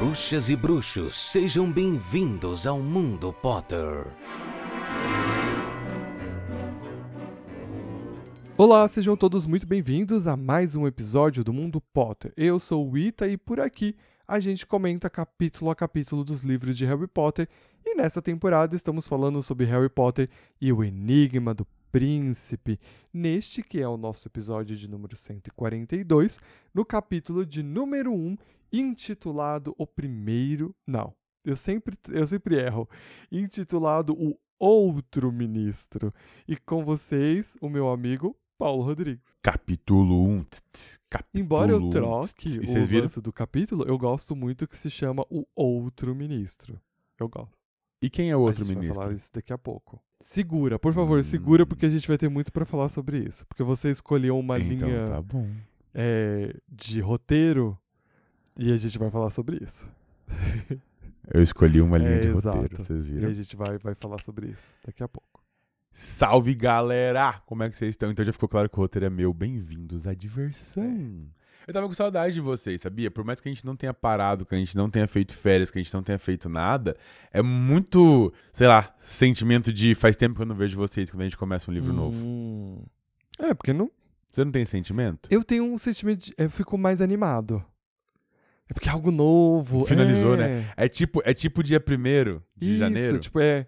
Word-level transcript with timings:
Bruxas 0.00 0.48
e 0.48 0.56
bruxos, 0.56 1.14
sejam 1.14 1.70
bem-vindos 1.70 2.66
ao 2.66 2.80
Mundo 2.80 3.34
Potter. 3.34 4.06
Olá, 8.56 8.88
sejam 8.88 9.14
todos 9.14 9.46
muito 9.46 9.66
bem-vindos 9.66 10.26
a 10.26 10.38
mais 10.38 10.74
um 10.74 10.86
episódio 10.86 11.44
do 11.44 11.52
Mundo 11.52 11.82
Potter. 11.82 12.32
Eu 12.34 12.58
sou 12.58 12.90
o 12.90 12.96
Ita 12.96 13.28
e 13.28 13.36
por 13.36 13.60
aqui 13.60 13.94
a 14.26 14.40
gente 14.40 14.66
comenta 14.66 15.10
capítulo 15.10 15.70
a 15.70 15.76
capítulo 15.76 16.24
dos 16.24 16.40
livros 16.40 16.78
de 16.78 16.86
Harry 16.86 17.06
Potter 17.06 17.46
e 17.84 17.94
nessa 17.94 18.22
temporada 18.22 18.74
estamos 18.74 19.06
falando 19.06 19.42
sobre 19.42 19.66
Harry 19.66 19.90
Potter 19.90 20.30
e 20.58 20.72
o 20.72 20.82
Enigma 20.82 21.52
do 21.52 21.66
Príncipe, 21.92 22.80
neste 23.12 23.62
que 23.62 23.78
é 23.80 23.86
o 23.86 23.98
nosso 23.98 24.28
episódio 24.28 24.74
de 24.76 24.88
número 24.88 25.14
142, 25.14 26.40
no 26.72 26.86
capítulo 26.86 27.44
de 27.44 27.62
número 27.62 28.14
1, 28.14 28.38
intitulado 28.72 29.74
O 29.78 29.86
Primeiro. 29.86 30.74
Não, 30.86 31.14
eu 31.44 31.56
sempre, 31.56 31.96
eu 32.10 32.26
sempre 32.26 32.56
erro. 32.56 32.88
Intitulado 33.30 34.12
O 34.14 34.36
Outro 34.58 35.32
Ministro. 35.32 36.12
E 36.46 36.56
com 36.56 36.84
vocês, 36.84 37.56
o 37.60 37.68
meu 37.68 37.88
amigo 37.90 38.36
Paulo 38.58 38.82
Rodrigues. 38.82 39.34
Capítulo 39.42 40.22
1. 40.28 40.44
capítulo 41.08 41.42
Embora 41.44 41.72
eu 41.72 41.78
1, 41.84 41.90
troque 41.90 42.48
E 42.48 42.78
o 42.78 43.00
lance 43.00 43.20
do 43.20 43.32
capítulo, 43.32 43.84
eu 43.88 43.96
gosto 43.96 44.36
muito 44.36 44.68
que 44.68 44.76
se 44.76 44.90
chama 44.90 45.24
O 45.30 45.46
Outro 45.54 46.14
Ministro. 46.14 46.78
Eu 47.18 47.28
gosto. 47.28 47.58
E 48.02 48.08
quem 48.08 48.30
é 48.30 48.36
o 48.36 48.40
outro 48.40 48.62
a 48.62 48.66
gente 48.66 48.76
ministro? 48.76 48.94
vai 48.96 49.04
falar 49.04 49.16
isso 49.16 49.30
daqui 49.32 49.52
a 49.52 49.58
pouco. 49.58 50.02
Segura, 50.22 50.78
por 50.78 50.92
favor, 50.92 51.22
segura, 51.24 51.64
Hum. 51.64 51.66
porque 51.66 51.84
a 51.86 51.90
gente 51.90 52.06
vai 52.08 52.16
ter 52.18 52.28
muito 52.30 52.50
pra 52.52 52.64
falar 52.66 52.88
sobre 52.88 53.18
isso. 53.26 53.46
Porque 53.46 53.62
você 53.62 53.90
escolheu 53.90 54.38
uma 54.38 54.58
então 54.58 54.88
linha 54.88 55.04
tá 55.06 55.20
bom. 55.22 55.46
é, 55.94 56.54
de 56.68 57.00
roteiro 57.00 57.78
e 58.60 58.72
a 58.72 58.76
gente 58.76 58.98
vai 58.98 59.10
falar 59.10 59.30
sobre 59.30 59.58
isso. 59.62 59.88
Eu 61.32 61.42
escolhi 61.42 61.80
uma 61.80 61.96
linha 61.98 62.10
É, 62.10 62.18
de 62.20 62.28
exato. 62.28 62.56
roteiro, 62.58 62.84
vocês 62.84 63.08
E 63.08 63.12
a 63.12 63.14
viram? 63.14 63.32
gente 63.32 63.56
vai, 63.56 63.78
vai 63.78 63.94
falar 63.94 64.20
sobre 64.20 64.48
isso 64.48 64.76
daqui 64.84 65.02
a 65.02 65.08
pouco. 65.08 65.40
Salve, 65.92 66.54
galera! 66.54 67.40
Como 67.46 67.62
é 67.62 67.70
que 67.70 67.76
vocês 67.76 67.90
estão? 67.90 68.10
Então 68.10 68.24
já 68.24 68.32
ficou 68.32 68.48
claro 68.48 68.68
que 68.68 68.76
o 68.76 68.80
roteiro 68.80 69.06
é 69.06 69.10
meu. 69.10 69.32
Bem-vindos 69.32 70.06
à 70.06 70.14
diversão. 70.14 71.26
Eu 71.66 71.74
tava 71.74 71.86
com 71.86 71.94
saudade 71.94 72.34
de 72.34 72.40
vocês, 72.40 72.80
sabia? 72.80 73.10
Por 73.10 73.24
mais 73.24 73.40
que 73.40 73.48
a 73.48 73.52
gente 73.52 73.64
não 73.66 73.76
tenha 73.76 73.92
parado, 73.92 74.46
que 74.46 74.54
a 74.54 74.58
gente 74.58 74.76
não 74.76 74.88
tenha 74.90 75.06
feito 75.06 75.34
férias, 75.34 75.70
que 75.70 75.78
a 75.78 75.82
gente 75.82 75.92
não 75.92 76.02
tenha 76.02 76.18
feito 76.18 76.48
nada, 76.48 76.96
é 77.32 77.42
muito, 77.42 78.32
sei 78.52 78.66
lá, 78.66 78.94
sentimento 79.00 79.72
de 79.72 79.94
faz 79.94 80.16
tempo 80.16 80.36
que 80.36 80.42
eu 80.42 80.46
não 80.46 80.54
vejo 80.54 80.76
vocês 80.76 81.10
quando 81.10 81.20
a 81.20 81.24
gente 81.24 81.36
começa 81.36 81.70
um 81.70 81.74
livro 81.74 81.92
novo. 81.92 82.16
Hum. 82.24 82.82
É, 83.38 83.52
porque 83.54 83.72
não. 83.72 83.90
Você 84.32 84.44
não 84.44 84.52
tem 84.52 84.64
sentimento? 84.64 85.28
Eu 85.30 85.44
tenho 85.44 85.64
um 85.64 85.76
sentimento. 85.76 86.24
De, 86.26 86.34
eu 86.38 86.48
fico 86.48 86.78
mais 86.78 87.00
animado. 87.00 87.62
É 88.70 88.72
porque 88.72 88.88
é 88.88 88.92
algo 88.92 89.10
novo. 89.10 89.84
Finalizou, 89.84 90.40
é. 90.40 90.72
É 90.76 90.88
tipo, 90.88 91.20
é 91.24 91.34
tipo 91.34 91.60
dia 91.60 91.80
1 91.80 92.40
de 92.56 92.70
Isso, 92.70 92.78
janeiro. 92.78 93.18
tipo, 93.18 93.40
é. 93.40 93.66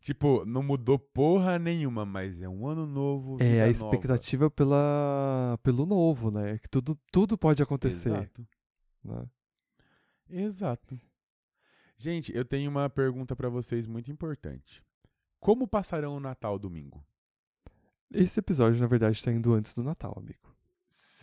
Tipo, 0.00 0.44
não 0.44 0.62
mudou 0.62 0.96
porra 0.96 1.58
nenhuma, 1.58 2.06
mas 2.06 2.40
é 2.40 2.48
um 2.48 2.64
ano 2.68 2.86
novo. 2.86 3.36
É 3.40 3.62
a 3.62 3.68
expectativa 3.68 4.48
pela, 4.48 5.58
pelo 5.64 5.84
novo, 5.84 6.30
né? 6.30 6.58
Que 6.58 6.68
tudo, 6.70 6.96
tudo 7.10 7.36
pode 7.36 7.60
nova. 7.60 7.64
acontecer. 7.68 8.10
Exato. 8.10 8.46
né? 9.02 9.26
Exato. 10.30 11.00
Gente, 11.98 12.32
eu 12.34 12.44
tenho 12.44 12.70
uma 12.70 12.88
pergunta 12.88 13.34
pra 13.34 13.48
vocês 13.48 13.88
muito 13.88 14.12
importante. 14.12 14.80
Como 15.40 15.66
passarão 15.66 16.16
o 16.16 16.20
Natal 16.20 16.60
domingo? 16.60 17.04
Esse 18.12 18.38
episódio, 18.38 18.80
na 18.80 18.86
verdade, 18.86 19.20
tá 19.20 19.32
indo 19.32 19.52
antes 19.52 19.74
do 19.74 19.82
Natal, 19.82 20.14
amigo. 20.16 20.53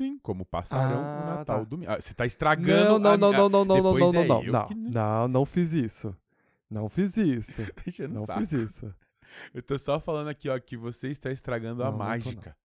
Sim, 0.02 0.18
como 0.20 0.46
passarão 0.46 1.00
Ah, 1.04 1.22
o 1.22 1.26
Natal 1.38 1.60
tá. 1.60 1.64
domingo. 1.64 1.92
Ah, 1.92 2.02
você 2.02 2.14
tá 2.14 2.26
estragando 2.26 2.98
Não, 2.98 3.00
não, 3.00 3.12
a 3.12 3.18
não, 3.18 3.32
não, 3.32 3.50
não, 3.50 3.66
não, 3.66 3.66
não, 3.66 3.76
depois 3.94 4.14
não, 4.14 4.22
é 4.22 4.28
não, 4.28 4.44
não. 4.44 4.68
que 4.68 4.74
Não, 4.76 5.28
não 5.28 5.46
fiz 5.46 5.74
isso. 5.74 6.16
Não 6.70 6.90
fiz 6.90 7.18
isso. 7.18 7.62
O 8.04 8.08
Não 8.08 8.26
saco. 8.26 8.40
fiz 8.40 8.52
isso. 8.54 8.96
Eu 9.54 9.62
tô 9.62 9.78
só 9.78 10.00
falando 10.00 10.30
aqui, 10.30 10.50
ó, 10.50 10.60
que 10.60 10.76
você 10.76 11.10
está 11.10 11.32
estragando 11.32 11.84
a 11.84 11.86
Não, 11.86 11.92
não 11.92 11.98
tô, 12.00 12.04
não. 12.04 12.10
mágica. 12.10 12.58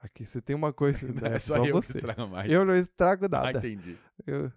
Aqui 0.00 0.24
você 0.24 0.40
tem 0.40 0.54
uma 0.56 0.72
coisa. 0.72 1.06
Não 1.12 1.26
é 1.28 1.34
é 1.34 1.38
só, 1.38 1.56
só 1.56 1.64
eu 1.64 1.80
que 1.80 1.86
você. 1.86 1.98
estrago 1.98 2.22
a 2.22 2.26
mágica. 2.26 2.54
Eu 2.54 2.64
não 2.64 2.74
estrago 2.76 3.24
Ah, 3.26 3.28
nada. 3.28 3.58
entendi. 3.58 3.98
Eu- 4.26 4.52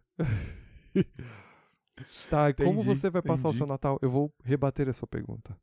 tá, 2.30 2.50
e 2.50 2.54
como 2.54 2.82
Entendi, 2.82 2.86
você 3.00 3.10
vai 3.10 3.22
passar 3.22 3.48
o 3.48 3.52
entendi. 3.52 3.58
seu 3.58 3.68
Natal? 3.68 4.00
Eu 4.02 4.10
vou 4.10 4.34
rebater 4.44 4.88
a 4.90 4.94
sua 4.94 5.08
pergunta. 5.08 5.58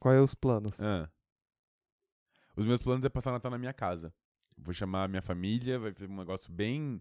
Quais 0.00 0.16
é 0.18 0.20
os 0.20 0.34
planos? 0.34 0.80
Ah. 0.80 1.08
Os 2.56 2.64
meus 2.64 2.82
planos 2.82 3.04
é 3.04 3.08
passar 3.08 3.30
o 3.30 3.34
Natal 3.34 3.50
na 3.50 3.58
minha 3.58 3.72
casa. 3.72 4.12
Vou 4.62 4.74
chamar 4.74 5.04
a 5.04 5.08
minha 5.08 5.22
família, 5.22 5.78
vai 5.78 5.92
ser 5.92 6.08
um 6.08 6.16
negócio 6.16 6.50
bem 6.52 7.00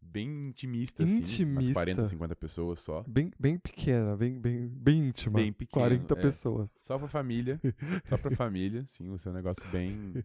bem 0.00 0.48
intimista, 0.48 1.04
assim. 1.04 1.18
Umas 1.18 1.32
Intimista? 1.32 1.72
40, 1.74 2.06
50 2.06 2.36
pessoas 2.36 2.80
só. 2.80 3.04
Bem, 3.06 3.32
bem 3.38 3.58
pequena, 3.58 4.16
bem, 4.16 4.38
bem, 4.38 4.68
bem 4.68 5.08
íntima. 5.08 5.40
Bem 5.40 5.52
pequeno, 5.52 5.82
40 5.82 6.14
é. 6.14 6.16
pessoas. 6.22 6.70
Só 6.84 6.98
pra 6.98 7.08
família. 7.08 7.60
só 8.06 8.16
pra 8.16 8.30
família. 8.30 8.84
Sim, 8.86 9.08
vai 9.08 9.18
ser 9.18 9.30
um 9.30 9.32
negócio 9.32 9.64
bem. 9.70 10.24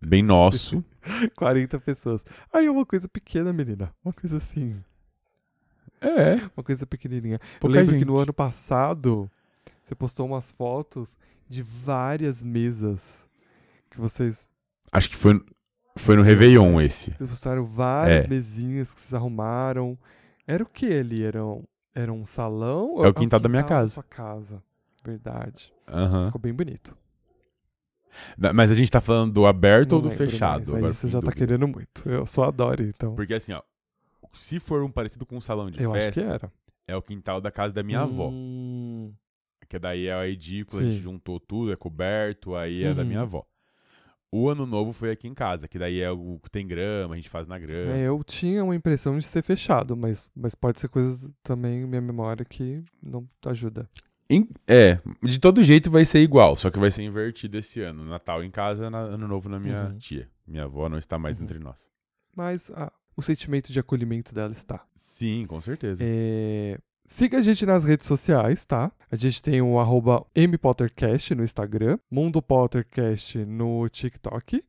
Bem 0.00 0.22
nosso. 0.22 0.84
40 1.36 1.80
pessoas. 1.80 2.24
Aí 2.52 2.66
é 2.66 2.70
uma 2.70 2.86
coisa 2.86 3.08
pequena, 3.08 3.52
menina. 3.52 3.92
Uma 4.04 4.12
coisa 4.12 4.36
assim. 4.36 4.82
É. 6.00 6.34
Uma 6.56 6.62
coisa 6.62 6.86
pequenininha. 6.86 7.40
Eu 7.42 7.60
Pouca 7.60 7.76
lembro 7.76 7.92
gente. 7.92 8.04
que 8.04 8.10
no 8.10 8.18
ano 8.18 8.32
passado 8.32 9.30
você 9.82 9.94
postou 9.94 10.26
umas 10.26 10.52
fotos 10.52 11.16
de 11.48 11.62
várias 11.62 12.42
mesas 12.42 13.28
que 13.90 13.98
vocês, 13.98 14.48
Acho 14.92 15.10
que 15.10 15.16
foi, 15.16 15.42
foi 15.96 16.16
no 16.16 16.22
Réveillon 16.22 16.80
esse. 16.80 17.10
vocês 17.12 17.28
postaram 17.30 17.64
várias 17.64 18.24
É. 18.24 18.28
mesinhas 18.28 18.92
que 18.94 19.00
vocês 19.00 19.14
arrumaram. 19.14 19.98
Era 20.46 20.62
o 20.62 20.66
que 20.66 20.86
ali? 20.92 21.24
Era 21.24 21.44
um, 21.44 21.64
era 21.94 22.12
um 22.12 22.24
salão? 22.26 23.04
É 23.04 23.08
o 23.08 23.14
quintal 23.14 23.40
da 23.40 23.48
minha 23.48 23.64
casa. 23.64 23.94
sua 23.94 24.02
casa. 24.02 24.62
Verdade. 25.04 25.72
Aham. 25.88 26.26
Ficou 26.26 26.40
bem 26.40 26.52
bonito. 26.52 26.96
Da- 28.36 28.52
Mas 28.52 28.70
a 28.70 28.74
gente 28.74 28.90
tá 28.90 29.00
falando 29.00 29.32
do 29.32 29.46
aberto 29.46 29.90
Não 29.92 29.98
ou 29.98 30.02
do 30.02 30.10
fechado? 30.10 30.72
mais, 30.72 30.74
Aí 30.74 30.94
você 30.94 31.08
já 31.08 31.20
tá 31.20 31.26
dúvida. 31.26 31.36
querendo 31.46 31.68
muito. 31.68 32.08
Eu 32.08 32.24
só 32.26 32.44
adoro, 32.44 32.82
então. 32.82 33.14
Porque 33.14 33.34
assim, 33.34 33.52
ó. 33.52 33.62
Se 34.32 34.58
for 34.58 34.82
um 34.82 34.90
parecido 34.90 35.24
com 35.24 35.36
um 35.36 35.40
salão 35.40 35.70
de 35.70 35.82
Eu 35.82 35.92
acho 35.94 36.04
festa, 36.06 36.20
que 36.22 36.26
era. 36.28 36.52
é 36.88 36.96
o 36.96 37.02
quintal 37.02 37.40
da 37.40 37.50
casa 37.50 37.74
da 37.74 37.82
minha 37.82 38.00
avó. 38.00 38.28
Hum, 38.30 39.12
Que 39.68 39.78
daí 39.80 40.06
é 40.06 40.14
a 40.14 40.28
edícula, 40.28 40.80
a 40.80 40.84
gente 40.84 40.96
Sim. 40.96 41.02
juntou 41.02 41.40
tudo, 41.40 41.72
é 41.72 41.76
coberto, 41.76 42.54
aí 42.54 42.84
é 42.84 42.94
da 42.94 43.02
minha 43.04 43.18
Uhum. 43.18 43.24
avó. 43.24 43.46
O 44.32 44.48
ano 44.48 44.66
novo 44.66 44.92
foi 44.92 45.10
aqui 45.12 45.28
em 45.28 45.34
casa, 45.34 45.68
que 45.68 45.78
daí 45.78 46.00
é 46.00 46.10
o 46.10 46.38
que 46.42 46.50
tem 46.50 46.66
grama, 46.66 47.14
a 47.14 47.16
gente 47.16 47.28
faz 47.30 47.46
na 47.46 47.58
grama. 47.58 47.92
É, 47.96 48.08
eu 48.08 48.22
tinha 48.24 48.62
uma 48.64 48.74
impressão 48.74 49.16
de 49.18 49.24
ser 49.24 49.42
fechado, 49.42 49.96
mas, 49.96 50.28
mas 50.34 50.54
pode 50.54 50.80
ser 50.80 50.88
coisas 50.88 51.30
também, 51.42 51.86
minha 51.86 52.00
memória, 52.00 52.44
que 52.44 52.82
não 53.02 53.26
ajuda. 53.46 53.88
Em- 54.28 54.48
é, 54.66 54.98
de 55.22 55.38
todo 55.38 55.62
jeito 55.62 55.88
vai 55.90 56.04
ser 56.04 56.18
igual, 56.20 56.56
só 56.56 56.68
que 56.70 56.78
vai 56.78 56.90
ser 56.90 57.04
invertido 57.04 57.56
esse 57.56 57.80
ano. 57.80 58.04
Natal 58.04 58.42
em 58.42 58.50
casa, 58.50 58.90
na- 58.90 58.98
ano 58.98 59.28
novo 59.28 59.48
na 59.48 59.60
minha 59.60 59.84
Uhum. 59.90 59.98
tia. 59.98 60.28
Minha 60.46 60.64
avó 60.64 60.88
não 60.88 60.98
está 60.98 61.16
mais 61.18 61.38
Uhum. 61.38 61.44
entre 61.44 61.58
nós. 61.60 61.88
Mas 62.36 62.70
ah, 62.74 62.92
o 63.16 63.22
sentimento 63.22 63.72
de 63.72 63.78
acolhimento 63.78 64.34
dela 64.34 64.50
está. 64.50 64.84
Sim, 64.96 65.46
com 65.46 65.60
certeza. 65.60 66.02
É, 66.04 66.76
Siga 67.08 67.38
a 67.38 67.42
gente 67.42 67.64
nas 67.64 67.84
redes 67.84 68.04
sociais, 68.04 68.64
tá? 68.64 68.90
A 69.10 69.14
gente 69.14 69.40
tem 69.40 69.62
o 69.62 69.76
MPotterCast 70.34 71.36
no 71.36 71.44
Instagram, 71.44 71.96
Mundo 72.10 72.42
Pottercast 72.42 73.44
no 73.44 73.88
TikTok. 73.88 74.64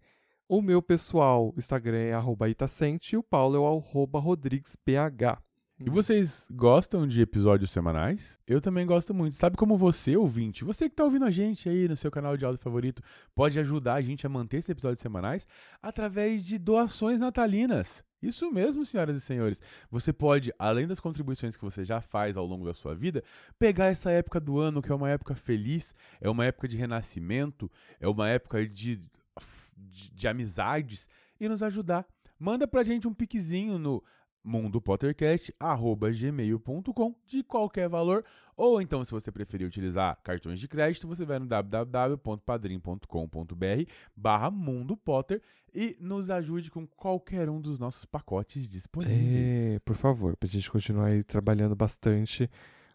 O 0.48 0.62
meu 0.62 0.80
pessoal 0.80 1.52
Instagram 1.58 1.98
é 1.98 2.14
arroba 2.14 2.48
Itacente 2.48 3.16
e 3.16 3.18
o 3.18 3.24
Paulo 3.24 3.56
é 3.56 3.60
o 3.60 3.66
arroba 3.66 4.20
RodriguesPH. 4.20 5.42
E 5.80 5.90
vocês 5.90 6.48
gostam 6.52 7.08
de 7.08 7.22
episódios 7.22 7.72
semanais? 7.72 8.38
Eu 8.48 8.62
também 8.62 8.86
gosto 8.86 9.16
muito. 9.16 9.36
Sabe 9.36 9.58
como 9.58 9.76
você, 9.76 10.16
ouvinte, 10.16 10.64
você 10.64 10.88
que 10.88 10.96
tá 10.96 11.04
ouvindo 11.04 11.26
a 11.26 11.32
gente 11.32 11.68
aí 11.68 11.88
no 11.88 11.98
seu 11.98 12.12
canal 12.12 12.38
de 12.38 12.46
áudio 12.46 12.62
favorito, 12.62 13.02
pode 13.34 13.60
ajudar 13.60 13.96
a 13.96 14.02
gente 14.02 14.26
a 14.26 14.30
manter 14.30 14.58
esses 14.58 14.70
episódios 14.70 15.02
semanais 15.02 15.48
através 15.82 16.46
de 16.46 16.60
doações 16.60 17.20
natalinas. 17.20 18.04
Isso 18.22 18.52
mesmo, 18.52 18.86
senhoras 18.86 19.16
e 19.16 19.22
senhores. 19.22 19.62
Você 19.92 20.12
pode, 20.12 20.52
além 20.58 20.88
das 20.88 21.00
contribuições 21.00 21.56
que 21.56 21.64
você 21.64 21.86
já 21.86 22.02
faz 22.02 22.36
ao 22.36 22.46
longo 22.46 22.66
da 22.66 22.74
sua 22.74 22.96
vida, 22.96 23.24
pegar 23.60 23.86
essa 23.86 24.10
época 24.12 24.40
do 24.40 24.60
ano, 24.60 24.82
que 24.82 24.92
é 24.92 24.96
uma 24.96 25.10
época 25.10 25.36
feliz, 25.36 25.94
é 26.20 26.30
uma 26.30 26.46
época 26.46 26.68
de 26.68 26.78
renascimento, 26.78 27.72
é 28.00 28.08
uma 28.08 28.28
época 28.28 28.68
de, 28.68 28.96
de, 28.96 30.12
de 30.14 30.28
amizades, 30.28 31.08
e 31.40 31.48
nos 31.48 31.64
ajudar. 31.64 32.06
Manda 32.40 32.68
pra 32.68 32.84
gente 32.84 33.08
um 33.08 33.14
piquezinho 33.14 33.80
no 33.80 34.04
mundopottercast.gmail.com 34.44 37.16
de 37.26 37.44
qualquer 37.44 37.90
valor. 37.90 38.24
Ou 38.56 38.80
então, 38.82 39.04
se 39.04 39.12
você 39.12 39.32
preferir 39.32 39.68
utilizar 39.68 40.18
cartões 40.24 40.60
de 40.60 40.68
crédito, 40.68 41.08
você 41.08 41.24
vai 41.26 41.38
no 41.40 41.46
www.padrim.com.br 41.46 43.92
barra 44.16 44.50
Mundo 44.50 44.98
Potter 44.98 45.42
e 45.74 45.98
nos 46.00 46.30
ajude 46.30 46.72
com 46.72 46.88
qualquer 46.88 47.50
um 47.50 47.62
dos 47.62 47.80
nossos 47.80 48.06
pacotes 48.06 48.68
disponíveis. 48.68 49.76
É, 49.76 49.80
por 49.80 49.96
favor, 49.96 50.36
pra 50.36 50.50
gente 50.50 50.70
continuar 50.72 51.08
aí 51.08 51.24
trabalhando 51.24 51.76
bastante 51.76 52.50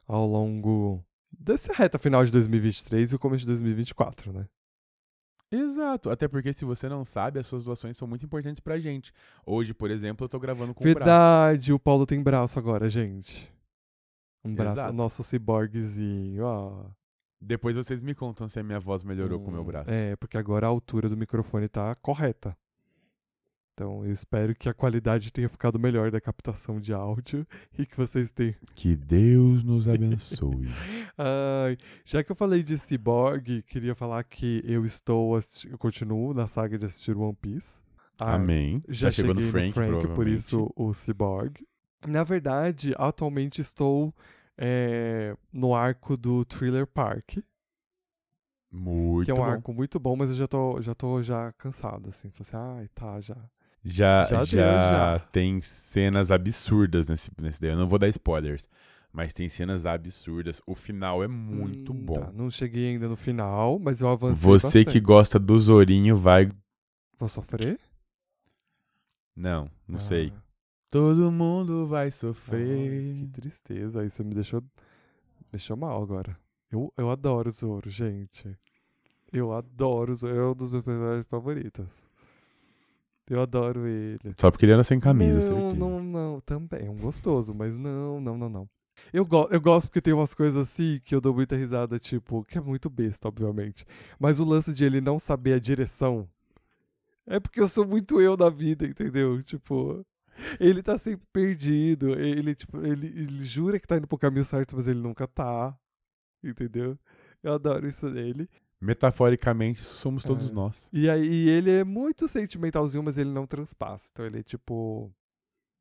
ao 0.07 0.27
longo 0.27 1.05
dessa 1.31 1.73
reta 1.73 1.99
final 1.99 2.25
de 2.25 2.33
2023 2.33 3.13
e 3.13 3.17
o 3.17 3.19
começo 3.19 3.43
de 3.43 3.49
2024, 3.49 4.33
né? 4.33 4.47
Exato, 5.53 6.09
até 6.11 6.27
porque 6.27 6.53
se 6.53 6.65
você 6.65 6.89
não 6.89 7.05
sabe, 7.05 7.39
as 7.39 7.47
suas 7.47 7.65
doações 7.65 7.97
são 7.97 8.09
muito 8.09 8.25
importantes 8.25 8.59
pra 8.61 8.79
gente. 8.79 9.13
Hoje, 9.45 9.75
por 9.75 9.91
exemplo, 9.91 10.25
eu 10.25 10.29
tô 10.29 10.41
gravando 10.41 10.73
com 10.73 10.81
o 10.81 10.95
braço. 10.95 10.99
Verdade, 10.99 11.73
o 11.75 11.79
Paulo 11.79 12.07
tem 12.07 12.23
braço 12.23 12.59
agora, 12.59 12.89
gente. 12.89 13.53
Um 14.45 14.55
braço, 14.55 14.79
Exato. 14.79 14.93
o 14.93 14.97
nosso 14.97 15.23
ciborguezinho, 15.23 16.45
ó. 16.45 16.87
Depois 17.41 17.77
vocês 17.77 18.01
me 18.01 18.15
contam 18.15 18.49
se 18.49 18.59
a 18.59 18.63
minha 18.63 18.81
voz 18.81 19.05
melhorou 19.05 19.41
com 19.41 19.51
o 19.51 19.53
meu 19.53 19.63
Hum, 19.63 19.67
braço. 19.67 19.91
É, 19.91 20.17
porque 20.17 20.39
agora 20.39 20.67
a 20.67 20.71
altura 20.71 21.09
do 21.09 21.17
microfone 21.17 21.69
tá 21.69 21.95
correta. 22.01 22.57
Então 23.83 24.05
eu 24.05 24.13
espero 24.13 24.55
que 24.55 24.69
a 24.69 24.75
qualidade 24.75 25.33
tenha 25.33 25.49
ficado 25.49 25.77
melhor 25.77 26.09
da 26.09 26.21
captação 26.21 26.81
de 26.81 26.93
áudio 26.93 27.45
e 27.77 27.85
que 27.85 27.97
vocês 27.97 28.31
tenham. 28.31 28.55
Que 28.75 28.95
Deus 28.95 29.65
nos 29.65 29.89
abençoe. 29.89 30.69
Ai, 31.19 31.77
já 32.05 32.23
que 32.23 32.31
eu 32.31 32.37
falei 32.37 32.63
de 32.63 32.79
Cyborg, 32.79 33.63
queria 33.63 33.95
falar 33.97 34.23
que 34.23 34.63
eu 34.65 34.87
estou 34.87 35.37
eu 35.69 35.77
continuo 35.79 36.33
na 36.33 36.47
saga 36.47 36.79
de 36.79 36.87
assistir 36.87 37.17
One 37.17 37.35
Piece. 37.35 37.83
Ah, 38.17 38.35
Amém. 38.35 38.85
Já 38.89 39.09
tá 39.09 39.13
chegando 39.13 39.43
cheguei 39.43 39.49
o 39.49 39.53
Frank, 39.53 39.91
no 39.91 40.01
Frank, 40.01 40.15
por 40.15 40.29
isso 40.29 40.73
o 40.77 40.95
Cyborg. 40.95 41.67
Na 42.07 42.23
verdade, 42.23 42.95
atualmente 42.97 43.61
estou 43.61 44.15
é, 44.57 45.37
no 45.53 45.75
arco 45.75 46.17
do 46.17 46.45
Thriller 46.45 46.87
Park, 46.87 47.39
Muito 48.71 49.25
que 49.25 49.31
é 49.33 49.35
um 49.35 49.39
bom. 49.39 49.45
arco 49.45 49.73
muito 49.73 49.99
bom, 49.99 50.15
mas 50.15 50.31
eu 50.31 50.37
já 50.37 50.47
tô 50.47 50.81
já, 50.81 50.95
tô 50.95 51.21
já 51.21 51.51
cansado, 51.53 52.11
assim. 52.11 52.31
Falei 52.31 52.49
assim, 52.49 52.81
ai, 52.81 52.89
tá, 52.95 53.21
já. 53.21 53.37
Já, 53.85 54.25
Já 54.25 54.45
já, 54.45 55.19
tem 55.33 55.61
cenas 55.61 56.31
absurdas 56.31 57.09
nesse, 57.09 57.31
nesse 57.41 57.61
daí. 57.61 57.71
Eu 57.71 57.77
não 57.77 57.89
vou 57.89 57.99
dar 57.99 58.09
spoilers, 58.09 58.69
mas 59.13 59.33
tem 59.33 59.49
cenas 59.49 59.87
absurdas. 59.87 60.63
O 60.67 60.75
final 60.75 61.23
é 61.23 61.29
muito 61.29 61.93
Hum, 61.93 62.07
bom. 62.07 62.15
tá, 62.15 62.33
Não 62.33 62.51
cheguei 62.51 62.89
ainda 62.91 63.09
no 63.09 63.17
final, 63.17 63.79
mas 63.79 64.01
eu 64.01 64.09
avancei 64.09 64.57
Você 64.57 64.85
que 64.85 65.01
bastante. 65.01 65.01
gosta 65.01 65.39
do 65.39 65.59
Zorinho 65.59 66.17
vai. 66.17 66.49
Vou 67.19 67.29
sofrer? 67.29 67.79
Não, 69.37 69.71
não 69.89 69.99
Ah, 69.99 69.99
sei. 69.99 70.33
Todo 70.91 71.33
mundo 71.33 71.87
vai 71.87 72.07
ai, 72.07 72.11
sofrer. 72.11 73.15
que 73.15 73.27
tristeza. 73.29 74.09
Você 74.09 74.23
me 74.25 74.35
deixou, 74.35 74.63
deixou 75.53 75.77
mal 75.77 76.03
agora. 76.03 76.39
Eu, 76.71 76.93
eu 76.97 77.11
adoro 77.11 77.49
o 77.49 77.53
Zoro, 77.53 77.91
gente. 77.91 78.57
Eu 79.33 79.53
adoro 79.53 80.13
o 80.13 80.15
Zoro. 80.15 80.37
É 80.37 80.47
um 80.51 80.55
dos 80.55 80.71
meus 80.71 80.85
personagens 80.85 81.29
favoritos. 81.29 82.11
Eu 83.29 83.41
adoro 83.41 83.87
ele. 83.87 84.35
Só 84.37 84.51
porque 84.51 84.65
ele 84.65 84.73
anda 84.73 84.85
sem 84.85 84.99
camisa, 84.99 85.39
não, 85.39 85.43
certeza. 85.43 85.77
Não, 85.77 86.03
não, 86.03 86.41
também. 86.41 86.87
É 86.87 86.91
um 86.91 86.97
gostoso, 86.97 87.55
mas 87.55 87.77
não, 87.77 88.21
não, 88.21 88.37
não, 88.37 88.49
não. 88.49 88.69
Eu, 89.13 89.25
go 89.25 89.49
eu 89.51 89.61
gosto 89.61 89.89
porque 89.89 90.01
tem 90.01 90.13
umas 90.13 90.35
coisas 90.35 90.57
assim 90.57 91.01
que 91.05 91.15
eu 91.15 91.21
dou 91.21 91.35
muita 91.35 91.57
risada, 91.57 91.99
tipo, 91.99 92.45
que 92.45 92.59
é 92.59 92.61
muito 92.61 92.91
besta, 92.91 93.29
obviamente. 93.29 93.87
Mas 94.19 94.39
o 94.41 94.45
lance 94.45 94.73
de 94.73 94.85
ele 94.85 95.01
não 95.01 95.19
saber 95.19 95.55
a 95.55 95.59
direção 95.59 96.29
é 97.27 97.39
porque 97.41 97.61
eu 97.61 97.69
sou 97.69 97.87
muito 97.87 98.21
eu 98.21 98.37
na 98.37 98.49
vida, 98.49 98.87
entendeu? 98.87 99.43
Tipo, 99.43 100.05
ele 100.59 100.83
tá 100.83 100.99
sempre 100.99 101.27
perdido. 101.33 102.19
Ele, 102.19 102.55
tipo, 102.55 102.85
ele, 102.85 103.07
ele 103.07 103.43
jura 103.43 103.79
que 103.79 103.87
tá 103.87 103.97
indo 103.97 104.07
pro 104.07 104.19
caminho 104.19 104.45
certo, 104.45 104.77
mas 104.77 104.89
ele 104.89 105.01
nunca 105.01 105.27
tá. 105.27 105.77
Entendeu? 106.43 106.99
Eu 107.43 107.55
adoro 107.55 107.87
isso 107.87 108.09
nele. 108.09 108.49
Metaforicamente, 108.83 109.81
somos 109.81 110.25
todos 110.25 110.51
É. 110.51 110.53
nós. 110.53 110.89
E 110.93 111.09
aí 111.09 111.49
ele 111.49 111.71
é 111.71 111.85
muito 111.85 112.27
sentimentalzinho, 112.27 113.03
mas 113.03 113.17
ele 113.17 113.31
não 113.31 113.47
transpassa. 113.47 114.09
Então 114.13 114.27
ele 114.27 114.41
é 114.41 114.43
tipo. 114.43 115.11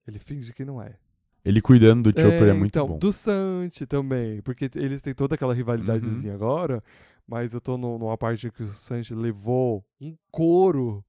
Ele 0.08 0.20
finge 0.20 0.54
que 0.54 0.64
não 0.64 0.82
é. 0.82 0.98
Ele 1.44 1.60
cuidando 1.62 2.12
do 2.12 2.20
Chopper 2.22 2.50
é, 2.50 2.54
muito 2.54 2.72
então, 2.72 2.86
bom. 2.88 2.94
Uhum. 2.94 3.00
do 3.00 3.12
Santi 3.12 3.88
também, 3.88 4.42
porque 4.44 4.70
eles 4.76 5.02
têm 5.02 5.14
toda 5.16 5.34
aquela 5.34 5.54
rivalidadezinha 5.56 6.36
agora, 6.36 6.84
mas 7.28 7.56
eu 7.56 7.60
tô 7.60 7.78
no- 7.80 7.98
numa 7.98 8.16
parte 8.16 8.52
que 8.52 8.62
o 8.62 8.68
Sanji 8.68 9.16
levou 9.16 9.84
um 10.00 10.16
couro 10.30 11.04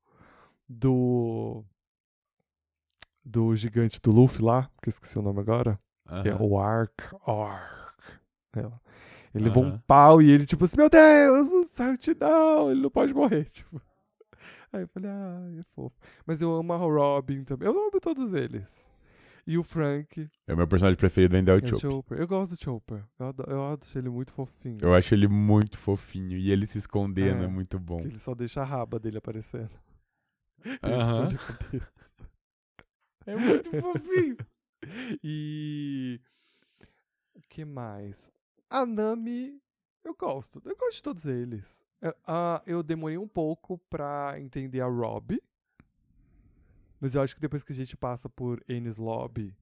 do 0.67 1.63
do 3.25 3.55
gigante 3.55 4.01
do 4.01 4.11
Luffy 4.11 4.43
lá, 4.43 4.71
que 4.83 4.89
eu 4.89 4.91
esqueci 4.91 5.19
o 5.19 5.23
nome 5.23 5.41
agora, 5.41 5.79
que 6.23 6.29
é 6.31 6.35
o 6.35 6.59
Ark, 6.59 6.95
Ark. 7.27 8.03
É. 8.57 8.71
Ele 9.35 9.45
levou 9.45 9.65
um 9.65 9.79
pau 9.79 10.21
e 10.21 10.31
ele 10.31 10.45
tipo 10.47 10.65
assim, 10.65 10.77
meu 10.77 10.91
Deus, 10.91 11.51
o 11.53 11.65
Santi 11.65 12.15
não, 12.19 12.71
ele 12.71 12.81
não 12.83 12.91
pode 12.91 13.15
morrer, 13.15 13.45
tipo. 13.51 13.81
Aí 14.73 14.83
eu 14.83 14.89
falei, 14.89 15.11
ah, 15.11 15.51
é 15.61 15.63
fofo. 15.75 15.95
Mas 16.27 16.41
eu 16.43 16.53
amo 16.55 16.73
a 16.73 16.77
Robin 16.77 17.45
também, 17.45 17.69
eu 17.69 17.79
amo 17.79 18.01
todos 18.01 18.33
eles. 18.33 18.91
E 19.47 19.59
o 19.59 19.63
Frank, 19.65 20.31
É 20.47 20.55
o 20.55 20.57
meu 20.57 20.69
personagem 20.69 20.97
preferido 20.97 21.35
ainda 21.37 21.51
é 21.53 21.55
o 21.57 21.59
é 21.59 21.67
Chopper. 21.67 21.81
Chopper. 21.91 22.19
Eu 22.21 22.29
gosto 22.29 22.55
do 22.57 22.63
Chopper. 22.63 23.03
Eu, 23.19 23.27
ado- 23.27 23.45
eu 23.49 23.73
acho 23.75 23.99
ele 23.99 24.09
muito 24.09 24.33
fofinho. 24.33 24.79
Eu 24.81 24.95
acho 24.95 25.13
ele 25.15 25.27
muito 25.27 25.77
fofinho. 25.79 26.39
E 26.39 26.53
ele 26.53 26.65
se 26.65 26.79
escondendo 26.79 27.43
É. 27.43 27.47
é, 27.47 27.49
muito 27.49 27.77
bom. 27.79 27.99
Ele 28.01 28.19
só 28.21 28.35
deixa 28.37 28.61
a 28.61 28.65
raba 28.65 29.01
dele 29.01 29.19
aparecendo. 29.19 29.71
Ele 30.65 30.95
Aham. 30.95 31.25
esconde 31.25 31.37
a 31.37 31.39
cabeça. 31.39 31.91
É 33.27 33.37
muito 33.37 33.71
fofinho. 33.81 34.37
E. 35.25 36.21
O 37.37 37.41
que 37.49 37.65
mais? 37.65 38.31
A 38.73 38.87
Nami. 38.87 39.61
Eu 40.05 40.15
gosto. 40.15 40.61
Eu 40.65 40.77
gosto 40.77 40.97
de 40.97 41.03
todos 41.03 41.27
eles. 41.27 41.87
Eu, 42.01 42.15
ah, 42.27 42.63
eu 42.67 42.83
demorei 42.83 43.19
um 43.19 43.29
pouco 43.29 43.79
pra 43.91 44.35
entender 44.41 44.81
a 44.81 44.87
Rob. 44.87 45.41
Mas 47.01 47.15
eu 47.15 47.21
acho 47.23 47.35
que 47.35 47.41
depois 47.41 47.63
que 47.63 47.73
a 47.73 47.75
gente 47.75 47.97
passa 47.97 48.29
por 48.29 48.63
Ennis 48.69 48.97
Lobby, 48.97 49.55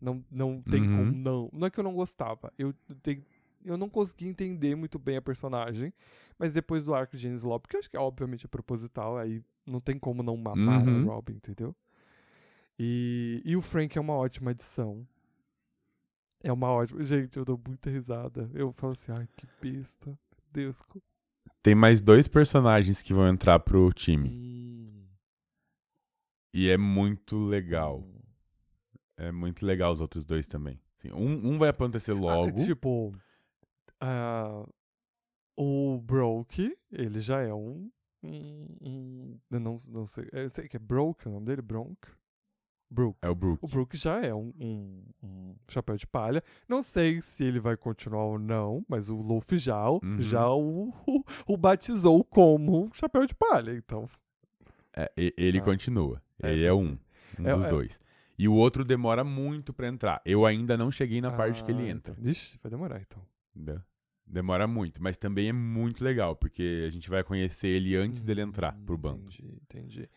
não, 0.00 0.24
não 0.30 0.62
tem 0.62 0.82
Uhum. 0.82 0.96
como 0.96 1.12
não. 1.12 1.50
Não 1.52 1.66
é 1.66 1.70
que 1.70 1.80
eu 1.80 1.84
não 1.84 1.94
gostava. 1.94 2.52
Eu, 2.58 2.72
te- 3.02 3.22
eu 3.64 3.76
não 3.76 3.88
consegui 3.88 4.28
entender 4.28 4.74
muito 4.74 4.98
bem 4.98 5.16
a 5.16 5.22
personagem. 5.22 5.92
Mas 6.38 6.52
depois 6.52 6.84
do 6.84 6.94
arco 6.94 7.16
de 7.16 7.26
Ennis 7.26 7.42
Lobby, 7.42 7.68
que 7.68 7.76
eu 7.76 7.80
acho 7.80 7.90
que 7.90 7.96
obviamente 7.96 8.44
é 8.46 8.48
proposital, 8.48 9.18
aí 9.18 9.42
não 9.66 9.80
tem 9.80 9.98
como 9.98 10.22
não 10.22 10.36
mamar 10.36 10.86
Uhum. 10.86 11.02
a 11.10 11.14
Robin, 11.14 11.34
entendeu? 11.34 11.74
E, 12.78 13.42
e 13.44 13.56
o 13.56 13.60
Frank 13.62 13.98
é 13.98 14.00
uma 14.00 14.14
ótima 14.14 14.52
adição. 14.52 15.06
É 16.42 16.52
uma 16.52 16.68
ótima. 16.70 17.02
Gente, 17.04 17.36
eu 17.36 17.44
dou 17.44 17.60
muita 17.66 17.90
risada. 17.90 18.48
Eu 18.54 18.72
falo 18.72 18.92
assim, 18.92 19.12
ai, 19.16 19.28
que 19.36 19.46
besta. 19.60 20.16
Deus. 20.52 20.78
Tem 21.62 21.74
mais 21.74 22.00
dois 22.00 22.26
personagens 22.28 23.02
que 23.02 23.12
vão 23.12 23.28
entrar 23.28 23.58
pro 23.60 23.92
time. 23.92 24.28
Hum, 24.30 25.06
E 26.54 26.68
é 26.68 26.76
muito 26.76 27.38
legal. 27.38 28.00
hum. 28.00 28.14
É 29.16 29.32
muito 29.32 29.66
legal 29.66 29.92
os 29.92 30.00
outros 30.00 30.24
dois 30.24 30.46
também. 30.46 30.80
Assim, 30.98 31.10
um, 31.12 31.52
um 31.54 31.58
vai 31.58 31.68
acontecer 31.70 32.12
Ah, 32.12 32.14
logo. 32.14 32.64
tipo, 32.64 33.12
ah, 34.00 34.64
o 35.56 35.98
Broke, 36.00 36.76
ele 36.90 37.20
já 37.20 37.40
é 37.40 37.52
um. 37.52 37.90
um, 38.22 38.76
um- 38.80 39.40
eu 39.50 39.58
não, 39.60 39.76
não 39.90 40.06
sei. 40.06 40.28
Eu 40.32 40.48
sei 40.50 40.68
que 40.68 40.76
é 40.76 40.80
Broke 40.80 41.26
o 41.28 41.32
nome 41.32 41.46
dele, 41.46 41.62
Bronk. 41.62 41.98
Brook. 42.90 43.18
É 43.22 43.28
o 43.28 43.34
Brook. 43.34 43.58
O 43.64 43.68
Brook 43.68 43.96
já 43.96 44.20
é 44.24 44.34
um, 44.34 44.52
um- 44.58 45.02
um 45.22 45.54
chapéu 45.68 45.96
de 45.96 46.06
palha. 46.06 46.42
Não 46.68 46.82
sei 46.82 47.20
se 47.20 47.44
ele 47.44 47.60
vai 47.60 47.76
continuar 47.76 48.24
ou 48.24 48.38
não, 48.38 48.84
mas 48.88 49.08
o 49.10 49.16
Luffy 49.16 49.58
já, 49.58 49.88
o- 49.90 50.00
Uhum. 50.02 50.20
já 50.20 50.48
o, 50.50 50.88
o, 51.06 51.22
o 51.46 51.56
batizou 51.56 52.24
como 52.24 52.90
chapéu 52.94 53.26
de 53.26 53.34
palha. 53.34 53.72
Então, 53.72 54.08
É, 54.96 55.12
ele 55.36 55.58
Ah. 55.58 55.62
continua. 55.62 56.20
É, 56.42 56.52
ele 56.52 56.64
é 56.64 56.72
um. 56.72 56.80
entendi. 56.92 57.00
Um 57.40 57.46
É, 57.48 57.54
dos 57.54 57.64
é. 57.66 57.68
dois. 57.68 58.00
E 58.38 58.48
o 58.48 58.54
outro 58.54 58.84
demora 58.84 59.22
muito 59.22 59.72
pra 59.72 59.86
entrar. 59.88 60.20
Eu 60.24 60.44
ainda 60.46 60.76
não 60.76 60.90
cheguei 60.90 61.20
na 61.20 61.30
parte 61.30 61.62
que 61.62 61.70
ele 61.70 61.82
Ah, 61.82 61.90
entra. 61.90 62.14
então. 62.18 62.30
Ixi, 62.30 62.58
vai 62.62 62.70
demorar 62.70 63.00
então. 63.00 63.22
Demora 64.26 64.66
muito, 64.66 65.02
mas 65.02 65.16
também 65.16 65.48
é 65.48 65.52
muito 65.52 66.04
legal, 66.04 66.36
porque 66.36 66.84
a 66.86 66.90
gente 66.90 67.08
vai 67.08 67.24
conhecer 67.24 67.68
ele 67.68 67.96
antes 67.96 68.22
dele 68.22 68.42
entrar 68.42 68.76
Hum, 68.76 68.84
pro 68.84 68.98
banco. 68.98 69.24
Entendi, 69.32 69.58
entendi. 69.62 70.08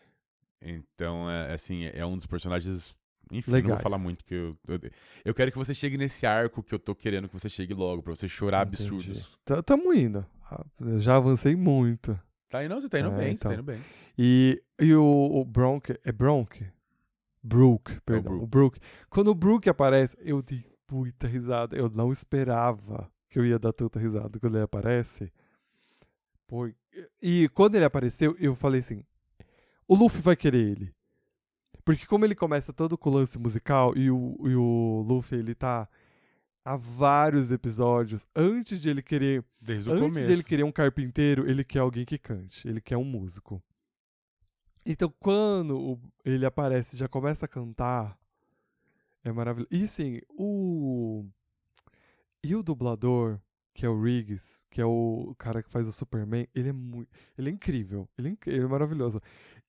Então, 0.64 1.28
é, 1.30 1.52
assim, 1.52 1.84
é 1.92 2.04
um 2.04 2.16
dos 2.16 2.26
personagens. 2.26 2.94
Enfim, 3.30 3.50
não 3.50 3.56
Legais. 3.56 3.74
vou 3.74 3.82
falar 3.82 3.98
muito 3.98 4.24
que 4.24 4.34
eu, 4.34 4.56
eu. 4.68 4.80
eu 5.24 5.34
quero 5.34 5.50
que 5.50 5.56
você 5.58 5.72
chegue 5.72 5.96
nesse 5.96 6.26
arco 6.26 6.62
que 6.62 6.74
eu 6.74 6.78
tô 6.78 6.94
querendo 6.94 7.28
que 7.28 7.34
você 7.34 7.48
chegue 7.48 7.72
logo, 7.72 8.02
pra 8.02 8.14
você 8.14 8.28
chorar 8.28 8.66
Entendi. 8.66 8.84
absurdos. 8.88 9.38
Tá- 9.44 9.62
Tamo 9.62 9.92
indo. 9.94 10.24
Ah, 10.50 10.64
Já 10.98 11.16
avancei 11.16 11.56
muito. 11.56 12.18
Tá 12.50 12.62
indo, 12.64 12.74
você 12.74 12.88
tá 12.88 13.00
indo 13.00 13.08
É, 13.12 13.16
bem, 13.16 13.34
você 13.36 13.42
tá 13.44 13.48
então. 13.50 13.52
indo 13.54 13.62
bem. 13.62 13.80
E, 14.18 14.62
e 14.78 14.94
o, 14.94 15.02
o 15.04 15.44
Bronk. 15.44 15.94
É 16.04 16.12
Bronk? 16.12 16.66
Brook, 17.42 17.98
perdão. 18.04 18.32
Brook. 18.32 18.44
o 18.44 18.46
Brook. 18.46 18.80
Quando 19.08 19.28
o 19.28 19.34
Brook 19.34 19.68
aparece, 19.68 20.16
eu 20.20 20.42
dei 20.42 20.64
muita 20.90 21.26
risada. 21.26 21.74
Eu 21.76 21.88
não 21.88 22.12
esperava 22.12 23.10
que 23.30 23.38
eu 23.38 23.46
ia 23.46 23.58
dar 23.58 23.72
tanta 23.72 23.98
risada 23.98 24.38
quando 24.38 24.56
ele 24.56 24.64
aparece. 24.64 25.32
Por... 26.46 26.74
E 27.20 27.48
quando 27.54 27.76
ele 27.76 27.84
apareceu, 27.86 28.36
eu 28.38 28.54
falei 28.54 28.80
assim: 28.80 29.02
o 29.92 29.96
Luffy 29.96 30.20
vai 30.20 30.36
querer 30.36 30.70
ele. 30.72 30.92
Porque 31.84 32.06
como 32.06 32.24
ele 32.24 32.34
começa 32.34 32.72
todo 32.72 32.96
com 32.96 33.10
o 33.10 33.14
lance 33.14 33.38
musical 33.38 33.96
e 33.96 34.10
o, 34.10 34.36
e 34.48 34.54
o 34.54 35.04
Luffy 35.06 35.38
ele 35.38 35.54
tá 35.54 35.88
há 36.64 36.76
vários 36.76 37.50
episódios 37.50 38.24
antes 38.36 38.80
de 38.80 38.88
ele 38.88 39.02
querer 39.02 39.44
Desde 39.60 39.90
o 39.90 39.92
Antes 39.92 40.08
começo. 40.10 40.26
dele 40.28 40.44
querer 40.44 40.62
um 40.62 40.70
carpinteiro, 40.72 41.48
ele 41.50 41.64
quer 41.64 41.80
alguém 41.80 42.04
que 42.04 42.18
cante. 42.18 42.68
Ele 42.68 42.80
quer 42.80 42.96
um 42.96 43.04
músico. 43.04 43.60
Então, 44.86 45.12
quando 45.20 45.76
o- 45.78 46.00
ele 46.24 46.44
aparece 46.46 46.94
e 46.94 46.98
já 46.98 47.08
começa 47.08 47.44
a 47.46 47.48
cantar, 47.48 48.16
é 49.24 49.30
maravilhoso. 49.32 49.68
E 49.72 49.84
assim, 49.84 50.20
o. 50.30 51.24
E 52.44 52.54
o 52.56 52.62
dublador, 52.62 53.38
que 53.74 53.86
é 53.86 53.88
o 53.88 54.00
Riggs, 54.00 54.64
que 54.70 54.80
é 54.80 54.84
o 54.84 55.34
cara 55.38 55.62
que 55.62 55.70
faz 55.70 55.86
o 55.86 55.92
Superman, 55.92 56.48
ele 56.54 56.68
é 56.70 56.72
muito. 56.72 57.08
Ele 57.38 57.48
é 57.50 57.52
incrível. 57.52 58.08
Ele 58.18 58.30
é, 58.30 58.50
ele 58.50 58.64
é 58.64 58.66
maravilhoso. 58.66 59.20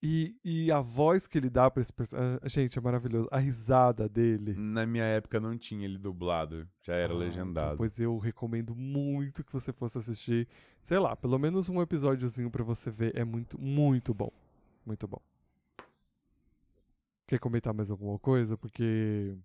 E, 0.05 0.36
e 0.43 0.69
a 0.69 0.81
voz 0.81 1.27
que 1.27 1.38
ele 1.38 1.50
dá 1.50 1.72
pra 1.72 1.81
esse 1.81 1.93
personagem. 1.93 2.38
Gente, 2.45 2.77
é 2.77 2.81
maravilhoso. 2.81 3.29
A 3.31 3.38
risada 3.39 4.10
dele. 4.10 4.53
Na 4.53 4.86
minha 4.86 5.05
época 5.05 5.39
não 5.39 5.57
tinha 5.57 5.86
ele 5.86 5.98
dublado, 5.98 6.67
já 6.81 6.93
era 6.93 7.13
Ah, 7.13 7.15
então, 7.15 7.17
legendado. 7.19 7.77
pois 7.77 7.98
eu 8.01 8.17
recomendo 8.17 8.75
muito 8.75 9.45
que 9.45 9.53
você 9.53 9.72
fosse 9.72 9.98
assistir. 9.98 10.45
Sei 10.81 11.00
lá, 11.00 11.15
pelo 11.15 11.39
menos 11.39 11.69
um 11.69 11.81
episódiozinho 11.81 12.51
pra 12.51 12.65
você 12.65 12.91
ver. 12.91 13.15
É 13.17 13.24
muito, 13.24 13.57
muito 13.57 14.13
bom. 14.13 14.29
Muito 14.86 15.07
bom. 15.07 15.22
Quer 17.25 17.39
comentar 17.39 17.74
mais 17.74 17.89
alguma 17.89 18.19
coisa? 18.19 18.57
Porque. 18.57 19.36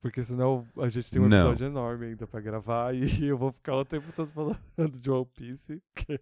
Porque 0.00 0.22
senão 0.22 0.66
a 0.78 0.88
gente 0.88 1.10
tem 1.10 1.20
um 1.22 1.28
Não. 1.28 1.36
episódio 1.38 1.66
enorme 1.66 2.06
ainda 2.06 2.26
pra 2.26 2.40
gravar 2.40 2.92
e 3.22 3.24
eu 3.24 3.38
vou 3.38 3.52
ficar 3.52 3.76
o 3.76 3.84
tempo 3.84 4.12
todo 4.12 4.32
falando 4.32 4.98
de 5.00 5.10
One 5.10 5.26
Piece. 5.34 5.80
que- 5.94 6.20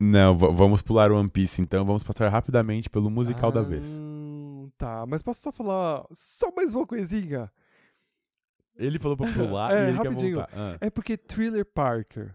Não, 0.00 0.36
va- 0.36 0.48
vamos 0.50 0.82
pular 0.82 1.10
o 1.12 1.16
One 1.16 1.28
Piece 1.30 1.62
então, 1.62 1.84
vamos 1.84 2.02
passar 2.02 2.28
rapidamente 2.28 2.90
pelo 2.90 3.10
musical 3.10 3.52
da 3.52 3.62
vez. 3.62 3.86
Ah, 3.98 4.22
Tá, 4.78 5.06
mas 5.06 5.22
posso 5.22 5.40
só 5.42 5.52
falar 5.52 6.04
só 6.12 6.50
mais 6.56 6.74
uma 6.74 6.86
coisinha? 6.86 7.50
Ele 8.74 8.98
falou 8.98 9.16
pra 9.16 9.32
pular 9.32 9.70
É, 9.76 9.84
e 9.84 9.88
ele 9.90 9.96
rapidinho. 9.98 10.36
quer 10.36 10.48
voltar. 10.56 10.74
Ah. 10.74 10.78
É 10.80 10.90
porque 10.90 11.16
Thriller 11.16 11.64
Parker. 11.64 12.34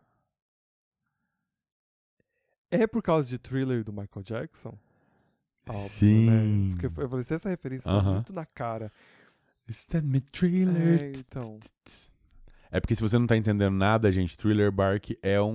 É 2.71 2.85
por 2.85 3.01
causa 3.01 3.29
de 3.29 3.37
Thriller 3.37 3.83
do 3.83 3.91
Michael 3.91 4.23
Jackson? 4.23 4.77
Óbvio, 5.67 5.89
Sim. 5.89 6.29
Né? 6.29 6.69
Porque 6.71 6.85
eu 7.01 7.09
falei, 7.09 7.25
essa 7.29 7.49
referência 7.49 7.91
tá 7.91 7.97
Aham. 7.97 8.13
muito 8.15 8.31
na 8.33 8.45
cara. 8.45 8.91
Stand 9.67 10.03
me 10.03 10.21
thriller. 10.21 11.03
É, 11.03 11.11
então. 11.17 11.59
É 12.71 12.79
porque 12.79 12.95
se 12.95 13.01
você 13.01 13.17
não 13.17 13.25
tá 13.27 13.35
entendendo 13.37 13.73
nada, 13.75 14.11
gente, 14.11 14.37
Thriller 14.37 14.71
Bark 14.71 15.11
é 15.21 15.39
um, 15.41 15.51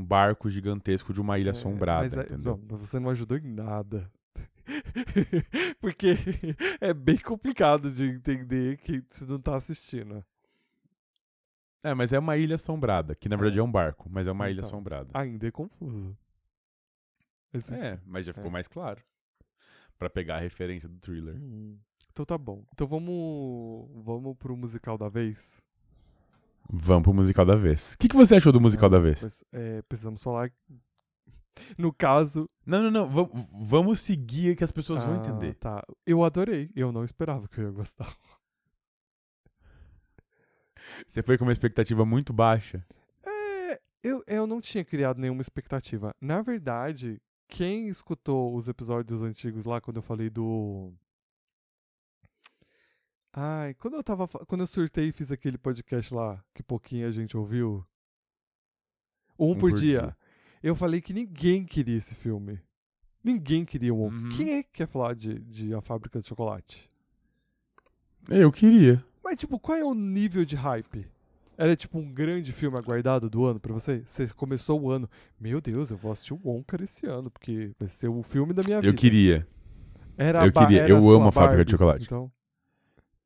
um 0.00 0.04
barco 0.04 0.50
gigantesco 0.50 1.12
de 1.12 1.20
uma 1.20 1.38
ilha 1.38 1.48
é, 1.48 1.52
assombrada, 1.52 2.02
mas, 2.04 2.16
é- 2.16 2.22
entendeu? 2.22 2.56
não, 2.56 2.66
mas 2.70 2.80
você 2.80 2.98
não 3.00 3.10
ajudou 3.10 3.38
em 3.38 3.52
nada. 3.52 4.10
porque 5.80 6.16
é 6.80 6.92
bem 6.94 7.18
complicado 7.18 7.90
de 7.90 8.04
entender 8.04 8.78
que 8.78 9.02
você 9.08 9.24
não 9.24 9.40
tá 9.40 9.56
assistindo. 9.56 10.24
É, 11.82 11.94
mas 11.94 12.12
é 12.12 12.18
uma 12.18 12.36
ilha 12.36 12.54
assombrada, 12.54 13.14
que 13.14 13.28
na 13.28 13.36
verdade 13.36 13.58
É. 13.58 13.60
é 13.60 13.62
um 13.64 13.70
barco, 13.70 14.08
mas 14.10 14.26
é 14.26 14.32
uma 14.32 14.48
ilha 14.48 14.58
Então. 14.60 14.68
assombrada. 14.68 15.10
Ainda 15.14 15.48
é 15.48 15.50
confuso. 15.50 16.16
Esse- 17.52 17.74
É, 17.74 17.98
mas 18.06 18.24
já 18.24 18.32
ficou 18.32 18.48
É. 18.50 18.52
mais 18.52 18.68
claro. 18.68 19.02
Pra 19.98 20.08
pegar 20.08 20.36
a 20.36 20.40
referência 20.40 20.88
do 20.88 20.98
Thriller. 20.98 21.34
Hum, 21.36 21.78
Então 22.12 22.24
tá 22.26 22.36
bom. 22.36 22.64
Então 22.72 22.86
vamos, 22.86 23.88
vamos 24.04 24.36
pro 24.36 24.56
musical 24.56 24.96
da 24.98 25.08
vez. 25.08 25.62
Vamos 26.74 27.02
pro 27.02 27.12
musical 27.12 27.44
da 27.44 27.54
vez. 27.54 27.92
O 27.92 27.98
que, 27.98 28.08
que 28.08 28.16
você 28.16 28.36
achou 28.36 28.50
do 28.50 28.58
musical 28.58 28.88
da 28.88 28.98
vez? 28.98 29.44
é, 29.52 29.82
precisamos 29.82 30.22
falar. 30.22 30.50
No 31.76 31.92
caso. 31.92 32.48
Não, 32.64 32.84
não, 32.84 32.90
não. 32.90 33.10
vam- 33.10 33.30
vamos 33.60 34.00
seguir 34.00 34.56
que 34.56 34.64
as 34.64 34.72
pessoas 34.72 35.02
vão 35.02 35.16
ah, 35.16 35.18
entender. 35.18 35.52
Tá. 35.56 35.84
Eu 36.06 36.24
adorei. 36.24 36.70
Eu 36.74 36.90
não 36.90 37.04
esperava 37.04 37.46
que 37.46 37.60
eu 37.60 37.64
ia 37.64 37.70
gostar. 37.70 38.10
Você 41.06 41.22
foi 41.22 41.36
com 41.36 41.44
uma 41.44 41.52
expectativa 41.52 42.06
muito 42.06 42.32
baixa. 42.32 42.82
É, 43.22 43.78
eu, 44.02 44.24
eu 44.26 44.46
não 44.46 44.62
tinha 44.62 44.82
criado 44.82 45.20
nenhuma 45.20 45.42
expectativa. 45.42 46.14
Na 46.18 46.40
verdade, 46.40 47.20
quem 47.48 47.88
escutou 47.88 48.56
os 48.56 48.66
episódios 48.66 49.22
antigos 49.22 49.66
lá, 49.66 49.78
quando 49.78 49.98
eu 49.98 50.02
falei 50.02 50.30
do. 50.30 50.90
Ai, 53.32 53.74
quando 53.74 53.94
eu 53.94 54.02
tava. 54.02 54.28
Quando 54.28 54.60
eu 54.60 54.66
surtei 54.66 55.08
e 55.08 55.12
fiz 55.12 55.32
aquele 55.32 55.56
podcast 55.56 56.12
lá, 56.12 56.44
que 56.54 56.62
pouquinho 56.62 57.06
a 57.06 57.10
gente 57.10 57.36
ouviu. 57.36 57.84
Um, 59.38 59.56
por, 59.56 59.72
dia. 59.72 60.14
Eu 60.62 60.76
falei 60.76 61.00
que 61.00 61.14
ninguém 61.14 61.64
queria 61.64 61.96
esse 61.96 62.14
filme. 62.14 62.60
Ninguém 63.24 63.64
queria 63.64 63.94
um. 63.94 64.04
Uhum. 64.04 64.28
Quem 64.36 64.54
é 64.54 64.62
que 64.62 64.70
quer 64.72 64.86
falar 64.86 65.14
de, 65.14 65.38
de 65.40 65.74
A 65.74 65.80
Fábrica 65.80 66.20
de 66.20 66.26
Chocolate? 66.26 66.90
Eu 68.28 68.52
queria. 68.52 69.02
Mas, 69.24 69.36
tipo, 69.36 69.58
qual 69.58 69.78
é 69.78 69.84
o 69.84 69.94
nível 69.94 70.44
de 70.44 70.54
hype? 70.54 71.06
Era 71.56 71.76
tipo 71.76 71.98
um 71.98 72.12
grande 72.12 72.52
filme 72.52 72.76
aguardado 72.76 73.30
do 73.30 73.44
ano 73.44 73.60
pra 73.60 73.72
você? 73.72 74.02
Você 74.06 74.26
começou 74.28 74.80
o 74.80 74.90
ano. 74.90 75.08
Meu 75.40 75.60
Deus, 75.60 75.90
eu 75.90 75.96
vou 75.96 76.12
assistir 76.12 76.34
o 76.34 76.40
Wonka 76.42 76.82
esse 76.82 77.06
ano, 77.06 77.30
porque 77.30 77.72
vai 77.78 77.88
ser 77.88 78.08
o 78.08 78.22
filme 78.22 78.52
da 78.52 78.62
minha 78.62 78.80
vida. 78.80 78.92
Eu 78.92 78.96
queria. 78.96 79.46
Era 80.16 80.42
a 80.42 80.46
eu 80.46 80.52
queria. 80.52 80.88
Eu 80.88 80.98
amo 80.98 81.28
a 81.28 81.32
Fábrica 81.32 81.56
Barbie, 81.56 81.64
de 81.64 81.70
Chocolate. 81.70 82.04
Então, 82.04 82.32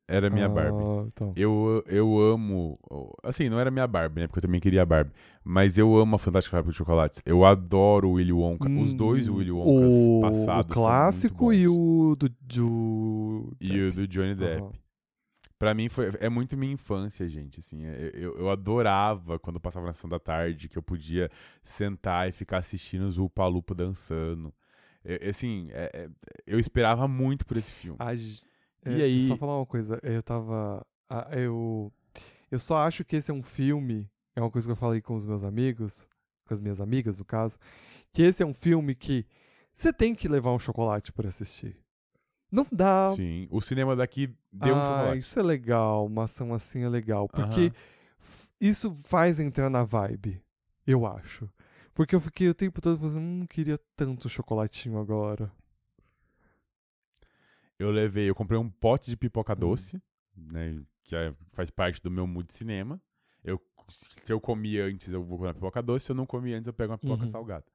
Era 0.07 0.29
minha 0.29 0.45
Ah, 0.45 0.49
Barbie. 0.49 0.83
então. 1.07 1.33
Eu, 1.35 1.83
eu 1.85 2.17
amo. 2.19 2.75
Assim, 3.21 3.49
não 3.49 3.59
era 3.59 3.69
minha 3.69 3.85
Barbie, 3.85 4.21
né? 4.21 4.27
Porque 4.27 4.39
eu 4.39 4.43
também 4.43 4.61
queria 4.61 4.81
a 4.83 4.85
Barbie. 4.85 5.11
Mas 5.43 5.77
eu 5.77 5.97
amo 5.97 6.15
a 6.15 6.19
Fantástica 6.19 6.55
Fábrica 6.55 6.71
de 6.71 6.77
Chocolates. 6.77 7.21
Eu 7.25 7.43
adoro 7.45 8.07
o 8.09 8.13
Willy 8.13 8.31
Wonka. 8.31 8.69
Os 8.69 8.93
dois 8.93 9.27
Willy 9.27 9.51
Wonkas 9.51 9.91
Hum, 9.93 10.17
o, 10.17 10.21
passados. 10.21 10.71
O 10.71 10.73
clássico 10.73 11.51
e 11.51 11.67
o 11.67 12.15
do. 12.17 12.29
do 12.41 13.53
E 13.59 13.81
o 13.81 13.91
do 13.91 14.07
Johnny 14.07 14.33
Depp. 14.35 14.61
Aham. 14.61 14.71
Pra 15.59 15.73
mim 15.73 15.89
foi, 15.89 16.11
é 16.19 16.29
muito 16.29 16.55
minha 16.55 16.71
infância, 16.71 17.27
gente. 17.27 17.59
Assim, 17.59 17.83
é- 17.83 18.11
eu, 18.13 18.35
eu 18.37 18.49
adorava 18.49 19.39
quando 19.39 19.55
eu 19.55 19.59
passava 19.59 19.87
na 19.87 19.93
sessão 19.93 20.09
da 20.09 20.19
tarde, 20.19 20.69
que 20.69 20.77
eu 20.77 20.83
podia 20.83 21.29
sentar 21.63 22.29
e 22.29 22.31
ficar 22.31 22.59
assistindo 22.59 23.07
os 23.07 23.17
Upa 23.17 23.45
Lupa 23.47 23.73
dançando. 23.73 24.53
É- 25.03 25.29
assim, 25.29 25.67
é- 25.71 25.91
é- 25.93 26.09
eu 26.45 26.59
esperava 26.59 27.07
muito 27.07 27.43
por 27.45 27.57
esse 27.57 27.71
filme. 27.71 27.97
A 27.99 28.13
E 28.91 29.01
é, 29.01 29.05
aí- 29.05 29.23
Só 29.27 29.35
falar 29.37 29.57
uma 29.57 29.65
coisa, 29.65 29.99
eu 30.03 30.21
tava. 30.23 30.85
ah, 31.09 31.27
Eu. 31.31 31.91
Eu 32.49 32.59
só 32.59 32.77
acho 32.77 33.03
que 33.03 33.15
esse 33.17 33.29
é 33.29 33.33
um 33.33 33.43
filme. 33.43 34.09
É 34.35 34.39
uma 34.41 34.49
coisa 34.49 34.67
que 34.67 34.71
eu 34.71 34.75
falei 34.77 35.01
com 35.01 35.15
os 35.15 35.25
meus 35.25 35.43
amigos, 35.43 36.07
com 36.47 36.53
as 36.53 36.61
minhas 36.61 36.79
amigas, 36.79 37.19
no 37.19 37.25
caso. 37.25 37.57
Que 38.13 38.21
esse 38.23 38.41
é 38.41 38.45
um 38.45 38.53
filme 38.53 38.95
que 38.95 39.25
você 39.73 39.91
tem 39.91 40.15
que 40.15 40.27
levar 40.29 40.51
um 40.53 40.59
chocolate 40.59 41.11
pra 41.11 41.27
assistir. 41.27 41.75
Não 42.49 42.65
dá. 42.71 43.13
Sim, 43.15 43.47
o 43.51 43.59
cinema 43.61 43.95
daqui 43.97 44.33
deu 44.51 44.73
um 44.75 44.79
ah, 44.79 44.83
chocolate. 44.85 45.17
isso 45.19 45.39
é 45.39 45.43
legal, 45.43 46.05
uma 46.05 46.23
ação 46.23 46.53
assim 46.53 46.83
é 46.83 46.89
legal. 46.89 47.27
Porque 47.27 47.43
Aham. 47.67 47.71
f- 48.19 48.49
isso 48.61 48.93
faz 49.03 49.39
entrar 49.41 49.69
na 49.69 49.83
vibe, 49.83 50.41
eu 50.85 51.05
acho. 51.05 51.49
Porque 51.93 52.15
eu 52.15 52.21
fiquei 52.21 52.47
o 52.47 52.53
tempo 52.53 52.79
todo 52.79 52.97
falando, 52.97 53.17
hum, 53.19 53.45
queria 53.49 53.77
tanto 53.97 54.29
chocolatinho 54.29 54.97
agora. 54.97 55.51
Eu 57.79 57.91
levei, 57.91 58.29
eu 58.29 58.35
comprei 58.35 58.59
um 58.59 58.69
pote 58.69 59.09
de 59.09 59.17
pipoca 59.17 59.53
Hum. 59.53 59.57
doce, 59.57 60.01
né? 60.35 60.81
Que 61.03 61.15
é- 61.15 61.33
faz 61.53 61.69
parte 61.69 62.01
do 62.01 62.09
meu 62.11 62.25
mood 62.27 62.51
cinema. 62.53 62.99
Eu, 63.43 63.61
se 63.89 64.31
eu 64.31 64.41
comi 64.41 64.79
antes, 64.79 65.09
eu 65.09 65.21
vou 65.23 65.37
comer 65.37 65.53
pipoca 65.53 65.81
doce. 65.81 66.05
Se 66.05 66.11
eu 66.11 66.15
não 66.15 66.25
comi 66.25 66.53
antes, 66.53 66.67
eu 66.67 66.73
pego 66.73 66.91
uma 66.91 66.97
pipoca 66.97 67.23
Uhum. 67.23 67.27
salgada. 67.29 67.65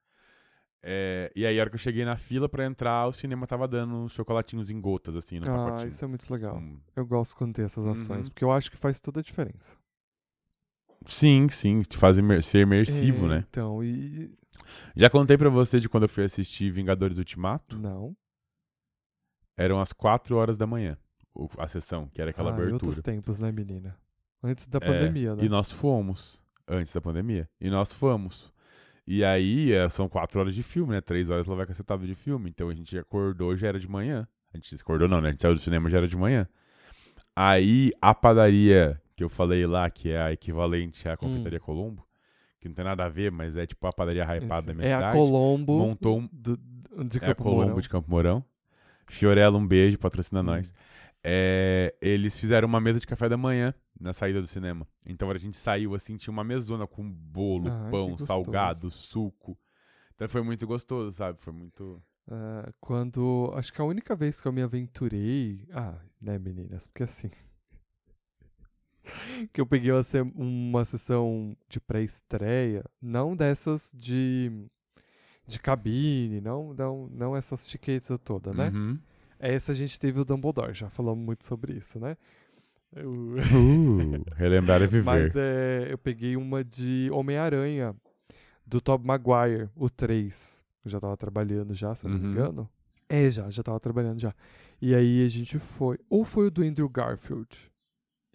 É, 0.85 1.31
e 1.37 1.47
aí, 1.47 1.57
a 1.59 1.63
hora 1.63 1.71
que 1.71 1.77
eu 1.77 1.81
cheguei 1.81 2.05
na 2.05 2.17
fila 2.17 2.49
pra 2.49 2.67
entrar, 2.67 3.07
o 3.07 3.13
cinema 3.13 3.47
tava 3.47 3.69
dando 3.69 4.09
chocolatinhos 4.09 4.69
em 4.69 4.81
gotas, 4.81 5.15
assim, 5.15 5.39
no 5.39 5.47
Ah, 5.49 5.55
pacotinho. 5.67 5.89
isso 5.89 6.05
é 6.05 6.09
muito 6.09 6.29
legal. 6.33 6.59
Hum. 6.59 6.81
Eu 6.97 7.07
gosto 7.07 7.37
quando 7.37 7.55
tem 7.55 7.65
essas 7.65 7.87
ações, 7.87 8.27
Uhum. 8.27 8.33
porque 8.33 8.43
eu 8.43 8.51
acho 8.51 8.69
que 8.69 8.77
faz 8.77 8.99
toda 8.99 9.21
a 9.21 9.23
diferença. 9.23 9.77
Sim, 11.07 11.49
sim, 11.49 11.83
te 11.83 11.97
faz 11.97 12.19
imer- 12.19 12.43
ser 12.43 12.61
imersivo, 12.61 13.27
É, 13.27 13.29
né? 13.29 13.45
Então, 13.49 13.83
e. 13.83 14.33
Já 14.97 15.09
contei 15.11 15.37
pra 15.39 15.49
você 15.49 15.79
de 15.81 15.89
quando 15.89 16.05
eu 16.05 16.09
fui 16.09 16.25
assistir 16.25 16.71
Vingadores 16.71 17.19
Ultimato. 17.19 17.79
Não. 17.79 18.17
Eram 19.63 19.81
as 19.81 19.93
4 19.93 20.37
horas 20.37 20.57
da 20.57 20.67
manhã, 20.67 20.97
a 21.59 21.69
sessão, 21.69 22.09
que 22.09 22.21
era 22.21 22.31
aquela 22.31 22.51
ah, 22.51 22.59
em 22.59 22.73
outros 22.73 22.99
abertura. 22.99 23.03
tempos, 23.03 23.39
né, 23.39 23.51
menina? 23.53 23.97
Antes 24.43 24.67
da 24.67 24.79
É, 24.79 24.87
pandemia, 24.87 25.37
né? 25.37 25.45
E 25.45 25.49
nós 25.49 25.71
fomos, 25.71 26.43
antes 26.67 26.93
da 26.93 27.01
pandemia. 27.01 27.49
E 27.61 27.71
nós 27.71 27.93
fomos. 27.93 28.53
E 29.07 29.25
aí, 29.25 29.73
é, 29.73 29.89
são 29.89 30.09
quatro 30.09 30.41
horas 30.41 30.55
de 30.55 30.63
filme, 30.63 30.93
né? 30.93 31.01
Três 31.01 31.29
horas 31.31 31.47
lá 31.47 31.55
vai 31.55 31.67
cacetada 31.67 32.05
de 32.07 32.15
filme. 32.15 32.51
Então 32.51 32.69
a 32.69 32.75
gente 32.75 32.97
acordou, 32.99 33.57
já 33.57 33.69
era 33.69 33.79
de 33.79 33.89
manhã. 33.89 34.27
A 34.53 34.57
gente 34.57 34.75
acordou 34.75 35.09
não, 35.09 35.21
né? 35.21 35.29
A 35.29 35.31
gente 35.33 35.43
saiu 35.43 35.55
do 35.55 35.61
cinema, 35.61 35.89
já 35.91 35.99
era 35.99 36.07
de 36.09 36.17
manhã. 36.17 36.47
Aí, 37.35 37.93
a 38.01 38.15
padaria 38.15 39.01
que 39.17 39.25
eu 39.25 39.29
falei 39.29 39.67
lá, 39.67 39.89
que 39.91 40.11
é 40.11 40.21
a 40.21 40.33
equivalente 40.33 41.09
à 41.09 41.17
Confeitaria 41.17 41.61
Colombo, 41.61 42.07
que 42.61 42.69
não 42.69 42.75
tem 42.75 42.85
nada 42.85 43.05
a 43.05 43.09
ver, 43.09 43.31
mas 43.33 43.57
é 43.57 43.67
tipo 43.67 43.87
a 43.87 43.91
padaria 43.93 44.25
hypada 44.25 44.67
da 44.67 44.75
minha 44.75 44.87
é 44.87 44.95
cidade. 44.95 45.05
a 45.07 45.13
Colombo 45.13 45.79
montou 45.79 46.19
um- 46.19 46.29
do, 46.33 46.57
de 46.57 47.19
É 47.19 47.25
a 47.25 47.27
Campo 47.29 47.43
Colombo 47.45 47.63
Mourão. 47.63 47.81
de 47.81 47.89
Campo 47.89 48.11
Mourão. 48.11 48.45
Fiorella, 49.13 49.59
um 49.59 49.67
beijo, 49.67 49.99
patrocina 49.99 50.41
Hum. 50.41 50.45
nós. 50.45 50.75
É, 51.23 51.95
eles 52.01 52.37
fizeram 52.39 52.67
uma 52.67 52.81
mesa 52.81 52.99
de 52.99 53.07
café 53.07 53.29
da 53.29 53.37
manhã 53.37 53.75
na 54.01 54.13
saída 54.13 54.41
do 54.41 54.47
cinema. 54.47 54.87
Então 55.07 55.31
a 55.31 55.39
gente 55.39 55.57
saiu 55.57 55.95
assim, 55.95 56.17
tinha 56.17 56.33
uma 56.33 56.43
mesona 56.43 56.87
com 56.87 57.09
bolo, 57.09 57.69
Ah, 57.69 57.89
pão, 57.91 58.17
salgado, 58.19 58.91
suco. 58.91 59.57
Então 60.15 60.29
foi 60.29 60.43
muito 60.43 60.67
gostoso, 60.67 61.15
sabe? 61.17 61.39
Foi 61.41 61.53
muito. 61.53 62.03
Ah, 62.29 62.73
quando. 62.81 63.53
Acho 63.55 63.73
que 63.73 63.81
a 63.81 63.85
única 63.85 64.17
vez 64.17 64.41
que 64.41 64.49
eu 64.49 64.53
me 64.53 64.63
aventurei. 64.63 65.67
Ah, 65.73 65.99
né, 66.21 66.39
meninas? 66.39 66.87
Porque 66.87 67.03
assim. 67.05 67.31
que 69.53 69.61
eu 69.61 69.67
peguei 69.67 69.93
uma, 69.93 70.03
uma 70.35 70.85
sessão 70.85 71.57
de 71.69 71.81
pré-estreia, 71.81 72.85
não 73.01 73.37
dessas 73.37 73.93
de. 73.95 74.51
De 75.47 75.59
cabine, 75.59 76.41
não, 76.41 76.73
não, 76.75 77.09
não 77.13 77.37
essas 77.37 77.67
tiquetes 77.67 78.11
todas, 78.25 78.55
né? 78.55 78.71
Uhum. 78.75 78.99
Essa 79.39 79.73
a 79.73 79.75
gente 79.75 79.99
teve 79.99 80.21
o 80.21 80.25
Dumbledore, 80.25 80.73
já 80.73 80.89
falamos 80.89 81.25
muito 81.25 81.45
sobre 81.45 81.75
isso, 81.75 81.99
né? 81.99 82.17
Eu- 82.95 83.11
Uh, 83.13 84.25
relembrar 84.37 84.83
é 84.83 84.87
viver. 84.87 85.05
Mas 85.05 85.35
é, 85.35 85.89
eu 85.91 85.99
peguei 85.99 86.37
uma 86.37 86.63
de 86.63 87.09
Homem-Aranha, 87.13 87.95
do 88.67 88.81
Tobey 88.81 89.07
Maguire, 89.07 89.69
o 89.75 89.89
3. 89.91 90.65
Eu 90.85 90.91
já 90.91 91.01
tava 91.01 91.17
trabalhando 91.17 91.75
já, 91.75 91.95
se 91.95 92.07
eu 92.07 92.11
não 92.11 92.19
me 92.19 92.27
Uhum. 92.27 92.33
engano. 92.33 92.71
É, 93.09 93.31
já, 93.31 93.49
já 93.51 93.63
tava 93.63 93.79
trabalhando 93.81 94.19
já. 94.21 94.35
E 94.81 94.95
aí 94.95 95.25
a 95.25 95.29
gente 95.29 95.59
foi. 95.59 95.99
Ou 96.09 96.25
foi 96.25 96.47
o 96.47 96.51
do 96.51 96.63
Andrew 96.63 96.89
Garfield? 96.89 97.49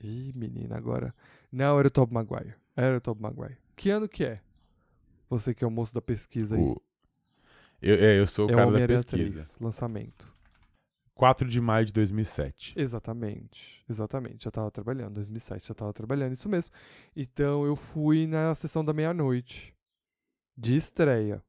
Ih, 0.04 0.32
menina, 0.36 0.76
agora. 0.78 1.14
Não, 1.52 1.78
era 1.80 1.88
o 1.88 1.92
Tobey 1.92 2.14
Maguire. 2.14 2.54
Era 2.76 2.98
o 2.98 3.02
Tobey 3.02 3.22
Maguire. 3.24 3.58
Que 3.76 3.90
ano 3.90 4.08
que 4.08 4.24
é? 4.24 4.40
Você 5.30 5.54
que 5.54 5.64
é 5.64 5.68
o 5.68 5.72
moço 5.72 5.94
da 5.94 6.02
pesquisa 6.02 6.56
aí. 6.56 6.62
O- 6.62 6.82
Eu, 7.82 7.96
é, 7.96 8.20
eu 8.20 8.26
sou 8.28 8.48
o 8.48 8.50
é 8.50 8.54
o 8.54 8.56
cara 8.58 8.72
da 8.72 8.88
pesquisa. 8.88 9.34
3, 9.34 9.60
lançamento. 9.60 10.36
4 11.14 11.48
de 11.50 11.60
maio 11.60 11.86
de 11.86 11.94
2007. 11.94 12.74
Exatamente, 12.78 13.84
exatamente. 13.90 14.44
Já 14.44 14.52
tava 14.52 14.70
trabalhando, 14.70 15.16
2007 15.16 15.68
já 15.68 15.74
tava 15.74 15.92
trabalhando, 15.92 16.34
isso 16.34 16.48
mesmo. 16.48 16.72
Então 17.16 17.66
eu 17.66 17.76
fui 17.76 18.28
na 18.28 18.54
sessão 18.54 18.86
da 18.86 18.94
meia-noite, 18.94 19.74
de 20.56 20.76
estreia. 20.76 21.44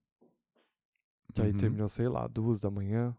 Que 1.35 1.43
aí 1.43 1.51
Uhum. 1.53 1.57
terminou, 1.59 1.89
sei 1.89 2.09
lá, 2.09 2.27
duas 2.27 2.61
da 2.61 2.71
manhã. 2.71 3.15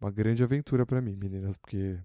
Uma 0.00 0.10
grande 0.10 0.42
aventura 0.42 0.84
pra 0.84 1.00
mim, 1.00 1.14
meninas, 1.16 1.56
porque 1.56 1.98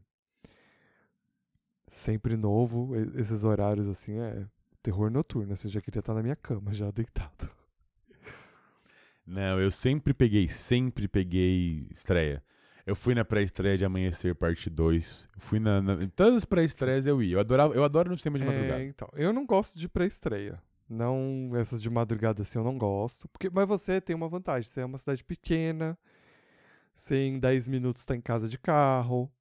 sempre 1.87 2.37
novo, 2.37 2.95
esses 3.19 3.43
horários 3.43 3.87
assim 3.87 4.17
é 4.19 4.47
terror 4.81 5.09
noturno, 5.11 5.53
assim, 5.53 5.67
eu 5.67 5.73
já 5.73 5.81
queria 5.81 5.99
estar 5.99 6.13
na 6.13 6.23
minha 6.23 6.35
cama, 6.35 6.73
já 6.73 6.89
deitado. 6.91 7.49
Não, 9.31 9.61
eu 9.61 9.71
sempre 9.71 10.13
peguei, 10.13 10.49
sempre 10.49 11.07
peguei 11.07 11.87
estreia. 11.89 12.43
Eu 12.85 12.95
fui 12.95 13.15
na 13.15 13.23
pré-estreia 13.23 13.77
de 13.77 13.85
Amanhecer, 13.85 14.35
parte 14.35 14.69
2. 14.69 15.29
Eu 15.33 15.39
fui 15.41 15.57
na, 15.57 15.81
na- 15.81 16.03
Em 16.03 16.09
todas 16.09 16.35
as 16.35 16.45
pré-estreias 16.45 17.07
eu 17.07 17.23
ia. 17.23 17.35
Eu, 17.35 17.39
adorava, 17.39 17.73
eu 17.73 17.83
adoro 17.85 18.09
no 18.09 18.17
cinema 18.17 18.39
de 18.39 18.45
madrugada. 18.45 18.83
É, 18.83 18.85
então, 18.85 19.07
eu 19.13 19.31
não 19.31 19.45
gosto 19.45 19.79
de 19.79 19.87
pré-estreia. 19.87 20.61
Não, 20.89 21.51
essas 21.55 21.81
de 21.81 21.89
madrugada 21.89 22.41
assim 22.41 22.59
eu 22.59 22.65
não 22.65 22.77
gosto. 22.77 23.29
Porque, 23.29 23.49
mas 23.49 23.65
você 23.65 24.01
tem 24.01 24.13
uma 24.13 24.27
vantagem, 24.27 24.69
você 24.69 24.81
é 24.81 24.85
uma 24.85 24.97
cidade 24.97 25.23
pequena, 25.23 25.97
você 26.93 27.15
em 27.23 27.39
10 27.39 27.67
minutos 27.67 28.03
tá 28.03 28.13
em 28.13 28.21
casa 28.21 28.49
de 28.49 28.57
carro. 28.57 29.31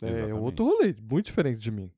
É 0.00 0.08
Exatamente. 0.08 0.40
outro 0.40 0.64
rolê, 0.64 0.94
muito 0.98 1.26
diferente 1.26 1.60
de 1.60 1.70
mim. 1.70 1.92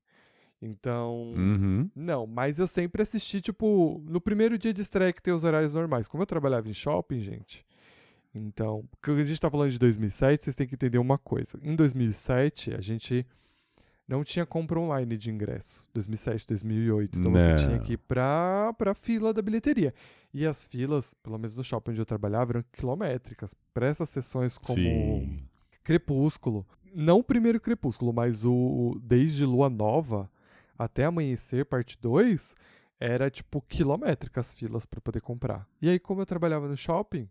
Então, 0.62 1.32
Uhum. 1.34 1.90
não, 1.96 2.26
mas 2.26 2.58
eu 2.58 2.66
sempre 2.66 3.02
assisti, 3.02 3.40
tipo, 3.40 4.02
no 4.06 4.20
primeiro 4.20 4.58
dia 4.58 4.72
de 4.74 4.82
estreia 4.82 5.12
que 5.12 5.22
tem 5.22 5.32
os 5.32 5.42
horários 5.44 5.72
normais. 5.74 6.06
Como 6.06 6.22
eu 6.22 6.26
trabalhava 6.26 6.68
em 6.68 6.74
shopping, 6.74 7.20
gente, 7.20 7.64
então, 8.34 8.84
quando 9.02 9.20
a 9.20 9.24
gente 9.24 9.40
tá 9.40 9.50
falando 9.50 9.70
de 9.70 9.78
2007, 9.78 10.44
vocês 10.44 10.54
têm 10.54 10.66
que 10.66 10.74
entender 10.74 10.98
uma 10.98 11.16
coisa. 11.18 11.58
Em 11.62 11.74
2007, 11.74 12.74
a 12.74 12.80
gente 12.80 13.26
não 14.06 14.22
tinha 14.22 14.44
compra 14.44 14.78
online 14.78 15.16
de 15.16 15.30
ingresso. 15.30 15.86
2007, 15.94 16.46
2008. 16.46 17.18
Então 17.18 17.32
você 17.32 17.48
Não. 17.48 17.56
tinha 17.56 17.78
que 17.78 17.92
ir 17.94 17.96
pra, 17.96 18.72
pra 18.76 18.92
fila 18.94 19.32
da 19.32 19.40
bilheteria. 19.40 19.94
E 20.34 20.46
as 20.46 20.66
filas, 20.66 21.14
pelo 21.22 21.38
menos 21.38 21.56
no 21.56 21.64
shopping 21.64 21.92
onde 21.92 22.00
eu 22.00 22.06
trabalhava, 22.06 22.52
eram 22.52 22.64
quilométricas. 22.72 23.54
Pra 23.72 23.86
essas 23.88 24.08
sessões 24.10 24.58
como 24.58 24.76
Sim. 24.76 25.42
Crepúsculo. 25.82 26.66
Não 26.94 27.18
o 27.20 27.24
primeiro 27.24 27.60
Crepúsculo, 27.60 28.12
mas 28.12 28.44
o, 28.44 28.52
o 28.52 29.00
desde 29.02 29.44
Lua 29.46 29.70
Nova 29.70 30.30
até 30.84 31.04
Amanhecer, 31.04 31.64
parte 31.66 31.98
2, 32.00 32.54
era 32.98 33.30
tipo 33.30 33.60
quilométricas 33.62 34.48
as 34.48 34.54
filas 34.54 34.84
pra 34.86 35.00
poder 35.00 35.20
comprar. 35.20 35.66
E 35.80 35.88
aí, 35.88 35.98
como 35.98 36.20
eu 36.20 36.26
trabalhava 36.26 36.68
no 36.68 36.76
shopping, 36.76 37.28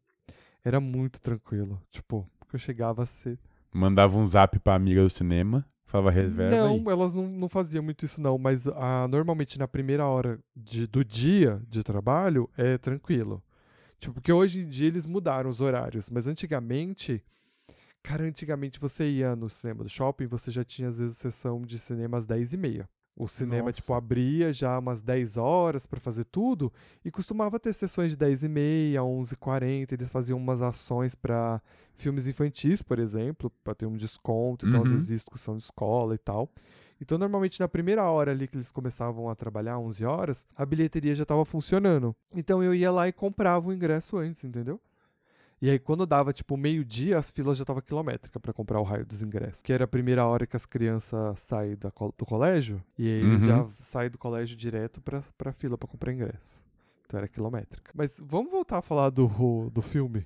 era 0.64 0.80
muito 0.80 1.22
tranquilo. 1.22 1.82
Tipo, 1.92 2.28
porque 2.40 2.56
eu 2.56 2.60
chegava 2.60 3.04
a 3.04 3.06
ser. 3.06 3.38
Mandava 3.72 4.18
um 4.18 4.26
zap 4.28 4.58
pra 4.60 4.76
amiga 4.76 5.02
do 5.04 5.10
cinema. 5.10 5.66
Falava 5.86 6.12
reserva 6.12 6.56
não, 6.56 6.92
elas 6.92 7.16
não, 7.16 7.28
não 7.28 7.50
faziam 7.50 7.84
muito 7.84 8.06
isso, 8.06 8.22
não. 8.22 8.38
Mas 8.38 8.68
ah, 8.68 9.08
normalmente 9.10 9.58
na 9.58 9.68
primeira 9.68 10.06
hora 10.06 10.40
de- 10.56 10.86
do 10.86 11.04
dia 11.04 11.60
de 11.68 11.84
trabalho 11.84 12.48
é 12.56 12.78
tranquilo. 12.78 13.42
Tipo, 14.00 14.14
porque 14.16 14.32
hoje 14.32 14.62
em 14.62 14.70
dia 14.70 14.88
eles 14.88 15.06
mudaram 15.06 15.50
os 15.50 15.62
horários. 15.62 16.10
Mas 16.10 16.28
antigamente. 16.28 17.24
Cara, 18.02 18.24
antigamente 18.24 18.80
você 18.80 19.10
ia 19.10 19.36
no 19.36 19.50
cinema 19.50 19.84
do 19.84 19.90
shopping, 19.90 20.26
você 20.28 20.50
já 20.52 20.64
tinha 20.64 20.88
às 20.88 21.00
vezes 21.00 21.18
sessão 21.18 21.62
de 21.64 21.78
cinema 21.78 22.18
às 22.18 22.26
10 22.26 22.54
e 22.54 22.58
meia. 22.58 22.90
O 23.20 23.28
cinema, 23.28 23.64
Nossa. 23.64 23.74
tipo, 23.74 23.94
abria 23.94 24.54
já 24.54 24.80
umas 24.80 25.02
10 25.02 25.36
horas 25.36 25.86
pra 25.86 26.00
fazer 26.00 26.24
tudo 26.24 26.72
e 27.04 27.12
costumava 27.12 27.60
ter 27.60 27.74
sessões 27.74 28.12
de 28.12 28.18
10 28.18 28.44
e 28.46 28.48
meia, 28.48 29.04
11 29.04 29.34
e 29.34 29.38
40 29.38 29.94
Eles 29.94 30.10
faziam 30.10 30.38
umas 30.38 30.62
ações 30.62 31.16
pra 31.16 31.62
filmes 31.98 32.28
infantis, 32.28 32.82
por 32.82 32.98
exemplo, 32.98 33.52
pra 33.62 33.76
ter 33.76 33.86
um 33.86 33.98
desconto. 33.98 34.66
Então, 34.66 34.80
às 34.82 34.88
Uhum. 34.88 34.94
vezes, 34.94 35.10
discussão 35.10 35.58
de 35.58 35.64
escola 35.64 36.16
e 36.16 36.18
tal. 36.18 36.50
Então, 37.02 37.18
normalmente, 37.18 37.60
na 37.60 37.68
primeira 37.68 38.04
hora 38.10 38.32
ali 38.32 38.48
que 38.48 38.56
eles 38.56 38.72
começavam 38.72 39.30
a 39.30 39.36
trabalhar, 39.36 39.78
11 39.80 40.06
horas, 40.06 40.46
a 40.56 40.66
bilheteria 40.66 41.14
já 41.14 41.24
estava 41.24 41.44
funcionando. 41.44 42.16
Então, 42.34 42.64
eu 42.64 42.74
ia 42.74 42.90
lá 42.90 43.06
e 43.10 43.12
comprava 43.12 43.68
o 43.70 43.74
ingresso 43.74 44.18
antes, 44.18 44.46
entendeu? 44.46 44.80
E 45.62 45.70
aí, 45.70 45.78
quando 45.78 46.06
dava, 46.06 46.32
tipo, 46.32 46.56
meio-dia, 46.56 47.18
as 47.18 47.32
filas 47.32 47.58
já 47.58 47.64
estavam 47.64 47.82
quilométricas 47.82 48.42
pra 48.42 48.54
comprar 48.54 48.80
o 48.80 48.84
raio 48.84 49.06
dos 49.06 49.22
ingressos. 49.22 49.62
Que 49.62 49.74
era 49.74 49.84
a 49.84 49.88
primeira 49.88 50.26
hora 50.26 50.48
que 50.48 50.56
as 50.56 50.66
crianças 50.66 51.38
saem 51.42 51.76
co- 51.94 52.14
do 52.18 52.26
colégio. 52.26 52.82
E 52.98 53.06
aí, 53.08 53.14
eles 53.22 53.42
Uhum. 53.42 53.48
já 53.48 53.70
saem 53.82 54.10
do 54.10 54.18
colégio 54.18 54.56
direto 54.56 55.02
pra, 55.02 55.22
pra 55.38 55.52
fila 55.52 55.78
pra 55.78 55.88
comprar 55.88 56.14
ingresso. 56.14 56.66
Então, 57.06 57.18
era 57.18 57.28
quilométrica. 57.28 57.92
Mas 57.94 58.22
vamos 58.26 58.52
voltar 58.52 58.78
a 58.78 58.82
falar 58.82 59.10
do, 59.10 59.70
do 59.70 59.82
filme? 59.82 60.26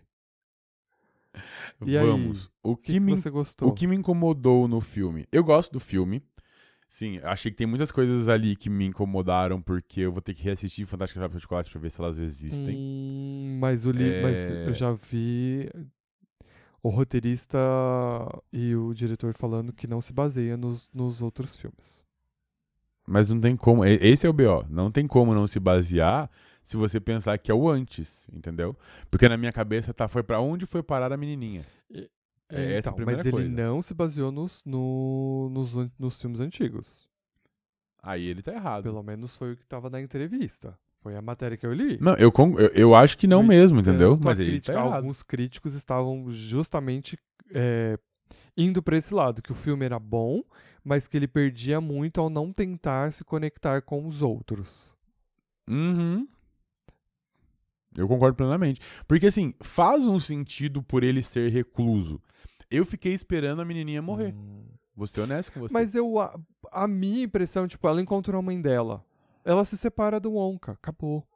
E 1.86 1.98
aí, 1.98 2.06
Vamos. 2.06 2.46
o 2.64 2.72
O 2.74 2.78
que, 2.78 2.84
que, 2.84 2.94
que 2.94 3.00
me 3.00 3.18
você 3.18 3.30
gostou? 3.30 3.70
O 3.70 3.74
que 3.74 3.88
me 3.88 3.96
incomodou 3.96 4.68
no 4.68 4.80
filme? 4.80 5.26
Eu 5.32 5.44
gosto 5.44 5.72
do 5.74 5.80
filme. 5.80 6.24
Sim, 6.94 7.20
achei 7.24 7.50
que 7.50 7.58
tem 7.58 7.66
muitas 7.66 7.92
coisas 7.92 8.30
ali 8.30 8.56
que 8.56 8.70
me 8.70 8.86
incomodaram, 8.86 9.60
porque 9.60 10.02
eu 10.02 10.12
vou 10.12 10.22
ter 10.22 10.36
que 10.36 10.44
reassistir 10.44 10.86
Fantástica 10.86 11.20
Fábrica 11.20 11.40
de 11.40 11.42
Chocolate 11.42 11.72
pra 11.72 11.82
ver 11.82 11.90
se 11.90 12.00
elas 12.00 12.20
existem. 12.20 12.78
Hum, 12.78 13.58
mas, 13.60 13.88
o 13.88 13.92
li 13.92 14.22
mas 14.22 14.52
É. 14.52 14.68
eu 14.68 14.74
já 14.76 14.92
vi 14.92 15.72
o 16.84 16.90
roteirista 16.90 17.58
e 18.52 18.76
o 18.76 18.94
diretor 18.94 19.34
falando 19.34 19.74
que 19.74 19.88
não 19.88 20.02
se 20.02 20.14
baseia 20.14 20.56
nos, 20.56 20.88
nos 20.94 21.24
outros 21.24 21.58
filmes. 21.58 22.06
Mas 23.08 23.28
não 23.28 23.40
tem 23.40 23.58
como. 23.58 23.84
Esse 23.84 24.28
é 24.28 24.30
o 24.30 24.34
BO. 24.34 24.64
Não 24.70 24.92
tem 24.92 25.08
como 25.08 25.34
não 25.34 25.48
se 25.48 25.60
basear 25.60 26.30
se 26.64 26.78
você 26.78 27.00
pensar 27.00 27.40
que 27.40 27.50
é 27.50 27.56
o 27.56 27.68
antes, 27.68 28.30
entendeu? 28.32 28.78
Porque 29.10 29.28
na 29.28 29.36
minha 29.36 29.52
cabeça 29.52 29.96
tá, 29.96 30.08
foi 30.08 30.22
pra 30.22 30.40
onde 30.40 30.68
foi 30.68 30.84
parar 30.84 31.12
a 31.12 31.18
menininha. 31.18 31.66
É 32.50 32.78
essa 32.78 32.90
a 32.90 32.92
então, 32.92 32.94
primeira 32.94 33.18
mas 33.20 33.26
ele 33.26 33.32
coisa. 33.32 33.50
não 33.50 33.82
se 33.82 33.94
baseou 33.94 34.32
nos, 34.32 34.62
no- 34.66 35.50
nos, 35.52 35.90
nos 35.98 36.22
filmes 36.22 36.40
antigos. 36.40 37.08
Aí 38.02 38.26
ele 38.26 38.42
tá 38.42 38.54
errado. 38.54 38.84
Pelo 38.84 39.02
menos 39.02 39.36
foi 39.38 39.54
o 39.54 39.58
que 39.58 39.64
estava 39.64 39.90
na 39.90 40.00
entrevista. 40.02 40.78
Foi 41.02 41.16
a 41.16 41.22
matéria 41.22 41.58
que 41.58 41.66
eu 41.66 41.74
li. 41.74 41.98
Não, 42.02 42.14
eu, 42.16 42.32
eu, 42.58 42.68
eu 42.74 42.96
acho 42.96 43.18
que 43.18 43.28
não 43.28 43.42
No 43.42 43.48
mesmo, 43.48 43.80
entendeu? 43.80 44.14
A 44.14 44.26
Mas 44.26 44.40
ele 44.40 44.52
crítica- 44.52 44.74
tá 44.74 44.80
errado. 44.80 44.96
alguns 44.98 45.24
críticos 45.24 45.74
estavam 45.74 46.30
justamente 46.30 47.18
é, 47.54 47.98
indo 48.56 48.82
para 48.84 48.98
esse 48.98 49.14
lado, 49.14 49.42
que 49.42 49.52
o 49.52 49.56
filme 49.56 49.86
era 49.86 50.00
bom, 50.00 50.44
mas 50.84 51.08
que 51.08 51.18
ele 51.18 51.28
perdia 51.28 51.82
muito 51.82 52.22
ao 52.22 52.30
não 52.30 52.52
tentar 52.54 53.12
se 53.14 53.24
conectar 53.24 53.82
com 53.82 54.06
os 54.06 54.22
outros. 54.22 54.96
Uhum. 55.70 56.28
Eu 57.96 58.08
concordo 58.08 58.36
plenamente. 58.36 58.82
Porque, 59.08 59.28
assim, 59.28 59.54
faz 59.62 60.06
um 60.06 60.18
sentido 60.20 60.82
por 60.82 61.04
ele 61.04 61.22
ser 61.22 61.52
recluso. 61.52 62.22
Eu 62.74 62.86
fiquei 62.86 63.14
esperando 63.14 63.62
a 63.62 63.66
menininha 63.66 64.02
morrer. 64.02 64.34
Hum. 64.34 64.66
Vou 64.96 65.08
ser 65.08 65.22
honesto 65.22 65.52
com 65.52 65.60
você. 65.60 65.74
Mas 65.74 65.96
eu 65.96 66.20
a, 66.20 66.40
a 66.72 66.88
minha 66.88 67.24
impressão, 67.24 67.68
tipo, 67.68 67.88
ela 67.88 68.02
encontrou 68.02 68.40
a 68.40 68.42
mãe 68.42 68.60
dela. 68.60 69.04
Ela 69.46 69.64
se 69.66 69.78
separa 69.78 70.20
do 70.20 70.34
Wonka, 70.34 70.72
acabou. 70.74 71.28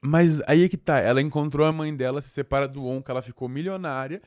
Mas 0.00 0.40
aí 0.46 0.64
é 0.64 0.68
que 0.68 0.76
tá. 0.76 0.98
Ela 0.98 1.20
encontrou 1.20 1.66
a 1.66 1.72
mãe 1.72 1.94
dela, 1.94 2.20
se 2.20 2.30
separa 2.30 2.68
do 2.68 2.84
Onca, 2.84 3.12
ela 3.12 3.22
ficou 3.22 3.48
milionária. 3.48 4.22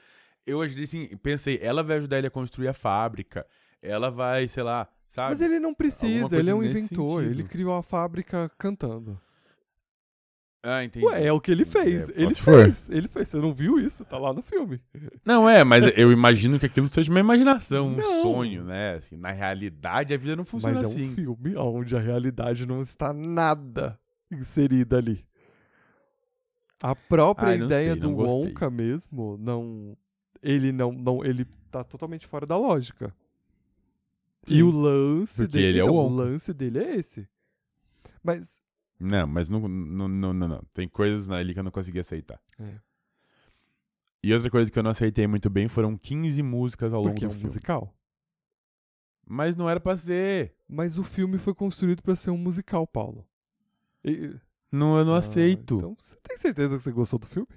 Eu 0.45 0.61
assim, 0.61 1.07
pensei, 1.17 1.59
ela 1.61 1.83
vai 1.83 1.97
ajudar 1.97 2.17
ele 2.17 2.27
a 2.27 2.31
construir 2.31 2.67
a 2.67 2.73
fábrica. 2.73 3.45
Ela 3.81 4.09
vai, 4.09 4.47
sei 4.47 4.63
lá, 4.63 4.87
sabe? 5.09 5.29
Mas 5.31 5.41
ele 5.41 5.59
não 5.59 5.73
precisa, 5.73 6.37
ele 6.37 6.49
é 6.49 6.55
um 6.55 6.63
inventor. 6.63 7.23
Ele 7.23 7.35
sentido. 7.35 7.49
criou 7.49 7.73
a 7.73 7.83
fábrica 7.83 8.49
cantando. 8.57 9.19
Ah, 10.63 10.83
entendi. 10.83 11.03
Ué, 11.05 11.25
é 11.25 11.33
o 11.33 11.41
que 11.41 11.51
ele 11.51 11.65
fez. 11.65 12.09
É, 12.09 12.13
ele 12.21 12.35
fez. 12.35 12.87
Ele 12.89 13.07
fez. 13.07 13.27
Você 13.29 13.37
não 13.37 13.51
viu 13.51 13.79
isso? 13.79 14.05
Tá 14.05 14.19
lá 14.19 14.31
no 14.31 14.43
filme. 14.43 14.79
Não, 15.25 15.49
é, 15.49 15.63
mas 15.63 15.83
eu 15.97 16.11
imagino 16.11 16.59
que 16.59 16.67
aquilo 16.67 16.87
seja 16.87 17.09
uma 17.09 17.19
imaginação, 17.19 17.87
um 17.87 17.95
Não. 17.95 18.21
sonho, 18.21 18.63
né? 18.63 18.95
Assim, 18.95 19.17
na 19.17 19.31
realidade, 19.31 20.13
a 20.13 20.17
vida 20.17 20.35
não 20.35 20.45
funciona 20.45 20.75
Mas 20.79 20.83
é 20.83 20.93
assim. 20.93 21.09
um 21.09 21.15
filme 21.15 21.55
onde 21.57 21.95
a 21.95 21.99
realidade 21.99 22.67
não 22.67 22.81
está 22.81 23.11
nada 23.11 23.99
inserida 24.31 24.97
ali. 24.97 25.25
A 26.83 26.95
própria 26.95 27.57
não 27.57 27.65
ideia 27.65 27.93
sei, 27.93 28.01
do. 28.01 28.11
Wonka 28.15 28.69
mesmo, 28.69 29.37
não. 29.39 29.97
Ele 30.43 30.71
não, 30.71 30.91
não. 30.91 31.25
Ele 31.25 31.45
tá 31.71 31.83
totalmente 31.83 32.27
fora 32.27 32.45
da 32.45 32.57
lógica. 32.57 33.11
E 34.47 34.55
Sim. 34.57 34.61
o 34.63 34.69
lance 34.71 35.43
Porque 35.43 35.57
dele. 35.57 35.67
ele 35.67 35.79
é 35.79 35.83
o 35.83 35.85
então, 35.85 35.95
o 35.95 36.03
Wonka. 36.03 36.23
lance 36.23 36.53
dele 36.53 36.79
é 36.79 36.95
esse. 36.97 37.27
Mas. 38.23 38.60
Não, 39.03 39.25
mas 39.27 39.49
não, 39.49 39.59
não, 39.67 40.07
não, 40.07 40.33
não, 40.33 40.47
não. 40.47 40.63
Tem 40.73 40.87
coisas 40.87 41.29
ali 41.31 41.53
que 41.53 41.59
eu 41.59 41.63
não 41.63 41.71
consegui 41.71 41.99
aceitar. 41.99 42.39
É, 42.59 42.79
E 44.23 44.33
outra 44.33 44.49
coisa 44.51 44.71
que 44.71 44.77
eu 44.77 44.83
não 44.83 44.91
aceitei 44.91 45.25
muito 45.25 45.49
bem 45.49 45.67
foram 45.67 45.97
15 45.97 46.43
músicas 46.43 46.93
ao 46.93 47.01
longo 47.01 47.13
porque 47.13 47.25
é 47.25 47.27
do 47.27 47.31
um 47.31 47.35
filme. 47.35 47.47
musical. 47.49 47.95
Mas 49.25 49.55
não 49.55 49.69
era 49.69 49.79
pra 49.79 49.95
ser. 49.95 50.55
Mas 50.67 50.97
o 50.97 51.03
filme 51.03 51.37
foi 51.37 51.53
construído 51.55 52.01
pra 52.03 52.15
ser 52.15 52.29
um 52.31 52.37
musical, 52.37 52.85
Paulo. 52.85 53.27
E- 54.03 54.35
Não, 54.71 54.97
eu 54.97 55.05
não 55.05 55.15
Ah, 55.15 55.19
aceito. 55.19 55.77
Então, 55.77 55.95
você 55.97 56.15
tem 56.21 56.37
certeza 56.37 56.77
que 56.77 56.83
você 56.83 56.91
gostou 56.91 57.19
do 57.19 57.27
filme? 57.27 57.47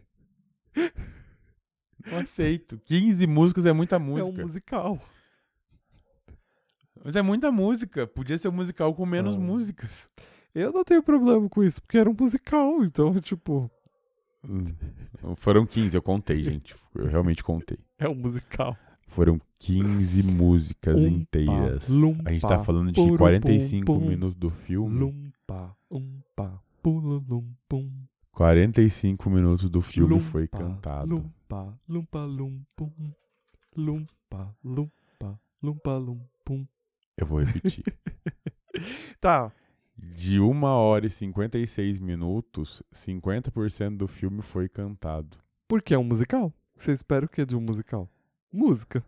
Não 2.11 2.19
aceito. 2.19 2.79
15 2.85 3.27
músicas 3.27 3.67
é 3.67 3.73
muita 3.73 3.97
É 3.97 3.99
um 3.99 4.03
música. 4.03 4.43
musical. 4.43 5.01
Mas 7.05 7.17
é 7.17 7.23
muita 7.23 7.51
música. 7.53 8.07
Podia 8.07 8.37
ser 8.39 8.49
um 8.49 8.53
musical 8.53 8.95
com 8.95 9.05
menos 9.07 9.37
Ah. 9.37 9.39
músicas. 9.39 10.09
Eu 10.55 10.73
não 10.73 10.85
tenho 10.85 11.03
problema 11.03 11.49
com 11.49 11.63
isso, 11.65 11.81
porque 11.83 11.99
era 11.99 12.09
um 12.09 12.15
musical, 12.19 12.85
então, 12.85 13.13
tipo, 13.21 13.71
Hum. 14.47 14.65
Foram 15.37 15.65
15, 15.65 15.97
eu 15.97 16.03
contei, 16.03 16.43
gente. 16.43 16.75
Eu 16.95 17.07
realmente 17.07 17.43
contei. 17.43 17.79
é 17.99 18.07
um 18.09 18.15
musical. 18.15 18.77
Foram 19.09 19.41
15 19.59 20.23
músicas 20.23 20.97
Umpa, 21.01 21.09
inteiras. 21.09 21.89
a 21.89 22.31
gente 22.31 22.43
tá 22.43 22.49
lumpa, 22.51 22.63
falando 22.65 22.93
de 22.93 23.01
puru, 23.01 23.17
45 23.17 23.87
pum, 23.87 24.01
pum. 24.01 24.07
minutos 24.09 24.35
do 24.37 24.51
filme. 24.51 24.99
Lumpa, 24.99 25.75
umpa, 25.91 26.63
pululum, 26.83 27.55
pum. 27.69 27.91
45 28.33 29.31
minutos 29.31 29.71
do 29.71 29.81
filme 29.81 30.21
foi 30.21 30.43
Lumpa, 30.43 30.59
cantado. 30.59 31.09
Lumpa, 31.15 31.79
lumpa, 31.89 32.25
lum, 32.25 32.61
pum. 32.77 32.91
Lumpa, 33.77 34.55
lumpa, 34.63 35.41
lumpa, 35.63 35.97
lum, 35.97 36.21
pum. 36.45 36.67
Eu 37.17 37.27
vou 37.27 37.39
repetir. 37.43 37.83
Tá, 39.21 39.53
De 39.97 40.41
1 40.41 40.65
hora 40.65 41.07
e 41.07 41.11
56 41.11 42.01
minutos, 42.01 42.83
50% 42.93 43.97
do 43.97 44.09
filme 44.09 44.43
foi 44.43 44.69
cantado. 44.69 45.37
porque 45.69 45.95
é 45.95 45.99
um 45.99 46.05
musical? 46.05 46.53
Você 46.77 46.93
espera 46.93 47.25
o 47.25 47.29
que 47.29 47.45
de 47.47 47.57
um 47.57 47.61
musical? 47.61 48.09
Música. 48.53 49.05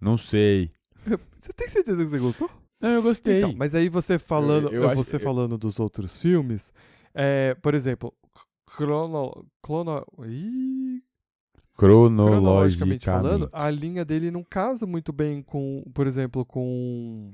Não 0.00 0.16
sei. 0.18 0.70
Você 1.40 1.52
tem 1.52 1.68
certeza 1.68 2.04
que 2.04 2.10
você 2.10 2.18
gostou? 2.18 2.50
Não, 2.80 2.90
eu 2.90 3.02
gostei. 3.02 3.38
Então, 3.38 3.54
mas 3.56 3.74
aí 3.74 3.88
você 3.88 4.18
falando, 4.18 4.68
Eu- 4.68 4.82
eu 4.82 4.88
acho- 4.90 5.02
você 5.02 5.16
eu- 5.16 5.20
falando 5.20 5.56
dos 5.58 5.80
outros 5.80 6.20
filmes, 6.20 6.72
é, 7.14 7.54
por 7.54 7.74
exemplo, 7.74 8.14
crono, 8.66 9.44
clono, 9.62 10.04
ih, 10.26 11.02
Cronologicamente. 11.76 13.04
falando, 13.06 13.48
a 13.52 13.70
linha 13.70 14.04
dele 14.04 14.30
não 14.30 14.44
casa 14.44 14.86
muito 14.86 15.12
bem 15.12 15.42
com, 15.42 15.82
por 15.94 16.06
exemplo, 16.06 16.44
com 16.44 17.32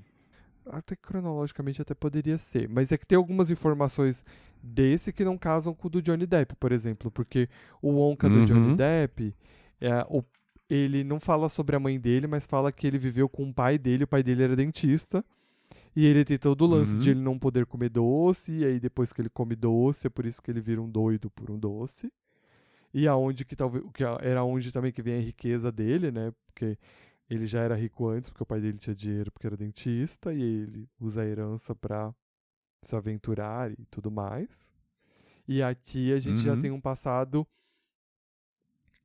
até 0.67 0.97
cronologicamente 0.97 1.81
até 1.83 1.95
poderia 1.95 2.39
ser, 2.39 2.69
mas 2.69 2.91
é 2.93 2.99
que 2.99 3.07
tem 3.07 3.17
algumas 3.17 3.51
informações 3.51 4.25
desse 4.63 5.13
que 5.13 5.25
não 5.25 5.37
casam 5.37 5.75
com 5.75 5.89
o 5.89 5.91
do 5.91 6.03
Johnny 6.03 6.27
Depp, 6.27 6.55
por 6.57 6.73
exemplo, 6.73 7.11
porque 7.11 7.49
o 7.83 7.91
Wonka 7.91 8.29
do 8.31 8.43
Johnny 8.45 8.69
Uhum. 8.71 8.77
Depp, 8.77 9.35
é, 9.81 10.05
o- 10.09 10.25
ele 10.71 11.05
não 11.05 11.21
fala 11.21 11.49
sobre 11.49 11.77
a 11.77 11.81
mãe 11.81 12.01
dele, 12.01 12.27
mas 12.27 12.47
fala 12.47 12.73
que 12.73 12.87
ele 12.87 12.99
viveu 12.99 13.29
com 13.29 13.49
o 13.49 13.53
pai 13.55 13.79
dele, 13.79 14.05
o 14.05 14.09
pai 14.09 14.23
dele 14.23 14.43
era 14.43 14.57
dentista. 14.57 15.25
E 15.97 16.07
ele 16.07 16.25
tem 16.25 16.39
todo 16.39 16.63
o 16.63 16.67
lance 16.67 16.93
Uhum. 16.95 16.99
de 16.99 17.11
ele 17.11 17.21
não 17.21 17.39
poder 17.39 17.67
comer 17.67 17.89
doce, 17.91 18.53
e 18.53 18.65
aí 18.65 18.81
depois 18.81 19.13
que 19.13 19.21
ele 19.21 19.29
come 19.29 19.55
doce, 19.57 20.07
é 20.07 20.11
por 20.11 20.27
isso 20.27 20.43
que 20.43 20.51
ele 20.51 20.61
vira 20.61 20.81
um 20.83 20.91
doido 20.91 21.31
por 21.31 21.51
um 21.51 21.59
doce. 21.59 22.13
E 22.93 23.09
aonde 23.09 23.45
que 23.45 23.57
talvez 23.57 23.85
que 23.93 24.05
era 24.05 24.45
onde 24.45 24.73
também 24.73 24.93
que 24.93 25.03
vem 25.03 25.19
a 25.19 25.23
riqueza 25.23 25.71
dele, 25.73 26.11
né? 26.13 26.33
Porque 26.47 26.79
ele 27.29 27.47
já 27.47 27.61
era 27.61 27.75
rico 27.75 28.07
antes, 28.09 28.29
porque 28.31 28.43
o 28.43 28.47
pai 28.47 28.61
dele 28.61 28.79
tinha 28.79 28.95
dinheiro 28.95 29.31
porque 29.33 29.47
era 29.47 29.57
dentista, 29.57 30.33
e 30.33 30.41
ele 30.43 30.89
usa 31.01 31.23
a 31.23 31.27
herança 31.27 31.75
pra 31.75 32.15
se 32.83 32.95
aventurar 32.95 33.71
e 33.73 33.85
tudo 33.87 34.11
mais. 34.11 34.73
E 35.49 35.63
aqui 35.63 36.13
a 36.13 36.19
gente 36.19 36.41
já 36.41 36.53
Uhum. 36.55 36.61
tem 36.61 36.71
um 36.71 36.81
passado 36.81 37.47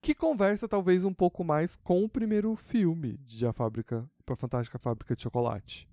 que 0.01 0.15
conversa 0.15 0.67
talvez 0.67 1.03
um 1.03 1.13
pouco 1.13 1.43
mais 1.43 1.75
com 1.75 2.03
o 2.03 2.09
primeiro 2.09 2.55
filme 2.55 3.17
de 3.25 3.45
A 3.45 3.51
Fábrica, 3.51 4.09
A 4.27 4.35
Fantástica 4.35 4.79
Fábrica 4.79 5.15
de 5.15 5.21
Chocolate. 5.23 5.89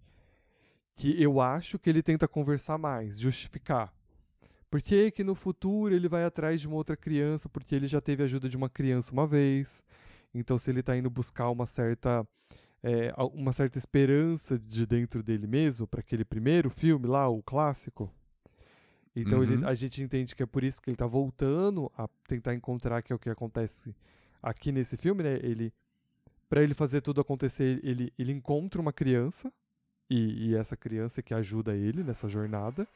Que 0.95 1.21
eu 1.21 1.41
acho 1.41 1.79
que 1.79 1.91
ele 1.91 2.03
tenta 2.03 2.29
conversar 2.29 2.79
mais, 2.79 3.19
justificar. 3.19 3.93
Por 4.71 4.81
que 4.83 5.11
que 5.11 5.25
no 5.25 5.35
futuro 5.35 5.95
ele 5.95 6.09
vai 6.09 6.25
atrás 6.25 6.61
de 6.61 6.69
uma 6.69 6.77
outra 6.77 6.97
criança? 6.97 7.49
Porque 7.49 7.75
ele 7.75 7.87
já 7.87 8.01
teve 8.01 8.23
ajuda 8.23 8.49
de 8.49 8.57
uma 8.57 8.69
criança 8.69 9.12
uma 9.12 9.27
vez. 9.27 9.85
Então 10.38 10.59
se 10.59 10.70
ele 10.70 10.83
tá 10.83 10.96
indo 10.96 11.09
buscar 11.11 11.51
uma 11.51 11.66
certa 11.66 12.27
é, 12.83 13.12
uma 13.33 13.53
certa 13.53 13.79
esperança 13.79 14.59
de 14.59 14.87
dentro 14.87 15.22
dele 15.22 15.46
mesmo 15.46 15.87
para 15.87 16.01
aquele 16.01 16.25
primeiro 16.25 16.70
filme 16.70 17.07
lá, 17.09 17.29
o 17.29 17.42
clássico. 17.42 18.12
Então 19.14 19.42
ele- 19.42 19.57
Uhum. 19.57 19.68
a 19.68 19.75
gente 19.75 20.03
entende 20.03 20.35
que 20.37 20.42
é 20.42 20.46
por 20.46 20.62
isso 20.62 20.81
que 20.81 20.90
ele 20.90 20.96
tá 20.96 21.07
voltando 21.07 21.90
a 21.96 22.07
tentar 22.29 22.55
encontrar 22.55 23.03
que 23.03 23.12
é 23.12 23.16
o 23.16 23.18
que 23.18 23.31
acontece 23.31 23.94
aqui 24.42 24.70
nesse 24.70 24.96
filme, 24.96 25.22
né? 25.22 25.35
Ele 25.42 25.72
para 26.49 26.62
ele 26.62 26.75
fazer 26.75 27.01
tudo 27.01 27.20
acontecer, 27.20 27.81
ele, 27.83 28.12
ele 28.16 28.31
encontra 28.31 28.81
uma 28.81 28.92
criança 28.92 29.53
e, 30.09 30.51
e 30.51 30.55
essa 30.55 30.77
criança 30.77 31.20
que 31.20 31.35
ajuda 31.35 31.75
ele 31.75 32.05
nessa 32.05 32.29
jornada. 32.29 32.87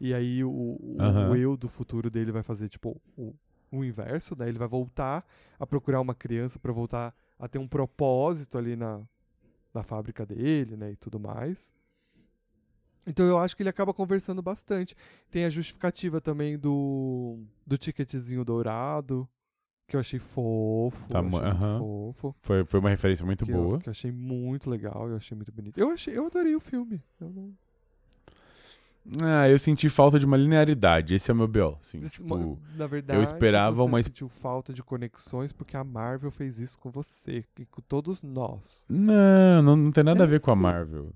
E 0.00 0.14
aí 0.14 0.44
o, 0.44 0.50
o, 0.50 0.96
Aham. 1.00 1.30
o 1.30 1.36
eu 1.36 1.56
do 1.56 1.68
futuro 1.68 2.08
dele 2.08 2.30
vai 2.30 2.44
fazer 2.44 2.68
tipo 2.68 3.00
o, 3.16 3.34
o 3.70 3.84
inverso, 3.84 4.36
né? 4.36 4.48
Ele 4.48 4.58
vai 4.58 4.68
voltar 4.68 5.24
a 5.58 5.66
procurar 5.66 6.00
uma 6.00 6.14
criança 6.14 6.58
para 6.58 6.72
voltar 6.72 7.14
a 7.38 7.48
ter 7.48 7.58
um 7.58 7.68
propósito 7.68 8.58
ali 8.58 8.76
na, 8.76 9.00
na 9.72 9.82
fábrica 9.82 10.26
dele, 10.26 10.76
né, 10.76 10.92
e 10.92 10.96
tudo 10.96 11.18
mais. 11.20 11.74
Então 13.06 13.26
eu 13.26 13.38
acho 13.38 13.56
que 13.56 13.62
ele 13.62 13.70
acaba 13.70 13.94
conversando 13.94 14.42
bastante. 14.42 14.94
Tem 15.30 15.44
a 15.44 15.50
justificativa 15.50 16.20
também 16.20 16.58
do 16.58 17.38
do 17.66 17.78
ticketzinho 17.78 18.44
dourado, 18.44 19.28
que 19.88 19.96
eu 19.96 20.00
achei 20.00 20.18
fofo, 20.20 21.08
Tá 21.08 21.20
achei 21.20 21.30
muito 21.30 21.46
aham. 21.46 21.78
fofo. 21.78 22.36
Foi, 22.42 22.64
foi 22.64 22.80
uma 22.80 22.90
referência 22.90 23.24
muito 23.24 23.44
que 23.46 23.52
boa. 23.52 23.76
Eu, 23.76 23.80
que 23.80 23.88
eu 23.88 23.92
achei 23.92 24.12
muito 24.12 24.68
legal, 24.68 25.08
eu 25.08 25.16
achei 25.16 25.34
muito 25.34 25.50
bonito. 25.50 25.78
Eu 25.78 25.90
achei, 25.90 26.16
eu 26.16 26.26
adorei 26.26 26.54
o 26.54 26.60
filme. 26.60 27.02
Eu 27.20 27.30
não, 27.30 27.52
Ah, 29.22 29.48
eu 29.48 29.58
senti 29.58 29.88
falta 29.88 30.18
de 30.18 30.26
uma 30.26 30.36
linearidade. 30.36 31.14
Esse 31.14 31.30
é 31.30 31.34
o 31.34 31.36
meu 31.36 31.48
B.O. 31.48 31.76
Assim, 31.80 31.98
Des- 31.98 32.12
tipo, 32.12 32.58
na 32.76 32.86
verdade, 32.86 33.22
esperava 33.22 33.76
você 33.76 33.82
uma- 33.82 34.02
sentiu 34.02 34.28
falta 34.28 34.72
de 34.72 34.82
conexões 34.82 35.52
porque 35.52 35.76
a 35.76 35.82
Marvel 35.82 36.30
fez 36.30 36.60
isso 36.60 36.78
com 36.78 36.90
você 36.90 37.44
e 37.58 37.64
com 37.66 37.80
todos 37.80 38.22
nós. 38.22 38.84
Não, 38.88 39.62
não, 39.62 39.76
não 39.76 39.90
tem 39.90 40.04
nada 40.04 40.22
É, 40.22 40.26
a 40.26 40.28
ver 40.28 40.40
com 40.40 40.50
a. 40.50 40.56
Marvel. 40.56 41.12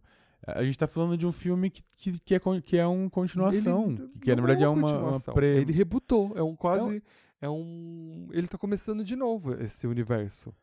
A 0.46 0.62
gente 0.64 0.78
tá 0.78 0.86
falando 0.86 1.16
de 1.16 1.26
um 1.26 1.32
filme 1.32 1.70
que, 1.70 1.82
que, 1.96 2.18
que 2.20 2.34
é, 2.34 2.40
que 2.62 2.76
é 2.76 2.86
uma 2.86 3.08
continuação. 3.08 3.90
Ele 3.92 4.08
que 4.20 4.34
na 4.34 4.42
verdade 4.42 4.64
é 4.64 4.68
uma 4.68 4.86
uma, 4.98 5.10
uma 5.12 5.20
pre... 5.20 5.46
Ele 5.58 5.72
rebutou, 5.72 6.32
é 6.36 6.42
um 6.42 6.54
quase 6.54 7.02
é 7.40 7.48
um 7.48 8.28
ele 8.30 8.46
tá 8.46 8.58
começando 8.58 9.02
de 9.04 9.16
novo 9.16 9.54
esse 9.62 9.86
universo. 9.86 10.54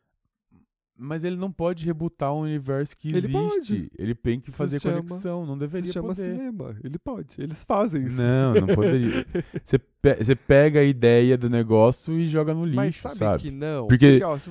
Mas 0.96 1.24
ele 1.24 1.36
não 1.36 1.50
pode 1.50 1.84
rebutar 1.86 2.32
um 2.34 2.40
universo 2.42 2.96
que 2.96 3.08
Ele 3.08 3.18
existe. 3.18 3.32
pode. 3.32 3.90
Ele 3.98 4.14
tem 4.14 4.38
que 4.38 4.50
Se 4.50 4.56
fazer 4.56 4.78
chama- 4.80 5.02
conexão. 5.02 5.46
Não 5.46 5.54
Se 5.54 5.60
deveria 5.60 5.92
chama 5.92 6.08
poder. 6.08 6.22
cinema, 6.22 6.76
ele 6.84 6.98
pode. 6.98 7.40
Eles 7.42 7.64
fazem 7.64 8.04
isso. 8.06 8.22
Não, 8.22 8.54
não 8.54 8.66
poderia. 8.74 9.26
Você 9.64 9.78
pe- 9.78 10.36
pega 10.46 10.80
a 10.80 10.84
ideia 10.84 11.36
do 11.38 11.48
negócio 11.50 12.16
e 12.18 12.26
joga 12.28 12.52
no 12.54 12.64
lixo, 12.64 12.76
Mas 12.76 12.96
sabe, 12.96 13.18
sabe? 13.18 13.42
que 13.42 13.50
não? 13.50 13.86
Porque- 13.88 14.22
ó, 14.22 14.38
se- 14.38 14.50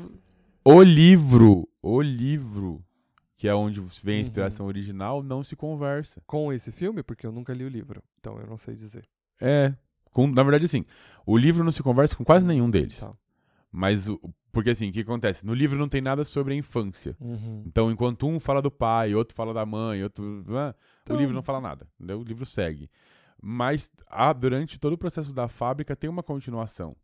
O 0.65 0.81
livro, 0.81 1.67
o 1.81 2.01
livro, 2.01 2.83
que 3.37 3.47
é 3.47 3.53
onde 3.55 3.79
vem 4.03 4.15
a 4.15 4.17
Uhum. 4.17 4.21
inspiração 4.21 4.65
original, 4.65 5.23
não 5.23 5.43
se 5.43 5.55
conversa. 5.55 6.21
com 6.25 6.51
esse 6.51 6.71
filme, 6.71 7.01
porque 7.03 7.25
eu 7.25 7.31
nunca 7.31 7.53
li 7.53 7.63
o 7.63 7.69
livro, 7.69 8.01
então 8.19 8.37
eu 8.39 8.47
não 8.47 8.57
sei 8.57 8.75
dizer. 8.75 9.05
É. 9.39 9.73
Com, 10.11 10.27
na 10.27 10.43
verdade, 10.43 10.65
assim, 10.65 10.85
o 11.25 11.37
livro 11.37 11.63
não 11.63 11.71
se 11.71 11.81
conversa 11.81 12.15
com 12.15 12.23
quase 12.25 12.45
nenhum 12.45 12.69
deles. 12.69 12.99
Tá. 12.99 13.13
Mas, 13.71 14.07
o- 14.09 14.19
porque 14.51 14.69
assim, 14.71 14.89
o 14.89 14.91
que 14.91 15.01
acontece? 15.01 15.45
No 15.45 15.53
livro 15.53 15.77
não 15.79 15.87
tem 15.89 16.01
nada 16.01 16.23
sobre 16.23 16.53
a 16.53 16.57
infância. 16.57 17.15
Uhum. 17.19 17.63
Então, 17.65 17.89
enquanto 17.91 18.27
um 18.27 18.39
fala 18.39 18.61
do 18.61 18.69
pai, 18.71 19.13
outro 19.15 19.35
fala 19.35 19.53
da 19.53 19.65
mãe, 19.65 20.03
outro. 20.03 20.43
ah, 20.49 20.75
Então- 21.03 21.15
O 21.15 21.19
livro 21.19 21.33
não 21.33 21.43
fala 21.43 21.61
nada. 21.61 21.87
Entendeu? 21.99 22.19
O 22.19 22.23
livro 22.23 22.45
segue. 22.45 22.89
Mas 23.41 23.91
ah, 24.07 24.33
durante 24.33 24.79
todo 24.79 24.93
o 24.93 24.97
processo 24.97 25.33
da 25.33 25.47
fábrica 25.47 25.95
tem 25.95 26.09
uma 26.09 26.21
continuação. 26.23 26.95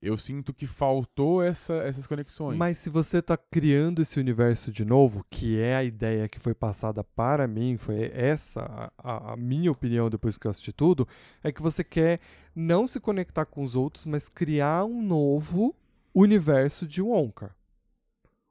Eu 0.00 0.16
sinto 0.18 0.52
que 0.52 0.66
faltou 0.66 1.42
essa, 1.42 1.74
essas 1.78 2.06
conexões. 2.06 2.56
Mas 2.56 2.76
se 2.78 2.90
você 2.90 3.22
tá 3.22 3.36
criando 3.36 4.02
esse 4.02 4.20
universo 4.20 4.70
de 4.70 4.84
novo, 4.84 5.24
que 5.30 5.58
é 5.58 5.74
a 5.74 5.82
ideia 5.82 6.28
que 6.28 6.38
foi 6.38 6.54
passada 6.54 7.02
para 7.02 7.48
mim, 7.48 7.76
foi 7.78 8.10
essa 8.14 8.60
a- 8.62 8.92
a, 8.98 9.32
a 9.32 9.36
minha 9.36 9.72
opinião 9.72 10.10
depois 10.10 10.36
que 10.36 10.46
eu 10.46 10.50
assisti 10.50 10.70
tudo, 10.72 11.08
é 11.42 11.50
que 11.50 11.62
você 11.62 11.82
quer 11.82 12.20
não 12.54 12.86
se 12.86 13.00
conectar 13.00 13.46
com 13.46 13.62
os 13.64 13.74
outros, 13.74 14.04
mas 14.04 14.28
criar 14.28 14.84
um 14.84 15.02
novo 15.02 15.74
universo 16.18 16.86
de 16.86 17.02
Wonka. 17.02 17.54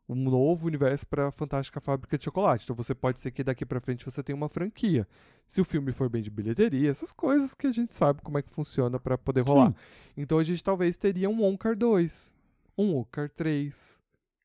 Um 0.07 0.13
novo 0.13 0.67
universo 0.67 1.07
para 1.07 1.29
a 1.29 1.31
Fantástica 1.31 1.81
Fábrica 1.81 2.15
de 2.15 2.23
Chocolate. 2.23 2.63
Então 2.63 2.75
você 2.75 2.93
pode 2.93 3.19
ser 3.19 3.31
que 3.31 3.43
daqui 3.43 3.65
para 3.65 3.81
frente 3.81 4.05
você 4.05 4.21
tenha 4.21 4.35
uma 4.35 4.47
franquia. 4.47 5.07
Se 5.47 5.59
o 5.59 5.65
filme 5.65 5.91
for 5.91 6.07
bem 6.07 6.21
de 6.21 6.29
bilheteria, 6.29 6.91
essas 6.91 7.11
coisas 7.11 7.55
que 7.55 7.65
a 7.65 7.71
gente 7.71 7.95
sabe 7.95 8.21
como 8.21 8.37
é 8.37 8.43
que 8.43 8.51
funciona 8.51 8.99
para 8.99 9.17
poder 9.17 9.41
rolar. 9.41 9.69
Sim. 9.69 9.75
Então 10.15 10.37
a 10.37 10.43
gente 10.43 10.63
talvez 10.63 10.95
teria 10.95 11.27
um 11.27 11.41
Wonka 11.41 11.75
2, 11.75 12.35
um 12.77 12.93
Wonka 12.93 13.27
3, 13.29 13.99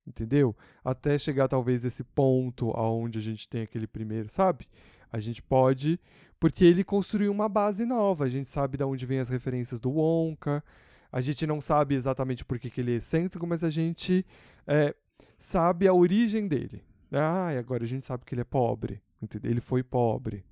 entendeu? 0.06 0.56
Até 0.82 1.18
chegar 1.18 1.46
talvez 1.46 1.84
esse 1.84 2.02
ponto 2.02 2.70
aonde 2.70 3.18
a 3.18 3.22
gente 3.22 3.46
tem 3.46 3.60
aquele 3.60 3.86
primeiro, 3.86 4.30
sabe? 4.30 4.66
A 5.12 5.20
gente 5.20 5.42
pode, 5.42 6.00
porque 6.38 6.64
ele 6.64 6.82
construiu 6.82 7.30
uma 7.30 7.50
base 7.50 7.84
nova, 7.84 8.24
a 8.24 8.30
gente 8.30 8.48
sabe 8.48 8.78
de 8.78 8.84
onde 8.84 9.04
vem 9.04 9.18
as 9.18 9.28
referências 9.28 9.78
do 9.78 9.90
Wonka, 9.90 10.64
a 11.12 11.20
gente 11.20 11.46
não 11.46 11.60
sabe 11.60 11.94
exatamente 11.94 12.44
por 12.44 12.58
que, 12.58 12.70
que 12.70 12.80
ele 12.80 12.92
é 12.92 12.96
excêntrico, 12.96 13.46
mas 13.46 13.64
a 13.64 13.70
gente 13.70 14.24
é, 14.66 14.94
sabe 15.38 15.88
a 15.88 15.92
origem 15.94 16.46
dele. 16.46 16.84
Ah, 17.10 17.52
e 17.52 17.58
agora 17.58 17.82
a 17.84 17.86
gente 17.86 18.06
sabe 18.06 18.24
que 18.24 18.34
ele 18.34 18.42
é 18.42 18.44
pobre, 18.44 19.02
ele 19.42 19.60
foi 19.60 19.82
pobre. 19.82 20.44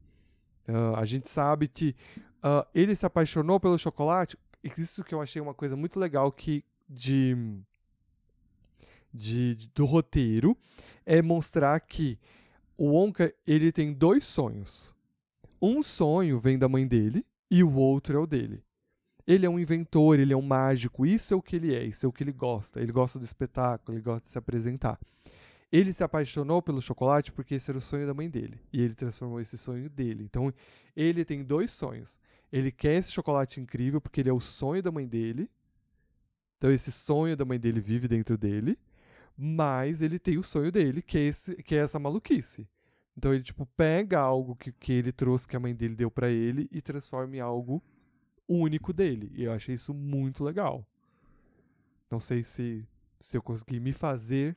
Ah, 0.66 1.00
a 1.00 1.04
gente 1.04 1.28
sabe 1.28 1.68
que 1.68 1.94
ah, 2.42 2.66
ele 2.74 2.96
se 2.96 3.06
apaixonou 3.06 3.60
pelo 3.60 3.78
chocolate. 3.78 4.36
Isso 4.76 5.04
que 5.04 5.14
eu 5.14 5.22
achei 5.22 5.40
uma 5.40 5.54
coisa 5.54 5.76
muito 5.76 6.00
legal 6.00 6.32
que 6.32 6.64
de, 6.88 7.36
de, 9.12 9.54
de- 9.54 9.68
do 9.68 9.84
roteiro 9.84 10.56
é 11.06 11.22
mostrar 11.22 11.78
que 11.80 12.18
o 12.76 12.86
Wonka 12.92 13.32
ele 13.46 13.72
tem 13.72 13.92
dois 13.92 14.24
sonhos. 14.24 14.94
Um 15.60 15.82
sonho 15.82 16.38
vem 16.38 16.58
da 16.58 16.68
mãe 16.68 16.86
dele 16.86 17.24
e 17.50 17.62
o 17.64 17.74
outro 17.74 18.16
é 18.16 18.20
o 18.20 18.26
dele. 18.26 18.62
Ele 19.28 19.44
é 19.44 19.50
um 19.50 19.58
inventor, 19.58 20.18
ele 20.18 20.32
é 20.32 20.36
um 20.36 20.40
mágico, 20.40 21.04
isso 21.04 21.34
é 21.34 21.36
o 21.36 21.42
que 21.42 21.54
ele 21.54 21.74
é, 21.74 21.84
isso 21.84 22.06
é 22.06 22.08
o 22.08 22.12
que 22.12 22.24
ele 22.24 22.32
gosta. 22.32 22.80
Ele 22.80 22.90
gosta 22.90 23.18
do 23.18 23.26
espetáculo, 23.26 23.98
ele 23.98 24.02
gosta 24.02 24.22
de 24.22 24.30
se 24.30 24.38
apresentar. 24.38 24.98
Ele 25.70 25.92
se 25.92 26.02
apaixonou 26.02 26.62
pelo 26.62 26.80
chocolate 26.80 27.30
porque 27.30 27.56
esse 27.56 27.70
era 27.70 27.76
o 27.76 27.82
sonho 27.82 28.06
da 28.06 28.14
mãe 28.14 28.30
dele. 28.30 28.58
E 28.72 28.80
ele 28.80 28.94
transformou 28.94 29.38
esse 29.38 29.58
sonho 29.58 29.90
dele. 29.90 30.24
Então, 30.24 30.50
ele 30.96 31.26
tem 31.26 31.44
dois 31.44 31.70
sonhos. 31.70 32.18
Ele 32.50 32.72
quer 32.72 32.94
esse 32.94 33.12
chocolate 33.12 33.60
incrível 33.60 34.00
porque 34.00 34.22
ele 34.22 34.30
é 34.30 34.32
o 34.32 34.40
sonho 34.40 34.82
da 34.82 34.90
mãe 34.90 35.06
dele. 35.06 35.50
Então, 36.56 36.72
esse 36.72 36.90
sonho 36.90 37.36
da 37.36 37.44
mãe 37.44 37.60
dele 37.60 37.80
vive 37.80 38.08
dentro 38.08 38.38
dele. 38.38 38.78
Mas 39.36 40.00
ele 40.00 40.18
tem 40.18 40.38
o 40.38 40.42
sonho 40.42 40.72
dele, 40.72 41.02
que 41.02 41.18
é, 41.18 41.26
esse, 41.26 41.54
que 41.56 41.74
é 41.74 41.80
essa 41.80 41.98
maluquice. 41.98 42.66
Então, 43.14 43.34
ele, 43.34 43.42
tipo, 43.42 43.66
pega 43.76 44.18
algo 44.18 44.56
que, 44.56 44.72
que 44.72 44.94
ele 44.94 45.12
trouxe, 45.12 45.46
que 45.46 45.54
a 45.54 45.60
mãe 45.60 45.74
dele 45.74 45.94
deu 45.94 46.10
pra 46.10 46.30
ele, 46.30 46.66
e 46.72 46.80
transforma 46.80 47.36
em 47.36 47.40
algo 47.40 47.82
único 48.48 48.92
dele. 48.92 49.30
E 49.34 49.44
eu 49.44 49.52
achei 49.52 49.74
isso 49.74 49.92
muito 49.92 50.42
legal. 50.42 50.84
Não 52.10 52.18
sei 52.18 52.42
se, 52.42 52.86
se 53.18 53.36
eu 53.36 53.42
consegui 53.42 53.78
me 53.80 53.92
fazer 53.92 54.56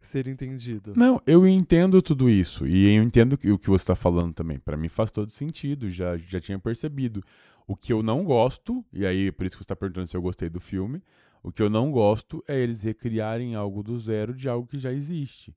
ser 0.00 0.26
entendido. 0.28 0.92
Não, 0.96 1.20
eu 1.26 1.46
entendo 1.46 2.00
tudo 2.02 2.28
isso. 2.28 2.66
E 2.66 2.94
eu 2.96 3.02
entendo 3.02 3.34
o 3.34 3.58
que 3.58 3.70
você 3.70 3.82
está 3.82 3.94
falando 3.94 4.32
também. 4.34 4.58
Pra 4.58 4.76
mim 4.76 4.88
faz 4.88 5.10
todo 5.10 5.30
sentido. 5.30 5.90
Já, 5.90 6.16
já 6.16 6.40
tinha 6.40 6.58
percebido. 6.58 7.22
O 7.66 7.76
que 7.76 7.92
eu 7.92 8.02
não 8.02 8.24
gosto, 8.24 8.84
e 8.92 9.06
aí 9.06 9.30
por 9.30 9.46
isso 9.46 9.56
que 9.56 9.60
você 9.62 9.64
está 9.64 9.76
perguntando 9.76 10.08
se 10.08 10.16
eu 10.16 10.22
gostei 10.22 10.48
do 10.48 10.60
filme. 10.60 11.00
O 11.42 11.50
que 11.52 11.62
eu 11.62 11.70
não 11.70 11.90
gosto 11.90 12.42
é 12.46 12.58
eles 12.58 12.82
recriarem 12.82 13.54
algo 13.54 13.82
do 13.82 13.98
zero 13.98 14.34
de 14.34 14.48
algo 14.48 14.66
que 14.66 14.78
já 14.78 14.92
existe. 14.92 15.54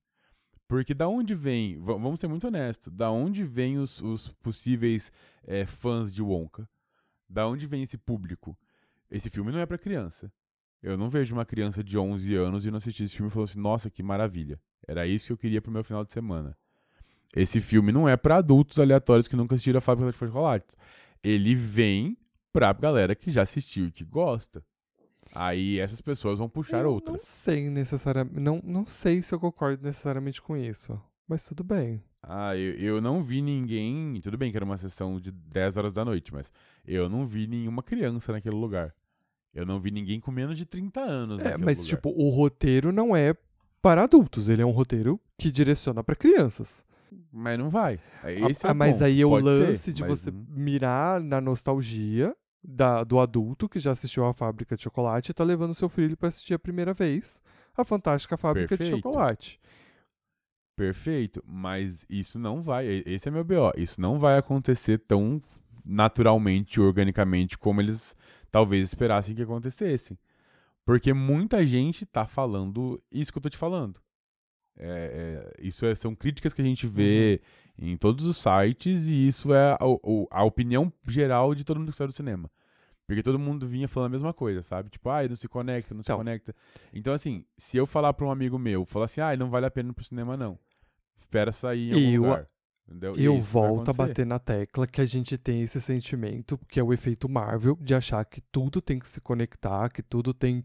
Porque 0.67 0.93
da 0.95 1.08
onde 1.08 1.36
vem, 1.36 1.77
va- 1.77 1.93
vamos 1.93 2.19
ser 2.19 2.27
muito 2.27 2.47
honestos, 2.47 2.91
da 2.93 3.12
onde 3.12 3.43
vem 3.43 3.77
os, 3.77 4.01
os 4.01 4.27
possíveis 4.41 5.12
eh, 5.45 5.65
fãs 5.65 6.12
de 6.13 6.23
Wonka? 6.23 6.67
Da 7.29 7.47
onde 7.47 7.65
vem 7.65 7.83
esse 7.83 7.97
público? 7.97 8.57
Esse 9.09 9.29
filme 9.29 9.51
não 9.51 9.59
é 9.59 9.65
pra 9.65 9.77
criança. 9.77 10.31
Eu 10.81 10.97
não 10.97 11.09
vejo 11.09 11.33
uma 11.33 11.45
criança 11.45 11.83
de 11.83 11.97
11 11.97 12.35
anos 12.35 12.65
e 12.65 12.71
não 12.71 12.77
assistir 12.77 13.03
esse 13.03 13.15
filme 13.15 13.29
e 13.29 13.33
falar 13.33 13.45
assim, 13.45 13.59
nossa, 13.59 13.89
que 13.89 14.03
maravilha. 14.03 14.59
Era 14.88 15.07
isso 15.07 15.27
que 15.27 15.33
eu 15.33 15.38
queria 15.38 15.61
pro 15.61 15.71
meu 15.71 15.83
final 15.83 16.03
de 16.05 16.13
semana. 16.13 16.55
Esse 17.35 17.59
filme 17.59 17.91
não 17.91 18.07
é 18.07 18.15
pra 18.15 18.38
adultos 18.38 18.79
aleatórios 18.79 19.27
que 19.27 19.35
nunca 19.35 19.55
assistiram 19.55 19.79
a 19.79 19.81
Fábrica 19.81 20.11
de 20.11 20.17
Chocolates. 20.17 20.77
Ele 21.23 21.55
vem 21.55 22.17
pra 22.53 22.71
galera 22.71 23.15
que 23.15 23.31
já 23.31 23.41
assistiu 23.41 23.88
e 23.88 23.91
que 23.91 24.03
gosta. 24.05 24.63
Aí 25.33 25.79
essas 25.79 25.99
pessoas 25.99 26.38
vão 26.38 26.47
puxar 26.47 26.77
eu 26.77 26.83
Não 26.85 26.91
outras. 26.93 27.23
sei 27.23 27.69
necessariamente. 27.69 28.39
Não, 28.39 28.61
não 28.63 28.85
sei 28.85 29.21
se 29.21 29.33
eu 29.33 29.39
concordo 29.39 29.83
necessariamente 29.83 30.41
com 30.41 30.55
isso. 30.55 31.01
Mas 31.27 31.43
tudo 31.45 31.63
bem. 31.63 32.01
Ah, 32.27 32.55
eu, 32.57 32.73
eu 32.75 33.01
não 33.01 33.21
vi 33.21 33.41
ninguém. 33.41 34.19
Tudo 34.21 34.38
bem 34.38 34.51
que 34.51 34.57
era 34.57 34.65
uma 34.65 34.77
sessão 34.77 35.19
de 35.19 35.31
10 35.31 35.77
horas 35.77 35.93
da 35.93 36.03
noite, 36.03 36.33
mas 36.33 36.51
eu 36.85 37.07
não 37.07 37.25
vi 37.25 37.45
nenhuma 37.47 37.83
criança 37.83 38.31
naquele 38.31 38.55
lugar. 38.55 38.93
Eu 39.53 39.65
não 39.65 39.79
vi 39.79 39.91
ninguém 39.91 40.19
com 40.19 40.31
menos 40.31 40.57
de 40.57 40.65
30 40.65 40.99
anos. 40.99 41.39
É, 41.41 41.55
mas, 41.57 41.79
lugar. 41.79 41.89
tipo, 41.89 42.09
o 42.09 42.29
roteiro 42.29 42.91
não 42.91 43.15
é 43.15 43.35
para 43.81 44.03
adultos. 44.03 44.49
Ele 44.49 44.61
é 44.61 44.65
um 44.65 44.71
roteiro 44.71 45.19
que 45.38 45.51
direciona 45.51 46.03
para 46.03 46.15
crianças. 46.15 46.85
Mas 47.31 47.57
não 47.57 47.69
vai. 47.69 47.99
Esse 48.25 48.65
Ah, 48.65 48.69
é 48.69 48.71
ah, 48.71 48.73
mas 48.73 48.99
bom. 48.99 49.05
aí 49.05 49.21
é 49.21 49.25
o 49.25 49.29
Pode 49.29 49.45
ser, 49.45 49.67
lance 49.67 49.93
de 49.93 50.01
mas 50.01 50.09
você 50.09 50.31
mirar 50.49 51.21
na 51.21 51.39
nostalgia 51.39 52.35
da, 52.63 53.03
do 53.03 53.19
adulto 53.19 53.69
que 53.69 53.79
já 53.79 53.91
assistiu 53.91 54.25
a 54.25 54.33
Fábrica 54.33 54.75
de 54.75 54.83
Chocolate 54.83 55.31
e 55.31 55.33
tá 55.33 55.43
levando 55.43 55.73
seu 55.75 55.88
filho 55.88 56.17
para 56.17 56.29
assistir 56.29 56.53
a 56.55 56.59
primeira 56.59 56.93
vez 56.93 57.41
a 57.77 57.83
Fantástica 57.85 58.35
Fábrica 58.38 58.75
de 58.75 58.79
Perfeito. 58.79 58.97
Chocolate. 59.03 59.59
Perfeito, 60.75 61.41
mas 61.47 62.05
isso 62.09 62.38
não 62.38 62.61
vai. 62.61 62.85
Esse 63.05 63.29
é 63.29 63.31
meu 63.31 63.43
BO. 63.43 63.71
Isso 63.77 63.99
não 64.01 64.19
vai 64.19 64.38
acontecer 64.38 64.97
tão 64.99 65.39
naturalmente, 65.85 66.81
organicamente, 66.81 67.57
como 67.57 67.79
eles 67.79 68.15
talvez 68.51 68.88
esperassem 68.88 69.35
que 69.35 69.41
acontecesse. 69.43 70.17
Porque 70.83 71.13
muita 71.13 71.65
gente 71.65 72.05
tá 72.05 72.25
falando 72.25 73.01
isso 73.11 73.31
que 73.31 73.38
eu 73.38 73.41
tô 73.41 73.49
te 73.49 73.57
falando. 73.57 73.99
É, 74.77 75.51
é, 75.57 75.65
isso 75.65 75.85
é- 75.85 75.95
são 75.95 76.13
críticas 76.13 76.53
que 76.53 76.61
a 76.61 76.65
gente 76.65 76.85
vê 76.85 77.41
em 77.79 77.95
todos 77.95 78.25
os 78.25 78.38
sites 78.38 79.07
e 79.07 79.27
isso 79.27 79.53
é 79.53 79.71
a, 79.73 79.77
a 80.31 80.43
opinião 80.43 80.91
geral 81.07 81.55
de 81.55 81.63
todo 81.63 81.79
mundo 81.79 81.91
que 81.91 81.97
saiu 81.97 82.09
do 82.09 82.13
cinema. 82.13 82.51
Porque 83.07 83.21
todo 83.23 83.38
mundo 83.39 83.67
vinha 83.67 83.88
falando 83.88 84.07
a 84.07 84.11
mesma 84.13 84.33
coisa, 84.33 84.61
sabe? 84.61 84.89
Tipo, 84.89 85.09
ah, 85.09 85.27
não 85.27 85.35
se 85.35 85.47
conecta, 85.47 85.93
não 85.93 86.01
se 86.03 86.07
Então. 86.07 86.17
conecta. 86.17 86.55
Então, 86.91 87.13
assim, 87.13 87.45
se 87.57 87.77
eu 87.77 87.85
falar 87.85 88.11
pra 88.13 88.25
um 88.25 88.31
amigo 88.31 88.57
meu, 88.57 88.83
falar 88.83 89.05
assim, 89.05 89.21
ah, 89.21 89.35
não 89.38 89.49
vale 89.49 89.65
a 89.67 89.71
pena 89.71 89.89
ir 89.91 89.93
pro 89.93 90.03
cinema, 90.03 90.35
não. 90.35 90.57
Espera 91.17 91.51
sair 91.51 91.91
em 91.91 91.93
algum 91.93 92.12
Eu- 92.13 92.21
lugar. 92.23 92.45
Entendeu? 92.88 93.15
E 93.17 93.25
Eu 93.25 93.41
volto 93.41 93.89
a 93.89 93.93
bater 93.93 94.28
na 94.28 94.38
tecla 94.38 94.86
que 94.86 95.01
a 95.01 95.06
gente 95.08 95.39
tem 95.39 95.63
esse 95.63 95.82
sentimento, 95.82 96.56
que 96.69 96.80
é 96.80 96.84
o 96.84 96.93
efeito 96.93 97.28
Marvel, 97.28 97.75
de 97.82 97.95
achar 97.95 98.23
que 98.25 98.41
tudo 98.51 98.80
tem 98.80 98.99
que 98.99 99.10
se 99.10 99.19
conectar, 99.19 99.89
que 99.89 100.04
tudo 100.04 100.36
tem, 100.36 100.63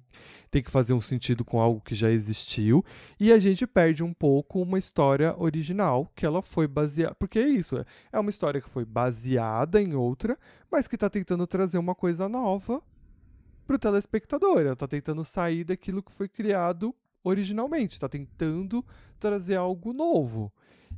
tem 0.50 0.62
que 0.62 0.70
fazer 0.70 0.92
um 0.92 1.00
sentido 1.00 1.46
com 1.46 1.58
algo 1.58 1.80
que 1.80 1.94
já 1.94 2.10
existiu, 2.10 2.84
e 3.18 3.32
a 3.32 3.38
gente 3.38 3.66
perde 3.66 4.02
um 4.04 4.12
pouco 4.12 4.60
uma 4.60 4.76
história 4.78 5.34
original, 5.38 6.12
que 6.14 6.26
ela 6.26 6.42
foi 6.42 6.68
baseada. 6.68 7.14
Porque 7.14 7.38
é 7.38 7.48
isso, 7.48 7.78
é- 7.78 7.86
é 8.12 8.20
uma 8.20 8.28
história 8.28 8.60
que 8.60 8.68
foi 8.68 8.84
baseada 8.84 9.80
em 9.80 9.94
outra, 9.94 10.38
mas 10.70 10.86
que 10.86 10.98
tá 10.98 11.08
tentando 11.08 11.46
trazer 11.46 11.78
uma 11.78 11.94
coisa 11.94 12.28
nova 12.28 12.82
pro 13.66 13.78
telespectador. 13.78 14.60
Ela 14.60 14.76
tá 14.76 14.86
tentando 14.86 15.24
sair 15.24 15.64
daquilo 15.64 16.02
que 16.02 16.12
foi 16.12 16.28
criado 16.28 16.94
originalmente, 17.22 17.98
tá 18.00 18.08
tentando 18.08 18.84
trazer 19.18 19.56
algo 19.56 19.92
novo. 19.92 20.52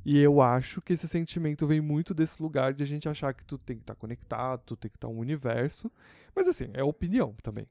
E 0.05 0.19
eu 0.19 0.41
acho 0.41 0.81
que 0.83 0.93
esse 0.95 1.07
sentimento 1.07 1.67
vem 1.67 1.81
muito 1.81 2.13
desse 2.13 2.43
lugar 2.43 2.73
de 2.75 2.83
a 2.83 2.87
gente 2.87 3.09
achar 3.09 3.33
que 3.35 3.45
tudo 3.45 3.63
tem 3.65 3.77
que 3.77 3.83
estar 3.83 3.95
conectado, 3.95 4.63
tudo 4.65 4.79
tem 4.79 4.91
que 4.91 4.97
estar 4.97 5.09
um 5.09 5.19
universo. 5.19 5.91
Mas 6.35 6.49
assim, 6.49 6.69
é 6.75 6.83
opinião 6.83 7.35
também. 7.43 7.67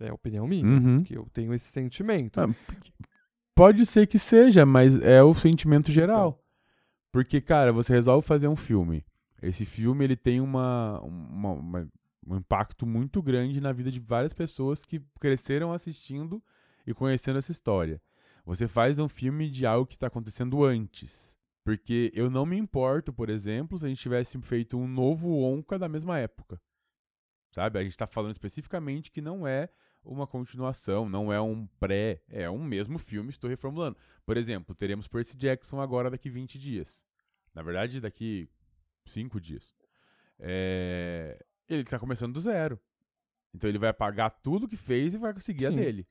É 0.00 0.12
opinião 0.12 0.46
minha, 0.46 0.64
Uhum. 0.64 1.02
que 1.02 1.14
eu 1.14 1.28
tenho 1.32 1.52
esse 1.52 1.66
sentimento. 1.66 2.40
Ah, 2.40 2.48
Pode 3.54 3.84
ser 3.84 4.06
que 4.06 4.18
seja, 4.18 4.64
mas 4.64 4.96
é 5.00 5.22
o 5.22 5.34
sentimento 5.34 5.90
geral. 5.90 6.28
Então. 6.30 6.38
Porque, 7.10 7.40
cara, 7.40 7.72
você 7.72 7.92
resolve 7.92 8.26
fazer 8.26 8.46
um 8.48 8.54
filme. 8.56 9.04
Esse 9.42 9.64
filme 9.64 10.04
ele 10.04 10.16
tem 10.16 10.40
uma, 10.40 11.00
uma- 11.00 11.52
uma- 11.52 11.88
um 12.26 12.36
impacto 12.36 12.86
muito 12.86 13.20
grande 13.20 13.60
na 13.60 13.72
vida 13.72 13.90
de 13.90 13.98
várias 13.98 14.32
pessoas 14.32 14.84
que 14.84 15.02
cresceram 15.20 15.72
assistindo 15.72 16.42
e 16.88 16.94
conhecendo 16.94 17.38
essa 17.38 17.52
história. 17.52 18.00
Você 18.46 18.66
faz 18.66 18.98
um 18.98 19.08
filme 19.08 19.50
de 19.50 19.66
algo 19.66 19.86
que 19.86 19.94
está 19.94 20.06
acontecendo 20.06 20.64
antes. 20.64 21.36
Porque 21.62 22.10
eu 22.14 22.30
não 22.30 22.46
me 22.46 22.56
importo, 22.56 23.12
por 23.12 23.28
exemplo, 23.28 23.78
se 23.78 23.84
a 23.84 23.88
gente 23.88 24.00
tivesse 24.00 24.40
feito 24.40 24.78
um 24.78 24.88
novo 24.88 25.42
Onca 25.42 25.78
da 25.78 25.86
mesma 25.86 26.18
época. 26.18 26.58
Sabe? 27.52 27.78
A 27.78 27.82
gente 27.82 27.92
está 27.92 28.06
falando 28.06 28.32
especificamente 28.32 29.12
que 29.12 29.20
não 29.20 29.46
é 29.46 29.68
uma 30.02 30.26
continuação, 30.26 31.06
não 31.06 31.30
é 31.30 31.38
um 31.38 31.66
pré, 31.78 32.22
é 32.26 32.48
um 32.48 32.64
mesmo 32.64 32.98
filme, 32.98 33.28
estou 33.28 33.50
reformulando. 33.50 33.98
Por 34.24 34.38
exemplo, 34.38 34.74
teremos 34.74 35.06
Percy 35.06 35.36
Jackson 35.36 35.82
agora 35.82 36.08
daqui 36.08 36.30
20 36.30 36.58
dias. 36.58 37.04
Na 37.54 37.62
verdade, 37.62 38.00
daqui 38.00 38.48
5 39.04 39.38
dias. 39.38 39.74
É, 40.38 41.44
Ele 41.68 41.82
está 41.82 41.98
começando 41.98 42.32
do 42.32 42.40
zero. 42.40 42.80
Então 43.52 43.68
ele 43.68 43.78
vai 43.78 43.90
apagar 43.90 44.30
tudo 44.42 44.66
que 44.66 44.76
fez 44.76 45.12
e 45.12 45.18
vai 45.18 45.34
conseguir 45.34 45.66
a 45.66 45.70
Sim. 45.70 45.76
dele. 45.76 46.08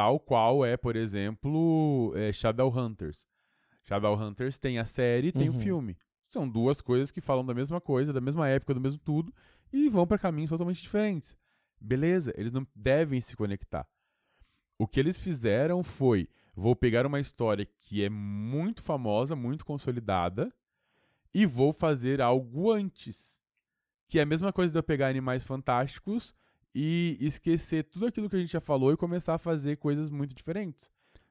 Tal 0.00 0.18
qual 0.18 0.64
é, 0.64 0.78
por 0.78 0.96
exemplo, 0.96 2.14
é, 2.16 2.32
Shadowhunters. 2.32 3.28
Shadowhunters 3.84 4.58
tem 4.58 4.78
a 4.78 4.86
série 4.86 5.28
e 5.28 5.32
tem 5.32 5.50
o 5.50 5.52
Uhum. 5.52 5.58
filme. 5.58 5.96
São 6.30 6.48
duas 6.48 6.80
coisas 6.80 7.10
que 7.10 7.20
falam 7.20 7.44
da 7.44 7.52
mesma 7.52 7.82
coisa, 7.82 8.10
da 8.10 8.20
mesma 8.20 8.48
época, 8.48 8.72
do 8.72 8.80
mesmo 8.80 8.98
tudo, 8.98 9.30
e 9.70 9.90
vão 9.90 10.06
para 10.06 10.16
caminhos 10.16 10.48
totalmente 10.48 10.80
diferentes. 10.80 11.36
Beleza, 11.78 12.32
eles 12.34 12.50
não 12.50 12.66
devem 12.74 13.20
se 13.20 13.36
conectar. 13.36 13.86
O 14.78 14.86
que 14.88 14.98
eles 14.98 15.18
fizeram 15.18 15.82
foi: 15.84 16.30
vou 16.54 16.74
pegar 16.74 17.04
uma 17.04 17.20
história 17.20 17.66
que 17.66 18.02
é 18.02 18.08
muito 18.08 18.80
famosa, 18.82 19.36
muito 19.36 19.66
consolidada, 19.66 20.50
e 21.34 21.44
vou 21.44 21.74
fazer 21.74 22.22
algo 22.22 22.70
antes. 22.72 23.38
Que 24.08 24.18
é 24.18 24.22
a 24.22 24.26
mesma 24.26 24.50
coisa 24.50 24.72
de 24.72 24.78
eu 24.78 24.82
pegar 24.82 25.08
animais 25.08 25.44
fantásticos 25.44 26.34
e 26.74 27.16
esquecer 27.20 27.84
tudo 27.84 28.06
aquilo 28.06 28.28
que 28.28 28.36
a 28.36 28.40
gente 28.40 28.52
já 28.52 28.60
falou 28.60 28.92
e 28.92 28.96
começar 28.96 29.34
a 29.34 29.38
fazer 29.38 29.76
coisas 29.76 30.10
muito 30.10 30.34
diferentes. 30.34 30.90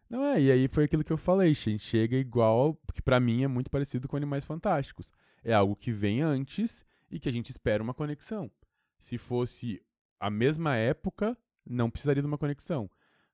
Não 0.10 0.25
é, 0.25 0.41
e 0.41 0.52
aí 0.52 0.67
foi 0.67 0.86
aquilo 0.86 1.04
que 1.04 1.13
eu 1.13 1.17
falei, 1.17 1.54
gente 1.54 1.84
chega 1.84 2.17
igual, 2.17 2.75
que 2.93 3.02
pra 3.02 3.19
mim 3.19 3.43
é 3.43 3.47
muito 3.47 3.69
parecido 3.69 4.08
com 4.08 4.17
Animais 4.17 4.43
Fantásticos. 4.43 5.12
É 5.43 5.54
algo 5.54 5.75
que 5.75 5.91
vem 5.91 6.21
antes 6.21 6.84
e 7.12 7.19
que 7.19 7.30
a 7.30 7.32
gente 7.32 7.49
espera 7.49 7.84
uma 7.84 7.93
conexão. 7.93 8.52
Se 8.99 9.17
fosse 9.17 9.82
a 10.19 10.30
mesma 10.30 10.75
época, 10.75 11.38
não 11.65 11.89
precisaria 11.89 12.23
de 12.23 12.28
uma 12.28 12.38
conexão. 12.38 12.89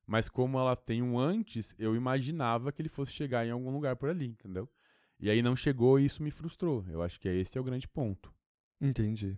Mas 0.06 0.28
como 0.28 0.58
ela 0.58 0.76
tem 0.76 1.02
um 1.02 1.18
antes, 1.18 1.74
eu 1.78 1.96
imaginava 1.96 2.70
que 2.70 2.80
ele 2.80 2.88
fosse 2.88 3.10
chegar 3.10 3.44
em 3.44 3.50
algum 3.50 3.72
lugar 3.72 3.96
por 3.96 4.08
ali, 4.08 4.26
entendeu? 4.26 4.68
E 5.18 5.30
aí 5.30 5.42
não 5.42 5.56
chegou 5.56 5.98
e 5.98 6.04
isso 6.04 6.22
me 6.22 6.30
frustrou. 6.30 6.84
Eu 6.88 7.02
acho 7.02 7.18
que 7.18 7.28
esse 7.28 7.56
é 7.56 7.60
o 7.60 7.64
grande 7.64 7.88
ponto. 7.88 8.32
Entendi. 8.80 9.36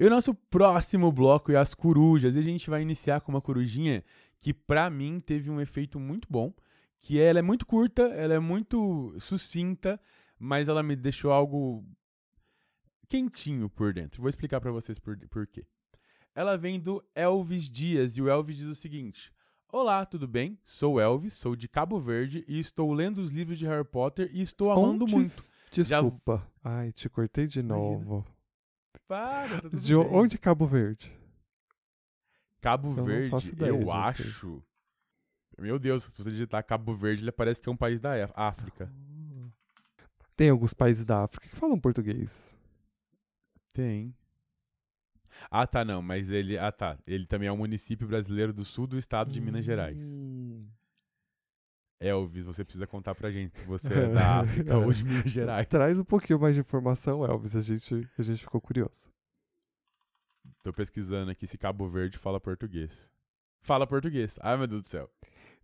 E 0.00 0.04
o 0.06 0.08
nosso 0.08 0.32
próximo 0.34 1.12
bloco 1.12 1.52
é 1.52 1.56
as 1.56 1.74
corujas. 1.74 2.34
E 2.34 2.38
a 2.38 2.42
gente 2.42 2.70
vai 2.70 2.80
iniciar 2.80 3.20
com 3.20 3.30
uma 3.30 3.40
corujinha 3.42 4.02
que, 4.40 4.54
pra 4.54 4.88
mim, 4.88 5.20
teve 5.20 5.50
um 5.50 5.60
efeito 5.60 6.00
muito 6.00 6.26
bom. 6.30 6.54
Que 7.02 7.20
ela 7.20 7.38
é 7.38 7.42
muito 7.42 7.66
curta, 7.66 8.02
ela 8.02 8.32
é 8.32 8.38
muito 8.38 9.14
sucinta, 9.20 10.00
mas 10.38 10.68
ela 10.70 10.82
me 10.82 10.96
deixou 10.96 11.30
algo 11.32 11.84
quentinho 13.08 13.68
por 13.68 13.92
dentro. 13.92 14.20
Vou 14.22 14.28
explicar 14.28 14.60
pra 14.60 14.72
vocês 14.72 14.98
por, 14.98 15.16
por 15.28 15.46
quê. 15.46 15.66
Ela 16.34 16.56
vem 16.56 16.78
do 16.80 17.02
Elvis 17.14 17.68
Dias 17.70 18.16
e 18.16 18.22
o 18.22 18.28
Elvis 18.28 18.56
diz 18.56 18.66
o 18.66 18.74
seguinte: 18.74 19.30
Olá, 19.72 20.06
tudo 20.06 20.26
bem? 20.28 20.58
Sou 20.64 21.00
Elvis, 21.00 21.34
sou 21.34 21.54
de 21.56 21.68
Cabo 21.68 21.98
Verde 21.98 22.44
e 22.48 22.58
estou 22.58 22.92
lendo 22.92 23.18
os 23.18 23.32
livros 23.32 23.58
de 23.58 23.66
Harry 23.66 23.84
Potter 23.84 24.30
e 24.32 24.40
estou 24.40 24.70
amando 24.70 25.04
Onde- 25.04 25.14
muito. 25.14 25.44
Desculpa. 25.72 26.46
Ai, 26.64 26.90
te 26.92 27.08
cortei 27.08 27.46
de 27.46 27.60
Imagina. 27.60 28.24
Para, 29.06 29.56
tá 29.62 29.68
tudo 29.68 29.80
De 29.80 29.94
bem. 29.94 30.06
onde 30.06 30.38
Cabo 30.38 30.66
Verde? 30.66 31.12
Cabo 32.60 32.94
não 32.94 33.04
Verde, 33.04 33.48
ideia 33.48 33.72
de 33.72 33.82
eu 33.82 33.90
acho. 33.90 34.62
Meu 35.58 35.78
Deus, 35.78 36.04
se 36.04 36.22
você 36.22 36.30
digitar 36.30 36.64
Cabo 36.64 36.94
Verde, 36.94 37.22
ele 37.22 37.32
parece 37.32 37.60
que 37.60 37.68
é 37.68 37.72
um 37.72 37.76
país 37.76 38.00
da 38.00 38.12
África. 38.34 38.90
Tem 40.36 40.48
alguns 40.50 40.72
países 40.72 41.04
da 41.04 41.24
África 41.24 41.46
que 41.48 41.56
falam 41.56 41.78
português. 41.78 42.56
Tem. 43.72 44.14
Ah, 45.50 45.66
tá, 45.66 45.84
não, 45.84 46.02
mas 46.02 46.30
ele. 46.30 46.58
Ah, 46.58 46.72
tá. 46.72 46.98
Ele 47.06 47.26
também 47.26 47.48
é 47.48 47.52
um 47.52 47.56
município 47.56 48.06
brasileiro 48.06 48.52
do 48.52 48.64
sul 48.64 48.86
do 48.86 48.98
estado 48.98 49.30
de 49.30 49.40
Minas 49.40 49.64
Gerais. 49.64 49.98
Elvis, 52.00 52.46
você 52.46 52.64
precisa 52.64 52.86
contar 52.86 53.14
pra 53.14 53.30
gente 53.30 53.58
se 53.58 53.64
você 53.66 53.92
é 53.92 54.08
da 54.12 54.40
África 54.40 54.78
ou 54.78 54.90
de 54.92 55.04
Minas 55.04 55.30
Gerais. 55.30 55.66
Traz 55.66 55.98
um 55.98 56.04
pouquinho 56.04 56.40
mais 56.40 56.54
de 56.54 56.62
informação, 56.62 57.24
Elvis. 57.24 57.54
A 57.54 57.60
gente, 57.60 58.08
a 58.18 58.22
gente 58.22 58.42
ficou 58.42 58.60
curioso. 58.60 59.10
Tô 60.62 60.72
pesquisando 60.72 61.30
aqui 61.30 61.46
se 61.46 61.58
Cabo 61.58 61.88
Verde 61.88 62.16
fala 62.18 62.40
português. 62.40 63.08
Fala 63.62 63.86
português. 63.86 64.38
Ai, 64.40 64.56
meu 64.56 64.66
Deus 64.66 64.82
do 64.82 64.88
céu. 64.88 65.10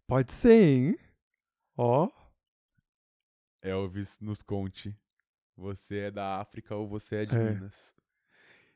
Pode 0.07 0.31
ser, 0.33 0.53
hein? 0.63 0.99
Ó. 1.77 2.09
Elvis, 3.63 4.21
nos 4.21 4.43
conte. 4.43 4.95
Você 5.57 5.97
é 6.01 6.11
da 6.11 6.39
África 6.41 6.77
ou 6.77 6.87
você 6.87 7.17
é 7.17 7.25
de 7.25 7.35
É. 7.35 7.51
Minas? 7.53 7.95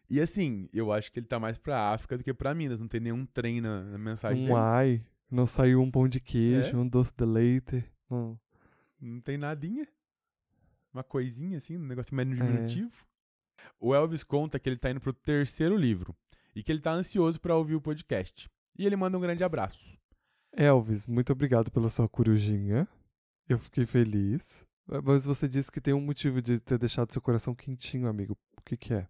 E 0.08 0.20
assim, 0.20 0.68
eu 0.72 0.90
acho 0.90 1.12
que 1.12 1.20
ele 1.20 1.26
tá 1.26 1.38
mais 1.38 1.56
pra 1.58 1.92
África 1.92 2.16
do 2.18 2.24
que 2.24 2.32
pra 2.34 2.54
Minas. 2.54 2.80
Não 2.80 2.88
tem 2.88 3.00
nenhum 3.00 3.24
trem 3.26 3.60
na, 3.60 3.82
na 3.82 3.98
mensagem 3.98 4.44
Um 4.44 4.46
dele. 4.46 4.58
ai. 4.58 5.06
Não 5.30 5.46
saiu 5.46 5.80
um 5.80 5.90
pão 5.90 6.08
de 6.08 6.20
queijo, 6.20 6.76
É? 6.76 6.80
um 6.80 6.86
doce 6.88 7.12
de 7.16 7.24
leite. 7.24 7.84
Hum. 8.10 8.36
Não 9.00 9.20
tem 9.20 9.38
nadinha. 9.38 9.86
Uma 10.92 11.04
coisinha 11.04 11.58
assim, 11.58 11.76
um 11.76 11.86
negócio 11.86 12.14
mais 12.14 12.28
É. 12.28 12.34
diminutivo. 12.34 13.04
O 13.78 13.94
Elvis 13.94 14.24
conta 14.24 14.58
que 14.58 14.68
ele 14.68 14.76
tá 14.78 14.90
indo 14.90 15.00
pro 15.00 15.12
terceiro 15.12 15.76
livro 15.76 16.16
e 16.54 16.62
que 16.62 16.72
ele 16.72 16.80
tá 16.80 16.92
ansioso 16.92 17.40
pra 17.40 17.54
ouvir 17.56 17.74
o 17.76 17.80
podcast. 17.80 18.48
E 18.76 18.84
ele 18.86 18.96
manda 18.96 19.16
um 19.16 19.20
grande 19.20 19.44
abraço. 19.44 19.96
Elvis, 20.52 21.06
muito 21.06 21.32
obrigado 21.32 21.70
pela 21.70 21.88
sua 21.88 22.08
corujinha. 22.08 22.88
Eu 23.48 23.58
fiquei 23.58 23.86
feliz. 23.86 24.66
Mas 25.04 25.24
você 25.24 25.46
disse 25.46 25.70
que 25.70 25.80
tem 25.80 25.94
um 25.94 26.00
motivo 26.00 26.42
de 26.42 26.58
ter 26.58 26.76
deixado 26.78 27.12
seu 27.12 27.22
coração 27.22 27.54
quentinho, 27.54 28.08
amigo. 28.08 28.36
O 28.58 28.62
que 28.62 28.76
que 28.76 28.92
é? 28.94 29.06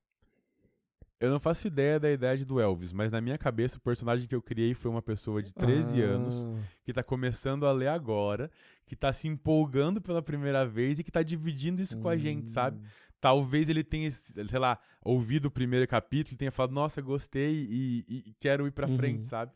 Eu 1.20 1.30
não 1.30 1.38
faço 1.38 1.66
ideia 1.66 2.00
da 2.00 2.10
idade 2.10 2.46
do 2.46 2.58
Elvis, 2.58 2.92
mas 2.94 3.12
na 3.12 3.20
minha 3.20 3.36
cabeça 3.36 3.76
o 3.76 3.80
personagem 3.80 4.26
que 4.26 4.34
eu 4.34 4.40
criei 4.40 4.72
foi 4.72 4.90
uma 4.90 5.02
pessoa 5.02 5.42
de 5.42 5.52
13 5.52 6.00
anos 6.00 6.48
Ah, 6.50 6.62
que 6.82 6.92
tá 6.94 7.02
começando 7.02 7.66
a 7.66 7.72
ler 7.72 7.88
agora, 7.88 8.50
que 8.86 8.96
tá 8.96 9.12
se 9.12 9.28
empolgando 9.28 10.00
pela 10.00 10.22
primeira 10.22 10.64
vez 10.66 10.98
e 10.98 11.04
que 11.04 11.12
tá 11.12 11.22
dividindo 11.22 11.82
isso 11.82 11.96
com 11.98 12.08
a 12.08 12.16
gente, 12.16 12.48
sabe? 12.50 12.78
hum. 12.78 12.86
Talvez 13.20 13.68
ele 13.68 13.84
tenha, 13.84 14.10
sei 14.10 14.58
lá, 14.58 14.78
ouvido 15.02 15.46
o 15.46 15.50
primeiro 15.50 15.86
capítulo 15.86 16.34
e 16.34 16.38
tenha 16.38 16.50
falado, 16.50 16.72
nossa, 16.72 17.02
gostei 17.02 17.66
e, 17.68 18.04
e- 18.08 18.22
e 18.30 18.34
quero 18.40 18.66
ir 18.66 18.70
pra 18.70 18.88
Uhum. 18.88 18.96
frente, 18.96 19.26
sabe? 19.26 19.52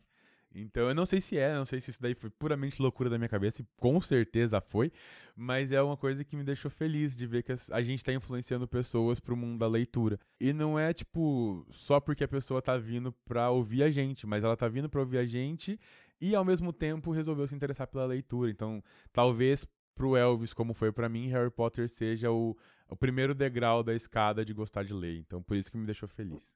Então, 0.55 0.87
eu 0.87 0.95
não 0.95 1.05
sei 1.05 1.19
se 1.19 1.37
é, 1.37 1.53
não 1.53 1.65
sei 1.65 1.81
se 1.81 1.91
isso 1.91 2.01
daí 2.01 2.15
foi 2.15 2.29
puramente 2.29 2.81
loucura 2.81 3.09
da 3.09 3.17
minha 3.17 3.27
cabeça, 3.27 3.61
e 3.61 3.65
com 3.77 3.99
certeza 3.99 4.61
foi, 4.61 4.91
mas 5.35 5.71
é 5.71 5.81
uma 5.81 5.97
coisa 5.97 6.23
que 6.23 6.37
me 6.37 6.43
deixou 6.43 6.71
feliz 6.71 7.13
de 7.13 7.27
ver 7.27 7.43
que 7.43 7.53
a 7.71 7.81
gente 7.81 8.03
tá 8.03 8.13
influenciando 8.13 8.67
pessoas 8.67 9.19
pro 9.19 9.35
mundo 9.35 9.59
da 9.59 9.67
leitura. 9.67 10.17
E 10.39 10.53
não 10.53 10.79
é, 10.79 10.93
tipo, 10.93 11.67
só 11.71 11.99
porque 11.99 12.23
a 12.23 12.27
pessoa 12.27 12.61
tá 12.61 12.77
vindo 12.77 13.11
pra 13.25 13.49
ouvir 13.49 13.83
a 13.83 13.91
gente, 13.91 14.25
mas 14.25 14.43
ela 14.43 14.55
tá 14.55 14.67
vindo 14.67 14.89
pra 14.89 15.01
ouvir 15.01 15.17
a 15.17 15.25
gente 15.25 15.77
e, 16.21 16.33
ao 16.33 16.45
mesmo 16.45 16.71
tempo, 16.71 17.11
resolveu 17.11 17.45
se 17.47 17.55
interessar 17.55 17.87
pela 17.87 18.05
leitura. 18.05 18.49
Então, 18.49 18.81
talvez 19.11 19.67
pro 19.93 20.15
Elvis, 20.15 20.53
como 20.53 20.73
foi 20.73 20.91
pra 20.91 21.09
mim, 21.09 21.27
Harry 21.29 21.51
Potter 21.51 21.89
seja 21.89 22.31
o, 22.31 22.55
o 22.89 22.95
primeiro 22.95 23.33
degrau 23.33 23.83
da 23.83 23.93
escada 23.93 24.45
de 24.45 24.53
gostar 24.53 24.83
de 24.83 24.93
ler. 24.93 25.17
Então, 25.17 25.41
por 25.41 25.55
isso 25.57 25.71
que 25.71 25.77
me 25.77 25.85
deixou 25.85 26.07
feliz. 26.07 26.53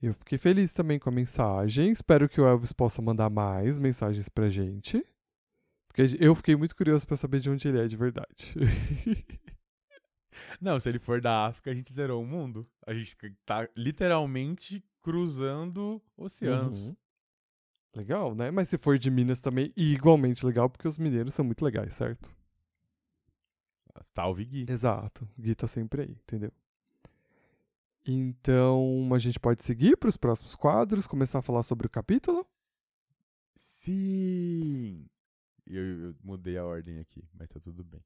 Eu 0.00 0.14
fiquei 0.14 0.38
feliz 0.38 0.72
também 0.72 0.98
com 0.98 1.08
a 1.08 1.12
mensagem. 1.12 1.90
Espero 1.90 2.28
que 2.28 2.40
o 2.40 2.46
Elvis 2.46 2.72
possa 2.72 3.02
mandar 3.02 3.28
mais 3.28 3.76
mensagens 3.78 4.28
pra 4.28 4.48
gente. 4.48 5.04
Porque 5.88 6.16
eu 6.20 6.34
fiquei 6.34 6.54
muito 6.54 6.76
curioso 6.76 7.06
pra 7.06 7.16
saber 7.16 7.40
de 7.40 7.50
onde 7.50 7.66
ele 7.66 7.80
é 7.80 7.86
de 7.86 7.96
verdade. 7.96 8.54
Não, 10.60 10.78
se 10.78 10.88
ele 10.88 11.00
for 11.00 11.20
da 11.20 11.46
África, 11.46 11.70
a 11.70 11.74
gente 11.74 11.92
zerou 11.92 12.22
o 12.22 12.26
mundo. 12.26 12.68
A 12.86 12.94
gente 12.94 13.16
tá 13.44 13.68
literalmente 13.76 14.84
cruzando 15.02 16.00
oceanos. 16.16 16.88
Uhum. 16.88 16.96
Legal, 17.96 18.34
né? 18.36 18.50
Mas 18.52 18.68
se 18.68 18.78
for 18.78 18.96
de 18.96 19.10
Minas 19.10 19.40
também, 19.40 19.72
igualmente 19.76 20.46
legal, 20.46 20.70
porque 20.70 20.86
os 20.86 20.98
mineiros 20.98 21.34
são 21.34 21.44
muito 21.44 21.64
legais, 21.64 21.94
certo? 21.94 22.32
Salve, 24.14 24.44
Gui. 24.44 24.66
Exato. 24.68 25.28
O 25.36 25.42
Gui 25.42 25.56
tá 25.56 25.66
sempre 25.66 26.02
aí, 26.02 26.10
entendeu? 26.10 26.52
Então, 28.10 29.10
a 29.14 29.18
gente 29.18 29.38
pode 29.38 29.62
seguir 29.62 29.94
para 29.98 30.08
os 30.08 30.16
próximos 30.16 30.56
quadros, 30.56 31.06
começar 31.06 31.40
a 31.40 31.42
falar 31.42 31.62
sobre 31.62 31.86
o 31.86 31.90
capítulo. 31.90 32.42
Sim! 33.54 35.06
Eu, 35.66 35.82
eu 36.08 36.14
mudei 36.24 36.56
a 36.56 36.64
ordem 36.64 36.98
aqui, 37.00 37.22
mas 37.38 37.48
tá 37.50 37.60
tudo 37.60 37.84
bem. 37.84 38.00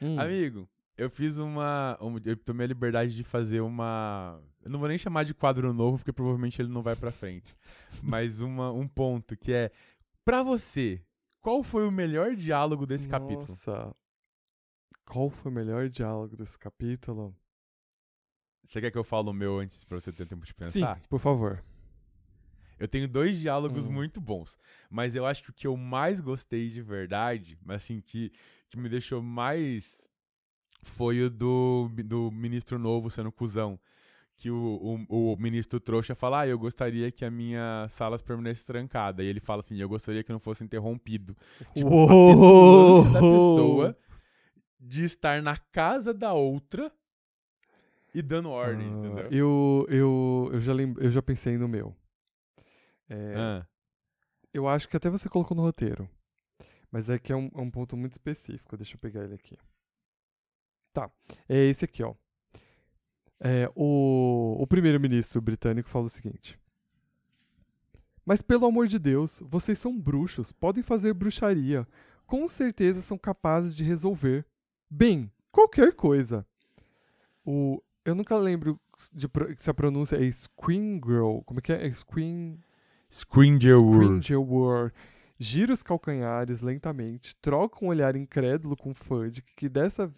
Hum. 0.00 0.18
Amigo, 0.18 0.66
eu 0.96 1.10
fiz 1.10 1.36
uma, 1.36 1.98
um- 2.00 2.16
Eu 2.24 2.34
tomei 2.36 2.64
a 2.64 2.68
liberdade 2.68 3.14
de 3.14 3.22
fazer 3.22 3.60
uma. 3.60 4.40
Eu 4.62 4.70
não 4.70 4.78
vou 4.78 4.88
nem 4.88 4.96
chamar 4.96 5.24
de 5.24 5.34
quadro 5.34 5.70
novo, 5.74 5.98
porque 5.98 6.12
provavelmente 6.14 6.62
ele 6.62 6.70
não 6.72 6.82
vai 6.82 6.96
pra 6.96 7.12
frente. 7.12 7.54
Mas 8.02 8.40
uma, 8.40 8.72
um 8.72 8.88
ponto 8.88 9.36
que 9.36 9.52
é. 9.52 9.70
Pra 10.24 10.42
você, 10.42 11.02
qual 11.42 11.62
foi 11.62 11.86
o 11.86 11.90
melhor 11.90 12.34
diálogo 12.34 12.86
desse 12.86 13.06
capítulo? 13.06 13.40
Nossa. 13.48 13.94
Qual 15.04 15.28
foi 15.28 15.50
o 15.50 15.54
melhor 15.54 15.90
diálogo 15.90 16.36
desse 16.36 16.58
capítulo? 16.58 17.36
Você 18.70 18.80
quer 18.80 18.92
que 18.92 18.98
eu 18.98 19.02
fale 19.02 19.28
o 19.28 19.32
meu 19.32 19.58
antes 19.58 19.82
pra 19.82 19.98
você 19.98 20.12
ter 20.12 20.28
tempo 20.28 20.46
de 20.46 20.52
Sim, 20.60 20.78
pensar? 20.80 21.00
por 21.08 21.18
favor. 21.18 21.60
Eu 22.78 22.86
tenho 22.86 23.08
dois 23.08 23.36
diálogos 23.36 23.88
Hum. 23.88 23.92
muito 23.92 24.20
bons. 24.20 24.56
Mas 24.88 25.16
eu 25.16 25.26
acho 25.26 25.42
que 25.42 25.50
o 25.50 25.52
que 25.52 25.66
eu 25.66 25.76
mais 25.76 26.20
gostei 26.20 26.70
de 26.70 26.80
verdade, 26.80 27.58
mas 27.64 27.82
assim, 27.82 28.00
que, 28.00 28.30
que 28.68 28.78
me 28.78 28.88
deixou 28.88 29.20
mais. 29.20 30.00
Foi 30.84 31.20
o 31.20 31.28
do, 31.28 31.90
do 32.04 32.30
ministro 32.30 32.78
novo 32.78 33.10
sendo 33.10 33.32
cuzão. 33.32 33.76
Que 34.36 34.52
o, 34.52 35.04
o, 35.08 35.32
o 35.32 35.36
ministro 35.36 35.80
trouxa 35.80 36.14
fala: 36.14 36.42
Ah, 36.42 36.46
eu 36.46 36.56
gostaria 36.56 37.10
que 37.10 37.24
a 37.24 37.30
minha 37.30 37.88
sala 37.90 38.20
permanecesse 38.20 38.66
trancada. 38.66 39.24
E 39.24 39.26
ele 39.26 39.40
fala 39.40 39.62
assim: 39.62 39.78
Eu 39.80 39.88
gostaria 39.88 40.22
que 40.22 40.30
não 40.30 40.38
fosse 40.38 40.62
interrompido. 40.62 41.36
Tipo, 41.74 42.04
a 42.04 42.06
petulância 42.06 43.10
da 43.10 43.20
pessoa 43.20 43.98
de 44.78 45.02
estar 45.02 45.42
na 45.42 45.56
casa 45.56 46.14
da 46.14 46.32
outra 46.32 46.90
e 48.14 48.22
dando 48.22 48.50
ordens, 48.50 48.94
Ah, 48.94 48.98
entendeu? 48.98 49.28
eu, 49.30 49.86
eu, 49.88 50.50
eu, 50.54 50.60
já 50.60 50.72
lem- 50.72 50.94
eu 50.98 51.10
já 51.10 51.22
pensei 51.22 51.56
no 51.58 51.68
meu. 51.68 51.94
É, 53.08 53.34
Ah, 53.36 53.66
Eu 54.52 54.66
acho 54.68 54.88
que 54.88 54.96
até 54.96 55.08
você 55.10 55.28
colocou 55.28 55.56
no 55.56 55.62
roteiro. 55.62 56.08
Mas 56.90 57.08
é 57.08 57.18
que 57.18 57.32
é 57.32 57.36
um, 57.36 57.48
é 57.54 57.60
um 57.60 57.70
ponto 57.70 57.96
muito 57.96 58.12
específico. 58.12 58.76
Deixa 58.76 58.96
eu 58.96 59.00
pegar 59.00 59.22
ele 59.24 59.34
aqui. 59.34 59.56
Tá. 60.92 61.08
É 61.48 61.56
esse 61.66 61.84
aqui, 61.84 62.02
ó. 62.02 62.14
É, 63.38 63.70
o, 63.76 64.56
o 64.60 64.66
primeiro-ministro 64.66 65.40
britânico 65.40 65.88
fala 65.88 66.06
o 66.06 66.10
seguinte. 66.10 66.58
Mas 68.26 68.42
pelo 68.42 68.66
amor 68.66 68.86
de 68.86 68.98
Deus, 68.98 69.40
vocês 69.44 69.78
são 69.78 69.98
bruxos, 69.98 70.52
podem 70.52 70.82
fazer 70.82 71.14
bruxaria. 71.14 71.86
Com 72.26 72.48
certeza 72.48 73.00
são 73.00 73.16
capazes 73.16 73.74
de 73.74 73.82
resolver. 73.84 74.44
Bem, 74.90 75.30
qualquer 75.50 75.94
coisa. 75.94 76.46
O, 77.44 77.80
eu 78.04 78.14
nunca 78.14 78.36
lembro 78.36 78.78
de, 79.12 79.28
se 79.58 79.70
a 79.70 79.74
pronúncia 79.74 80.16
é 80.16 80.30
Screengirl. 80.30 81.40
Como 81.44 81.58
é 81.60 81.62
que 81.62 81.72
é? 81.72 81.86
É 81.86 81.92
Screen... 81.92 82.58
Scringerwood. 83.10 84.04
Scringerwood 84.22 84.92
gira 85.38 85.72
os 85.72 85.82
calcanhares 85.82 86.60
lentamente, 86.60 87.34
troca 87.40 87.84
um 87.84 87.88
olhar 87.88 88.14
incrédulo 88.14 88.76
com 88.76 88.94
Fudge, 88.94 89.42
que 89.56 89.68
dessa, 89.68 90.12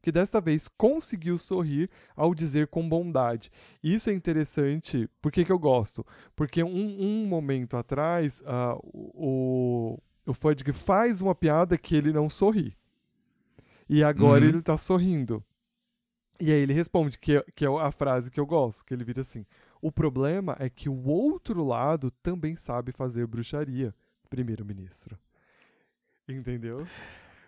que 0.00 0.10
desta 0.10 0.40
vez 0.40 0.66
conseguiu 0.76 1.36
sorrir 1.38 1.90
ao 2.16 2.34
dizer 2.34 2.66
com 2.68 2.88
bondade. 2.88 3.50
Isso 3.82 4.10
é 4.10 4.14
interessante, 4.14 5.08
por 5.20 5.30
que, 5.30 5.44
que 5.44 5.52
eu 5.52 5.58
gosto? 5.58 6.04
Porque 6.34 6.64
um, 6.64 7.00
um 7.00 7.26
momento 7.26 7.76
atrás, 7.76 8.42
ah, 8.46 8.76
o, 8.82 9.98
o 10.26 10.32
Fudge 10.32 10.64
faz 10.72 11.20
uma 11.20 11.34
piada 11.34 11.76
que 11.78 11.94
ele 11.94 12.12
não 12.12 12.28
sorri. 12.30 12.72
E 13.88 14.02
agora 14.02 14.42
Uhum. 14.42 14.48
ele 14.48 14.62
tá 14.62 14.78
sorrindo. 14.78 15.44
E 16.42 16.50
aí 16.50 16.58
ele 16.60 16.72
responde, 16.72 17.20
que 17.20 17.36
é, 17.36 17.44
que 17.54 17.64
é 17.64 17.68
a 17.68 17.92
frase 17.92 18.28
que 18.28 18.40
eu 18.40 18.44
gosto, 18.44 18.84
que 18.84 18.92
ele 18.92 19.04
vira 19.04 19.20
assim: 19.20 19.46
O 19.80 19.92
problema 19.92 20.56
é 20.58 20.68
que 20.68 20.88
o 20.88 21.06
outro 21.08 21.62
lado 21.64 22.10
também 22.10 22.56
sabe 22.56 22.90
fazer 22.90 23.28
bruxaria, 23.28 23.94
primeiro-ministro. 24.28 25.16
Entendeu? 26.28 26.84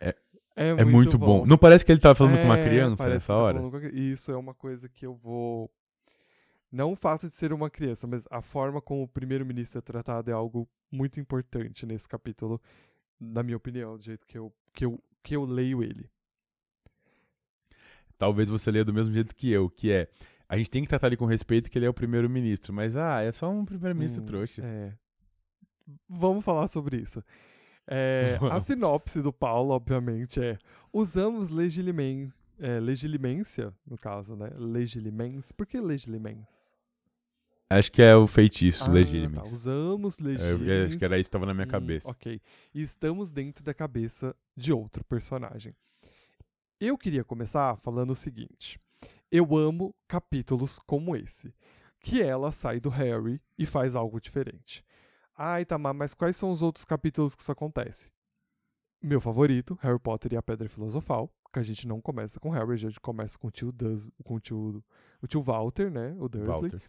É- 0.01 0.16
é 0.55 0.68
É 0.68 0.84
muito 0.84 1.18
bom. 1.18 1.45
Não 1.45 1.59
parece 1.59 1.84
que 1.84 1.90
ele 1.90 1.99
tava 2.01 2.14
falando 2.14 2.38
com 2.38 2.45
uma 2.45 2.59
É, 2.59 2.62
criança 2.62 3.09
nessa 3.09 3.32
tá 3.32 3.36
hora? 3.36 3.59
com 3.61 3.78
Isso 3.88 4.30
é 4.30 4.36
uma 4.36 4.55
coisa 4.55 4.88
que 4.88 5.05
eu 5.05 5.14
vou. 5.16 5.68
Não 6.70 6.92
o 6.92 6.97
fato 6.97 7.26
de 7.26 7.34
ser 7.34 7.53
uma 7.53 7.68
criança, 7.68 8.07
mas 8.07 8.28
a 8.30 8.40
forma 8.40 8.80
como 8.80 9.03
o 9.03 9.09
primeiro-ministro 9.09 9.78
é 9.78 9.82
tratado 9.82 10.30
é 10.30 10.34
algo 10.34 10.68
muito 10.88 11.18
importante 11.18 11.84
nesse 11.84 12.09
capítulo, 12.09 12.61
na 13.18 13.42
minha 13.42 13.57
opinião, 13.57 13.97
do 13.97 14.05
jeito 14.05 14.24
que 14.24 14.38
eu, 14.38 14.53
que 14.72 14.84
eu, 14.84 15.03
que 15.20 15.34
eu 15.34 15.45
leio 15.45 15.82
ele. 15.82 16.09
Talvez 18.18 18.48
você 18.48 18.70
leia 18.70 18.84
do 18.84 18.92
mesmo 18.94 19.12
jeito 19.12 19.34
que 19.34 19.50
eu, 19.50 19.68
que 19.68 19.90
é. 19.92 20.08
A 20.48 20.56
gente 20.56 20.70
tem 20.70 20.82
que 20.82 20.88
tratar 20.88 21.08
ele 21.08 21.16
com 21.16 21.24
respeito 21.26 21.70
que 21.70 21.78
ele 21.78 21.86
é 21.86 21.88
o 21.88 21.94
primeiro-ministro, 21.94 22.72
mas 22.72 22.96
ah, 22.96 23.20
é 23.22 23.32
só 23.32 23.50
um 23.50 23.64
primeiro-ministro 23.64 24.22
Hum, 24.22 24.26
trouxa. 24.26 24.62
É. 24.64 24.92
Vamos 26.08 26.44
falar 26.44 26.68
sobre 26.68 26.98
isso. 26.98 27.22
É, 27.86 28.38
a 28.50 28.60
sinopse 28.60 29.20
do 29.20 29.32
Paulo, 29.32 29.74
obviamente, 29.74 30.40
é: 30.42 30.58
usamos 30.92 31.50
legilimens, 31.50 32.42
é, 32.58 32.78
legilimência, 32.80 33.72
no 33.86 33.98
caso, 33.98 34.36
né? 34.36 34.50
Legilimens. 34.56 35.52
Por 35.52 35.66
que 35.66 35.80
legilimens? 35.80 36.74
Acho 37.68 37.90
que 37.90 38.02
é 38.02 38.14
o 38.14 38.26
feitiço, 38.26 38.84
Ah, 38.84 38.92
legítimos. 38.92 39.48
tá. 39.48 39.54
Usamos 39.54 40.18
É, 40.18 40.22
legilimens. 40.22 40.68
eu 40.68 40.86
acho 40.86 40.98
que 40.98 41.04
era 41.04 41.18
isso 41.18 41.28
que 41.28 41.32
tava 41.32 41.46
na 41.46 41.54
minha 41.54 41.66
Hum, 41.66 41.70
cabeça. 41.70 42.08
ok. 42.08 42.40
E 42.74 42.80
estamos 42.80 43.32
dentro 43.32 43.64
da 43.64 43.74
cabeça 43.74 44.34
de 44.56 44.72
outro 44.72 45.02
personagem. 45.04 45.74
Eu 46.87 46.99
queria 46.99 47.24
começar 47.24 47.78
falando 47.78 48.11
o 48.11 48.14
seguinte. 48.14 48.78
Eu 49.30 49.57
amo 49.57 49.95
capítulos 50.07 50.78
como 50.80 51.16
esse. 51.16 51.55
Que 51.99 52.20
ela 52.20 52.53
sai 52.53 52.78
do 52.78 52.91
Harry 52.91 53.41
e 53.59 53.64
faz 53.64 53.97
algo 53.97 54.20
diferente. 54.20 54.85
Ai, 55.35 55.64
Tamar, 55.64 55.95
mas 55.95 56.12
quais 56.12 56.37
são 56.37 56.51
os 56.51 56.61
outros 56.61 56.85
capítulos 56.85 57.35
que 57.35 57.41
isso 57.41 57.51
acontece? 57.51 58.12
Meu 59.03 59.18
favorito, 59.18 59.78
Harry 59.80 59.99
Potter 59.99 60.35
e 60.35 60.37
a 60.37 60.43
Pedra 60.43 60.68
Filosofal. 60.68 61.32
Que 61.51 61.59
a 61.59 61.62
gente 61.62 61.89
não 61.89 62.03
começa 62.03 62.39
com 62.39 62.51
Harry, 62.51 62.74
a 62.74 62.76
gente 62.76 63.01
começa 63.01 63.39
com 63.39 63.49
o 63.49 63.51
tio, 63.51 63.72
Duz, 63.72 64.11
com 64.22 64.35
o 64.35 64.41
tio, 64.41 64.85
o 65.22 65.26
tio 65.26 65.43
Walter, 65.43 65.91
né? 65.91 66.14
O 66.18 66.28
Dursley. 66.28 66.82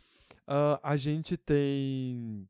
Ah, 0.46 0.78
a 0.84 0.98
gente 0.98 1.38
tem. 1.38 2.46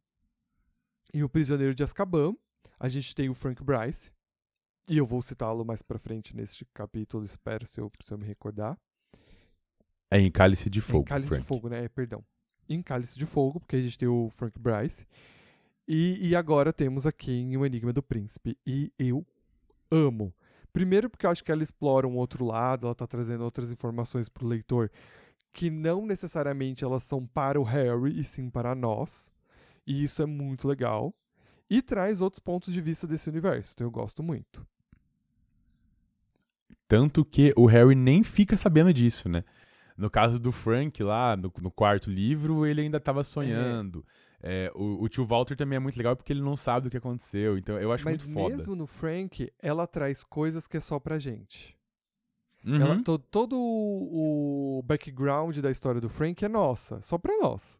E 1.13 1.23
o 1.23 1.29
Prisioneiro 1.29 1.75
de 1.75 1.83
Azkaban. 1.83 2.35
A 2.79 2.89
gente 2.89 3.13
tem 3.13 3.29
o 3.29 3.35
Frank 3.35 3.63
Bryce. 3.63 4.11
E 4.87 4.97
eu 4.97 5.05
vou 5.05 5.21
citá-lo 5.21 5.65
mais 5.65 5.81
pra 5.81 5.97
frente 5.97 6.35
neste 6.35 6.65
capítulo, 6.73 7.25
espero 7.25 7.65
se 7.65 7.79
eu, 7.79 7.91
se 8.03 8.13
eu 8.13 8.17
me 8.17 8.25
recordar. 8.25 8.77
É 10.11 10.19
em 10.19 10.31
Cálice 10.31 10.69
de 10.69 10.79
Fogo. 10.81 11.01
em 11.01 11.05
Cálice 11.05 11.29
Frank. 11.29 11.41
de 11.41 11.47
Fogo, 11.47 11.69
né? 11.69 11.87
Perdão. 11.89 12.23
Em 12.69 12.81
Cálice 12.81 13.17
de 13.17 13.25
Fogo, 13.25 13.59
porque 13.59 13.75
a 13.75 13.81
gente 13.81 13.97
tem 13.97 14.07
o 14.07 14.29
Frank 14.29 14.59
Bryce. 14.59 15.07
E, 15.87 16.29
e 16.29 16.35
agora 16.35 16.71
temos 16.71 17.05
aqui 17.05 17.31
em 17.31 17.57
O 17.57 17.65
Enigma 17.65 17.91
do 17.91 18.03
Príncipe. 18.03 18.57
E 18.65 18.91
eu 18.97 19.25
amo. 19.91 20.33
Primeiro 20.71 21.09
porque 21.09 21.25
eu 21.25 21.29
acho 21.31 21.43
que 21.43 21.51
ela 21.51 21.63
explora 21.63 22.07
um 22.07 22.17
outro 22.17 22.45
lado, 22.45 22.85
ela 22.85 22.95
tá 22.95 23.07
trazendo 23.07 23.43
outras 23.43 23.71
informações 23.71 24.29
pro 24.29 24.47
leitor 24.47 24.91
que 25.53 25.69
não 25.69 26.05
necessariamente 26.05 26.83
elas 26.83 27.03
são 27.03 27.25
para 27.25 27.59
o 27.59 27.63
Harry 27.63 28.19
e 28.19 28.23
sim 28.23 28.49
para 28.49 28.75
nós. 28.75 29.31
E 29.87 30.03
isso 30.03 30.21
é 30.21 30.25
muito 30.25 30.67
legal. 30.67 31.15
E 31.69 31.81
traz 31.81 32.19
outros 32.19 32.39
pontos 32.39 32.73
de 32.73 32.81
vista 32.81 33.07
desse 33.07 33.29
universo. 33.29 33.71
Então 33.73 33.87
eu 33.87 33.91
gosto 33.91 34.21
muito. 34.21 34.67
Tanto 36.87 37.25
que 37.25 37.53
o 37.55 37.65
Harry 37.65 37.95
nem 37.95 38.23
fica 38.23 38.55
sabendo 38.57 38.93
disso, 38.93 39.27
né? 39.27 39.43
No 39.97 40.09
caso 40.09 40.39
do 40.39 40.51
Frank 40.51 41.01
lá, 41.03 41.35
no, 41.37 41.51
no 41.61 41.71
quarto 41.71 42.09
livro, 42.09 42.65
ele 42.65 42.81
ainda 42.81 42.99
tava 42.99 43.23
sonhando. 43.23 44.05
É, 44.43 44.71
o, 44.75 45.03
o 45.03 45.09
tio 45.09 45.25
Walter 45.25 45.55
também 45.55 45.77
é 45.77 45.79
muito 45.79 45.97
legal 45.97 46.15
porque 46.15 46.31
ele 46.33 46.41
não 46.41 46.55
sabe 46.57 46.83
do 46.83 46.91
que 46.91 46.97
aconteceu. 46.97 47.57
Então 47.57 47.79
eu 47.79 47.91
acho 47.91 48.03
Mas 48.05 48.23
muito 48.25 48.33
foda. 48.37 48.57
mesmo 48.57 48.75
no 48.75 48.85
Frank, 48.85 49.51
ela 49.59 49.87
traz 49.87 50.23
coisas 50.23 50.67
que 50.67 50.77
é 50.77 50.81
só 50.81 50.99
pra 50.99 51.17
gente. 51.17 51.75
Uhum. 52.63 52.81
Ela- 52.81 53.03
to- 53.03 53.17
todo 53.19 53.55
o 53.57 54.77
o 54.79 54.83
background 54.83 55.57
da 55.59 55.71
história 55.71 56.01
do 56.01 56.09
Frank 56.09 56.43
é 56.43 56.49
nossa, 56.49 57.01
só 57.01 57.17
pra 57.17 57.35
nós. 57.37 57.79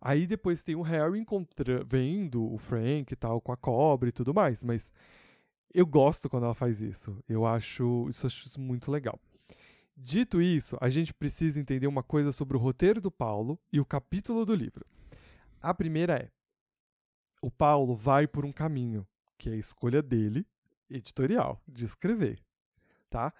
Aí 0.00 0.26
depois 0.26 0.62
tem 0.64 0.74
o 0.74 0.80
Harry 0.82 1.20
encontra 1.20 1.84
vendo 1.84 2.42
o 2.50 2.56
Frank 2.56 3.12
e 3.12 3.16
tal, 3.16 3.38
com 3.40 3.52
a 3.52 3.56
cobra 3.56 4.08
e 4.08 4.12
tudo 4.12 4.32
mais, 4.32 4.64
mas 4.64 4.90
eu 5.72 5.86
gosto 5.86 6.28
quando 6.28 6.44
ela 6.44 6.54
faz 6.54 6.80
isso. 6.80 7.22
Eu 7.28 7.46
acho 7.46 8.06
isso, 8.08 8.26
acho 8.26 8.60
muito 8.60 8.90
legal. 8.90 9.18
Dito 9.96 10.40
isso, 10.40 10.78
a 10.80 10.88
gente 10.88 11.12
precisa 11.12 11.60
entender 11.60 11.86
uma 11.86 12.02
coisa 12.02 12.32
sobre 12.32 12.56
o 12.56 12.60
roteiro 12.60 13.00
do 13.00 13.10
Paulo 13.10 13.58
e 13.72 13.78
o 13.78 13.84
capítulo 13.84 14.46
do 14.46 14.54
livro. 14.54 14.84
A 15.60 15.74
primeira 15.74 16.16
é: 16.16 16.30
o 17.42 17.50
Paulo 17.50 17.94
vai 17.94 18.26
por 18.26 18.44
um 18.44 18.52
caminho, 18.52 19.06
que 19.36 19.50
é 19.50 19.52
a 19.52 19.56
escolha 19.56 20.02
dele, 20.02 20.46
editorial, 20.88 21.60
de 21.68 21.84
escrever. 21.84 22.38
Tá? 23.10 23.32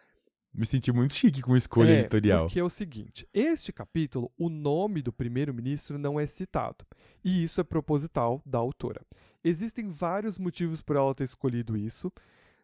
Me 0.53 0.67
senti 0.67 0.91
muito 0.93 1.15
chique 1.15 1.41
com 1.41 1.55
a 1.55 1.59
escolha 1.59 1.93
É, 1.93 2.01
editorial. 2.01 2.47
Porque 2.47 2.61
é 2.61 2.65
o 2.65 2.69
seguinte: 2.69 3.27
este 3.33 3.73
capítulo, 3.73 4.31
o 4.37 4.51
nome 4.51 5.01
do 5.01 5.13
primeiro-ministro 5.13 5.97
não 5.99 6.19
é 6.19 6.27
citado. 6.27 6.85
E 7.25 7.43
isso 7.45 7.61
é 7.61 7.65
proposital 7.65 8.43
da 8.45 8.59
autora. 8.59 9.01
Existem 9.43 9.89
vários 9.89 10.39
motivos 10.39 10.81
por 10.83 10.97
ela 10.97 11.15
ter 11.15 11.25
escolhido 11.25 11.77
isso. 11.77 12.13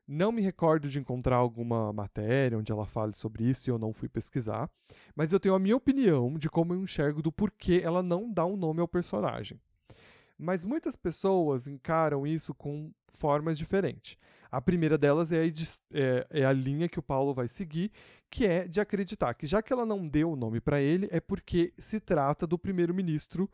Não 0.07 0.31
me 0.31 0.41
recordo 0.41 0.89
de 0.89 0.99
encontrar 1.01 1.37
alguma 1.37 1.93
matéria 1.93 2.57
onde 2.59 2.70
ela 2.70 2.87
fale 2.87 3.14
sobre 3.14 3.45
isso 3.45 3.68
e 3.68 3.70
eu 3.70 3.79
não 3.79 3.93
fui 3.93 4.09
pesquisar. 4.09 4.70
Mas 5.16 5.33
eu 5.33 5.41
tenho 5.41 5.55
a 5.55 5.59
minha 5.59 5.77
opinião 5.77 6.35
de 6.39 6.49
como 6.49 6.74
eu 6.74 6.83
enxergo 6.83 7.20
do 7.22 7.33
porquê 7.33 7.81
ela 7.83 8.03
não 8.03 8.31
dá 8.33 8.45
um 8.47 8.57
nome 8.57 8.81
ao 8.81 8.87
personagem. 8.87 9.59
Mas 10.39 10.64
muitas 10.64 10.95
pessoas 10.95 11.66
encaram 11.66 12.27
isso 12.27 12.55
com 12.55 12.93
formas 13.09 13.57
diferentes. 13.59 14.16
A 14.53 14.61
primeira 14.61 14.97
delas 14.97 15.33
é 15.33 15.43
a, 15.43 15.47
é- 15.93 16.27
é 16.31 16.45
a 16.45 16.53
linha 16.53 16.89
que 16.89 16.99
o 16.99 17.03
Paulo 17.03 17.35
vai 17.35 17.49
seguir, 17.49 17.91
que 18.31 18.47
é 18.47 18.68
de 18.68 18.81
acreditar 18.81 19.35
que 19.35 19.47
já 19.47 19.62
que 19.62 19.72
ela 19.72 19.87
não 19.87 20.05
deu 20.05 20.31
o 20.33 20.37
nome 20.37 20.61
para 20.61 20.81
ele, 20.81 21.09
é 21.11 21.20
porque 21.20 21.72
se 21.79 21.99
trata 21.99 22.47
do 22.47 22.59
primeiro-ministro 22.59 23.51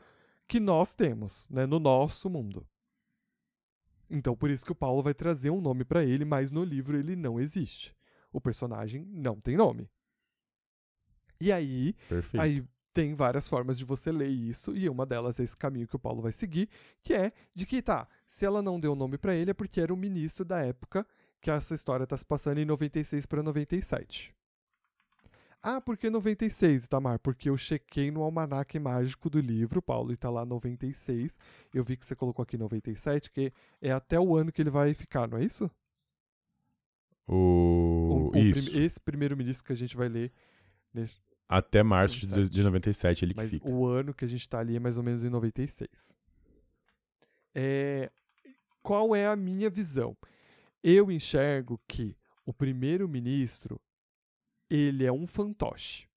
que 0.47 0.61
nós 0.61 0.93
temos, 0.95 1.49
né, 1.49 1.65
no 1.65 1.79
nosso 1.79 2.29
mundo. 2.29 2.67
Então, 4.13 4.37
por 4.37 4.51
isso 4.51 4.65
que 4.67 4.73
o 4.73 4.75
Paulo 4.75 5.03
vai 5.03 5.15
trazer 5.15 5.49
um 5.49 5.61
nome 5.61 5.85
para 5.85 6.05
ele, 6.05 6.25
mas 6.25 6.51
no 6.51 6.63
livro 6.63 6.99
ele 6.99 7.17
não 7.17 7.41
existe. 7.41 7.97
O 8.31 8.41
personagem 8.41 9.07
não 9.11 9.41
tem 9.41 9.57
nome. 9.57 9.89
E 11.41 11.51
aí, 11.51 11.95
Perfeito. 12.09 12.43
Aí 12.43 12.65
tem 12.93 13.15
várias 13.15 13.49
formas 13.49 13.79
de 13.79 13.87
você 13.87 14.13
ler 14.13 14.29
isso, 14.29 14.77
e 14.77 14.87
uma 14.87 15.07
delas 15.07 15.41
é 15.41 15.45
esse 15.45 15.57
caminho 15.57 15.89
que 15.89 15.97
o 15.97 15.99
Paulo 15.99 16.21
vai 16.21 16.31
seguir, 16.31 16.69
que 17.03 17.15
é 17.15 17.33
de 17.55 17.65
que, 17.65 17.81
tá, 17.81 18.07
se 18.29 18.45
ela 18.45 18.61
não 18.61 18.79
deu 18.79 18.95
nome 18.95 19.17
pra 19.17 19.35
ele 19.35 19.51
é 19.51 19.55
porque 19.55 19.81
era 19.81 19.95
o 19.95 19.97
ministro 19.97 20.45
da 20.45 20.61
época 20.61 21.07
que 21.41 21.51
essa 21.51 21.75
história 21.75 22.07
tá 22.07 22.17
se 22.17 22.25
passando 22.25 22.59
em 22.59 22.67
96 22.67 23.25
pra 23.25 23.43
97. 23.43 24.35
Ah, 25.63 25.81
por 25.81 25.97
que 25.97 26.11
96, 26.11 26.85
Itamar? 26.85 27.21
Porque 27.21 27.49
eu 27.49 27.57
chequei 27.57 28.11
no 28.11 28.23
almanaque 28.23 28.79
mágico 28.81 29.31
do 29.31 29.39
livro, 29.41 29.81
Paulo, 29.81 30.13
e 30.13 30.17
tá 30.17 30.29
lá 30.29 30.45
96. 30.45 31.39
Eu 31.73 31.85
vi 31.85 31.97
que 31.97 32.05
você 32.05 32.17
colocou 32.17 32.43
aqui 32.43 32.59
97, 32.59 33.31
que 33.31 33.53
é 33.81 33.93
até 33.93 34.19
o 34.19 34.37
ano 34.37 34.51
que 34.51 34.61
ele 34.61 34.71
vai 34.71 34.93
ficar, 34.93 35.29
não 35.29 35.39
é 35.39 35.45
isso? 35.45 35.71
O... 37.29 37.35
O- 37.35 38.27
o 38.27 38.31
prim- 38.33 38.49
Isso. 38.49 38.79
esse 38.79 38.99
primeiro-ministro 39.01 39.65
que 39.65 39.73
a 39.73 39.77
gente 39.77 39.97
vai 39.97 40.09
ler 40.09 40.33
nesse, 40.93 41.17
Até 41.49 41.83
março 41.83 42.17
de, 42.19 42.27
97. 42.27 42.53
de 42.55 42.63
97 42.65 43.25
ele 43.25 43.35
que 43.35 43.41
Mas 43.41 43.51
fica. 43.53 43.69
o 43.69 43.87
ano 43.87 44.13
que 44.13 44.25
a 44.25 44.29
gente 44.29 44.49
tá 44.49 44.59
ali 44.59 44.75
é 44.77 44.81
mais 44.81 44.97
ou 44.97 45.03
menos 45.05 45.23
em 45.23 45.29
96. 45.31 46.13
É, 47.55 48.11
qual 48.83 49.15
é 49.15 49.27
a 49.29 49.37
minha 49.37 49.71
visão? 49.71 50.17
Eu 50.83 51.11
enxergo 51.13 51.81
que 51.87 52.17
o 52.45 52.53
primeiro-ministro 52.53 53.81
ele 54.75 55.05
é 55.05 55.13
um 55.13 55.27
fantoche. 55.27 56.09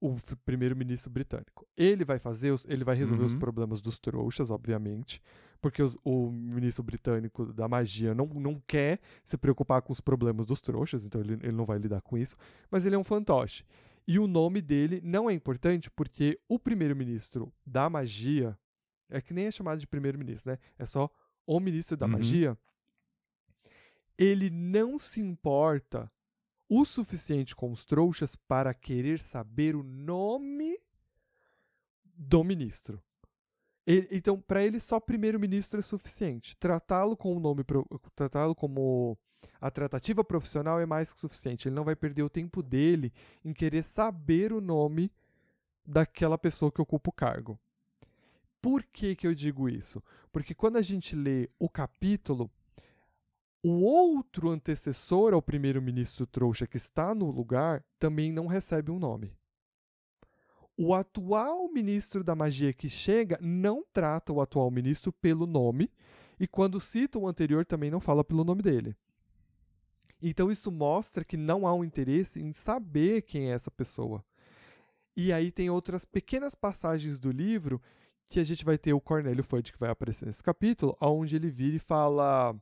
O 0.00 0.16
primeiro-ministro 0.44 1.10
britânico. 1.10 1.66
Ele 1.76 2.04
vai 2.04 2.18
fazer, 2.20 2.52
os- 2.52 2.64
ele 2.68 2.84
vai 2.84 2.94
resolver 2.96 3.24
os 3.24 3.32
Uhum. 3.32 3.38
problemas 3.38 3.80
dos 3.80 3.98
trouxas, 3.98 4.48
obviamente, 4.50 5.20
porque 5.60 5.82
os- 5.82 5.98
o 6.04 6.30
ministro 6.30 6.84
britânico 6.84 7.52
da 7.52 7.66
magia 7.68 8.14
não, 8.14 8.26
não 8.26 8.60
quer 8.66 9.00
se 9.24 9.36
preocupar 9.36 9.82
com 9.82 9.92
os 9.92 10.00
problemas 10.00 10.46
dos 10.46 10.60
trouxas, 10.60 11.04
então 11.04 11.20
ele, 11.20 11.34
ele 11.34 11.52
não 11.52 11.64
vai 11.66 11.78
lidar 11.78 12.00
com 12.00 12.16
isso, 12.16 12.36
mas 12.70 12.86
ele 12.86 12.94
é 12.94 12.98
um 12.98 13.02
fantoche. 13.04 13.64
E 14.06 14.18
o 14.20 14.26
nome 14.28 14.62
dele 14.62 15.00
não 15.04 15.28
é 15.28 15.32
importante 15.34 15.90
porque 15.90 16.40
o 16.48 16.58
primeiro-ministro 16.60 17.52
da 17.66 17.90
magia 17.90 18.56
é 19.10 19.20
que 19.20 19.34
nem 19.34 19.46
é 19.46 19.50
chamado 19.50 19.78
de 19.80 19.86
primeiro-ministro, 19.86 20.52
né? 20.52 20.58
É 20.78 20.86
só 20.86 21.10
o 21.44 21.58
ministro 21.58 21.96
da 21.96 22.06
Uhum. 22.06 22.12
magia. 22.12 22.56
Ele 24.16 24.48
não 24.48 24.98
se 24.98 25.20
importa 25.20 26.10
o 26.68 26.84
suficiente 26.84 27.56
com 27.56 27.72
os 27.72 27.84
trouxas 27.84 28.36
para 28.36 28.74
querer 28.74 29.18
saber 29.18 29.74
o 29.74 29.82
nome 29.82 30.78
do 32.04 32.44
ministro. 32.44 33.02
Ele- 33.86 34.08
então, 34.10 34.38
para 34.40 34.62
ele, 34.62 34.78
só 34.80 35.00
primeiro-ministro 35.00 35.78
é 35.78 35.82
suficiente. 35.82 36.56
Tratá-lo 36.56 37.16
com 37.16 37.34
o 37.34 37.40
nome, 37.40 37.64
tratá-lo 38.14 38.54
como 38.54 39.16
a 39.60 39.70
tratativa 39.70 40.22
profissional 40.22 40.78
é 40.78 40.84
mais 40.84 41.12
que 41.12 41.20
suficiente. 41.20 41.68
Ele 41.68 41.74
não 41.74 41.84
vai 41.84 41.96
perder 41.96 42.22
o 42.22 42.28
tempo 42.28 42.62
dele 42.62 43.12
em 43.44 43.54
querer 43.54 43.82
saber 43.82 44.52
o 44.52 44.60
nome 44.60 45.10
daquela 45.86 46.36
pessoa 46.36 46.70
que 46.70 46.82
ocupa 46.82 47.08
o 47.08 47.12
cargo. 47.12 47.58
Por 48.60 48.82
que, 48.82 49.16
que 49.16 49.26
eu 49.26 49.34
digo 49.34 49.68
isso? 49.68 50.02
Porque 50.30 50.54
quando 50.54 50.76
a 50.76 50.82
gente 50.82 51.16
lê 51.16 51.48
o 51.58 51.68
capítulo, 51.68 52.50
o 53.62 53.80
outro 53.80 54.50
antecessor 54.50 55.34
ao 55.34 55.42
primeiro-ministro 55.42 56.26
trouxa 56.26 56.66
que 56.66 56.76
está 56.76 57.14
no 57.14 57.30
lugar 57.30 57.84
também 57.98 58.32
não 58.32 58.46
recebe 58.46 58.90
um 58.90 58.98
nome. 58.98 59.32
O 60.76 60.94
atual 60.94 61.68
ministro 61.72 62.22
da 62.22 62.36
magia 62.36 62.72
que 62.72 62.88
chega 62.88 63.36
não 63.40 63.84
trata 63.92 64.32
o 64.32 64.40
atual 64.40 64.70
ministro 64.70 65.12
pelo 65.12 65.44
nome, 65.44 65.90
e 66.38 66.46
quando 66.46 66.78
cita 66.78 67.18
o 67.18 67.26
anterior 67.26 67.66
também 67.66 67.90
não 67.90 67.98
fala 67.98 68.22
pelo 68.22 68.44
nome 68.44 68.62
dele. 68.62 68.96
Então 70.22 70.52
isso 70.52 70.70
mostra 70.70 71.24
que 71.24 71.36
não 71.36 71.66
há 71.66 71.74
um 71.74 71.84
interesse 71.84 72.40
em 72.40 72.52
saber 72.52 73.22
quem 73.22 73.50
é 73.50 73.54
essa 73.54 73.72
pessoa. 73.72 74.24
E 75.16 75.32
aí 75.32 75.50
tem 75.50 75.68
outras 75.68 76.04
pequenas 76.04 76.54
passagens 76.54 77.18
do 77.18 77.32
livro 77.32 77.82
que 78.28 78.38
a 78.38 78.44
gente 78.44 78.64
vai 78.64 78.78
ter 78.78 78.92
o 78.92 79.00
Cornélio 79.00 79.42
Fudge 79.42 79.72
que 79.72 79.80
vai 79.80 79.90
aparecer 79.90 80.26
nesse 80.26 80.42
capítulo, 80.44 80.96
onde 81.00 81.34
ele 81.34 81.50
vira 81.50 81.76
e 81.76 81.80
fala: 81.80 82.54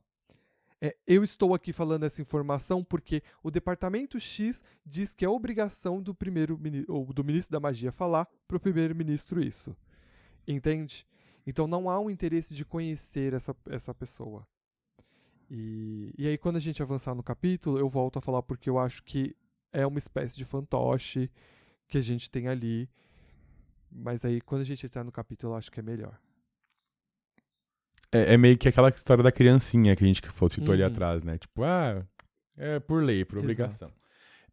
é, 0.81 0.95
eu 1.07 1.23
estou 1.23 1.55
aqui 1.55 1.73
falando 1.73 2.03
essa 2.03 2.21
informação 2.21 2.83
porque 2.83 3.23
o 3.41 3.49
departamento 3.49 4.19
X 4.19 4.61
diz 4.85 5.13
que 5.13 5.25
é 5.25 5.29
obrigação 5.29 6.01
do 6.01 6.13
primeiro 6.13 6.59
ou 6.87 7.11
do 7.11 7.23
ministro 7.23 7.51
da 7.51 7.59
magia 7.59 7.91
falar 7.91 8.27
para 8.47 8.57
o 8.57 8.59
primeiro-ministro 8.59 9.41
isso. 9.41 9.75
Entende? 10.47 11.05
Então 11.45 11.65
não 11.67 11.89
há 11.89 11.99
um 11.99 12.09
interesse 12.09 12.53
de 12.53 12.63
conhecer 12.63 13.33
essa, 13.33 13.55
essa 13.69 13.93
pessoa. 13.93 14.47
E, 15.49 16.13
e 16.17 16.27
aí, 16.27 16.37
quando 16.37 16.57
a 16.57 16.59
gente 16.59 16.81
avançar 16.81 17.15
no 17.15 17.23
capítulo, 17.23 17.79
eu 17.79 17.89
volto 17.89 18.19
a 18.19 18.21
falar 18.21 18.43
porque 18.43 18.69
eu 18.69 18.77
acho 18.77 19.01
que 19.03 19.35
é 19.71 19.85
uma 19.87 19.97
espécie 19.97 20.35
de 20.35 20.43
fantoche 20.43 21.31
que 21.87 21.97
a 21.97 22.01
gente 22.01 22.29
tem 22.29 22.47
ali. 22.47 22.89
Mas 23.89 24.25
aí, 24.25 24.41
quando 24.41 24.61
a 24.61 24.65
gente 24.65 24.85
entrar 24.85 25.03
no 25.03 25.11
capítulo, 25.11 25.53
eu 25.53 25.57
acho 25.57 25.71
que 25.71 25.79
é 25.79 25.83
melhor. 25.83 26.19
É, 28.25 28.33
é 28.33 28.37
meio 28.37 28.57
que 28.57 28.67
aquela 28.67 28.89
história 28.89 29.23
da 29.23 29.31
criancinha 29.31 29.95
que 29.95 30.03
a 30.03 30.07
gente 30.07 30.21
que 30.21 30.29
citou 30.49 30.73
ali 30.73 30.81
Uhum. 30.83 30.87
atrás, 30.87 31.23
né? 31.23 31.37
Tipo, 31.37 31.63
ah, 31.63 32.05
é 32.57 32.79
por 32.79 33.03
lei, 33.03 33.23
por 33.25 33.35
Exato. 33.37 33.45
obrigação. 33.45 33.91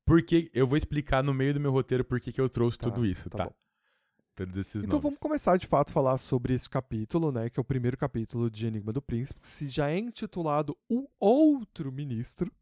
Porque 0.05 0.51
eu 0.53 0.67
vou 0.67 0.77
explicar 0.77 1.23
no 1.23 1.33
meio 1.33 1.55
do 1.55 1.61
meu 1.61 1.71
roteiro 1.73 2.05
por 2.05 2.21
que 2.21 2.39
eu 2.39 2.49
trouxe 2.49 2.79
Tá, 2.79 2.91
tudo 2.91 3.07
isso, 3.07 3.31
tá? 3.31 3.51
esses 4.57 4.75
Então 4.77 4.89
nomes. 4.99 5.03
vamos 5.03 5.19
começar 5.19 5.57
de 5.57 5.67
fato 5.67 5.91
a 5.91 5.93
falar 5.93 6.19
sobre 6.19 6.53
esse 6.55 6.69
capítulo, 6.69 7.31
né? 7.33 7.49
Que 7.49 7.59
é 7.59 7.63
o 7.63 7.65
primeiro 7.65 7.97
capítulo 7.97 8.51
de 8.51 8.67
Enigma 8.67 8.93
do 8.93 9.01
Príncipe, 9.01 9.41
que 9.41 9.49
se 9.49 9.69
já 9.69 9.89
é 9.91 9.99
intitulado 9.99 10.77
O 10.89 11.09
Outro 11.21 11.91
Ministro, 11.93 12.53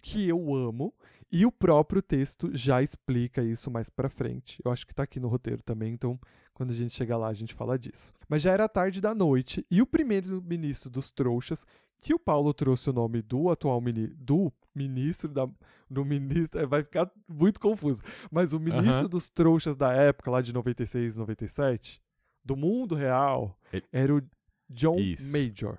que 0.00 0.26
eu 0.28 0.54
amo, 0.54 0.94
e 1.30 1.44
o 1.44 1.52
próprio 1.52 2.00
texto 2.00 2.48
já 2.56 2.80
explica 2.82 3.42
isso 3.42 3.70
mais 3.70 3.90
pra 3.90 4.08
frente. 4.08 4.58
Eu 4.64 4.70
acho 4.72 4.86
que 4.86 4.94
tá 4.94 5.02
aqui 5.02 5.20
no 5.20 5.28
roteiro 5.28 5.62
também, 5.62 5.92
então 5.92 6.18
quando 6.60 6.72
a 6.72 6.74
gente 6.74 6.92
chegar 6.92 7.16
lá 7.16 7.28
a 7.28 7.32
gente 7.32 7.54
fala 7.54 7.78
disso. 7.78 8.12
Mas 8.28 8.42
já 8.42 8.52
era 8.52 8.68
tarde 8.68 9.00
da 9.00 9.14
noite 9.14 9.64
e 9.70 9.80
o 9.80 9.86
primeiro 9.86 10.42
ministro 10.42 10.90
dos 10.90 11.10
trouxas, 11.10 11.64
que 11.96 12.12
o 12.12 12.18
Paulo 12.18 12.52
trouxe 12.52 12.90
o 12.90 12.92
nome 12.92 13.22
do 13.22 13.48
atual 13.48 13.80
mini, 13.80 14.08
do 14.08 14.52
ministro 14.74 15.30
da 15.32 15.48
do 15.88 16.04
ministro, 16.04 16.60
é, 16.60 16.66
vai 16.66 16.82
ficar 16.82 17.10
muito 17.26 17.58
confuso. 17.58 18.02
Mas 18.30 18.52
o 18.52 18.60
ministro 18.60 18.90
Aham. 18.90 19.08
dos 19.08 19.30
trouxas 19.30 19.74
da 19.74 19.90
época, 19.90 20.30
lá 20.30 20.42
de 20.42 20.52
96, 20.52 21.16
97, 21.16 21.98
do 22.44 22.54
mundo 22.54 22.94
real, 22.94 23.58
era 23.90 24.14
o 24.14 24.22
John 24.68 24.98
Isso. 24.98 25.32
Major. 25.32 25.78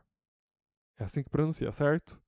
É 0.98 1.04
assim 1.04 1.22
que 1.22 1.30
pronuncia, 1.30 1.72
certo? 1.72 2.20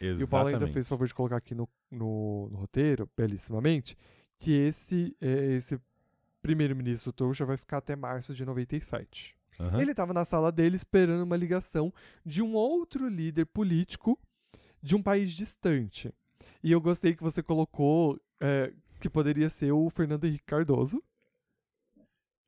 E 0.00 0.12
o 0.22 0.28
Paulo 0.28 0.46
ainda 0.46 0.58
Exatamente. 0.58 0.74
fez 0.74 0.86
o 0.86 0.88
favor 0.88 1.08
de 1.08 1.14
colocar 1.14 1.36
aqui 1.36 1.56
no, 1.56 1.68
no, 1.90 2.48
no 2.50 2.56
roteiro, 2.56 3.10
belíssimamente, 3.16 3.98
que 4.38 4.52
esse, 4.52 5.14
é, 5.20 5.56
esse 5.56 5.78
primeiro-ministro 6.42 7.12
trouxa 7.12 7.44
vai 7.44 7.56
ficar 7.56 7.78
até 7.78 7.94
março 7.96 8.34
de 8.34 8.44
97. 8.44 9.34
Aham. 9.58 9.80
Ele 9.80 9.90
estava 9.90 10.12
na 10.14 10.24
sala 10.24 10.50
dele 10.50 10.76
esperando 10.76 11.22
uma 11.22 11.36
ligação 11.36 11.92
de 12.24 12.42
um 12.42 12.54
outro 12.54 13.08
líder 13.08 13.44
político 13.46 14.18
de 14.82 14.96
um 14.96 15.02
país 15.02 15.32
distante. 15.32 16.12
E 16.62 16.72
eu 16.72 16.80
gostei 16.80 17.14
que 17.14 17.22
você 17.22 17.42
colocou 17.42 18.18
é, 18.40 18.72
que 19.00 19.08
poderia 19.10 19.50
ser 19.50 19.72
o 19.72 19.90
Fernando 19.90 20.24
Henrique 20.24 20.44
Cardoso. 20.44 21.02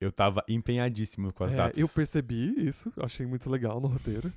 Eu 0.00 0.10
tava 0.10 0.42
empenhadíssimo 0.48 1.32
com 1.32 1.44
as 1.44 1.52
É, 1.52 1.56
datas. 1.56 1.78
eu 1.78 1.88
percebi 1.88 2.66
isso, 2.66 2.92
achei 2.96 3.24
muito 3.24 3.48
legal 3.48 3.80
no 3.80 3.86
roteiro. 3.88 4.32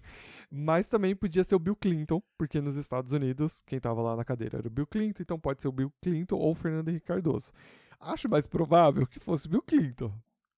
Mas 0.51 0.87
também 0.87 1.15
podia 1.15 1.43
ser 1.43 1.55
o 1.55 1.59
Bill 1.59 1.75
Clinton, 1.75 2.21
porque 2.37 2.61
nos 2.61 2.75
Estados 2.75 3.13
Unidos 3.13 3.63
quem 3.65 3.77
estava 3.77 3.99
lá 4.01 4.15
na 4.15 4.23
cadeira 4.23 4.59
era 4.59 4.67
o 4.67 4.71
Bill 4.71 4.85
Clinton, 4.85 5.23
então 5.23 5.39
pode 5.39 5.61
ser 5.61 5.67
o 5.67 5.71
Bill 5.71 5.91
Clinton 6.01 6.35
ou 6.37 6.51
o 6.51 6.55
Fernando 6.55 6.89
Henrique 6.89 7.07
Cardoso. 7.07 7.51
Acho 7.99 8.29
mais 8.29 8.45
provável 8.47 9.05
que 9.07 9.19
fosse 9.19 9.47
Bill 9.47 9.61
Clinton. 9.61 10.13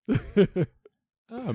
Ah, 1.30 1.54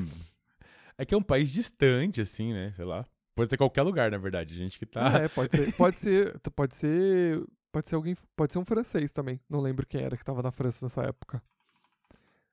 é 0.98 1.06
que 1.06 1.14
é 1.14 1.16
um 1.16 1.22
país 1.22 1.50
distante, 1.50 2.20
assim, 2.20 2.52
né? 2.52 2.68
Sei 2.76 2.84
lá. 2.84 3.06
Pode 3.34 3.48
ser 3.48 3.56
qualquer 3.56 3.80
lugar, 3.80 4.10
na 4.10 4.18
verdade. 4.18 4.54
Gente 4.54 4.78
que 4.78 4.84
tá. 4.84 5.08
É, 5.22 5.28
pode 5.28 5.56
ser, 5.56 5.72
pode 5.74 5.98
ser, 5.98 6.38
pode 6.50 6.76
ser, 6.76 7.42
pode 7.72 7.88
ser 7.88 7.94
alguém, 7.94 8.14
pode 8.36 8.52
ser 8.52 8.58
um 8.58 8.66
francês 8.66 9.12
também. 9.12 9.40
Não 9.48 9.60
lembro 9.62 9.86
quem 9.86 10.02
era 10.02 10.14
que 10.14 10.22
tava 10.22 10.42
na 10.42 10.50
França 10.50 10.84
nessa 10.84 11.02
época. 11.04 11.42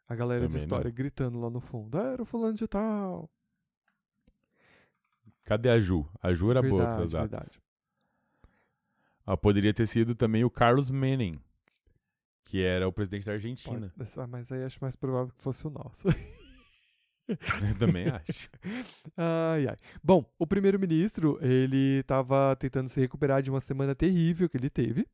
A 0.08 0.16
galera 0.16 0.48
de 0.48 0.48
Também 0.48 0.60
não. 0.60 0.64
história 0.64 0.90
gritando 0.90 1.42
lá 1.42 1.50
no 1.50 1.60
fundo. 1.60 1.98
Ah, 2.00 2.14
era 2.14 2.22
o 2.22 2.26
fulano 2.26 2.54
de 2.54 2.66
tal. 2.70 3.30
Cadê 5.44 5.70
a 5.70 5.78
Ju? 5.80 6.08
A 6.22 6.32
Ju 6.34 6.52
era 6.52 6.62
boa 6.62 6.72
com 6.72 6.78
verdade, 6.78 7.00
essas 7.02 7.12
datas. 7.12 7.30
verdade. 7.32 7.62
Ah, 9.26 9.36
poderia 9.36 9.74
ter 9.74 9.88
sido 9.88 10.16
também 10.16 10.46
o 10.46 10.50
Carlos 10.50 10.90
Menem, 10.90 11.38
que 12.50 12.64
era 12.64 12.88
o 12.88 12.92
presidente 12.92 13.26
da 13.28 13.34
Argentina. 13.34 13.94
Pode- 13.96 14.12
ah, 14.20 14.26
mas 14.28 14.52
aí 14.52 14.64
acho 14.64 14.80
mais 14.82 14.96
provável 14.96 15.32
que 15.32 15.42
fosse 15.44 15.68
o 15.68 15.70
nosso. 15.70 16.08
Eu 17.30 17.78
também 17.78 18.08
acho. 18.08 18.50
Ai, 19.16 19.68
ai. 19.68 19.78
Bom, 20.04 20.26
o 20.40 20.48
primeiro-ministro, 20.48 21.38
ele 21.46 22.00
estava 22.00 22.56
tentando 22.56 22.90
se 22.90 23.00
recuperar 23.00 23.44
de 23.44 23.52
uma 23.52 23.62
semana 23.62 23.94
terrível 23.94 24.50
que 24.50 24.58
ele 24.58 24.70
teve. 24.70 25.08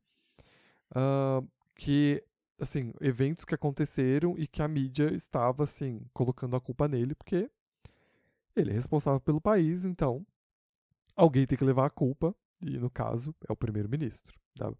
ah, 0.94 1.42
que, 1.74 2.24
assim, 2.58 2.94
eventos 3.02 3.44
que 3.44 3.54
aconteceram 3.54 4.34
e 4.38 4.46
que 4.46 4.62
a 4.62 4.68
mídia 4.68 5.12
estava, 5.14 5.64
assim, 5.64 6.00
colocando 6.14 6.56
a 6.56 6.60
culpa 6.60 6.88
nele, 6.88 7.14
porque 7.14 7.50
ele 8.56 8.70
é 8.70 8.72
responsável 8.72 9.20
pelo 9.20 9.38
país, 9.42 9.84
então 9.84 10.26
alguém 11.14 11.46
tem 11.46 11.58
que 11.58 11.64
levar 11.64 11.84
a 11.84 11.90
culpa, 11.90 12.34
e 12.62 12.78
no 12.78 12.88
caso 12.88 13.34
é 13.46 13.52
o 13.52 13.56
primeiro-ministro. 13.56 14.38
da- 14.56 14.72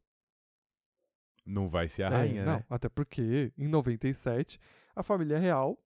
Não 1.47 1.69
vai 1.69 1.89
ser 1.89 2.03
a 2.03 2.07
É, 2.09 2.11
rainha, 2.11 2.45
não, 2.45 2.57
né? 2.57 2.65
até 2.69 2.89
porque 2.89 3.53
em 3.57 3.69
97 3.69 4.59
a 4.95 5.03
família 5.03 5.39
real 5.39 5.79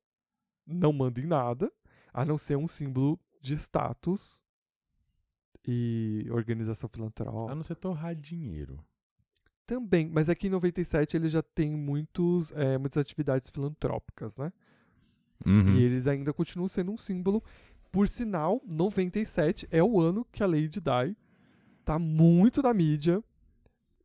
não 0.66 0.92
manda 0.92 1.20
em 1.20 1.26
nada, 1.26 1.70
a 2.12 2.24
não 2.24 2.38
ser 2.38 2.56
um 2.56 2.66
símbolo 2.66 3.20
de 3.40 3.54
status 3.54 4.42
e 5.66 6.26
organização 6.30 6.88
A 6.90 6.96
filantrópica. 6.96 7.54
não 7.54 7.62
ser 7.62 7.74
torrar 7.76 8.14
dinheiro. 8.14 8.82
Também, 9.66 10.08
mas 10.08 10.28
aqui 10.28 10.48
em 10.48 10.50
97 10.50 11.16
ele 11.16 11.28
já 11.28 11.42
tem 11.42 11.76
muitos, 11.76 12.50
é, 12.52 12.76
muitas 12.78 12.98
atividades 12.98 13.50
filantrópicas, 13.50 14.36
né? 14.36 14.52
Uhum. 15.46 15.74
E 15.76 15.82
eles 15.82 16.06
ainda 16.06 16.32
continuam 16.32 16.66
sendo 16.68 16.90
um 16.92 16.98
símbolo. 16.98 17.42
Por 17.92 18.08
sinal, 18.08 18.60
97 18.66 19.68
é 19.70 19.82
o 19.82 20.00
ano 20.00 20.24
que 20.32 20.42
a 20.42 20.46
Lady 20.46 20.80
Di 20.80 21.16
tá 21.84 21.98
muito 21.98 22.62
na 22.62 22.74
mídia. 22.74 23.22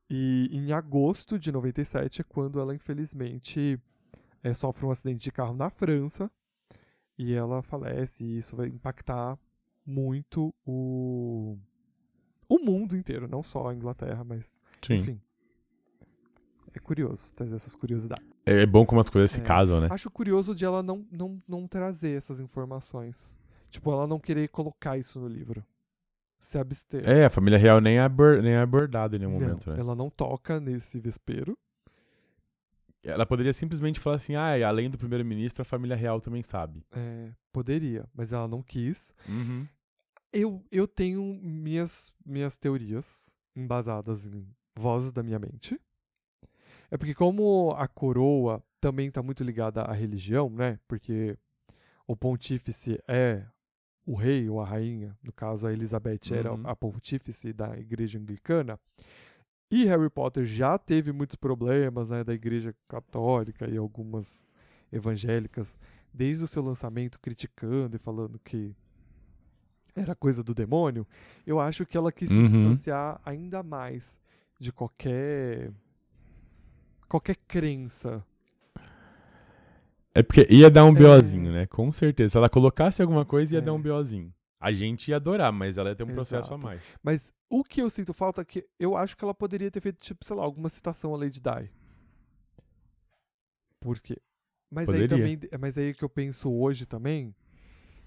E 0.09 0.49
em 0.51 0.71
agosto 0.71 1.39
de 1.39 1.51
97 1.51 2.21
é 2.21 2.23
quando 2.23 2.59
ela, 2.59 2.75
infelizmente, 2.75 3.79
é, 4.43 4.53
sofre 4.53 4.85
um 4.85 4.91
acidente 4.91 5.23
de 5.23 5.31
carro 5.31 5.55
na 5.55 5.69
França. 5.69 6.29
E 7.17 7.33
ela 7.33 7.61
falece. 7.61 8.23
E 8.23 8.37
isso 8.37 8.55
vai 8.55 8.67
impactar 8.67 9.37
muito 9.85 10.53
o, 10.65 11.57
o 12.47 12.59
mundo 12.59 12.95
inteiro, 12.97 13.27
não 13.27 13.41
só 13.41 13.69
a 13.69 13.73
Inglaterra, 13.75 14.23
mas. 14.23 14.59
Sim. 14.85 14.95
Enfim. 14.95 15.21
É 16.73 16.79
curioso 16.79 17.33
trazer 17.33 17.55
essas 17.55 17.73
curiosidades. 17.75 18.25
É 18.45 18.63
é 18.63 18.65
bom 18.65 18.85
como 18.85 18.99
as 18.99 19.09
coisas 19.09 19.31
se 19.31 19.39
É. 19.39 19.43
casam, 19.43 19.79
né? 19.79 19.87
Acho 19.89 20.11
curioso 20.11 20.53
de 20.53 20.65
ela 20.65 20.83
não, 20.83 21.07
não, 21.09 21.41
não 21.47 21.67
trazer 21.67 22.17
essas 22.17 22.39
informações. 22.41 23.39
Tipo, 23.71 23.91
ela 23.91 24.05
não 24.05 24.19
querer 24.19 24.49
colocar 24.49 24.97
isso 24.97 25.19
no 25.19 25.27
livro. 25.27 25.65
Se 26.39 26.57
abster. 26.57 27.07
É, 27.07 27.25
a 27.25 27.29
família 27.29 27.57
real 27.57 27.81
nem 27.81 27.97
é, 27.97 28.01
abor- 28.01 28.41
nem 28.41 28.53
é 28.53 28.59
abordada 28.59 29.15
em 29.15 29.19
nenhum 29.19 29.33
Não, 29.33 29.39
momento, 29.39 29.69
né? 29.71 29.79
Ela 29.79 29.95
não 29.95 30.09
toca 30.09 30.59
nesse 30.59 30.99
vespeiro. 30.99 31.57
Ela 33.03 33.25
poderia 33.25 33.53
simplesmente 33.53 33.99
falar 33.99 34.15
assim, 34.15 34.35
ah, 34.35 34.57
e 34.57 34.63
além 34.63 34.89
do 34.89 34.97
primeiro-ministro, 34.97 35.61
a 35.61 35.65
família 35.65 35.95
real 35.95 36.19
também 36.19 36.41
sabe. 36.41 36.83
É, 36.91 37.29
poderia, 37.53 38.07
mas 38.13 38.33
ela 38.33 38.47
não 38.47 38.63
quis. 38.63 39.13
Uhum. 39.29 39.67
Eu, 40.33 40.63
eu 40.71 40.87
tenho 40.87 41.23
minhas, 41.41 42.11
minhas 42.25 42.57
teorias 42.57 43.31
embasadas 43.55 44.25
em 44.25 44.45
vozes 44.75 45.11
da 45.11 45.21
minha 45.23 45.39
mente. 45.39 45.79
É 46.89 46.97
porque 46.97 47.13
como 47.13 47.71
a 47.77 47.87
coroa 47.87 48.63
também 48.81 49.07
está 49.07 49.21
muito 49.23 49.43
ligada 49.43 49.81
à 49.81 49.93
religião, 49.93 50.49
né? 50.49 50.79
Porque 50.87 51.37
o 52.07 52.15
pontífice 52.15 52.99
é 53.07 53.45
o 54.05 54.13
rei 54.15 54.47
ou 54.49 54.61
a 54.61 54.65
rainha, 54.65 55.17
no 55.23 55.31
caso 55.33 55.65
a 55.67 55.73
Elizabeth 55.73 56.31
era 56.31 56.53
Uhum. 56.53 56.61
a 56.67 56.75
pontífice 56.75 57.51
da 57.51 57.77
igreja 57.77 58.19
anglicana, 58.19 58.79
e 59.71 59.85
Harry 59.85 60.09
Potter 60.09 60.45
já 60.45 60.77
teve 60.77 61.11
muitos 61.11 61.35
problemas 61.35 62.09
né, 62.09 62.23
da 62.23 62.33
igreja 62.33 62.73
católica 62.87 63.67
e 63.67 63.77
algumas 63.77 64.43
evangélicas, 64.91 65.77
desde 66.13 66.43
o 66.43 66.47
seu 66.47 66.63
lançamento 66.63 67.19
criticando 67.19 67.95
e 67.95 67.99
falando 67.99 68.39
que 68.39 68.75
era 69.95 70.13
coisa 70.15 70.43
do 70.43 70.53
demônio, 70.53 71.05
eu 71.47 71.59
acho 71.59 71.85
que 71.85 71.97
ela 71.97 72.11
quis 72.11 72.29
se 72.29 72.37
Uhum. 72.37 72.45
distanciar 72.45 73.19
ainda 73.25 73.63
mais 73.63 74.19
de 74.59 74.71
qualquer 74.71 75.71
qualquer 77.07 77.35
crença. 77.47 78.23
É 80.15 80.23
porque 80.23 80.47
ia 80.49 80.69
dar 80.71 80.85
um 80.85 80.95
É. 80.95 80.99
BOzinho, 80.99 81.51
né? 81.51 81.65
Com 81.67 81.91
certeza. 81.91 82.29
Se 82.31 82.37
ela 82.37 82.49
colocasse 82.49 83.01
alguma 83.01 83.25
coisa, 83.25 83.55
ia 83.55 83.61
dar 83.61 83.71
É. 83.71 83.73
um 83.73 83.81
BOzinho. 83.81 84.33
A 84.59 84.71
gente 84.71 85.09
ia 85.09 85.17
adorar, 85.17 85.51
mas 85.51 85.77
ela 85.77 85.89
ia 85.89 85.95
ter 85.95 86.03
um 86.05 86.13
processo 86.13 86.53
a 86.53 86.55
Exato. 86.55 86.65
mais. 86.65 86.81
Mas 87.03 87.33
o 87.49 87.63
que 87.63 87.81
eu 87.81 87.89
sinto 87.89 88.13
falta 88.13 88.41
é 88.41 88.45
que 88.45 88.65
eu 88.79 88.95
acho 88.95 89.15
que 89.17 89.23
ela 89.23 89.33
poderia 89.33 89.69
ter 89.69 89.81
feito, 89.81 90.01
tipo, 90.01 90.25
sei 90.25 90.35
lá, 90.35 90.43
alguma 90.43 90.69
citação 90.69 91.13
à 91.13 91.17
Lady 91.17 91.41
Di. 91.41 91.69
Por 93.79 93.99
quê? 93.99 94.17
Mas 94.71 94.89
aí 94.89 95.01
Poderia. 95.07 95.37
também, 95.37 95.39
mas 95.59 95.77
aí 95.77 95.93
que 95.93 96.03
eu 96.03 96.09
penso 96.09 96.51
hoje 96.51 96.85
também, 96.85 97.35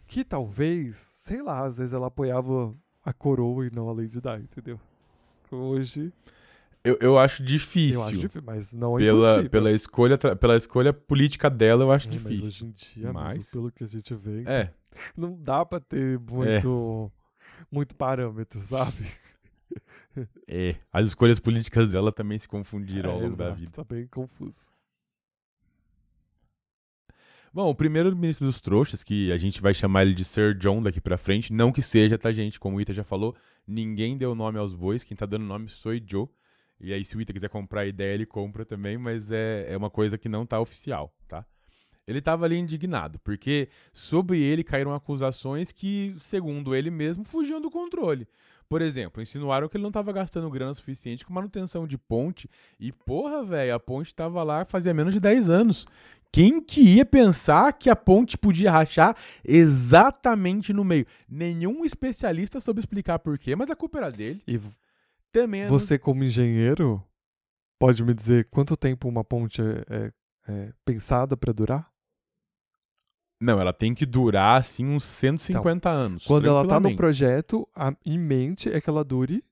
que 0.06 0.24
talvez, 0.24 0.96
sei 0.96 1.42
lá, 1.42 1.64
às 1.64 1.78
vezes 1.78 1.92
ela 1.92 2.08
apoiava 2.08 2.74
a 3.04 3.12
coroa 3.12 3.66
e 3.66 3.70
não 3.70 3.88
a 3.88 3.92
Lady 3.92 4.20
Di, 4.20 4.42
entendeu? 4.42 4.80
Hoje, 5.50 6.12
Eu, 6.84 6.96
eu 7.00 7.18
acho 7.18 7.42
difícil. 7.42 8.00
eu 8.00 8.04
acho 8.04 8.16
difícil, 8.16 8.42
mas 8.44 8.72
não 8.72 8.96
é 8.98 9.02
pela, 9.02 9.30
impossível. 9.32 9.50
pela, 9.50 9.72
escolha, 9.72 10.18
pela 10.18 10.56
escolha 10.56 10.92
política 10.92 11.50
dela, 11.50 11.84
eu 11.84 11.92
acho 11.92 12.06
É, 12.08 12.12
Mas 12.12 12.22
difícil. 12.22 12.44
hoje 12.46 12.64
em 12.66 12.70
dia, 12.70 13.10
amigo, 13.10 13.24
Mas- 13.24 13.50
pelo 13.50 13.70
que 13.72 13.84
a 13.84 13.86
gente 13.86 14.14
vê, 14.14 14.42
É, 14.46 14.72
não 15.16 15.36
dá 15.42 15.64
pra 15.66 15.80
ter 15.80 16.18
muito, 16.20 17.12
muito 17.70 17.94
parâmetro, 17.94 18.60
sabe? 18.60 18.96
é. 20.48 20.76
As 20.92 21.08
escolhas 21.08 21.38
políticas 21.38 21.90
dela 21.92 22.10
também 22.12 22.38
se 22.38 22.48
confundiram 22.48 23.10
ao 23.10 23.18
É, 23.18 23.22
longo 23.24 23.36
da 23.36 23.44
exato, 23.46 23.60
vida. 23.60 23.72
Tá 23.72 23.84
bem 23.84 24.06
confuso. 24.06 24.70
Bom, 27.52 27.68
o 27.70 27.74
primeiro 27.74 28.14
ministro 28.14 28.46
dos 28.46 28.60
trouxas, 28.60 29.02
que 29.02 29.32
a 29.32 29.36
gente 29.38 29.60
vai 29.60 29.72
chamar 29.74 30.02
ele 30.02 30.14
de 30.14 30.24
Sir 30.24 30.54
John 30.54 30.82
daqui 30.82 31.00
pra 31.00 31.16
frente, 31.16 31.52
não 31.52 31.72
que 31.72 31.82
seja, 31.82 32.16
tá, 32.18 32.30
gente? 32.30 32.60
Como 32.60 32.76
o 32.76 32.80
Ita 32.80 32.92
já 32.92 33.02
falou, 33.02 33.34
ninguém 33.66 34.16
deu 34.18 34.34
nome 34.34 34.58
aos 34.58 34.74
bois, 34.74 35.02
quem 35.02 35.16
tá 35.16 35.24
dando 35.26 35.44
nome 35.44 35.68
sou 35.68 35.92
Joe. 36.06 36.28
E 36.80 36.92
aí, 36.92 37.04
se 37.04 37.16
o 37.16 37.20
Ita 37.20 37.32
quiser 37.32 37.48
comprar 37.48 37.82
a 37.82 37.86
ideia, 37.86 38.14
ele 38.14 38.26
compra 38.26 38.64
também, 38.64 38.96
mas 38.96 39.30
é, 39.30 39.66
é 39.68 39.76
uma 39.76 39.90
coisa 39.90 40.16
que 40.16 40.28
não 40.28 40.46
tá 40.46 40.60
oficial, 40.60 41.12
tá? 41.26 41.44
Ele 42.06 42.22
tava 42.22 42.46
ali 42.46 42.56
indignado, 42.56 43.18
porque 43.18 43.68
sobre 43.92 44.40
ele 44.40 44.64
caíram 44.64 44.94
acusações 44.94 45.72
que, 45.72 46.14
segundo 46.16 46.74
ele 46.74 46.90
mesmo, 46.90 47.22
fugiam 47.22 47.60
do 47.60 47.70
controle. 47.70 48.26
Por 48.66 48.80
exemplo, 48.80 49.22
insinuaram 49.22 49.68
que 49.68 49.76
ele 49.76 49.84
não 49.84 49.90
tava 49.90 50.12
gastando 50.12 50.48
grana 50.50 50.72
suficiente 50.74 51.24
com 51.24 51.32
manutenção 51.32 51.86
de 51.86 51.98
ponte. 51.98 52.48
E, 52.78 52.92
porra, 52.92 53.42
velho, 53.42 53.74
a 53.74 53.80
ponte 53.80 54.14
tava 54.14 54.42
lá 54.42 54.64
fazia 54.64 54.94
menos 54.94 55.12
de 55.12 55.20
10 55.20 55.50
anos. 55.50 55.86
Quem 56.30 56.60
que 56.60 56.80
ia 56.80 57.04
pensar 57.04 57.72
que 57.72 57.88
a 57.88 57.96
ponte 57.96 58.36
podia 58.36 58.70
rachar 58.70 59.16
exatamente 59.42 60.72
no 60.72 60.84
meio? 60.84 61.06
Nenhum 61.28 61.84
especialista 61.84 62.60
soube 62.60 62.80
explicar 62.80 63.18
por 63.18 63.38
quê, 63.38 63.56
mas 63.56 63.70
a 63.70 63.76
culpa 63.76 63.98
era 63.98 64.10
dele. 64.10 64.42
E 64.46 64.60
Também 65.32 65.62
é 65.62 65.66
você, 65.66 65.98
como 65.98 66.24
engenheiro, 66.24 67.02
pode 67.78 68.02
me 68.02 68.14
dizer 68.14 68.48
quanto 68.50 68.76
tempo 68.76 69.08
uma 69.08 69.22
ponte 69.24 69.60
é, 69.62 69.84
é- 69.88 70.12
é 70.48 70.72
pensada 70.84 71.36
pra 71.36 71.52
durar? 71.52 71.90
Não, 73.40 73.60
ela 73.60 73.72
tem 73.72 73.94
que 73.94 74.04
durar 74.04 74.58
assim 74.58 74.84
uns 74.86 75.04
150 75.04 75.88
anos. 75.88 76.24
Quando 76.24 76.48
ela 76.48 76.66
tá 76.66 76.80
no 76.80 76.96
projeto, 76.96 77.68
a, 77.74 77.94
em 78.04 78.18
mente 78.18 78.68
é 78.68 78.80
que 78.80 78.90
ela 78.90 79.04
dure. 79.04 79.44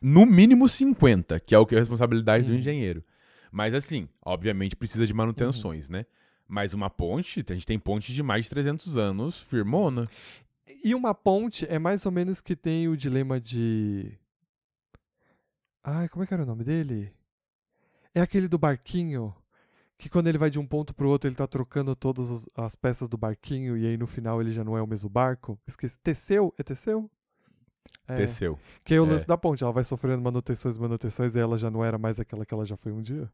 No 0.00 0.24
mínimo 0.26 0.68
50, 0.68 1.38
que 1.38 1.54
é 1.54 1.58
o 1.58 1.66
que 1.66 1.74
é 1.74 1.78
a 1.78 1.80
responsabilidade 1.80 2.44
do 2.46 2.52
Uhum. 2.52 2.58
engenheiro. 2.58 3.04
Mas 3.52 3.74
assim, 3.74 4.08
obviamente 4.24 4.74
precisa 4.74 5.06
de 5.06 5.12
manutenções, 5.12 5.88
Uhum. 5.88 5.96
né? 5.98 6.06
Mas 6.48 6.72
uma 6.72 6.88
ponte, 6.90 7.44
a 7.48 7.52
gente 7.54 7.66
tem 7.66 7.78
ponte 7.78 8.12
de 8.12 8.22
mais 8.22 8.44
de 8.44 8.50
300 8.50 8.96
anos, 8.96 9.40
firmona. 9.42 10.04
E 10.84 10.94
uma 10.94 11.14
ponte 11.14 11.66
é 11.68 11.78
mais 11.78 12.04
ou 12.06 12.12
menos 12.12 12.40
que 12.40 12.54
tem 12.56 12.88
o 12.88 12.96
dilema 12.96 13.40
de. 13.40 14.16
Ai, 15.82 16.08
como 16.08 16.22
é 16.22 16.26
que 16.26 16.34
era 16.34 16.42
o 16.42 16.46
nome 16.46 16.64
dele? 16.64 17.12
É 18.14 18.20
aquele 18.20 18.48
do 18.48 18.58
barquinho. 18.58 19.34
Que 19.98 20.08
quando 20.08 20.26
ele 20.26 20.38
vai 20.38 20.50
de 20.50 20.58
um 20.58 20.66
ponto 20.66 20.92
pro 20.92 21.08
outro, 21.08 21.28
ele 21.28 21.36
tá 21.36 21.46
trocando 21.46 21.94
todas 21.94 22.48
as 22.56 22.74
peças 22.74 23.08
do 23.08 23.16
barquinho 23.16 23.76
e 23.76 23.86
aí 23.86 23.96
no 23.96 24.06
final 24.06 24.40
ele 24.40 24.50
já 24.50 24.64
não 24.64 24.76
é 24.76 24.82
o 24.82 24.86
mesmo 24.86 25.08
barco. 25.08 25.58
Esqueci. 25.66 25.96
Teseu? 25.98 26.52
É 26.58 26.62
Teseu? 26.64 27.08
É. 28.08 28.14
Teceu. 28.14 28.58
Que 28.84 28.94
é 28.94 29.00
o 29.00 29.06
É. 29.06 29.10
lance 29.10 29.26
da 29.26 29.36
ponte. 29.38 29.62
Ela 29.62 29.72
vai 29.72 29.84
sofrendo 29.84 30.20
manutenções, 30.22 30.76
manutenções 30.76 31.36
e 31.36 31.38
ela 31.38 31.56
já 31.56 31.70
não 31.70 31.84
era 31.84 31.98
mais 31.98 32.18
aquela 32.18 32.44
que 32.44 32.52
ela 32.52 32.64
já 32.64 32.76
foi 32.76 32.90
um 32.92 33.00
dia. 33.00 33.30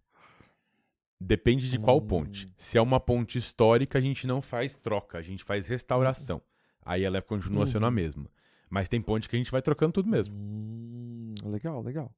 Depende 1.21 1.71
de 1.71 1.79
qual 1.79 1.99
Hum. 1.99 2.07
ponte. 2.07 2.53
Se 2.57 2.79
é 2.79 2.83
uma 2.83 3.01
ponte 3.01 3.39
histórica, 3.39 3.99
a 3.99 4.01
gente 4.01 4.27
não 4.27 4.41
faz 4.43 4.77
troca, 4.77 5.19
a 5.19 5.23
gente 5.23 5.43
faz 5.43 5.67
restauração. 5.69 6.41
Aí 6.89 7.05
ela 7.05 7.21
continua 7.21 7.67
sendo 7.67 7.85
a 7.85 7.89
Uhum. 7.91 7.95
mesma. 7.95 8.31
Mas 8.71 8.89
tem 8.89 8.99
ponte 9.01 9.29
que 9.29 9.37
a 9.37 9.39
gente 9.39 9.51
vai 9.51 9.61
trocando 9.61 9.93
tudo 9.93 10.09
mesmo. 10.09 10.35
Hum, 10.35 11.35
legal, 11.45 11.83
legal. 11.83 12.11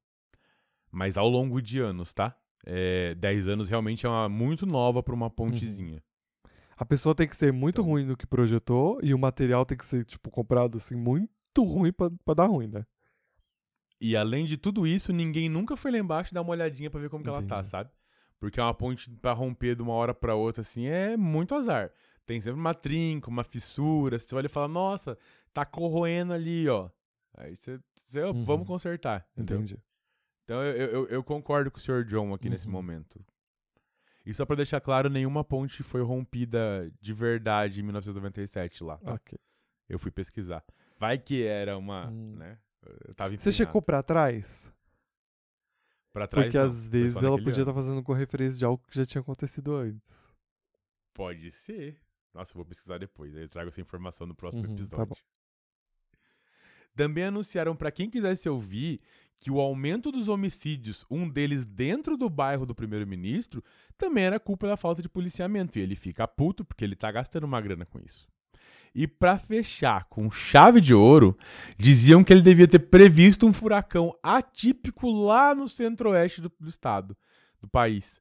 Mas 0.89 1.17
ao 1.17 1.27
longo 1.27 1.61
de 1.61 1.79
anos, 1.79 2.13
tá? 2.13 2.37
É, 2.65 3.13
10 3.15 3.49
anos 3.49 3.67
realmente 3.67 4.05
é 4.05 4.09
uma, 4.09 4.29
muito 4.29 4.65
nova 4.65 5.03
pra 5.03 5.13
uma 5.13 5.29
pontezinha. 5.29 6.01
A 6.77 6.85
pessoa 6.85 7.13
tem 7.13 7.27
que 7.27 7.35
ser 7.35 7.51
muito 7.51 7.81
ruim 7.81 8.05
no 8.05 8.15
que 8.15 8.25
projetou 8.25 8.97
e 9.03 9.13
o 9.13 9.19
material 9.19 9.65
tem 9.65 9.77
que 9.77 9.85
ser, 9.85 10.05
tipo, 10.05 10.31
comprado 10.31 10.77
assim, 10.77 10.95
muito 10.95 11.29
ruim 11.63 11.91
pra, 11.91 12.09
pra 12.23 12.33
dar 12.33 12.45
ruim, 12.45 12.67
né? 12.67 12.85
E 13.99 14.15
além 14.15 14.45
de 14.45 14.55
tudo 14.57 14.87
isso, 14.87 15.11
ninguém 15.11 15.49
nunca 15.49 15.75
foi 15.75 15.91
lá 15.91 15.97
embaixo 15.97 16.33
dar 16.33 16.41
uma 16.41 16.51
olhadinha 16.51 16.89
pra 16.89 16.99
ver 17.01 17.09
como 17.09 17.23
que 17.23 17.29
ela 17.29 17.41
tá, 17.41 17.57
Entendi. 17.57 17.69
sabe? 17.69 17.89
Porque 18.39 18.59
uma 18.59 18.73
ponte 18.73 19.09
pra 19.21 19.33
romper 19.33 19.75
de 19.75 19.81
uma 19.83 19.93
hora 19.93 20.13
pra 20.13 20.33
outra, 20.33 20.61
assim, 20.61 20.85
é 20.87 21.15
muito 21.17 21.53
azar. 21.53 21.91
Tem 22.25 22.39
sempre 22.39 22.59
uma 22.59 22.73
trinca, 22.73 23.29
uma 23.29 23.43
fissura. 23.43 24.17
Você 24.19 24.33
olha 24.35 24.45
e 24.45 24.49
fala, 24.49 24.67
nossa, 24.67 25.17
tá 25.53 25.65
corroendo 25.65 26.33
ali, 26.33 26.67
ó. 26.69 26.89
Aí 27.35 27.55
você, 27.55 27.79
você, 27.95 28.23
Uhum. 28.23 28.43
vamos 28.45 28.67
consertar. 28.67 29.27
entendeu? 29.35 29.57
Entendi. 29.57 29.79
Então 30.43 30.61
eu, 30.63 30.87
eu, 30.87 31.07
eu 31.07 31.23
concordo 31.23 31.71
com 31.71 31.77
o 31.77 31.81
Sr. 31.81 32.03
John 32.05 32.33
aqui 32.33 32.49
nesse 32.49 32.65
Uhum. 32.67 32.73
momento. 32.73 33.23
E 34.25 34.33
só 34.33 34.45
pra 34.45 34.55
deixar 34.55 34.79
claro, 34.81 35.09
nenhuma 35.09 35.43
ponte 35.43 35.81
foi 35.81 36.01
rompida 36.03 36.91
de 37.01 37.13
verdade 37.13 37.79
em 37.79 37.83
1997 37.83 38.83
lá, 38.83 38.97
tá? 38.97 39.13
Ok. 39.13 39.37
Eu 39.89 39.97
fui 39.97 40.11
pesquisar. 40.11 40.63
Vai 40.99 41.17
que 41.17 41.43
era 41.43 41.77
uma, 41.77 42.07
Hum. 42.09 42.35
né? 42.37 42.59
Eu 43.07 43.13
tava 43.15 43.35
Você 43.35 43.51
checou 43.51 43.81
pra 43.81 44.03
trás? 44.03 44.71
pra 46.13 46.27
trás? 46.27 46.45
Porque 46.47 46.57
não, 46.57 46.65
às 46.65 46.87
vezes 46.89 47.21
ela 47.23 47.37
podia 47.41 47.61
estar 47.61 47.73
fazendo 47.73 48.03
com 48.03 48.13
referência 48.13 48.59
de 48.59 48.65
algo 48.65 48.83
que 48.87 48.95
já 48.95 49.05
tinha 49.05 49.21
acontecido 49.21 49.75
antes. 49.75 50.13
Pode 51.13 51.51
ser. 51.51 51.97
Nossa, 52.33 52.51
eu 52.51 52.55
vou 52.55 52.65
pesquisar 52.65 52.97
depois. 52.97 53.35
Aí 53.35 53.43
eu 53.43 53.49
trago 53.49 53.69
essa 53.69 53.81
informação 53.81 54.25
no 54.25 54.35
próximo 54.35 54.63
Uhum, 54.63 54.69
tá 54.69 54.73
episódio. 54.73 55.05
bom. 55.07 55.15
Também 56.95 57.25
anunciaram 57.25 57.75
pra 57.75 57.91
quem 57.91 58.09
quisesse 58.09 58.49
ouvir 58.49 58.99
que 59.39 59.49
o 59.49 59.59
aumento 59.59 60.11
dos 60.11 60.27
homicídios, 60.27 61.03
um 61.09 61.27
deles 61.27 61.65
dentro 61.65 62.15
do 62.15 62.29
bairro 62.29 62.65
do 62.65 62.75
primeiro-ministro, 62.75 63.63
também 63.97 64.25
era 64.25 64.39
culpa 64.39 64.67
da 64.67 64.77
falta 64.77 65.01
de 65.01 65.09
policiamento. 65.09 65.79
E 65.79 65.81
ele 65.81 65.95
fica 65.95 66.27
puto 66.27 66.63
porque 66.63 66.83
ele 66.83 66.95
tá 66.95 67.11
gastando 67.11 67.45
uma 67.45 67.59
grana 67.59 67.85
com 67.85 67.99
isso. 67.99 68.27
E 68.93 69.07
pra 69.07 69.37
fechar 69.39 70.05
com 70.09 70.29
chave 70.29 70.79
de 70.81 70.93
ouro, 70.93 71.35
diziam 71.77 72.23
que 72.23 72.31
ele 72.31 72.41
devia 72.41 72.67
ter 72.67 72.79
previsto 72.79 73.47
um 73.47 73.53
furacão 73.53 74.13
atípico 74.21 75.09
lá 75.09 75.55
no 75.55 75.67
centro-oeste 75.67 76.41
do, 76.41 76.51
do 76.59 76.69
estado, 76.69 77.15
do 77.59 77.67
país. 77.67 78.20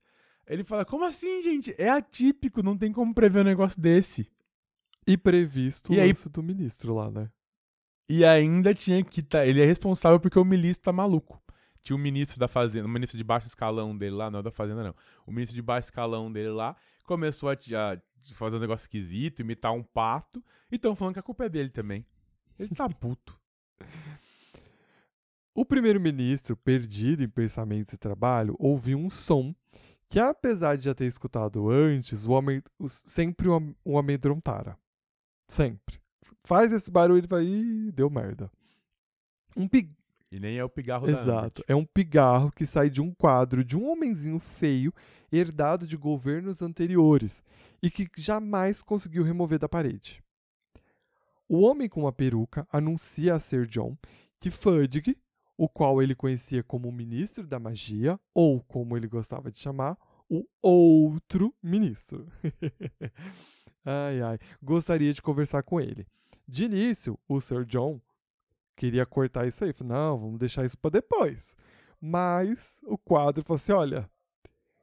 Ele 0.51 0.65
fala: 0.65 0.85
como 0.85 1.05
assim, 1.05 1.41
gente? 1.41 1.73
É 1.79 1.89
atípico, 1.89 2.61
não 2.63 2.77
tem 2.77 2.91
como 2.93 3.15
prever 3.15 3.41
um 3.43 3.45
negócio 3.45 3.81
desse. 3.81 4.29
E 5.07 5.17
previsto 5.17 5.93
E 5.95 5.97
o 5.97 6.01
aí- 6.01 6.09
lance 6.09 6.29
do 6.29 6.43
ministro 6.43 6.93
lá, 6.95 7.09
né? 7.11 7.31
E 8.09 8.25
ainda 8.25 8.75
tinha 8.75 9.03
que 9.05 9.23
tá, 9.23 9.47
ele 9.47 9.63
é 9.63 9.65
responsável 9.65 10.19
porque 10.19 10.39
o 10.39 10.45
ministro 10.45 10.85
tá 10.87 10.93
maluco. 10.93 11.41
Tinha 11.81 11.95
o 11.95 11.99
ministro 11.99 12.39
da 12.41 12.49
fazenda, 12.49 12.87
o 12.87 12.91
ministro 12.91 13.17
de 13.17 13.23
baixo 13.23 13.47
escalão 13.47 13.97
dele 13.97 14.17
lá, 14.17 14.29
não 14.29 14.41
é 14.41 14.43
da 14.43 14.51
fazenda 14.51 14.83
não. 14.83 14.95
O 15.25 15.31
ministro 15.31 15.55
de 15.55 15.63
baixo 15.63 15.87
escalão 15.87 16.31
dele 16.31 16.51
lá 16.51 16.77
começou 17.05 17.49
a, 17.49 17.53
a 17.55 18.35
fazer 18.35 18.57
um 18.57 18.61
negócio 18.61 18.85
esquisito, 18.85 19.41
imitar 19.41 19.73
um 19.73 19.83
pato, 19.85 20.45
e 20.71 20.75
estão 20.75 20.97
falando 20.97 21.15
que 21.15 21.21
a 21.21 21.23
culpa 21.23 21.45
é 21.45 21.49
dele 21.49 21.71
também. 21.71 22.05
Ele 22.59 22.69
tá 22.71 22.89
puto. 22.89 23.39
O 25.53 25.65
primeiro-ministro, 25.65 26.57
perdido 26.57 27.25
em 27.25 27.29
pensamentos 27.29 27.93
e 27.93 27.99
trabalho, 27.99 28.55
ouviu 28.59 28.97
um 28.99 29.11
som 29.11 29.55
que, 30.11 30.19
apesar 30.19 30.77
de 30.77 30.85
já 30.87 30.95
ter 30.95 31.07
escutado 31.07 31.71
antes, 31.71 32.27
o 32.27 32.33
o- 32.79 32.89
sempre 32.89 33.49
o, 33.49 33.75
o 33.85 33.97
amedrontara. 33.97 34.77
Sempre. 35.49 36.01
Faz 36.45 36.73
esse 36.73 36.91
barulho 36.91 37.25
e 37.25 37.29
vai, 37.29 37.45
Ih, 37.45 37.93
deu 37.93 38.11
merda. 38.11 38.51
Um, 39.57 39.69
pi- 39.69 39.91
E 40.31 40.39
nem 40.41 40.59
é 40.59 40.65
o 40.65 40.69
pigarro 40.69 41.09
Exato. 41.09 41.65
É 41.69 41.75
um 41.75 41.85
pigarro 41.85 42.51
que 42.53 42.67
sai 42.67 42.91
de 42.91 43.01
um 43.01 43.13
quadro 43.15 43.65
de 43.65 43.77
um 43.77 43.89
homenzinho 43.89 44.39
feio 44.39 44.93
herdado 45.33 45.87
de 45.87 45.97
governos 45.97 46.61
anteriores 46.61 47.45
e 47.83 47.89
que 47.91 48.09
jamais 48.17 48.83
conseguiu 48.83 49.23
remover 49.23 49.59
da 49.59 49.69
parede. 49.69 50.23
O 51.49 51.61
homem 51.61 51.89
com 51.89 52.07
a 52.07 52.13
peruca 52.13 52.67
anuncia 52.73 53.35
a 53.35 53.41
Sir 53.41 53.67
John 53.67 53.97
que 54.41 54.51
Fudge, 54.51 55.17
o 55.61 55.69
qual 55.69 56.03
ele 56.03 56.15
conhecia 56.15 56.63
como 56.63 56.91
ministro 56.91 57.47
da 57.47 57.59
magia, 57.59 58.19
ou 58.33 58.63
como 58.63 58.97
ele 58.97 59.07
gostava 59.07 59.53
de 59.53 59.59
chamar, 59.59 59.95
o 60.27 60.43
outro 60.63 61.55
ministro. 61.63 62.27
ai, 63.85 64.23
ai. 64.23 64.39
Gostaria 64.63 65.13
de 65.13 65.21
conversar 65.21 65.63
com 65.63 65.79
ele. 65.79 66.07
De 66.49 66.65
início, 66.65 67.19
o 67.29 67.43
Sir 67.43 67.67
John 67.67 68.01
queria 68.75 69.05
cortar 69.05 69.47
isso 69.47 69.63
aí. 69.63 69.75
Falou, 69.75 69.93
não, 69.93 70.19
vamos 70.19 70.39
deixar 70.39 70.65
isso 70.65 70.79
para 70.79 70.93
depois. 70.93 71.55
Mas 72.01 72.81
o 72.87 72.97
quadro 72.97 73.45
falou 73.45 73.57
assim: 73.57 73.73
olha, 73.73 74.09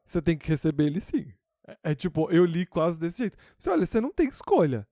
você 0.05 0.21
tem 0.21 0.37
que 0.37 0.47
receber 0.47 0.85
ele 0.85 1.01
sim. 1.01 1.33
É, 1.67 1.91
é 1.91 1.95
tipo, 1.95 2.29
eu 2.29 2.45
li 2.45 2.67
quase 2.67 2.99
desse 2.99 3.17
jeito. 3.17 3.37
Você, 3.57 3.67
olha, 3.71 3.87
você 3.87 3.99
não 3.99 4.13
tem 4.13 4.27
escolha. 4.27 4.87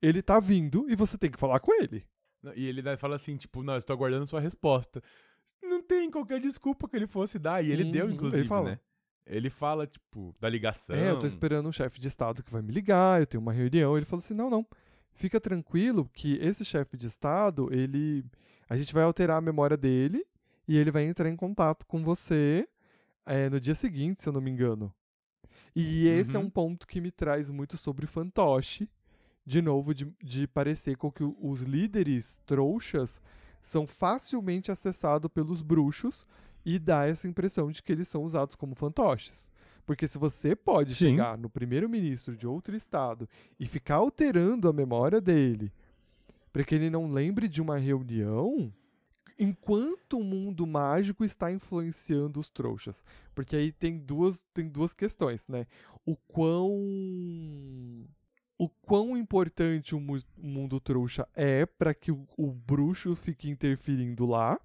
Ele 0.00 0.22
tá 0.22 0.40
vindo 0.40 0.88
e 0.88 0.96
você 0.96 1.18
tem 1.18 1.30
que 1.30 1.38
falar 1.38 1.60
com 1.60 1.74
ele. 1.82 2.08
E 2.54 2.66
ele 2.66 2.82
fala 2.96 3.16
assim, 3.16 3.36
tipo, 3.36 3.62
não, 3.62 3.76
estou 3.76 3.94
aguardando 3.94 4.26
sua 4.26 4.40
resposta. 4.40 5.02
Não 5.62 5.82
tem 5.82 6.10
qualquer 6.10 6.40
desculpa 6.40 6.88
que 6.88 6.96
ele 6.96 7.06
fosse 7.06 7.38
dar. 7.38 7.64
E 7.64 7.70
ele 7.70 7.84
deu, 7.90 8.06
Uhum, 8.06 8.12
inclusive, 8.12 8.40
ele 8.42 8.48
fala. 8.48 8.70
né? 8.70 8.80
Ele 9.26 9.50
fala, 9.50 9.86
tipo, 9.86 10.34
da 10.40 10.48
ligação. 10.48 10.96
É, 10.96 11.10
eu 11.10 11.18
tô 11.18 11.26
esperando 11.26 11.68
um 11.68 11.72
chefe 11.72 12.00
de 12.00 12.08
estado 12.08 12.42
que 12.42 12.50
vai 12.50 12.62
me 12.62 12.72
ligar, 12.72 13.20
eu 13.20 13.26
tenho 13.26 13.42
uma 13.42 13.52
reunião. 13.52 13.96
Ele 13.96 14.06
falou 14.06 14.20
assim: 14.20 14.34
não, 14.34 14.48
não. 14.48 14.66
Fica 15.12 15.40
tranquilo 15.40 16.08
que 16.14 16.36
esse 16.36 16.64
chefe 16.64 16.96
de 16.96 17.06
estado, 17.08 17.68
ele. 17.72 18.24
A 18.68 18.76
gente 18.78 18.94
vai 18.94 19.02
alterar 19.02 19.36
a 19.38 19.40
memória 19.40 19.76
dele 19.76 20.24
e 20.66 20.76
ele 20.78 20.90
vai 20.90 21.02
entrar 21.04 21.28
em 21.28 21.36
contato 21.36 21.84
com 21.86 22.02
você 22.04 22.66
é, 23.26 23.50
no 23.50 23.60
dia 23.60 23.74
seguinte, 23.74 24.22
se 24.22 24.28
eu 24.28 24.32
não 24.32 24.40
me 24.40 24.50
engano. 24.50 24.94
E 25.74 26.06
esse 26.08 26.36
é 26.36 26.38
Uhum. 26.38 26.46
um 26.46 26.50
ponto 26.50 26.86
que 26.86 27.00
me 27.00 27.10
traz 27.10 27.50
muito 27.50 27.76
sobre 27.76 28.06
fantoche. 28.06 28.88
De 29.48 29.62
novo, 29.62 29.94
de, 29.94 30.06
de 30.22 30.46
parecer 30.46 30.94
com 30.98 31.10
que 31.10 31.24
os 31.24 31.62
líderes 31.62 32.38
trouxas 32.44 33.18
são 33.62 33.86
facilmente 33.86 34.70
acessados 34.70 35.30
pelos 35.32 35.62
bruxos 35.62 36.26
e 36.66 36.78
dá 36.78 37.06
essa 37.06 37.26
impressão 37.26 37.70
de 37.70 37.82
que 37.82 37.90
eles 37.90 38.08
são 38.08 38.24
usados 38.24 38.54
como 38.54 38.74
fantoches. 38.74 39.50
Porque 39.86 40.06
se 40.06 40.18
você 40.18 40.54
pode 40.54 40.94
Sim. 40.94 41.12
chegar 41.12 41.38
no 41.38 41.48
primeiro-ministro 41.48 42.36
de 42.36 42.46
outro 42.46 42.76
estado 42.76 43.26
e 43.58 43.64
ficar 43.64 43.94
alterando 43.94 44.68
a 44.68 44.72
memória 44.72 45.18
dele 45.18 45.72
para 46.52 46.62
que 46.62 46.74
ele 46.74 46.90
não 46.90 47.10
lembre 47.10 47.48
de 47.48 47.62
uma 47.62 47.78
reunião, 47.78 48.70
enquanto 49.38 50.18
o 50.18 50.22
mundo 50.22 50.66
mágico 50.66 51.24
está 51.24 51.50
influenciando 51.50 52.38
os 52.38 52.50
trouxas. 52.50 53.02
Porque 53.34 53.56
aí 53.56 53.72
tem 53.72 53.96
duas, 53.96 54.42
tem 54.52 54.68
duas 54.68 54.92
questões, 54.92 55.48
né? 55.48 55.66
O 56.04 56.14
quão 56.14 58.06
o 58.58 58.68
quão 58.68 59.16
importante 59.16 59.94
o 59.94 60.00
mu- 60.00 60.20
mundo 60.36 60.80
trouxa 60.80 61.26
é 61.34 61.64
para 61.64 61.94
que 61.94 62.10
o, 62.10 62.26
o 62.36 62.52
bruxo 62.52 63.14
fique 63.14 63.48
interferindo 63.48 64.26
lá, 64.26 64.60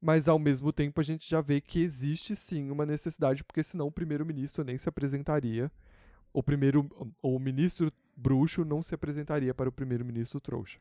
mas 0.00 0.26
ao 0.26 0.38
mesmo 0.38 0.72
tempo 0.72 1.00
a 1.00 1.04
gente 1.04 1.28
já 1.28 1.42
vê 1.42 1.60
que 1.60 1.82
existe 1.82 2.34
sim 2.34 2.70
uma 2.70 2.86
necessidade, 2.86 3.44
porque 3.44 3.62
senão 3.62 3.88
o 3.88 3.92
primeiro-ministro 3.92 4.64
nem 4.64 4.78
se 4.78 4.88
apresentaria, 4.88 5.70
o 6.32 6.42
primeiro 6.42 6.88
o 7.22 7.38
ministro 7.38 7.92
bruxo 8.16 8.64
não 8.64 8.82
se 8.82 8.94
apresentaria 8.94 9.52
para 9.52 9.68
o 9.68 9.72
primeiro-ministro 9.72 10.40
trouxa. 10.40 10.78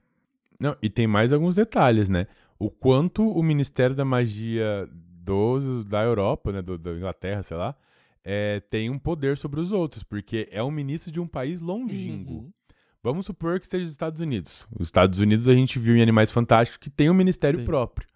Não, 0.59 0.77
e 0.81 0.89
tem 0.89 1.07
mais 1.07 1.33
alguns 1.33 1.55
detalhes, 1.55 2.09
né? 2.09 2.27
O 2.57 2.69
quanto 2.69 3.27
o 3.29 3.41
Ministério 3.41 3.95
da 3.95 4.03
Magia 4.03 4.89
dos, 4.91 5.85
da 5.85 6.03
Europa, 6.03 6.51
né, 6.51 6.61
do, 6.61 6.77
da 6.77 6.91
Inglaterra, 6.91 7.43
sei 7.43 7.55
lá, 7.55 7.75
é, 8.23 8.59
tem 8.59 8.89
um 8.89 8.99
poder 8.99 9.37
sobre 9.37 9.59
os 9.59 9.71
outros, 9.71 10.03
porque 10.03 10.47
é 10.51 10.63
um 10.63 10.71
ministro 10.71 11.11
de 11.11 11.19
um 11.19 11.27
país 11.27 11.61
longínquo. 11.61 12.33
Uhum. 12.33 12.53
Vamos 13.01 13.25
supor 13.25 13.59
que 13.59 13.67
seja 13.67 13.85
os 13.85 13.91
Estados 13.91 14.19
Unidos. 14.19 14.67
Os 14.77 14.87
Estados 14.87 15.19
Unidos 15.19 15.47
a 15.47 15.53
gente 15.53 15.79
viu 15.79 15.95
em 15.95 16.01
Animais 16.01 16.31
Fantásticos 16.31 16.77
que 16.77 16.89
tem 16.89 17.09
um 17.09 17.13
ministério 17.13 17.59
Sim. 17.59 17.65
próprio. 17.65 18.07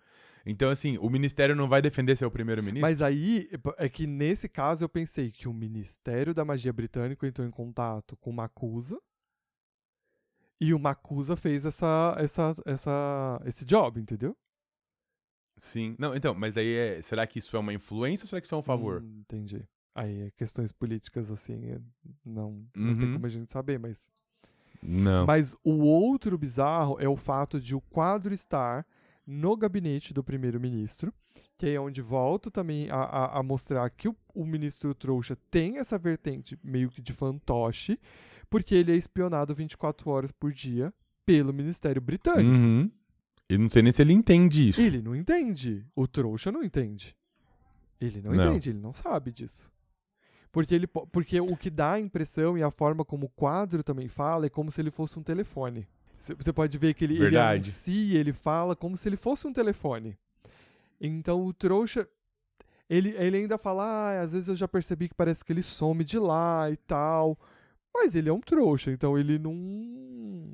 Então, 0.46 0.70
assim, 0.70 0.98
o 0.98 1.10
ministério 1.10 1.56
não 1.56 1.70
vai 1.70 1.82
defender 1.82 2.18
seu 2.18 2.30
primeiro-ministro? 2.30 2.82
Mas 2.82 3.02
aí 3.02 3.50
é 3.78 3.88
que 3.88 4.06
nesse 4.06 4.50
caso 4.50 4.84
eu 4.84 4.90
pensei 4.90 5.32
que 5.32 5.48
o 5.48 5.54
Ministério 5.54 6.34
da 6.34 6.44
Magia 6.44 6.74
Britânico 6.74 7.26
entrou 7.26 7.48
em 7.48 7.52
contato 7.52 8.18
com 8.18 8.30
o 8.30 8.34
Macusa 8.34 9.00
e 10.60 10.74
o 10.74 10.80
Macusa 10.80 11.38
fez 11.38 11.66
essa, 11.66 12.16
essa, 12.20 12.54
essa, 12.66 13.42
esse 13.46 13.64
job, 13.64 14.02
entendeu? 14.02 14.36
Sim. 15.62 15.96
Não, 15.98 16.14
então, 16.14 16.36
mas 16.36 16.54
daí 16.54 16.74
é, 16.74 17.02
será 17.02 17.26
que 17.26 17.40
isso 17.40 17.56
é 17.56 17.60
uma 17.60 17.74
influência 17.74 18.26
ou 18.26 18.30
será 18.30 18.42
que 18.42 18.48
isso 18.48 18.56
é 18.56 18.58
um 18.58 18.64
favor? 18.64 19.02
Hum, 19.02 19.22
entendi. 19.22 19.66
Aí 19.96 20.32
questões 20.38 20.72
políticas 20.72 21.30
assim, 21.32 21.64
é- 21.66 21.80
não, 22.26 22.66
não 22.76 22.96
tem 22.98 23.08
Uhum. 23.08 23.14
como 23.14 23.26
a 23.26 23.30
gente 23.30 23.52
saber, 23.52 23.78
mas 23.80 24.12
Não. 24.82 25.26
Mas 25.26 25.56
o 25.64 25.80
outro 25.86 26.38
bizarro 26.38 26.98
é 27.00 27.08
o 27.08 27.16
fato 27.16 27.60
de 27.60 27.74
o 27.76 27.80
quadro 27.82 28.34
estar 28.34 28.86
no 29.26 29.56
gabinete 29.56 30.14
do 30.14 30.22
primeiro-ministro, 30.24 31.14
que 31.58 31.68
é 31.70 31.80
onde 31.80 32.02
volta 32.02 32.52
também 32.52 32.90
a, 32.90 32.96
a- 32.98 33.40
a 33.40 33.44
mostrar 33.44 33.90
que 33.92 34.10
o, 34.10 34.16
o 34.34 34.46
ministro 34.46 34.94
trouxa 34.94 35.38
tem 35.50 35.78
essa 35.78 35.98
vertente 35.98 36.60
meio 36.62 36.90
que 36.90 37.02
de 37.02 37.14
fantoche, 37.14 37.98
porque 38.50 38.76
ele 38.76 38.92
é 38.92 38.96
espionado 38.96 39.56
24 39.56 40.10
horas 40.10 40.32
por 40.32 40.52
dia 40.52 40.94
pelo 41.26 41.54
Ministério 41.54 42.02
Britânico. 42.02 42.50
Uhum. 42.50 42.92
E 43.50 43.58
não 43.58 43.70
sei 43.70 43.82
nem 43.84 43.92
se 43.94 44.02
ele 44.02 44.12
entende 44.14 44.68
isso. 44.70 44.82
Ele 44.82 45.02
não 45.02 45.16
entende. 45.16 45.86
O 45.96 46.06
trouxa 46.08 46.52
não 46.52 46.62
entende. 46.64 47.16
Ele 48.02 48.22
não, 48.22 48.34
Não. 48.34 48.50
entende, 48.50 48.70
ele 48.72 48.80
não 48.80 48.94
sabe 48.94 49.32
disso. 49.32 49.72
Porque, 50.54 50.74
ele, 50.76 50.86
po- 50.88 51.08
porque 51.08 51.42
o 51.42 51.58
que 51.58 51.70
dá 51.70 51.94
a 51.94 52.00
impressão 52.00 52.56
e 52.58 52.62
a 52.64 52.70
forma 52.70 53.04
como 53.04 53.26
o 53.26 53.30
quadro 53.30 53.84
também 53.84 54.08
fala 54.08 54.46
é 54.46 54.50
como 54.50 54.72
se 54.72 54.80
ele 54.80 54.92
fosse 54.92 55.18
um 55.20 55.24
telefone. 55.24 55.88
Você 56.16 56.54
pode 56.54 56.78
ver 56.78 56.94
que 56.94 57.04
ele, 57.04 57.22
ele 57.22 57.38
anuncia, 57.38 58.18
ele 58.20 58.32
fala 58.32 58.76
como 58.76 58.96
se 58.96 59.10
ele 59.10 59.18
fosse 59.18 59.48
um 59.48 59.52
telefone. 59.52 60.16
Então 61.02 61.44
o 61.44 61.52
trouxa. 61.52 62.08
Ele, 62.90 63.10
ele 63.18 63.38
ainda 63.38 63.58
fala, 63.58 63.84
ah, 63.84 64.22
às 64.22 64.34
vezes 64.34 64.48
eu 64.48 64.56
já 64.56 64.68
percebi 64.68 65.10
que 65.10 65.16
parece 65.16 65.44
que 65.44 65.52
ele 65.52 65.64
some 65.64 66.04
de 66.04 66.20
lá 66.20 66.70
e 66.70 66.78
tal. 66.78 67.38
Mas 67.92 68.14
ele 68.14 68.30
é 68.30 68.34
um 68.34 68.40
trouxa, 68.40 68.92
então 68.92 69.18
ele 69.18 69.40
não. 69.40 70.54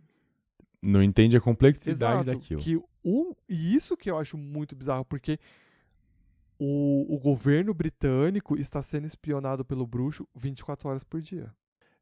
Não 0.81 1.03
entende 1.03 1.35
a 1.35 1.41
complexidade 1.41 2.21
Exato. 2.21 2.37
daquilo. 2.39 2.61
Que 2.61 2.77
o, 3.03 3.35
e 3.49 3.75
isso 3.75 3.97
que 3.97 4.09
eu 4.09 4.17
acho 4.17 4.37
muito 4.37 4.75
bizarro, 4.77 5.03
porque 5.03 5.37
o, 6.59 7.15
o 7.15 7.17
governo 7.17 7.73
britânico 7.73 8.57
está 8.57 8.81
sendo 8.81 9.07
espionado 9.07 9.63
pelo 9.63 9.87
bruxo 9.87 10.27
24 10.35 10.89
horas 10.89 11.03
por 11.03 11.21
dia. 11.21 11.51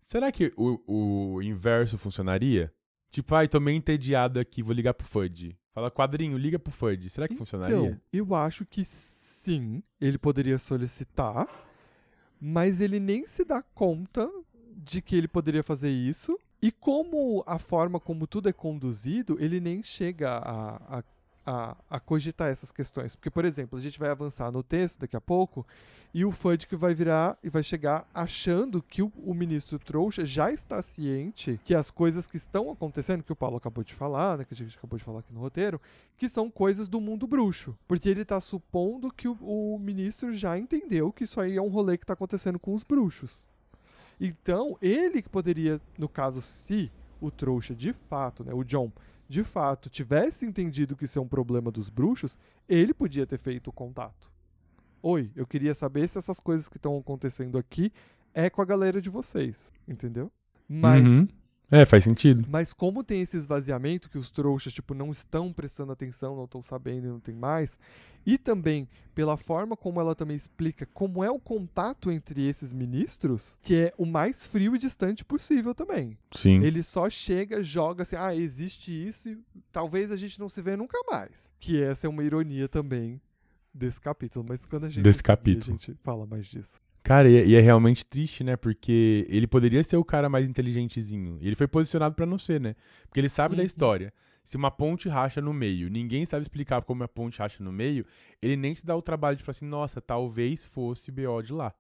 Será 0.02 0.32
que 0.32 0.52
o, 0.58 1.36
o 1.36 1.42
inverso 1.44 1.98
funcionaria? 1.98 2.74
Tipo, 3.12 3.36
ai, 3.36 3.48
tô 3.48 3.60
meio 3.60 3.78
entediado 3.78 4.40
aqui, 4.40 4.64
vou 4.64 4.74
ligar 4.74 4.94
pro 4.94 5.06
Fudge. 5.06 5.56
Fala, 5.74 5.92
quadrinho, 5.92 6.38
liga 6.38 6.58
pro 6.58 6.74
Fudge. 6.74 7.10
Será 7.10 7.28
que 7.28 7.36
funcionaria? 7.36 7.76
Então, 7.76 8.02
eu 8.12 8.34
acho 8.34 8.66
que 8.66 8.84
sim, 8.84 9.84
ele 10.02 10.18
poderia 10.18 10.58
solicitar, 10.58 11.48
mas 12.40 12.82
ele 12.82 13.00
nem 13.00 13.28
se 13.28 13.46
dá 13.46 13.62
conta 13.62 14.30
de 14.76 15.02
que 15.02 15.16
ele 15.16 15.28
poderia 15.28 15.64
fazer 15.64 15.92
isso. 15.92 16.38
E 16.62 16.72
como 16.72 17.44
a 17.46 17.60
forma 17.60 18.00
como 18.00 18.26
tudo 18.26 18.50
é 18.50 18.54
conduzido, 18.54 19.38
ele 19.40 19.60
nem 19.60 19.84
chega 19.84 20.32
a, 20.38 21.00
a, 21.00 21.04
a, 21.48 21.78
a 21.90 21.98
cogitar 21.98 22.50
essas 22.50 22.74
questões. 22.74 23.16
Porque, 23.16 23.30
por 23.30 23.46
exemplo, 23.46 23.80
a 23.80 23.82
gente 23.82 23.98
vai 23.98 24.10
avançar 24.10 24.52
no 24.52 24.62
texto 24.62 25.00
daqui 25.00 25.16
a 25.16 25.22
pouco 25.22 25.66
e 26.14 26.26
o 26.26 26.32
Fudge 26.32 26.68
vai 26.74 26.94
virar 26.94 27.38
e 27.42 27.50
vai 27.50 27.64
chegar 27.64 28.06
achando 28.14 28.82
que 28.82 29.02
o, 29.02 29.12
o 29.16 29.34
ministro 29.34 29.80
trouxa 29.80 30.26
já 30.26 30.52
está 30.52 30.82
ciente 30.82 31.58
que 31.64 31.74
as 31.74 31.90
coisas 31.90 32.28
que 32.28 32.36
estão 32.36 32.70
acontecendo, 32.70 33.24
que 33.24 33.32
o 33.32 33.36
Paulo 33.36 33.56
acabou 33.56 33.82
de 33.82 33.94
falar, 33.94 34.38
né, 34.38 34.44
que 34.44 34.54
a 34.54 34.58
gente 34.58 34.78
acabou 34.78 35.00
de 35.00 35.06
falar 35.06 35.20
aqui 35.20 35.34
no 35.34 35.40
roteiro, 35.40 35.80
que 36.18 36.28
são 36.28 36.52
coisas 36.52 36.90
do 36.90 37.00
mundo 37.00 37.26
bruxo. 37.26 37.78
Porque 37.88 38.10
ele 38.10 38.26
tá 38.26 38.42
supondo 38.42 39.10
que 39.10 39.30
o, 39.30 39.38
o 39.42 39.80
ministro 39.80 40.34
já 40.34 40.58
entendeu 40.58 41.14
que 41.14 41.24
isso 41.24 41.40
aí 41.40 41.56
é 41.56 41.62
um 41.62 41.70
rolê 41.70 41.98
que 41.98 42.06
tá 42.06 42.12
acontecendo 42.12 42.60
com 42.60 42.74
os 42.74 42.84
bruxos. 42.84 43.48
Então, 44.20 44.78
ele 44.82 45.22
que 45.22 45.30
poderia, 45.30 45.80
no 45.98 46.10
caso, 46.10 46.42
se 46.42 46.92
o 47.22 47.32
trouxa 47.32 47.74
de 47.74 47.94
fato, 47.94 48.44
né, 48.44 48.54
o 48.54 48.64
John, 48.64 48.92
de 49.28 49.44
fato, 49.44 49.90
tivesse 49.90 50.46
entendido 50.46 50.96
que 50.96 51.06
isso 51.06 51.20
é 51.20 51.22
um 51.22 51.28
problema 51.28 51.72
dos 51.72 51.90
bruxos, 51.90 52.38
ele 52.68 52.94
podia 52.94 53.26
ter 53.26 53.38
feito 53.38 53.70
o 53.70 53.74
contato. 53.74 54.32
Oi, 55.02 55.32
eu 55.36 55.46
queria 55.46 55.74
saber 55.74 56.08
se 56.08 56.18
essas 56.18 56.40
coisas 56.40 56.68
que 56.68 56.78
estão 56.78 56.98
acontecendo 56.98 57.58
aqui 57.58 57.92
é 58.34 58.50
com 58.50 58.62
a 58.62 58.66
galera 58.66 59.02
de 59.02 59.10
vocês, 59.10 59.74
entendeu? 59.88 60.32
Mas 60.68 61.06
Uhum. 61.06 61.28
É, 61.70 61.86
faz 61.86 62.04
sentido. 62.04 62.46
Mas 62.50 62.72
como 62.72 63.04
tem 63.04 63.22
esse 63.22 63.36
esvaziamento 63.36 64.10
que 64.10 64.18
os 64.18 64.32
trouxas, 64.32 64.74
tipo, 64.74 64.94
não 64.94 65.12
estão 65.12 65.52
prestando 65.52 65.92
atenção, 65.92 66.36
não 66.36 66.46
estão 66.46 66.62
sabendo 66.62 67.08
e 67.08 67.10
não 67.10 67.20
tem 67.20 67.36
mais, 67.36 67.78
e 68.26 68.38
também 68.38 68.88
pela 69.14 69.36
forma 69.36 69.76
como 69.76 70.00
ela 70.00 70.16
também 70.16 70.36
explica 70.36 70.86
como 70.94 71.24
é 71.24 71.32
o 71.32 71.40
contato 71.40 72.12
entre 72.12 72.48
esses 72.48 72.72
ministros, 72.72 73.58
que 73.62 73.76
é 73.76 73.94
o 73.98 74.06
mais 74.06 74.46
frio 74.46 74.76
e 74.76 74.80
distante 74.80 75.26
possível 75.26 75.74
também. 75.74 76.18
Sim. 76.32 76.62
Ele 76.64 76.84
só 76.84 77.10
chega, 77.10 77.64
joga 77.64 78.04
assim, 78.04 78.16
ah, 78.16 78.36
existe 78.36 78.92
isso 78.92 79.30
e 79.30 79.38
talvez 79.72 80.12
a 80.12 80.16
gente 80.16 80.40
não 80.40 80.48
se 80.48 80.62
vê 80.62 80.78
nunca 80.78 80.98
mais. 81.10 81.50
Que 81.60 81.82
essa 81.82 82.08
é 82.08 82.10
uma 82.10 82.24
ironia 82.24 82.68
também 82.68 83.20
desse 83.74 84.00
capítulo, 84.00 84.46
mas 84.48 84.66
quando 84.66 84.86
a 84.86 84.90
gente 84.90 85.04
Desse 85.04 85.24
capítulo. 85.24 85.76
a 85.76 85.78
gente 85.78 85.94
fala 86.04 86.26
mais 86.26 86.48
disso. 86.48 86.82
Cara, 87.08 87.30
e 87.30 87.38
é, 87.38 87.46
e 87.46 87.56
é 87.56 87.62
realmente 87.62 88.06
triste, 88.06 88.44
né? 88.44 88.56
Porque 88.58 89.26
ele 89.30 89.48
poderia 89.48 89.84
ser 89.84 89.98
o 89.98 90.04
cara 90.04 90.28
mais 90.30 90.48
inteligentezinho. 90.50 91.38
E 91.42 91.48
ele 91.48 91.56
foi 91.56 91.68
posicionado 91.68 92.14
pra 92.16 92.26
não 92.26 92.38
ser, 92.38 92.60
né? 92.60 92.76
Porque 93.06 93.20
ele 93.20 93.30
sabe 93.30 93.56
da 93.56 93.62
Uhum. 93.62 93.66
história. 93.66 94.14
Se 94.44 94.56
uma 94.58 94.70
ponte 94.72 95.10
racha 95.10 95.42
no 95.42 95.54
meio, 95.54 95.90
ninguém 95.90 96.26
sabe 96.26 96.42
explicar 96.42 96.82
como 96.82 97.04
a 97.04 97.08
ponte 97.08 97.40
racha 97.40 97.64
no 97.64 97.72
meio, 97.72 98.06
ele 98.42 98.56
nem 98.56 98.74
se 98.76 98.86
dá 98.86 98.96
o 98.96 99.02
trabalho 99.02 99.36
de 99.38 99.44
falar 99.44 99.52
assim, 99.52 99.66
nossa, 99.66 100.00
talvez 100.02 100.64
fosse 100.64 101.12
BO 101.12 101.42
de 101.42 101.52
lá. 101.54 101.74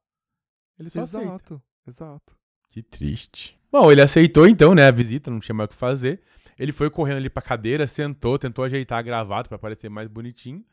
Ele 0.80 0.90
só 0.90 1.02
aceita. 1.02 1.26
exato, 1.28 1.62
exato. 1.88 2.38
Que 2.70 2.84
triste. 2.84 3.58
Bom, 3.72 3.92
ele 3.92 4.02
aceitou 4.02 4.48
então, 4.48 4.76
né, 4.76 4.86
a 4.88 4.92
visita, 4.92 5.32
não 5.32 5.40
tinha 5.40 5.56
mais 5.56 5.68
o 5.68 5.70
que 5.70 5.76
fazer. 5.76 6.22
Ele 6.60 6.72
foi 6.72 6.90
correndo 6.90 7.18
ali 7.18 7.30
pra 7.30 7.42
cadeira, 7.42 7.88
sentou, 7.88 8.38
tentou 8.38 8.66
ajeitar 8.66 9.00
a 9.00 9.02
gravata 9.02 9.48
pra 9.48 9.58
parecer 9.58 9.90
mais 9.90 10.08
bonitinho, 10.10 10.64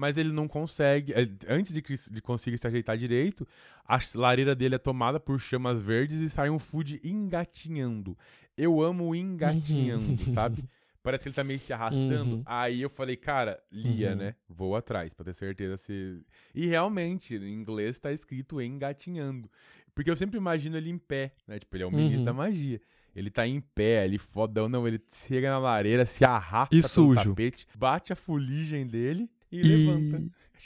mas 0.00 0.16
ele 0.16 0.32
não 0.32 0.48
consegue. 0.48 1.12
eh, 1.12 1.28
Antes 1.46 1.72
de, 1.74 1.82
que- 1.82 1.94
de 2.10 2.22
conseguir 2.22 2.56
se 2.56 2.66
ajeitar 2.66 2.96
direito, 2.96 3.46
a 3.86 3.98
lareira 4.14 4.54
dele 4.54 4.76
é 4.76 4.78
tomada 4.78 5.20
por 5.20 5.38
chamas 5.38 5.80
verdes 5.80 6.20
e 6.20 6.30
sai 6.30 6.48
um 6.48 6.58
food 6.58 6.98
engatinhando. 7.04 8.16
Eu 8.56 8.80
amo 8.80 9.14
engatinhando, 9.14 10.10
Uhum. 10.10 10.32
sabe? 10.34 10.64
Parece 11.02 11.24
que 11.24 11.28
ele 11.30 11.34
tá 11.36 11.44
meio 11.44 11.58
se 11.58 11.72
arrastando. 11.72 12.36
Uhum. 12.36 12.42
Aí 12.46 12.82
eu 12.82 12.90
falei, 12.90 13.16
cara, 13.16 13.58
Lia, 13.72 14.10
Uhum. 14.10 14.16
né? 14.16 14.34
Vou 14.48 14.74
atrás 14.76 15.12
pra 15.14 15.24
ter 15.24 15.32
certeza 15.34 15.76
se. 15.76 16.20
E 16.54 16.66
realmente, 16.66 17.34
em 17.36 17.52
inglês 17.54 17.98
tá 17.98 18.12
escrito 18.12 18.60
engatinhando. 18.60 19.50
Porque 19.94 20.10
eu 20.10 20.16
sempre 20.16 20.36
imagino 20.38 20.76
ele 20.76 20.90
em 20.90 20.98
pé, 20.98 21.32
né? 21.46 21.58
Tipo, 21.58 21.76
ele 21.76 21.84
é 21.84 21.86
o 21.86 21.90
ministro 21.90 22.18
Uhum. 22.20 22.24
da 22.24 22.32
magia. 22.32 22.80
Ele 23.16 23.30
tá 23.30 23.46
em 23.46 23.60
pé, 23.60 24.04
ele 24.04 24.18
fodão, 24.18 24.68
não, 24.68 24.86
ele 24.86 25.00
chega 25.08 25.50
na 25.50 25.58
lareira, 25.58 26.04
se 26.06 26.24
arrasta 26.24 26.76
E 26.76 26.82
sujo. 26.82 27.30
tapete, 27.30 27.66
bate 27.76 28.12
a 28.12 28.16
fuligem 28.16 28.86
dele 28.86 29.28
e, 29.50 29.62
levanta. 29.62 30.22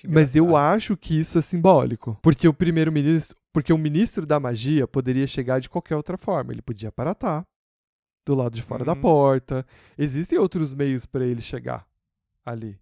Mas 0.09 0.35
eu 0.35 0.57
acho 0.57 0.97
que 0.97 1.19
isso 1.19 1.39
é 1.39 1.43
simbólico. 1.43 2.19
Porque 2.23 2.49
o 2.49 2.55
primeiro-ministro. 2.55 3.37
Porque 3.53 3.73
o 3.73 3.79
ministro 3.79 4.27
da 4.27 4.41
magia 4.41 4.87
poderia 4.89 5.27
chegar 5.27 5.61
de 5.61 5.69
qualquer 5.71 5.95
outra 5.97 6.19
forma. 6.19 6.53
Ele 6.53 6.61
podia 6.63 6.89
aparatar 6.89 7.47
do 8.27 8.35
lado 8.35 8.55
de 8.55 8.63
fora 8.63 8.85
da 8.85 8.93
Uhum. 8.95 9.01
porta. 9.01 9.65
Existem 9.97 10.39
outros 10.39 10.75
meios 10.75 11.07
para 11.07 11.25
ele 11.25 11.41
chegar 11.41 11.87
ali. 12.45 12.77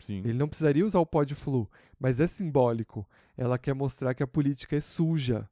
Sim. 0.00 0.18
Ele 0.24 0.34
não 0.34 0.48
precisaria 0.48 0.84
usar 0.84 0.98
o 0.98 1.06
pó 1.06 1.22
de 1.22 1.34
flu, 1.36 1.70
mas 2.00 2.18
é 2.18 2.26
simbólico. 2.26 3.08
Ela 3.36 3.58
quer 3.58 3.74
mostrar 3.74 4.14
que 4.14 4.22
a 4.22 4.26
política 4.26 4.74
é 4.76 4.80
suja, 4.80 5.48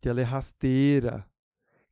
que 0.00 0.08
ela 0.08 0.20
é 0.20 0.24
rasteira, 0.24 1.26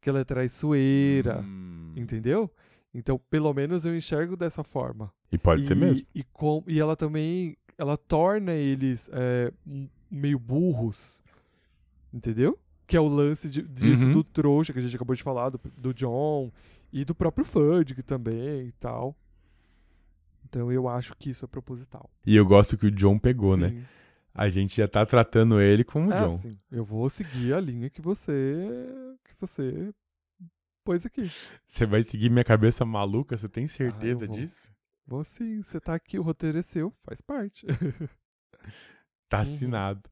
que 0.00 0.08
ela 0.08 0.20
é 0.20 0.24
traiçoeira, 0.24 1.40
Hum. 1.40 1.92
entendeu? 1.96 2.50
Então, 2.94 3.18
pelo 3.30 3.52
menos 3.52 3.84
eu 3.84 3.96
enxergo 3.96 4.36
dessa 4.36 4.62
forma. 4.62 5.12
E 5.34 5.38
pode 5.38 5.66
ser 5.66 5.76
E- 5.76 5.80
mesmo. 5.80 6.06
E, 6.14 6.22
com, 6.24 6.62
e 6.66 6.78
ela 6.80 6.94
também, 6.96 7.56
ela 7.76 7.96
torna 7.96 8.52
eles 8.52 9.08
é, 9.12 9.52
meio 10.10 10.38
burros, 10.38 11.22
entendeu? 12.12 12.58
Que 12.86 12.96
é 12.96 13.00
o 13.00 13.08
lance 13.08 13.48
de- 13.48 13.62
disso 13.62 14.06
Uhum. 14.06 14.12
do 14.12 14.24
trouxa 14.24 14.72
que 14.72 14.78
a 14.78 14.82
gente 14.82 14.94
acabou 14.94 15.16
de 15.16 15.22
falar, 15.22 15.50
do, 15.50 15.60
do 15.76 15.92
John 15.94 16.52
e 16.92 17.04
do 17.04 17.14
próprio 17.14 17.44
Fudge 17.44 17.94
também 18.02 18.66
e 18.68 18.72
tal. 18.72 19.16
Então 20.44 20.70
eu 20.70 20.86
acho 20.88 21.14
que 21.16 21.30
isso 21.30 21.44
é 21.44 21.48
proposital. 21.48 22.08
E 22.26 22.36
eu 22.36 22.46
gosto 22.46 22.76
que 22.76 22.86
o 22.86 22.90
John 22.90 23.18
pegou, 23.18 23.56
né? 23.56 23.70
Sim. 23.70 23.84
A 24.32 24.48
gente 24.48 24.76
já 24.76 24.86
tá 24.88 25.04
tratando 25.06 25.60
ele 25.60 25.82
como 25.84 26.12
É 26.12 26.18
John. 26.20 26.34
assim, 26.34 26.58
eu 26.70 26.84
vou 26.84 27.08
seguir 27.08 27.54
a 27.54 27.60
linha 27.60 27.88
que 27.90 28.00
você 28.02 28.32
que 29.24 29.32
você 29.40 29.92
pôs 30.84 31.06
aqui. 31.06 31.30
Você 31.66 31.86
vai 31.86 32.02
seguir 32.02 32.30
minha 32.30 32.44
cabeça 32.44 32.84
maluca? 32.84 33.36
Você 33.36 33.48
tem 33.48 33.66
certeza 33.66 34.26
Ah, 34.26 34.28
disso? 34.28 34.70
Vou 35.06 35.22
sim, 35.24 35.62
você 35.62 35.80
tá 35.80 35.94
aqui, 35.94 36.18
o 36.18 36.22
roteiro 36.22 36.58
é 36.58 36.62
seu, 36.62 36.92
faz 37.02 37.20
parte. 37.20 37.66
Tá 39.28 39.38
Uhum. 39.38 39.42
assinado. 39.42 40.02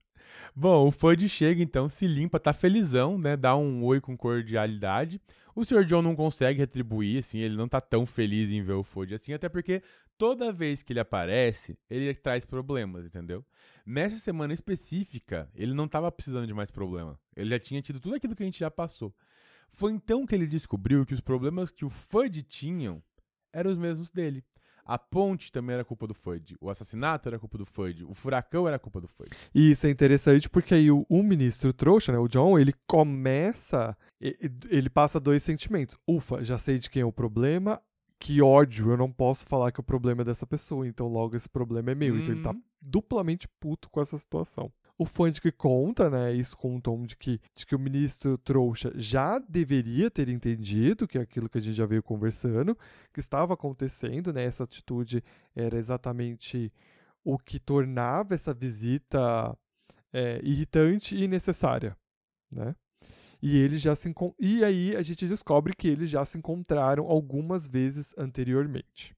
Bom, 0.54 0.88
o 0.88 0.90
Fudge 0.90 1.28
chega 1.28 1.62
então, 1.62 1.88
se 1.88 2.06
limpa, 2.06 2.40
tá 2.40 2.52
felizão, 2.52 3.18
né? 3.18 3.36
Dá 3.36 3.56
um 3.56 3.84
oi 3.84 4.00
com 4.00 4.16
cordialidade. 4.16 5.20
O 5.54 5.64
Sr. 5.64 5.84
John 5.84 6.00
não 6.02 6.16
consegue 6.16 6.58
retribuir, 6.58 7.18
assim, 7.18 7.38
ele 7.38 7.56
não 7.56 7.68
tá 7.68 7.80
tão 7.80 8.06
feliz 8.06 8.50
em 8.50 8.62
ver 8.62 8.72
o 8.72 8.82
Fudge 8.82 9.14
assim, 9.14 9.32
até 9.32 9.48
porque 9.48 9.82
toda 10.16 10.52
vez 10.52 10.82
que 10.82 10.92
ele 10.92 11.00
aparece, 11.00 11.78
ele 11.90 12.14
traz 12.14 12.44
problemas, 12.44 13.04
entendeu? 13.04 13.44
Nessa 13.84 14.16
semana 14.16 14.54
específica, 14.54 15.50
ele 15.54 15.74
não 15.74 15.86
tava 15.86 16.10
precisando 16.10 16.46
de 16.46 16.54
mais 16.54 16.70
problema. 16.70 17.18
Ele 17.36 17.50
já 17.50 17.58
tinha 17.58 17.82
tido 17.82 18.00
tudo 18.00 18.14
aquilo 18.14 18.34
que 18.34 18.42
a 18.42 18.46
gente 18.46 18.60
já 18.60 18.70
passou. 18.70 19.14
Foi 19.70 19.92
então 19.92 20.24
que 20.26 20.34
ele 20.34 20.46
descobriu 20.46 21.04
que 21.04 21.14
os 21.14 21.20
problemas 21.20 21.70
que 21.70 21.84
o 21.84 21.90
Fudge 21.90 22.42
tinham 22.42 23.02
eram 23.52 23.70
os 23.70 23.76
mesmos 23.78 24.10
dele. 24.10 24.42
A 24.84 24.98
ponte 24.98 25.52
também 25.52 25.74
era 25.74 25.84
culpa 25.84 26.06
do 26.06 26.14
Fudge. 26.14 26.56
O 26.60 26.68
assassinato 26.68 27.28
era 27.28 27.38
culpa 27.38 27.56
do 27.56 27.64
Fudge. 27.64 28.04
O 28.04 28.14
furacão 28.14 28.66
era 28.66 28.78
culpa 28.78 29.00
do 29.00 29.06
Fudge. 29.06 29.30
E 29.54 29.70
isso 29.70 29.86
é 29.86 29.90
interessante 29.90 30.50
porque 30.50 30.74
aí 30.74 30.90
o, 30.90 31.06
ministro 31.22 31.72
trouxa, 31.72 32.10
né, 32.10 32.18
o 32.18 32.26
John, 32.26 32.58
ele 32.58 32.74
começa, 32.86 33.96
ele 34.20 34.90
passa 34.90 35.20
dois 35.20 35.42
sentimentos. 35.42 35.98
Ufa, 36.06 36.42
já 36.42 36.58
sei 36.58 36.78
de 36.78 36.90
quem 36.90 37.02
é 37.02 37.04
o 37.04 37.12
problema, 37.12 37.80
que 38.18 38.42
ódio, 38.42 38.90
eu 38.90 38.96
não 38.96 39.10
posso 39.10 39.46
falar 39.46 39.70
que 39.72 39.80
o 39.80 39.84
problema 39.84 40.22
é 40.22 40.24
dessa 40.24 40.46
pessoa, 40.46 40.86
então 40.86 41.06
logo 41.08 41.36
esse 41.36 41.48
problema 41.48 41.92
é 41.92 41.94
meu. 41.94 42.18
Então 42.18 42.32
ele 42.34 42.42
tá 42.42 42.50
Uhum. 42.50 42.62
duplamente 42.80 43.46
puto 43.60 43.88
com 43.88 44.00
essa 44.00 44.18
situação. 44.18 44.72
O 44.98 45.30
de 45.30 45.40
que 45.40 45.50
conta, 45.50 46.08
né, 46.08 46.32
isso 46.32 46.56
com 46.56 46.76
um 46.76 46.80
tom 46.80 47.04
de 47.04 47.16
que, 47.16 47.40
de 47.54 47.66
que 47.66 47.74
o 47.74 47.78
ministro 47.78 48.38
trouxa 48.38 48.92
já 48.94 49.38
deveria 49.38 50.10
ter 50.10 50.28
entendido, 50.28 51.08
que 51.08 51.18
é 51.18 51.20
aquilo 51.20 51.48
que 51.48 51.58
a 51.58 51.60
gente 51.60 51.74
já 51.74 51.86
veio 51.86 52.02
conversando, 52.02 52.76
que 53.12 53.18
estava 53.18 53.54
acontecendo, 53.54 54.32
né, 54.32 54.44
essa 54.44 54.64
atitude 54.64 55.24
era 55.56 55.76
exatamente 55.76 56.72
o 57.24 57.38
que 57.38 57.58
tornava 57.58 58.34
essa 58.34 58.52
visita 58.52 59.56
é, 60.12 60.40
irritante 60.42 61.16
e 61.16 61.26
necessária, 61.26 61.96
né? 62.50 62.74
E 63.40 63.56
eles 63.56 63.80
já 63.80 63.96
se 63.96 64.14
e 64.38 64.62
aí 64.62 64.94
a 64.94 65.02
gente 65.02 65.26
descobre 65.26 65.74
que 65.74 65.88
eles 65.88 66.08
já 66.08 66.24
se 66.24 66.38
encontraram 66.38 67.06
algumas 67.06 67.66
vezes 67.66 68.14
anteriormente. 68.16 69.16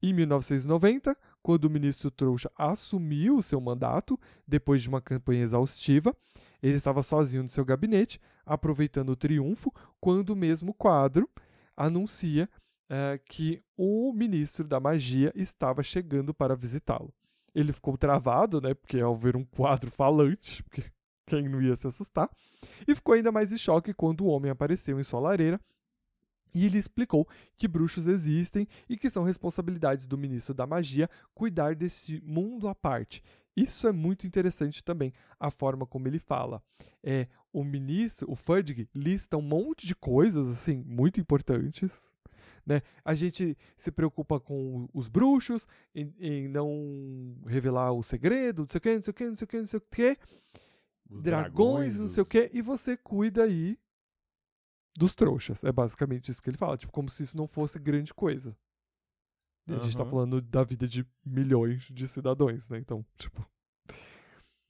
Em 0.00 0.12
1990, 0.12 1.16
quando 1.48 1.64
o 1.64 1.70
ministro 1.70 2.10
Trouxa 2.10 2.52
assumiu 2.54 3.38
o 3.38 3.42
seu 3.42 3.58
mandato, 3.58 4.20
depois 4.46 4.82
de 4.82 4.88
uma 4.90 5.00
campanha 5.00 5.42
exaustiva, 5.42 6.14
ele 6.62 6.76
estava 6.76 7.02
sozinho 7.02 7.42
no 7.42 7.48
seu 7.48 7.64
gabinete, 7.64 8.20
aproveitando 8.44 9.08
o 9.08 9.16
triunfo, 9.16 9.72
quando 9.98 10.28
o 10.28 10.36
mesmo 10.36 10.74
quadro 10.74 11.26
anuncia 11.74 12.50
eh, 12.90 13.18
que 13.24 13.62
o 13.78 14.12
ministro 14.12 14.68
da 14.68 14.78
magia 14.78 15.32
estava 15.34 15.82
chegando 15.82 16.34
para 16.34 16.54
visitá-lo. 16.54 17.14
Ele 17.54 17.72
ficou 17.72 17.96
travado, 17.96 18.60
né? 18.60 18.74
Porque 18.74 19.00
ao 19.00 19.16
ver 19.16 19.34
um 19.34 19.42
quadro 19.46 19.90
falante, 19.90 20.62
porque 20.64 20.84
quem 21.26 21.48
não 21.48 21.62
ia 21.62 21.76
se 21.76 21.86
assustar, 21.86 22.28
e 22.86 22.94
ficou 22.94 23.14
ainda 23.14 23.32
mais 23.32 23.54
em 23.54 23.56
choque 23.56 23.94
quando 23.94 24.20
o 24.20 24.26
homem 24.26 24.50
apareceu 24.50 25.00
em 25.00 25.02
sua 25.02 25.20
lareira 25.20 25.58
e 26.58 26.66
ele 26.66 26.76
explicou 26.76 27.28
que 27.56 27.68
bruxos 27.68 28.08
existem 28.08 28.66
e 28.88 28.96
que 28.96 29.08
são 29.08 29.22
responsabilidades 29.22 30.08
do 30.08 30.18
ministro 30.18 30.52
da 30.52 30.66
magia 30.66 31.08
cuidar 31.32 31.76
desse 31.76 32.20
mundo 32.24 32.66
à 32.66 32.74
parte. 32.74 33.22
Isso 33.56 33.86
é 33.86 33.92
muito 33.92 34.26
interessante 34.26 34.82
também, 34.82 35.12
a 35.38 35.50
forma 35.50 35.86
como 35.86 36.08
ele 36.08 36.18
fala. 36.18 36.60
É, 37.02 37.28
o 37.52 37.62
ministro, 37.62 38.28
o 38.28 38.34
Fudge, 38.34 38.88
lista 38.92 39.36
um 39.36 39.42
monte 39.42 39.86
de 39.86 39.94
coisas 39.94 40.48
assim 40.48 40.82
muito 40.84 41.20
importantes. 41.20 42.12
Né? 42.66 42.82
A 43.04 43.14
gente 43.14 43.56
se 43.76 43.92
preocupa 43.92 44.40
com 44.40 44.88
os 44.92 45.06
bruxos, 45.06 45.66
em, 45.94 46.12
em 46.18 46.48
não 46.48 47.36
revelar 47.46 47.92
o 47.92 48.02
segredo, 48.02 48.62
não 48.62 48.68
sei 48.68 48.78
o 48.78 48.82
que, 48.82 48.94
não 48.94 49.02
sei 49.02 49.10
o 49.10 49.14
que, 49.14 49.24
não 49.26 49.36
sei 49.36 49.44
o 49.44 49.48
que, 49.48 49.58
não 49.58 49.66
sei 49.66 49.78
o 49.78 49.82
que 49.82 50.18
Os 51.08 51.22
dragões, 51.22 51.98
não 52.00 52.08
sei 52.08 52.22
o 52.22 52.26
quê, 52.26 52.50
e 52.52 52.60
você 52.60 52.96
cuida 52.96 53.44
aí 53.44 53.78
dos 54.98 55.14
trouxas. 55.14 55.62
É 55.62 55.70
basicamente 55.70 56.30
isso 56.30 56.42
que 56.42 56.50
ele 56.50 56.56
fala, 56.56 56.76
tipo, 56.76 56.92
como 56.92 57.08
se 57.08 57.22
isso 57.22 57.36
não 57.36 57.46
fosse 57.46 57.78
grande 57.78 58.12
coisa. 58.12 58.56
E 59.68 59.74
a 59.74 59.78
gente 59.78 59.96
tá 59.96 60.04
falando 60.04 60.40
da 60.40 60.64
vida 60.64 60.88
de 60.88 61.06
milhões 61.24 61.86
de 61.90 62.08
cidadãos, 62.08 62.68
né? 62.70 62.78
Então, 62.78 63.04
tipo, 63.16 63.46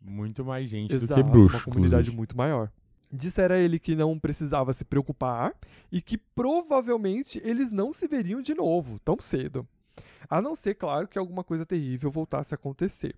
Muito 0.01 0.45
mais 0.45 0.69
gente 0.69 0.95
exato, 0.95 1.23
do 1.23 1.25
que 1.25 1.31
bruxo. 1.31 1.57
uma 1.57 1.63
comunidade 1.65 2.03
inclusive. 2.03 2.17
muito 2.17 2.37
maior. 2.37 2.71
Dissera 3.11 3.59
ele 3.59 3.79
que 3.79 3.97
não 3.97 4.19
precisava 4.19 4.73
se 4.75 4.85
preocupar 4.85 5.55
e 5.91 6.03
que 6.03 6.19
provavelmente 6.19 7.41
eles 7.43 7.73
não 7.73 7.93
se 7.93 8.07
veriam 8.07 8.43
de 8.43 8.55
novo 8.55 8.99
tão 8.99 9.17
cedo. 9.21 9.67
A 10.29 10.43
não 10.43 10.55
ser, 10.55 10.75
claro, 10.75 11.09
que 11.09 11.19
alguma 11.19 11.43
coisa 11.43 11.65
terrível 11.65 12.11
voltasse 12.11 12.53
a 12.53 12.57
acontecer. 12.57 13.17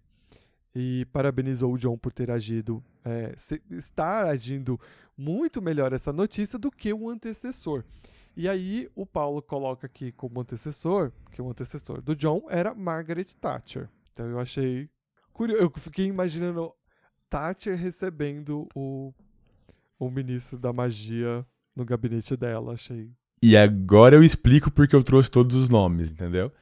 E 0.74 1.04
parabenizou 1.06 1.72
o 1.72 1.78
John 1.78 1.98
por 1.98 2.12
ter 2.12 2.30
agido, 2.30 2.82
é, 3.04 3.34
estar 3.72 4.26
agindo 4.26 4.78
muito 5.16 5.60
melhor 5.60 5.92
essa 5.92 6.12
notícia 6.12 6.58
do 6.58 6.70
que 6.70 6.92
o 6.92 7.10
antecessor. 7.10 7.84
E 8.36 8.48
aí 8.48 8.88
o 8.94 9.04
Paulo 9.04 9.42
coloca 9.42 9.86
aqui 9.86 10.12
como 10.12 10.40
antecessor, 10.40 11.12
que 11.32 11.42
o 11.42 11.50
antecessor 11.50 12.00
do 12.00 12.14
John 12.14 12.46
era 12.48 12.74
Margaret 12.74 13.26
Thatcher. 13.40 13.88
Então 14.12 14.26
eu 14.26 14.38
achei 14.38 14.88
curioso. 15.32 15.62
Eu 15.62 15.72
fiquei 15.76 16.06
imaginando 16.06 16.72
Thatcher 17.28 17.76
recebendo 17.76 18.68
o, 18.74 19.12
o 19.98 20.10
ministro 20.10 20.58
da 20.58 20.72
magia 20.72 21.44
no 21.74 21.84
gabinete 21.84 22.36
dela. 22.36 22.74
Achei. 22.74 23.10
E 23.42 23.56
agora 23.56 24.14
eu 24.14 24.22
explico 24.22 24.70
porque 24.70 24.94
eu 24.94 25.02
trouxe 25.02 25.30
todos 25.30 25.56
os 25.56 25.68
nomes, 25.68 26.10
entendeu? 26.10 26.52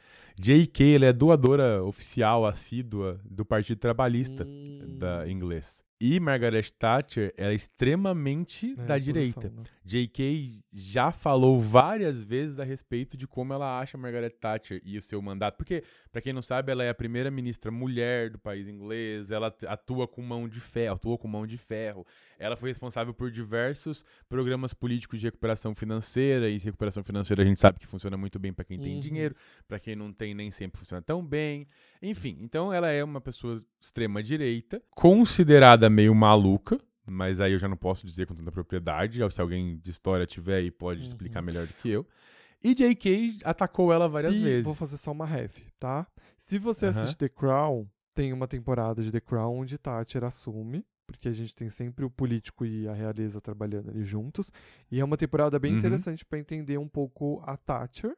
J.K. 0.41 0.95
ela 0.95 1.07
é 1.07 1.13
doadora 1.13 1.83
oficial 1.83 2.47
assídua 2.47 3.21
do 3.25 3.45
Partido 3.45 3.79
Trabalhista 3.79 4.47
da 4.87 5.29
inglês. 5.29 5.83
E 6.01 6.21
Margaret 6.21 6.63
Thatcher 6.79 7.35
é 7.37 7.53
extremamente 7.53 8.75
É, 8.79 8.85
da 8.85 8.99
direita. 8.99 9.49
né? 9.51 9.65
J.K. 9.85 10.63
já 10.73 11.11
falou 11.11 11.59
várias 11.59 12.23
vezes 12.23 12.61
a 12.61 12.65
respeito 12.65 13.17
de 13.17 13.27
como 13.27 13.53
ela 13.55 13.81
acha 13.81 13.97
Margaret 13.97 14.31
Thatcher 14.31 14.81
e 14.85 14.99
o 14.99 15.03
seu 15.03 15.21
mandato. 15.23 15.57
Porque, 15.57 15.83
pra 16.13 16.21
quem 16.21 16.33
não 16.33 16.43
sabe, 16.43 16.71
ela 16.71 16.85
é 16.85 16.91
a 16.91 16.95
primeira 16.95 17.31
ministra 17.31 17.71
mulher 17.71 18.31
do 18.31 18.39
país 18.39 18.69
inglês. 18.69 19.31
Ela 19.31 19.53
atua 19.67 20.07
com 20.07 20.21
mão 20.23 20.47
de 20.47 20.61
ferro, 20.61 20.95
atuou 20.95 21.17
com 21.19 21.27
mão 21.27 21.47
de 21.47 21.57
ferro. 21.57 22.07
Ela 22.39 22.55
foi 22.57 22.69
responsável 22.69 23.13
por 23.15 23.31
diversos 23.31 24.05
programas 24.29 24.73
políticos 24.75 25.19
de 25.21 25.27
recuperação 25.27 25.75
financeira. 25.75 26.49
E 26.51 26.59
recuperação 26.59 27.03
financeira 27.03 27.43
a 27.43 27.47
gente 27.47 27.59
sabe 27.59 27.79
que 27.81 27.87
funciona 27.87 28.17
muito 28.17 28.39
bem 28.39 28.53
pra 28.53 28.65
quem 28.65 28.79
tem 28.79 28.95
Uhum. 28.95 29.01
dinheiro, 29.01 29.35
pra 29.67 29.81
quem 29.81 29.97
não 29.97 30.13
tem 30.13 30.35
nem 30.35 30.51
sempre 30.51 30.79
funciona 30.79 31.01
tão 31.03 31.25
bem. 31.27 31.67
Enfim, 32.03 32.37
então 32.43 32.73
ela 32.73 32.89
é 32.91 33.03
uma 33.03 33.21
pessoa 33.23 33.61
extrema 33.81 34.23
direita, 34.23 34.83
considerada 34.91 35.88
meio 35.91 36.15
maluca. 36.15 36.79
Mas 37.11 37.41
aí 37.41 37.53
eu 37.55 37.59
já 37.59 37.67
não 37.69 37.77
posso 37.77 38.07
dizer 38.07 38.27
com 38.27 38.35
tanta 38.35 38.53
propriedade. 38.53 39.19
Se 39.33 39.41
alguém 39.41 39.79
de 39.79 39.91
história 39.91 40.27
tiver 40.27 40.57
aí, 40.57 40.71
pode 40.71 41.01
Uhum. 41.01 41.07
explicar 41.07 41.41
melhor 41.41 41.67
do 41.67 41.73
que 41.75 41.89
eu. 41.89 42.07
E 42.63 42.75
J.K. 42.75 43.39
atacou 43.45 43.93
ela 43.93 44.09
várias 44.09 44.35
Se- 44.35 44.43
vezes. 44.43 44.65
Vou 44.65 44.75
fazer 44.75 44.97
só 44.99 45.13
uma 45.13 45.25
ref, 45.25 45.59
tá? 45.79 46.07
Se 46.37 46.59
você 46.59 46.87
Aham. 46.87 46.91
assiste 47.03 47.17
The 47.17 47.29
Crown, 47.29 47.87
tem 48.15 48.33
uma 48.33 48.47
temporada 48.49 49.03
de 49.03 49.11
The 49.11 49.21
Crown 49.21 49.59
onde 49.61 49.79
Thatcher 49.79 50.23
assume, 50.25 50.85
porque 51.07 51.29
a 51.29 51.33
gente 51.33 51.55
tem 51.55 51.71
sempre 51.71 52.05
o 52.05 52.11
político 52.11 52.67
e 52.67 52.87
a 52.87 52.93
realeza 52.93 53.41
trabalhando 53.41 53.89
ali 53.91 54.05
juntos. 54.05 54.53
E 54.91 55.01
é 55.01 55.05
uma 55.05 55.17
temporada 55.17 55.59
bem 55.59 55.73
Uhum. 55.73 55.79
interessante 55.79 56.27
pra 56.27 56.39
entender 56.39 56.77
um 56.79 56.89
pouco 56.89 57.41
a 57.47 57.57
Thatcher. 57.57 58.15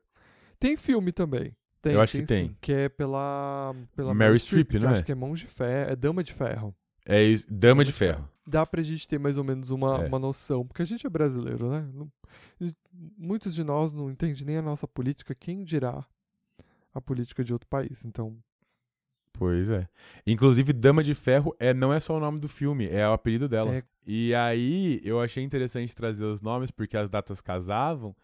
Tem 0.59 0.77
filme 0.77 1.12
também. 1.12 1.55
Tem, 1.83 1.93
Eu 1.93 2.01
acho 2.01 2.18
que 2.18 2.25
tem. 2.25 2.49
sim, 2.49 2.57
que 2.61 2.73
é 2.73 2.89
pela, 2.89 3.75
pela 3.95 4.12
Mary 4.14 4.39
Streep, 4.39 4.73
não 4.81 4.89
Acho 4.91 5.05
que 5.05 5.12
é 5.12 5.14
Mão 5.14 5.33
de 5.33 5.47
Ferro, 5.47 5.93
é 5.93 5.97
Dama 5.97 6.25
de 6.25 6.33
Ferro. 6.33 6.75
É 7.07 7.23
isso, 7.23 7.47
Dama 7.53 7.85
de 7.85 7.93
Ferro. 7.93 8.29
Dá 8.47 8.67
pra 8.67 8.83
gente 8.83 9.07
ter 9.07 9.19
mais 9.19 9.37
ou 9.37 9.45
menos 9.45 9.71
uma, 9.71 10.03
É. 10.05 10.09
uma 10.09 10.19
noção, 10.19 10.67
porque 10.67 10.83
a 10.83 10.85
gente 10.85 11.07
é 11.07 11.11
brasileiro, 11.11 11.71
né? 11.71 11.89
Não- 11.93 12.11
muitos 13.17 13.55
de 13.55 13.63
nós 13.65 13.93
não 13.93 14.11
entendem 14.11 14.45
nem 14.45 14.57
a 14.59 14.63
nossa 14.63 14.87
política, 14.87 15.35
quem 15.35 15.63
dirá 15.65 16.05
a 16.93 17.01
política 17.01 17.43
de 17.45 17.53
outro 17.53 17.69
país. 17.69 18.05
Então, 18.05 18.37
Pois 19.33 19.71
é. 19.71 19.89
Inclusive, 20.27 20.73
Dama 20.73 21.03
de 21.03 21.15
Ferro 21.15 21.55
é, 21.59 21.73
não 21.73 21.93
é 21.93 22.01
só 22.01 22.17
o 22.17 22.21
nome 22.21 22.39
do 22.41 22.49
filme, 22.49 22.87
é 22.89 23.09
o 23.09 23.13
apelido 23.13 23.49
dela. 23.49 23.75
É. 23.77 23.83
E 24.07 24.35
aí, 24.35 25.01
eu 25.03 25.19
achei 25.21 25.43
interessante 25.43 25.95
trazer 25.95 26.25
os 26.25 26.43
nomes, 26.43 26.71
porque 26.71 26.95
as 26.97 27.09
datas 27.09 27.41
casavam, 27.41 28.15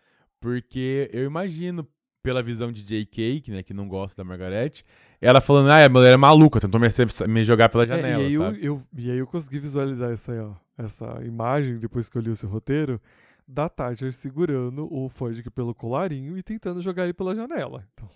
porque 0.41 1.09
eu 1.12 1.24
imagino, 1.24 1.89
pela 2.27 2.43
visão 2.43 2.72
de 2.72 2.83
J.K., 2.83 3.41
que, 3.41 3.51
né, 3.53 3.62
que 3.62 3.72
não 3.72 3.87
gosta 3.87 4.16
da 4.16 4.24
Margaret, 4.29 4.83
ela 5.20 5.41
falando, 5.41 5.70
ah, 5.70 5.85
a 5.85 5.89
mulher 5.89 6.12
é 6.14 6.16
maluca, 6.16 6.59
tentou 6.61 6.81
me, 6.81 6.89
me 7.29 7.45
jogar 7.45 7.68
pela 7.68 7.85
É, 7.85 7.87
janela, 7.87 8.22
e, 8.24 8.27
aí 8.27 8.33
eu, 8.35 8.43
sabe? 8.43 8.64
eu- 8.66 8.83
e 8.97 9.11
aí 9.12 9.18
eu 9.18 9.27
consegui 9.27 9.59
visualizar 9.61 10.11
essa, 10.12 10.33
aí, 10.33 10.41
ó, 10.41 10.55
essa 10.77 11.24
imagem, 11.24 11.79
depois 11.79 12.09
que 12.09 12.18
eu 12.18 12.22
li 12.22 12.31
o 12.31 12.37
seu 12.37 12.49
roteiro, 12.49 13.01
da 13.47 13.68
Thatcher 13.68 14.12
segurando 14.12 14.93
o 14.93 15.09
Fudge 15.09 15.49
pelo 15.51 15.72
colarinho 15.72 16.37
e 16.37 16.43
tentando 16.43 16.83
jogar 16.83 17.05
ele 17.05 17.12
pela 17.14 17.33
janela. 17.35 17.87
Então, 17.95 18.11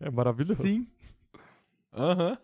é 0.00 0.10
maravilhoso. 0.10 0.62
Sim. 0.62 0.86
Aham. 1.92 2.38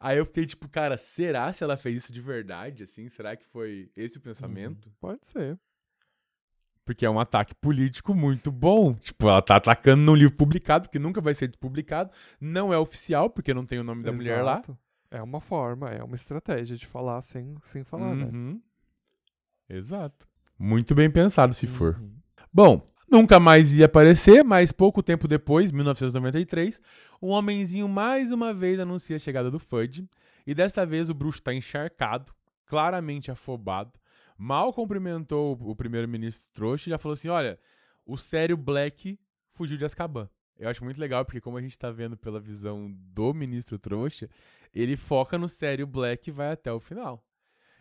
Aí 0.00 0.18
eu 0.18 0.24
fiquei 0.26 0.46
tipo, 0.46 0.68
cara, 0.68 0.96
será 0.96 1.52
se 1.52 1.62
ela 1.62 1.76
fez 1.76 2.04
isso 2.04 2.12
de 2.12 2.20
verdade, 2.20 2.82
assim? 2.82 3.08
Será 3.08 3.36
que 3.36 3.44
foi 3.46 3.90
esse 3.94 4.16
o 4.18 4.20
pensamento? 4.20 4.86
Uhum, 4.86 4.92
Pode 5.00 5.26
ser. 5.26 5.58
Porque 6.90 7.06
é 7.06 7.10
um 7.10 7.20
ataque 7.20 7.54
político 7.54 8.12
muito 8.12 8.50
bom. 8.50 8.94
Tipo, 8.94 9.28
ela 9.28 9.40
tá 9.40 9.54
atacando 9.54 10.02
num 10.02 10.16
livro 10.16 10.34
publicado, 10.34 10.88
que 10.88 10.98
nunca 10.98 11.20
vai 11.20 11.36
ser 11.36 11.56
publicado. 11.56 12.10
Não 12.40 12.74
é 12.74 12.78
oficial, 12.78 13.30
porque 13.30 13.54
não 13.54 13.64
tem 13.64 13.78
o 13.78 13.84
nome 13.84 14.02
da 14.02 14.10
mulher 14.10 14.42
lá. 14.42 14.54
Exato. 14.54 14.76
É 15.08 15.22
uma 15.22 15.40
forma, 15.40 15.88
é 15.88 16.02
uma 16.02 16.16
estratégia 16.16 16.76
de 16.76 16.84
falar 16.84 17.22
sem, 17.22 17.54
sem 17.62 17.84
falar, 17.84 18.16
né? 18.16 18.24
Uhum. 18.24 18.60
Exato. 19.68 20.26
Muito 20.58 20.92
bem 20.92 21.08
pensado, 21.08 21.54
se 21.54 21.68
for. 21.68 21.96
Uhum. 21.96 22.10
Bom, 22.52 22.84
nunca 23.08 23.38
mais 23.38 23.72
ia 23.78 23.86
aparecer, 23.86 24.42
mas 24.42 24.72
pouco 24.72 25.00
tempo 25.00 25.28
depois, 25.28 25.70
1993, 25.70 26.82
um 27.22 27.28
homenzinho 27.28 27.88
mais 27.88 28.32
uma 28.32 28.52
vez 28.52 28.80
anuncia 28.80 29.14
a 29.14 29.20
chegada 29.20 29.48
do 29.48 29.60
Fudge. 29.60 30.08
E 30.44 30.52
dessa 30.56 30.84
vez 30.84 31.08
o 31.08 31.14
bruxo 31.14 31.40
tá 31.40 31.54
encharcado, 31.54 32.34
claramente 32.66 33.30
afobado. 33.30 33.92
Mal 34.42 34.72
cumprimentou 34.72 35.52
o 35.60 35.76
primeiro-ministro 35.76 36.50
trouxa 36.54 36.88
e 36.88 36.90
já 36.90 36.96
falou 36.96 37.12
assim: 37.12 37.28
olha, 37.28 37.60
o 38.06 38.16
sério 38.16 38.56
Black 38.56 39.20
fugiu 39.52 39.76
de 39.76 39.84
Azkaban. 39.84 40.30
Eu 40.56 40.70
acho 40.70 40.82
muito 40.82 40.98
legal, 40.98 41.26
porque 41.26 41.42
como 41.42 41.58
a 41.58 41.60
gente 41.60 41.78
tá 41.78 41.90
vendo 41.90 42.16
pela 42.16 42.40
visão 42.40 42.90
do 42.90 43.34
ministro 43.34 43.78
trouxa, 43.78 44.30
ele 44.74 44.96
foca 44.96 45.36
no 45.36 45.46
sério 45.46 45.86
Black 45.86 46.30
e 46.30 46.32
vai 46.32 46.52
até 46.52 46.72
o 46.72 46.80
final. 46.80 47.22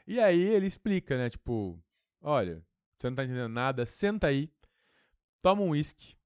E 0.05 0.19
aí 0.19 0.37
ele 0.41 0.67
explica, 0.67 1.17
né? 1.17 1.29
Tipo, 1.29 1.81
olha, 2.21 2.61
você 2.97 3.09
não 3.09 3.15
tá 3.15 3.23
entendendo 3.23 3.47
nada, 3.53 3.85
senta 3.85 4.27
aí, 4.27 4.51
toma 5.41 5.61
um 5.61 5.69
uísque, 5.69 6.17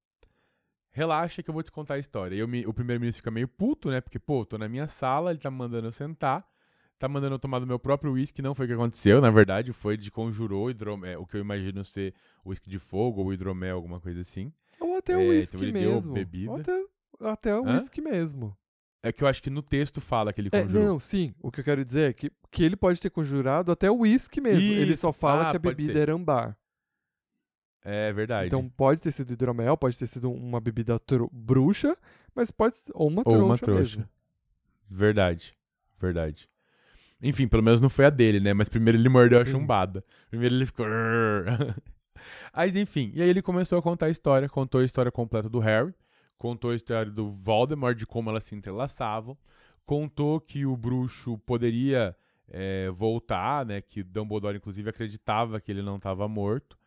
relaxa 0.90 1.44
que 1.44 1.50
eu 1.50 1.54
vou 1.54 1.62
te 1.62 1.70
contar 1.70 1.94
a 1.94 1.98
história. 1.98 2.34
E 2.34 2.40
eu 2.40 2.48
me- 2.48 2.66
o 2.66 2.74
primeiro-ministro 2.74 3.20
fica 3.20 3.30
meio 3.30 3.46
puto, 3.46 3.88
né? 3.88 4.00
Porque, 4.00 4.18
pô, 4.18 4.44
tô 4.44 4.58
na 4.58 4.68
minha 4.68 4.88
sala, 4.88 5.30
ele 5.30 5.38
tá 5.38 5.50
mandando 5.50 5.86
eu 5.86 5.92
sentar, 5.92 6.44
tá 6.98 7.08
mandando 7.08 7.34
eu 7.34 7.38
tomar 7.38 7.58
do 7.58 7.66
meu 7.66 7.78
próprio 7.78 8.12
uísque, 8.12 8.40
não 8.42 8.54
foi 8.54 8.66
o 8.66 8.68
que 8.68 8.74
aconteceu, 8.74 9.20
na 9.20 9.30
verdade, 9.30 9.72
foi 9.72 9.96
de 9.96 10.10
conjurou 10.10 10.70
hidromel, 10.70 11.22
o 11.22 11.26
que 11.26 11.36
eu 11.36 11.40
imagino 11.40 11.84
ser 11.84 12.14
uísque 12.44 12.68
de 12.70 12.78
fogo 12.78 13.22
ou 13.22 13.32
hidromel, 13.32 13.76
alguma 13.76 13.98
coisa 14.00 14.20
assim. 14.20 14.52
Ou 14.80 14.96
até 14.96 15.12
É, 15.12 15.16
o 15.16 15.20
então 15.20 15.30
uísque 15.30 15.56
deu 15.58 15.72
mesmo. 15.72 16.12
bebida. 16.14 16.50
Ou 16.52 16.56
até, 16.60 16.84
até 17.20 17.58
o 17.58 17.64
uísque 17.64 18.00
mesmo. 18.00 18.56
É 19.02 19.12
que 19.12 19.22
eu 19.22 19.28
acho 19.28 19.42
que 19.42 19.50
no 19.50 19.62
texto 19.62 20.00
fala 20.00 20.32
que 20.32 20.40
ele 20.40 20.48
É, 20.50 20.62
conjurou. 20.62 20.86
não, 20.86 20.98
sim. 20.98 21.34
O 21.42 21.50
que 21.50 21.60
eu 21.60 21.64
quero 21.64 21.84
dizer 21.84 22.08
é 22.10 22.12
que, 22.14 22.32
que 22.50 22.64
ele 22.64 22.74
pode 22.74 22.98
ter 23.00 23.10
conjurado 23.10 23.70
até 23.70 23.90
o 23.90 23.98
uísque 23.98 24.40
mesmo. 24.40 24.72
ele 24.72 24.96
só 24.96 25.10
Isso. 25.10 25.18
fala 25.20 25.48
Ah, 25.48 25.50
que 25.50 25.56
a 25.58 25.60
bebida 25.60 25.92
ser. 25.92 25.98
era 25.98 26.14
ambar. 26.14 26.56
É 27.84 28.10
verdade. 28.14 28.46
Então 28.46 28.66
pode 28.66 29.02
ter 29.02 29.12
sido 29.12 29.30
hidromel, 29.34 29.76
pode 29.76 29.98
ter 29.98 30.06
sido 30.06 30.30
uma 30.32 30.58
bebida 30.58 30.98
bruxa, 31.30 31.94
mas 32.34 32.50
pode 32.50 32.78
ou 32.94 33.08
uma 33.08 33.20
Ou 33.20 33.24
trouxa, 33.24 33.44
uma 33.44 33.58
trouxa. 33.58 33.98
mesmo. 33.98 34.08
Verdade. 34.88 35.54
Verdade. 36.00 36.48
Enfim, 37.24 37.48
pelo 37.48 37.62
menos 37.62 37.80
não 37.80 37.88
foi 37.88 38.04
a 38.04 38.10
dele, 38.10 38.38
né? 38.38 38.52
Mas 38.52 38.68
primeiro 38.68 38.98
ele 38.98 39.08
mordeu 39.08 39.40
a 39.40 39.44
Sim. 39.44 39.52
chumbada. 39.52 40.04
Primeiro 40.28 40.54
ele 40.54 40.66
ficou. 40.66 40.86
Mas 42.54 42.76
enfim, 42.76 43.10
e 43.14 43.22
aí 43.22 43.28
ele 43.28 43.40
começou 43.42 43.78
a 43.78 43.82
contar 43.82 44.06
a 44.06 44.10
história, 44.10 44.48
contou 44.48 44.80
a 44.80 44.84
história 44.84 45.10
completa 45.10 45.48
do 45.48 45.58
Harry, 45.58 45.94
contou 46.38 46.70
a 46.70 46.74
história 46.74 47.10
do 47.10 47.26
Voldemort, 47.26 47.96
de 47.96 48.06
como 48.06 48.30
elas 48.30 48.44
se 48.44 48.54
entrelaçavam, 48.54 49.36
contou 49.84 50.40
que 50.40 50.64
o 50.66 50.76
bruxo 50.76 51.38
poderia 51.38 52.14
é, 52.48 52.90
voltar, 52.90 53.64
né? 53.64 53.80
Que 53.80 54.02
Dumbledore, 54.02 54.56
inclusive, 54.58 54.90
acreditava 54.90 55.60
que 55.60 55.72
ele 55.72 55.82
não 55.82 55.96
estava 55.96 56.28
morto. 56.28 56.78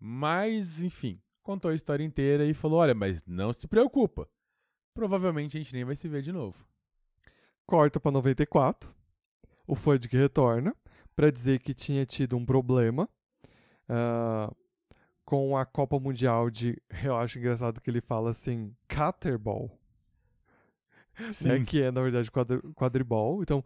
Mas, 0.00 0.80
enfim, 0.80 1.20
contou 1.42 1.70
a 1.70 1.74
história 1.74 2.02
inteira 2.02 2.44
e 2.46 2.54
falou: 2.54 2.80
olha, 2.80 2.94
mas 2.94 3.24
não 3.26 3.52
se 3.52 3.68
preocupa. 3.68 4.28
Provavelmente 4.94 5.56
a 5.56 5.60
gente 5.60 5.74
nem 5.74 5.84
vai 5.84 5.94
se 5.94 6.08
ver 6.08 6.22
de 6.22 6.32
novo. 6.32 6.66
Corta 7.66 8.00
pra 8.00 8.10
94. 8.10 9.01
O 9.66 9.74
Fudge 9.74 10.08
retorna 10.10 10.74
pra 11.14 11.30
dizer 11.30 11.60
que 11.60 11.74
tinha 11.74 12.04
tido 12.04 12.36
um 12.36 12.44
problema 12.44 13.08
ah, 13.88 14.52
com 15.24 15.56
a 15.56 15.64
Copa 15.64 15.98
Mundial 15.98 16.50
de. 16.50 16.80
Eu 17.04 17.16
acho 17.16 17.38
engraçado 17.38 17.80
que 17.80 17.90
ele 17.90 18.00
fala 18.00 18.30
assim, 18.30 18.74
Caterball. 18.88 19.70
né, 21.42 21.64
que 21.64 21.82
é 21.82 21.90
na 21.90 22.00
verdade 22.02 22.30
quadri 22.30 22.60
quadribol. 22.74 23.42
Então, 23.42 23.64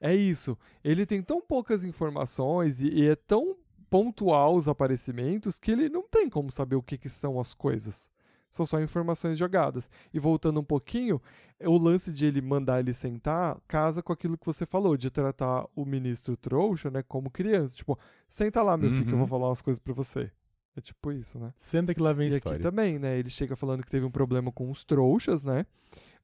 é 0.00 0.14
isso. 0.14 0.56
Ele 0.82 1.06
tem 1.06 1.22
tão 1.22 1.40
poucas 1.40 1.84
informações 1.84 2.80
e, 2.80 2.88
e 2.88 3.08
é 3.08 3.16
tão 3.16 3.56
pontual 3.88 4.56
os 4.56 4.68
aparecimentos 4.68 5.58
que 5.58 5.70
ele 5.70 5.88
não 5.88 6.02
tem 6.02 6.28
como 6.28 6.50
saber 6.50 6.76
o 6.76 6.82
que, 6.82 6.98
que 6.98 7.08
são 7.08 7.40
as 7.40 7.54
coisas. 7.54 8.10
São 8.54 8.64
só 8.64 8.80
informações 8.80 9.36
jogadas. 9.36 9.90
E 10.12 10.20
voltando 10.20 10.60
um 10.60 10.64
pouquinho, 10.64 11.20
o 11.60 11.76
lance 11.76 12.12
de 12.12 12.24
ele 12.24 12.40
mandar 12.40 12.78
ele 12.78 12.92
sentar 12.92 13.58
casa 13.66 14.00
com 14.00 14.12
aquilo 14.12 14.38
que 14.38 14.46
você 14.46 14.64
falou, 14.64 14.96
de 14.96 15.10
tratar 15.10 15.66
o 15.74 15.84
ministro 15.84 16.36
trouxa, 16.36 16.88
né, 16.88 17.02
como 17.02 17.32
criança. 17.32 17.74
Tipo, 17.74 17.98
senta 18.28 18.62
lá, 18.62 18.76
meu 18.76 18.92
filho, 18.92 19.06
que 19.06 19.12
eu 19.12 19.18
vou 19.18 19.24
Uhum. 19.24 19.28
falar 19.28 19.48
umas 19.48 19.60
coisas 19.60 19.80
pra 19.80 19.92
você. 19.92 20.30
É 20.76 20.80
tipo 20.80 21.10
isso, 21.10 21.36
né? 21.36 21.52
Senta 21.58 21.92
que 21.92 22.00
lá 22.00 22.12
vem 22.12 22.28
a 22.28 22.34
E 22.34 22.36
história. 22.36 22.54
aqui 22.58 22.62
também, 22.62 22.96
né? 22.96 23.18
Ele 23.18 23.28
chega 23.28 23.56
falando 23.56 23.82
que 23.82 23.90
teve 23.90 24.06
um 24.06 24.10
problema 24.10 24.52
com 24.52 24.70
os 24.70 24.84
trouxas, 24.84 25.42
né? 25.42 25.66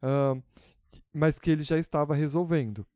Ahn, 0.00 0.40
mas 1.12 1.36
que 1.40 1.50
ele 1.50 1.64
já 1.64 1.78
estava 1.78 2.14
resolvendo. 2.14 2.86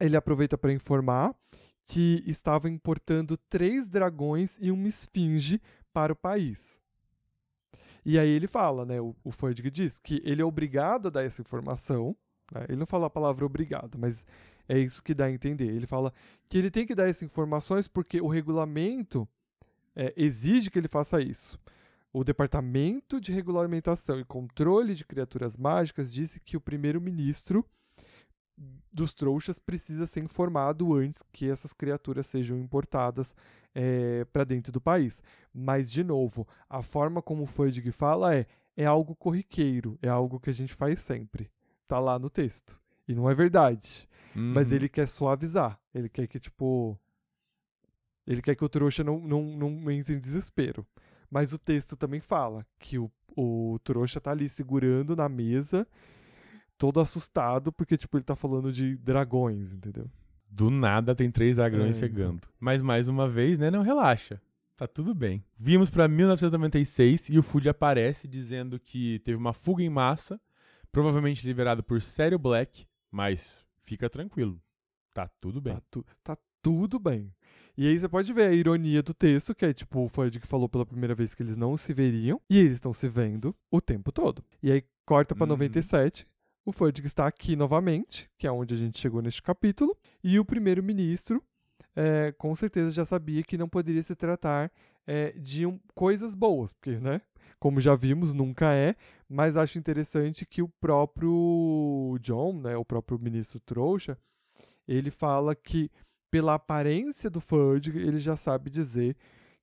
Ele 0.00 0.16
aproveita 0.16 0.56
para 0.56 0.72
informar 0.72 1.34
que 1.84 2.22
estava 2.26 2.70
importando 2.70 3.36
três 3.36 3.86
dragões 3.86 4.56
e 4.62 4.70
uma 4.70 4.88
esfinge 4.88 5.60
para 5.92 6.14
o 6.14 6.16
país. 6.16 6.80
E 8.04 8.18
aí 8.18 8.28
ele 8.28 8.46
fala, 8.46 8.84
né? 8.84 9.00
O, 9.00 9.14
o 9.24 9.32
diz 9.70 9.98
que 9.98 10.20
ele 10.24 10.42
é 10.42 10.44
obrigado 10.44 11.08
a 11.08 11.10
dar 11.10 11.24
essa 11.24 11.40
informação. 11.40 12.14
né, 12.52 12.66
Ele 12.68 12.78
não 12.78 12.86
fala 12.86 13.06
a 13.06 13.10
palavra 13.10 13.46
obrigado, 13.46 13.98
mas 13.98 14.26
é 14.68 14.78
isso 14.78 15.02
que 15.02 15.14
dá 15.14 15.26
a 15.26 15.30
entender. 15.30 15.68
Ele 15.68 15.86
fala 15.86 16.12
que 16.48 16.58
ele 16.58 16.70
tem 16.70 16.86
que 16.86 16.94
dar 16.94 17.08
essas 17.08 17.22
informações 17.22 17.88
porque 17.88 18.20
o 18.20 18.28
regulamento 18.28 19.26
é, 19.96 20.12
exige 20.16 20.70
que 20.70 20.78
ele 20.78 20.88
faça 20.88 21.20
isso. 21.20 21.58
O 22.12 22.22
Departamento 22.22 23.20
de 23.20 23.32
Regulamentação 23.32 24.20
e 24.20 24.24
Controle 24.24 24.94
de 24.94 25.04
Criaturas 25.04 25.56
Mágicas 25.56 26.12
disse 26.12 26.38
que 26.38 26.56
o 26.56 26.60
primeiro-ministro 26.60 27.64
dos 28.92 29.12
trouxas 29.12 29.58
precisa 29.58 30.06
ser 30.06 30.20
informado 30.22 30.94
antes 30.94 31.24
que 31.32 31.50
essas 31.50 31.72
criaturas 31.72 32.28
sejam 32.28 32.56
importadas 32.56 33.34
para 34.32 34.44
dentro 34.44 34.72
do 34.72 34.80
país. 34.80 35.22
Mas, 35.52 35.90
de 35.90 36.02
novo, 36.04 36.46
a 36.68 36.82
forma 36.82 37.20
como 37.20 37.42
o 37.42 37.46
Fudge 37.46 37.90
fala 37.92 38.34
é 38.34 38.46
é 38.76 38.84
algo 38.84 39.14
corriqueiro, 39.14 39.96
é 40.02 40.08
algo 40.08 40.40
que 40.40 40.50
a 40.50 40.52
gente 40.52 40.74
faz 40.74 41.00
sempre. 41.00 41.48
Tá 41.86 42.00
lá 42.00 42.18
no 42.18 42.28
texto. 42.28 42.80
E 43.06 43.14
não 43.14 43.30
é 43.30 43.34
verdade. 43.34 44.08
Mas 44.34 44.70
Uhum. 44.70 44.76
ele 44.76 44.88
quer 44.88 45.06
suavizar. 45.06 45.78
Ele 45.94 46.08
quer 46.08 46.26
que, 46.26 46.40
tipo. 46.40 46.98
Ele 48.26 48.42
quer 48.42 48.56
que 48.56 48.64
o 48.64 48.68
trouxa 48.68 49.04
não, 49.04 49.20
não, 49.20 49.42
não 49.44 49.90
entre 49.92 50.14
em 50.14 50.18
desespero. 50.18 50.84
Mas 51.30 51.52
o 51.52 51.58
texto 51.58 51.96
também 51.96 52.20
fala 52.20 52.66
que 52.78 52.98
o, 52.98 53.10
o 53.36 53.78
trouxa 53.84 54.20
tá 54.20 54.30
ali 54.32 54.48
segurando 54.48 55.14
na 55.14 55.28
mesa, 55.28 55.86
todo 56.78 56.98
assustado, 57.00 57.72
porque, 57.72 57.96
tipo, 57.96 58.16
ele 58.16 58.24
tá 58.24 58.34
falando 58.34 58.72
de 58.72 58.96
dragões, 58.96 59.72
entendeu? 59.72 60.10
Do 60.56 60.70
nada 60.70 61.14
tem 61.14 61.30
três 61.30 61.56
dragões 61.56 62.00
É, 62.00 62.06
então. 62.06 62.20
chegando. 62.22 62.40
Mas 62.60 62.80
mais 62.80 63.08
uma 63.08 63.28
vez, 63.28 63.58
né? 63.58 63.70
Não 63.70 63.82
relaxa. 63.82 64.40
Tá 64.76 64.86
tudo 64.86 65.14
bem. 65.14 65.44
Vimos 65.58 65.90
pra 65.90 66.06
1996 66.08 67.28
e 67.28 67.38
o 67.38 67.42
Food 67.42 67.68
aparece 67.68 68.26
dizendo 68.28 68.78
que 68.78 69.18
teve 69.20 69.36
uma 69.36 69.52
fuga 69.52 69.82
em 69.82 69.88
massa, 69.88 70.40
provavelmente 70.92 71.46
liderado 71.46 71.82
por 71.82 72.00
Sério 72.00 72.38
Black, 72.38 72.86
mas 73.10 73.64
fica 73.82 74.08
tranquilo. 74.08 74.60
Tá 75.12 75.28
tudo 75.40 75.60
bem. 75.60 75.74
Tá, 75.74 75.82
tu- 75.90 76.04
tá 76.22 76.36
tudo 76.62 76.98
bem. 76.98 77.32
E 77.76 77.86
aí 77.88 77.98
você 77.98 78.08
pode 78.08 78.32
ver 78.32 78.48
a 78.48 78.52
ironia 78.52 79.02
do 79.02 79.12
texto, 79.12 79.54
que 79.54 79.64
é 79.64 79.72
tipo 79.72 80.04
o 80.04 80.08
Fudge 80.08 80.38
que 80.40 80.46
falou 80.46 80.68
pela 80.68 80.86
primeira 80.86 81.14
vez 81.14 81.34
que 81.34 81.42
eles 81.42 81.56
não 81.56 81.76
se 81.76 81.92
veriam, 81.92 82.40
e 82.48 82.58
eles 82.58 82.72
estão 82.74 82.92
se 82.92 83.08
vendo 83.08 83.54
o 83.70 83.80
tempo 83.80 84.12
todo. 84.12 84.44
E 84.62 84.70
aí 84.70 84.84
corta 85.04 85.34
pra 85.34 85.44
Uhum. 85.44 85.50
97, 85.50 86.26
o 86.64 86.72
Fudge 86.72 87.02
está 87.04 87.26
aqui 87.26 87.56
novamente, 87.56 88.30
que 88.38 88.46
é 88.46 88.52
onde 88.52 88.74
a 88.74 88.76
gente 88.76 88.98
chegou 88.98 89.20
neste 89.22 89.42
capítulo, 89.42 89.96
e 90.22 90.38
o 90.38 90.44
primeiro-ministro 90.44 91.42
é, 91.96 92.32
com 92.32 92.54
certeza 92.56 92.90
já 92.90 93.04
sabia 93.04 93.42
que 93.42 93.56
não 93.58 93.68
poderia 93.68 94.02
se 94.02 94.16
tratar 94.16 94.70
é, 95.06 95.32
de 95.32 95.66
um- 95.66 95.78
coisas 95.94 96.34
boas, 96.34 96.72
porque, 96.72 96.98
né? 96.98 97.20
Como 97.60 97.80
já 97.80 97.94
vimos, 97.94 98.34
nunca 98.34 98.72
é, 98.74 98.96
mas 99.28 99.56
acho 99.56 99.78
interessante 99.78 100.44
que 100.44 100.62
o 100.62 100.68
próprio 100.80 102.18
John, 102.20 102.58
né, 102.60 102.76
o 102.76 102.84
próprio 102.84 103.18
ministro 103.18 103.60
trouxa, 103.60 104.18
ele 104.88 105.10
fala 105.10 105.54
que 105.54 105.90
pela 106.30 106.54
aparência 106.54 107.30
do 107.30 107.40
Fudge, 107.40 107.90
ele 107.96 108.18
já 108.18 108.36
sabe 108.36 108.70
dizer 108.70 109.16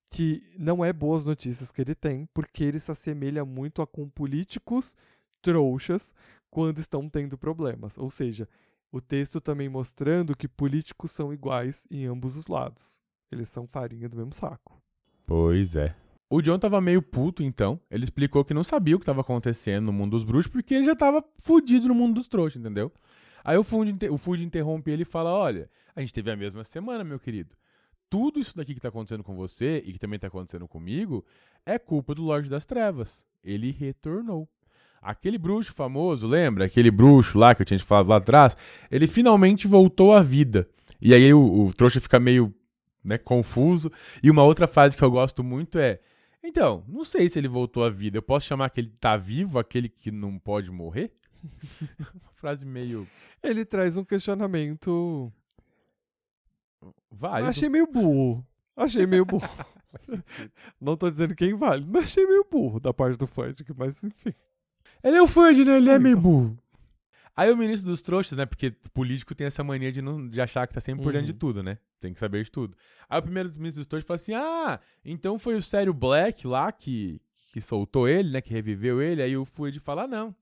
que 0.10 0.44
não 0.58 0.84
é 0.86 0.94
boas 0.94 1.26
notícias 1.26 1.72
que 1.72 1.82
ele 1.82 1.96
tem, 1.96 2.28
porque 2.34 2.64
ele 2.64 2.80
se 2.80 2.92
assemelha 2.92 3.44
muito 3.44 3.82
a 3.82 3.88
com 3.88 4.08
políticos 4.10 4.96
trouxas 5.42 6.14
quando 6.52 6.78
estão 6.78 7.10
tendo 7.10 7.38
problemas. 7.38 7.98
Ou 7.98 8.12
seja, 8.12 8.48
o 8.92 9.02
texto 9.02 9.42
também 9.42 9.70
mostrando 9.70 10.36
que 10.36 10.48
políticos 10.48 11.10
são 11.12 11.34
iguais 11.34 11.88
em 11.90 12.06
ambos 12.06 12.36
os 12.36 12.48
lados. 12.48 13.02
Eles 13.32 13.50
são 13.50 13.66
farinha 13.66 14.08
do 14.10 14.18
mesmo 14.18 14.34
saco. 14.34 14.80
Pois 15.26 15.76
é. 15.76 15.96
O 16.30 16.42
John 16.42 16.60
tava 16.60 16.80
meio 16.80 17.02
puto, 17.02 17.42
então. 17.42 17.80
Ele 17.90 18.04
explicou 18.04 18.44
que 18.46 18.54
não 18.54 18.64
sabia 18.64 18.96
o 18.96 19.00
que 19.00 19.06
tava 19.06 19.22
acontecendo 19.22 19.86
no 19.86 19.94
mundo 19.94 20.12
dos 20.12 20.24
bruxos, 20.24 20.52
porque 20.52 20.74
ele 20.76 20.84
já 20.84 20.96
tava 20.96 21.24
fudido 21.40 21.88
no 21.88 21.96
mundo 21.96 22.16
dos 22.16 22.28
trouxas, 22.28 22.60
entendeu? 22.60 22.92
Aí 23.44 23.58
o 23.58 23.84
inter- 23.84 24.12
o 24.14 24.36
interrompe 24.36 24.92
ele 24.92 25.02
e 25.04 25.06
fala: 25.06 25.32
Olha, 25.34 25.70
a 25.96 26.02
gente 26.02 26.14
teve 26.14 26.30
a 26.32 26.36
mesma 26.36 26.64
semana, 26.64 27.04
meu 27.04 27.20
querido. 27.20 27.56
Tudo 28.10 28.40
isso 28.40 28.56
daqui 28.56 28.76
que 28.76 28.82
tá 28.82 28.90
acontecendo 28.90 29.24
com 29.24 29.36
você 29.36 29.82
e 29.86 29.94
que 29.94 30.00
também 30.00 30.20
tá 30.20 30.28
acontecendo 30.28 30.68
comigo 30.68 31.26
é 31.66 31.80
culpa 31.80 32.14
do 32.14 32.24
Lorde 32.24 32.50
das 32.50 32.66
Trevas. 32.66 33.26
Ele 33.44 33.72
retornou. 33.72 34.48
Aquele 35.02 35.38
bruxo 35.38 35.74
famoso, 35.74 36.28
lembra? 36.28 36.66
Aquele 36.66 36.92
bruxo 36.92 37.38
lá 37.38 37.56
que 37.56 37.64
eu 37.64 37.66
tinha 37.66 37.78
te 37.78 37.84
falado 37.84 38.10
lá 38.10 38.18
atrás, 38.18 38.56
ele 38.92 39.08
finalmente 39.08 39.68
voltou 39.68 40.14
à 40.14 40.22
vida. 40.22 40.70
E 41.02 41.14
aí 41.14 41.34
o, 41.34 41.66
o 41.66 41.74
trouxa 41.74 42.00
fica 42.00 42.20
meio 42.20 42.54
né, 43.04 43.18
confuso. 43.18 43.92
E 44.22 44.30
uma 44.30 44.44
outra 44.44 44.68
frase 44.68 44.96
que 44.96 45.04
eu 45.04 45.10
gosto 45.10 45.44
muito 45.44 45.80
é: 45.80 46.00
Então, 46.44 46.84
não 46.88 47.04
sei 47.04 47.28
se 47.28 47.40
ele 47.40 47.48
voltou 47.48 47.84
à 47.84 47.90
vida. 47.90 48.18
Eu 48.18 48.22
posso 48.22 48.46
chamar 48.46 48.66
aquele 48.66 48.90
tá 49.00 49.18
vivo, 49.18 49.58
aquele 49.58 49.90
que 49.90 50.12
não 50.12 50.38
pode 50.38 50.70
morrer? 50.70 51.12
uma 52.00 52.34
frase 52.36 52.64
meio. 52.64 53.08
Ele 53.42 53.66
traz 53.66 53.98
um 53.98 54.06
questionamento. 54.06 55.34
Válido. 57.10 57.50
Achei 57.50 57.70
meio 57.70 57.88
burro. 57.88 58.46
Achei 58.76 59.08
meio 59.08 59.26
burro. 59.26 59.50
Não 60.80 60.96
tô 60.96 61.10
dizendo 61.10 61.36
quem 61.36 61.54
vale, 61.54 61.86
mas 61.86 62.06
achei 62.06 62.26
meio 62.26 62.46
burro 62.50 62.80
da 62.80 62.94
parte 62.94 63.18
do 63.18 63.28
Fudge, 63.28 63.66
mas 63.76 64.02
enfim. 64.04 64.34
Ele 65.04 65.16
é 65.18 65.22
o 65.22 65.28
Fudge, 65.28 65.64
né? 65.66 65.78
Ele 65.78 65.90
é 65.90 65.94
Então. 65.94 66.02
meio 66.04 66.18
burro. 66.18 66.58
Aí 67.36 67.52
o 67.52 67.58
ministro 67.58 67.90
dos 67.90 68.02
trouxas, 68.02 68.38
né? 68.38 68.46
Porque 68.46 68.72
político 68.94 69.34
tem 69.34 69.48
essa 69.48 69.64
mania 69.64 69.92
de, 69.92 70.02
não, 70.02 70.28
de 70.28 70.40
achar 70.42 70.68
que 70.68 70.74
tá 70.74 70.82
sempre 70.82 71.02
por 71.04 71.12
dentro 71.14 71.28
de 71.28 71.32
Uhum. 71.34 71.38
tudo, 71.40 71.64
né? 71.64 71.78
Tem 72.00 72.14
que 72.14 72.20
saber 72.20 72.44
de 72.44 72.52
tudo. 72.52 72.76
Aí 73.10 73.20
o 73.20 73.24
primeiro 73.24 73.48
dos 73.50 73.58
ministros 73.58 73.86
dos 73.86 73.90
trouxas 73.90 74.06
fala 74.08 74.16
assim: 74.16 74.34
Ah, 74.34 74.80
então 75.04 75.40
foi 75.40 75.56
o 75.56 75.62
Sério 75.62 75.94
Black 75.94 76.46
lá 76.46 76.72
que, 76.72 77.22
que 77.54 77.62
soltou 77.62 78.08
ele, 78.08 78.30
né? 78.32 78.42
Que 78.42 78.54
reviveu 78.54 79.02
ele. 79.02 79.22
Aí 79.24 79.36
o 79.38 79.46
Fudge 79.46 79.80
fala: 79.80 80.04
ah, 80.04 80.08
Não, 80.08 80.36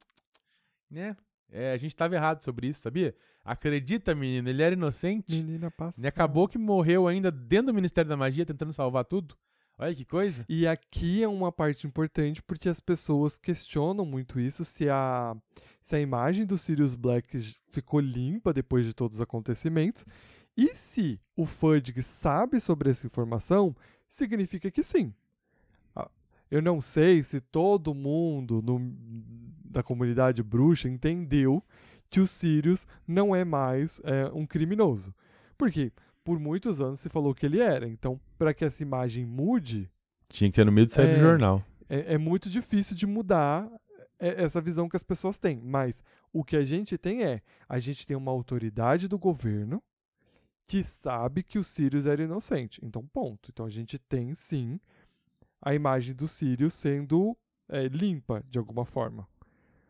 né? 0.89 1.15
É, 1.51 1.71
a 1.73 1.77
gente 1.77 1.95
tava 1.95 2.15
errado 2.15 2.43
sobre 2.43 2.67
isso, 2.67 2.81
sabia? 2.81 3.15
Acredita, 3.45 4.13
menino, 4.13 4.49
ele 4.49 4.61
era 4.61 4.73
inocente. 4.73 5.35
Menina 5.35 5.71
passa. 5.71 5.99
E 5.99 6.05
acabou 6.05 6.47
que 6.47 6.57
morreu 6.57 7.07
ainda 7.07 7.31
dentro 7.31 7.67
do 7.67 7.73
Ministério 7.73 8.07
da 8.09 8.17
Magia, 8.17 8.45
tentando 8.45 8.71
salvar 8.73 9.05
tudo. 9.05 9.35
Olha 9.79 9.95
que 9.95 10.03
coisa. 10.03 10.45
E 10.49 10.67
aqui 10.67 11.23
é 11.23 11.27
uma 11.27 11.51
parte 11.53 11.87
importante 11.87 12.41
porque 12.43 12.67
as 12.67 12.79
pessoas 12.81 13.37
questionam 13.37 14.05
muito 14.05 14.37
isso, 14.39 14.65
se 14.65 14.89
a, 14.89 15.35
se 15.81 15.95
a 15.95 16.01
imagem 16.01 16.45
do 16.45 16.57
Sirius 16.57 16.95
Black 16.95 17.39
ficou 17.71 18.01
limpa 18.01 18.51
depois 18.53 18.85
de 18.85 18.93
todos 18.93 19.17
os 19.17 19.21
acontecimentos. 19.21 20.05
E 20.57 20.75
se 20.75 21.17
o 21.33 21.45
Fudge 21.45 22.01
sabe 22.03 22.59
sobre 22.59 22.89
essa 22.89 23.07
informação, 23.07 23.73
significa 24.09 24.69
que 24.69 24.83
sim. 24.83 25.13
Ah, 25.95 26.09
Eu 26.51 26.61
não 26.61 26.81
sei 26.81 27.23
se 27.23 27.39
todo 27.39 27.93
mundo 27.93 28.61
no- 28.61 28.93
da 29.63 29.81
comunidade 29.81 30.43
bruxa 30.43 30.89
entendeu 30.89 31.63
que 32.09 32.19
o 32.19 32.27
Sirius 32.27 32.85
não 33.07 33.33
é 33.33 33.45
mais 33.45 34.01
é, 34.03 34.25
um 34.33 34.45
criminoso. 34.45 35.15
Porque 35.57 35.93
por 36.23 36.39
muitos 36.39 36.79
anos 36.81 36.99
se 36.99 37.09
falou 37.09 37.33
que 37.33 37.45
ele 37.45 37.59
era. 37.59 37.87
Então, 37.87 38.19
para 38.37 38.53
que 38.53 38.65
essa 38.65 38.83
imagem 38.83 39.25
mude, 39.25 39.89
Tinha 40.29 40.49
que 40.49 40.55
ter 40.55 40.65
no 40.65 40.71
meio 40.71 40.87
do 40.87 40.93
site 40.93 41.09
É. 41.11 41.13
do 41.15 41.19
jornal. 41.19 41.63
é, 41.89 42.13
é 42.13 42.17
muito 42.17 42.49
difícil 42.49 42.95
de 42.95 43.07
mudar 43.07 43.69
é, 44.19 44.43
essa 44.43 44.59
visão 44.61 44.87
que 44.89 44.95
as 44.97 45.03
pessoas 45.03 45.39
têm. 45.39 45.59
Mas 45.61 46.03
o 46.31 46.43
que 46.43 46.55
a 46.57 46.63
gente 46.63 46.97
tem 46.97 47.23
é: 47.23 47.41
a 47.67 47.79
gente 47.79 48.05
tem 48.05 48.15
uma 48.15 48.31
autoridade 48.31 49.07
do 49.07 49.17
governo 49.17 49.81
que 50.67 50.83
sabe 50.83 51.41
que 51.41 51.57
o 51.57 51.63
Sirius 51.63 52.05
era 52.05 52.21
inocente. 52.21 52.79
Então, 52.83 53.03
ponto. 53.07 53.49
Então, 53.51 53.65
a 53.65 53.69
gente 53.71 53.97
tem 53.97 54.35
sim 54.35 54.79
a 55.61 55.73
imagem 55.73 56.13
do 56.15 56.27
Sirius 56.27 56.73
sendo 56.75 57.35
é, 57.67 57.87
limpa 57.87 58.43
de 58.49 58.59
alguma 58.59 58.85
forma. 58.85 59.27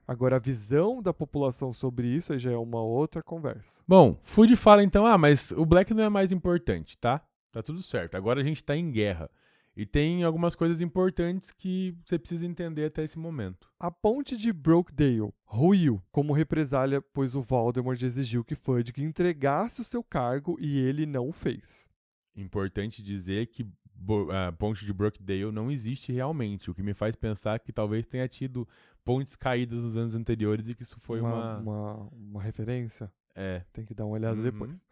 Agora, 0.09 0.37
a 0.37 0.39
visão 0.39 1.03
da 1.03 1.13
população 1.13 1.71
sobre 1.71 2.07
isso 2.07 2.33
aí 2.33 2.39
já 2.39 2.51
é 2.51 2.57
uma 2.57 2.81
outra 2.81 3.21
conversa. 3.21 3.83
Bom, 3.87 4.19
Food 4.23 4.55
fala 4.55 4.83
então, 4.83 5.05
ah, 5.05 5.19
mas 5.19 5.51
o 5.51 5.63
Black 5.67 5.93
não 5.93 6.03
é 6.03 6.09
mais 6.09 6.31
importante, 6.31 6.97
tá? 6.97 7.23
Tá 7.51 7.61
tudo 7.61 7.83
certo. 7.83 8.15
Agora 8.15 8.41
a 8.41 8.43
gente 8.43 8.63
tá 8.63 8.75
em 8.75 8.89
guerra. 8.89 9.29
E 9.77 9.85
tem 9.85 10.23
algumas 10.23 10.55
coisas 10.55 10.81
importantes 10.81 11.51
que 11.51 11.95
você 12.03 12.17
precisa 12.17 12.47
entender 12.47 12.85
até 12.85 13.03
esse 13.03 13.19
momento. 13.19 13.69
A 13.79 13.91
ponte 13.91 14.35
de 14.35 14.51
Brokedale 14.51 15.31
ruiu 15.45 16.01
como 16.11 16.33
represália, 16.33 17.03
pois 17.13 17.35
o 17.35 17.43
Voldemort 17.43 18.01
exigiu 18.01 18.43
que 18.43 18.55
Fudge 18.55 18.91
entregasse 18.97 19.79
o 19.79 19.83
seu 19.85 20.03
cargo 20.03 20.57
e 20.59 20.79
ele 20.79 21.05
não 21.05 21.29
o 21.29 21.31
fez. 21.31 21.87
Importante 22.35 23.03
dizer 23.03 23.45
que 23.45 23.63
Bo- 24.01 24.29
a 24.31 24.51
ponte 24.51 24.85
de 24.85 24.93
Brookdale 24.93 25.51
não 25.51 25.69
existe 25.69 26.11
realmente, 26.11 26.71
o 26.71 26.73
que 26.73 26.81
me 26.81 26.93
faz 26.93 27.15
pensar 27.15 27.59
que 27.59 27.73
talvez 27.73 28.05
tenha 28.05 28.27
tido 28.27 28.67
pontes 29.03 29.35
caídas 29.35 29.79
nos 29.83 29.97
anos 29.97 30.15
anteriores 30.15 30.69
e 30.69 30.75
que 30.75 30.83
isso 30.83 30.99
foi 30.99 31.19
uma... 31.19 31.57
uma, 31.57 31.95
uma 32.11 32.41
referência. 32.41 33.11
É, 33.35 33.63
Tem 33.73 33.85
que 33.85 33.93
dar 33.93 34.05
uma 34.05 34.13
olhada 34.15 34.37
Uhum. 34.37 34.43
depois. 34.43 34.85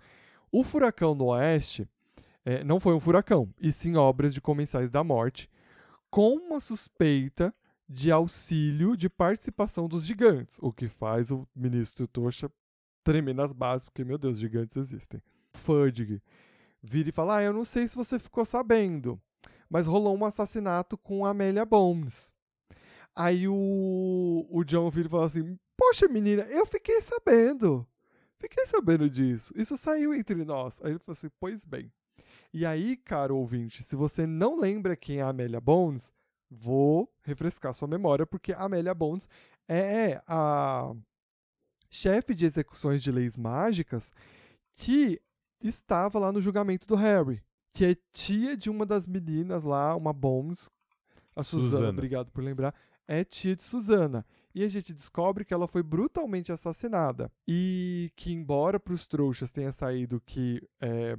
O 0.51 0.63
furacão 0.63 1.15
no 1.15 1.25
oeste 1.27 1.87
eh, 2.45 2.63
não 2.63 2.79
foi 2.79 2.93
um 2.93 2.99
furacão, 2.99 3.53
e 3.59 3.71
sim 3.71 3.95
obras 3.95 4.33
de 4.33 4.39
comensais 4.41 4.89
da 4.89 5.03
morte, 5.03 5.49
com 6.09 6.35
uma 6.35 6.59
suspeita 6.59 7.53
de 7.89 8.11
auxílio 8.11 8.95
de 8.97 9.09
participação 9.09 9.87
dos 9.87 10.05
gigantes, 10.05 10.57
o 10.61 10.71
que 10.73 10.87
faz 10.87 11.31
o 11.31 11.47
ministro 11.55 12.05
Tocha 12.07 12.49
tremer 13.03 13.33
nas 13.35 13.53
bases, 13.53 13.85
porque, 13.85 14.03
meu 14.03 14.17
Deus, 14.17 14.37
gigantes 14.37 14.75
existem. 14.77 15.21
Fudge 15.53 16.21
vira 16.81 17.09
e 17.09 17.11
fala: 17.11 17.37
Ah, 17.37 17.43
eu 17.43 17.53
não 17.53 17.65
sei 17.65 17.87
se 17.87 17.95
você 17.95 18.17
ficou 18.19 18.45
sabendo, 18.45 19.19
mas 19.69 19.87
rolou 19.87 20.17
um 20.17 20.25
assassinato 20.25 20.97
com 20.97 21.25
Amélia 21.25 21.65
Bones. 21.65 22.33
Aí 23.15 23.47
o, 23.47 24.47
o 24.49 24.63
John 24.63 24.89
vira 24.89 25.07
e 25.07 25.11
fala 25.11 25.25
assim: 25.25 25.57
Poxa, 25.75 26.07
menina, 26.07 26.43
eu 26.43 26.65
fiquei 26.65 27.01
sabendo. 27.01 27.87
Fiquei 28.39 28.65
sabendo 28.67 29.09
disso. 29.09 29.53
Isso 29.55 29.75
saiu 29.75 30.13
entre 30.13 30.45
nós. 30.45 30.81
Aí 30.83 30.91
ele 30.91 30.99
falou 30.99 31.13
assim: 31.13 31.29
Pois 31.39 31.65
bem. 31.65 31.91
E 32.53 32.65
aí, 32.65 32.95
caro 32.97 33.37
ouvinte, 33.37 33.83
se 33.83 33.95
você 33.95 34.25
não 34.25 34.59
lembra 34.59 34.95
quem 34.95 35.19
é 35.19 35.21
a 35.21 35.29
Amélia 35.29 35.59
Bones, 35.59 36.13
vou 36.49 37.11
refrescar 37.21 37.73
sua 37.73 37.87
memória, 37.87 38.25
porque 38.25 38.53
a 38.53 38.63
Amélia 38.63 38.93
Bones 38.93 39.27
é 39.67 40.21
a 40.25 40.93
chefe 41.89 42.33
de 42.33 42.45
execuções 42.45 43.03
de 43.03 43.11
leis 43.11 43.37
mágicas 43.37 44.11
que 44.73 45.21
estava 45.61 46.19
lá 46.19 46.31
no 46.31 46.41
julgamento 46.41 46.87
do 46.87 46.95
Harry, 46.95 47.43
que 47.73 47.85
é 47.85 47.95
tia 48.11 48.55
de 48.55 48.69
uma 48.69 48.85
das 48.85 49.05
meninas 49.05 49.63
lá, 49.63 49.95
uma 49.95 50.13
Bones, 50.13 50.69
a 51.35 51.43
Suzana, 51.43 51.69
Susana. 51.69 51.89
obrigado 51.89 52.31
por 52.31 52.43
lembrar, 52.43 52.73
é 53.07 53.23
tia 53.23 53.55
de 53.55 53.63
Susana. 53.63 54.25
E 54.53 54.63
a 54.63 54.67
gente 54.67 54.91
descobre 54.93 55.45
que 55.45 55.53
ela 55.53 55.67
foi 55.67 55.83
brutalmente 55.83 56.51
assassinada. 56.51 57.31
E 57.47 58.11
que, 58.15 58.31
embora 58.31 58.79
para 58.79 58.93
os 58.93 59.05
trouxas 59.05 59.51
tenha 59.51 59.71
saído 59.71 60.19
que 60.19 60.67
é, 60.81 61.15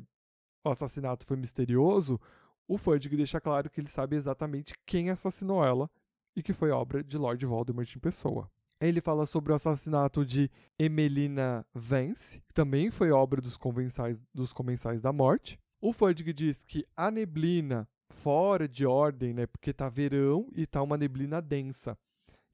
o 0.65 0.71
assassinato 0.71 1.25
foi 1.25 1.37
misterioso, 1.37 2.19
o 2.67 2.77
Fudge 2.77 3.09
deixa 3.09 3.41
claro 3.41 3.71
que 3.71 3.81
ele 3.81 3.89
sabe 3.89 4.17
exatamente 4.17 4.75
quem 4.85 5.09
assassinou 5.09 5.65
ela 5.65 5.89
e 6.35 6.43
que 6.43 6.53
foi 6.53 6.71
obra 6.71 7.03
de 7.03 7.17
Lord 7.17 7.45
Voldemort 7.47 7.95
em 7.95 7.99
pessoa. 8.01 8.51
Ele 8.81 9.01
fala 9.01 9.27
sobre 9.27 9.53
o 9.53 9.57
assassinato 9.57 10.25
de 10.25 10.49
Emelina 10.79 11.67
Vance, 11.75 12.41
que 12.47 12.55
também 12.55 12.91
foi 12.91 13.11
obra 13.11 13.41
dos 13.41 13.57
comensais, 13.57 14.23
dos 14.33 14.53
comensais 14.53 15.03
da 15.03 15.13
morte. 15.13 15.59
O 15.81 15.93
Fudge 15.93 16.33
diz 16.33 16.63
que 16.63 16.87
a 16.97 17.11
neblina 17.11 17.89
fora 18.11 18.69
de 18.69 18.87
ordem, 18.87 19.35
né, 19.35 19.47
porque 19.47 19.73
tá 19.73 19.89
verão 19.89 20.49
e 20.55 20.65
tá 20.65 20.81
uma 20.83 20.97
neblina 20.97 21.43
densa. 21.43 21.99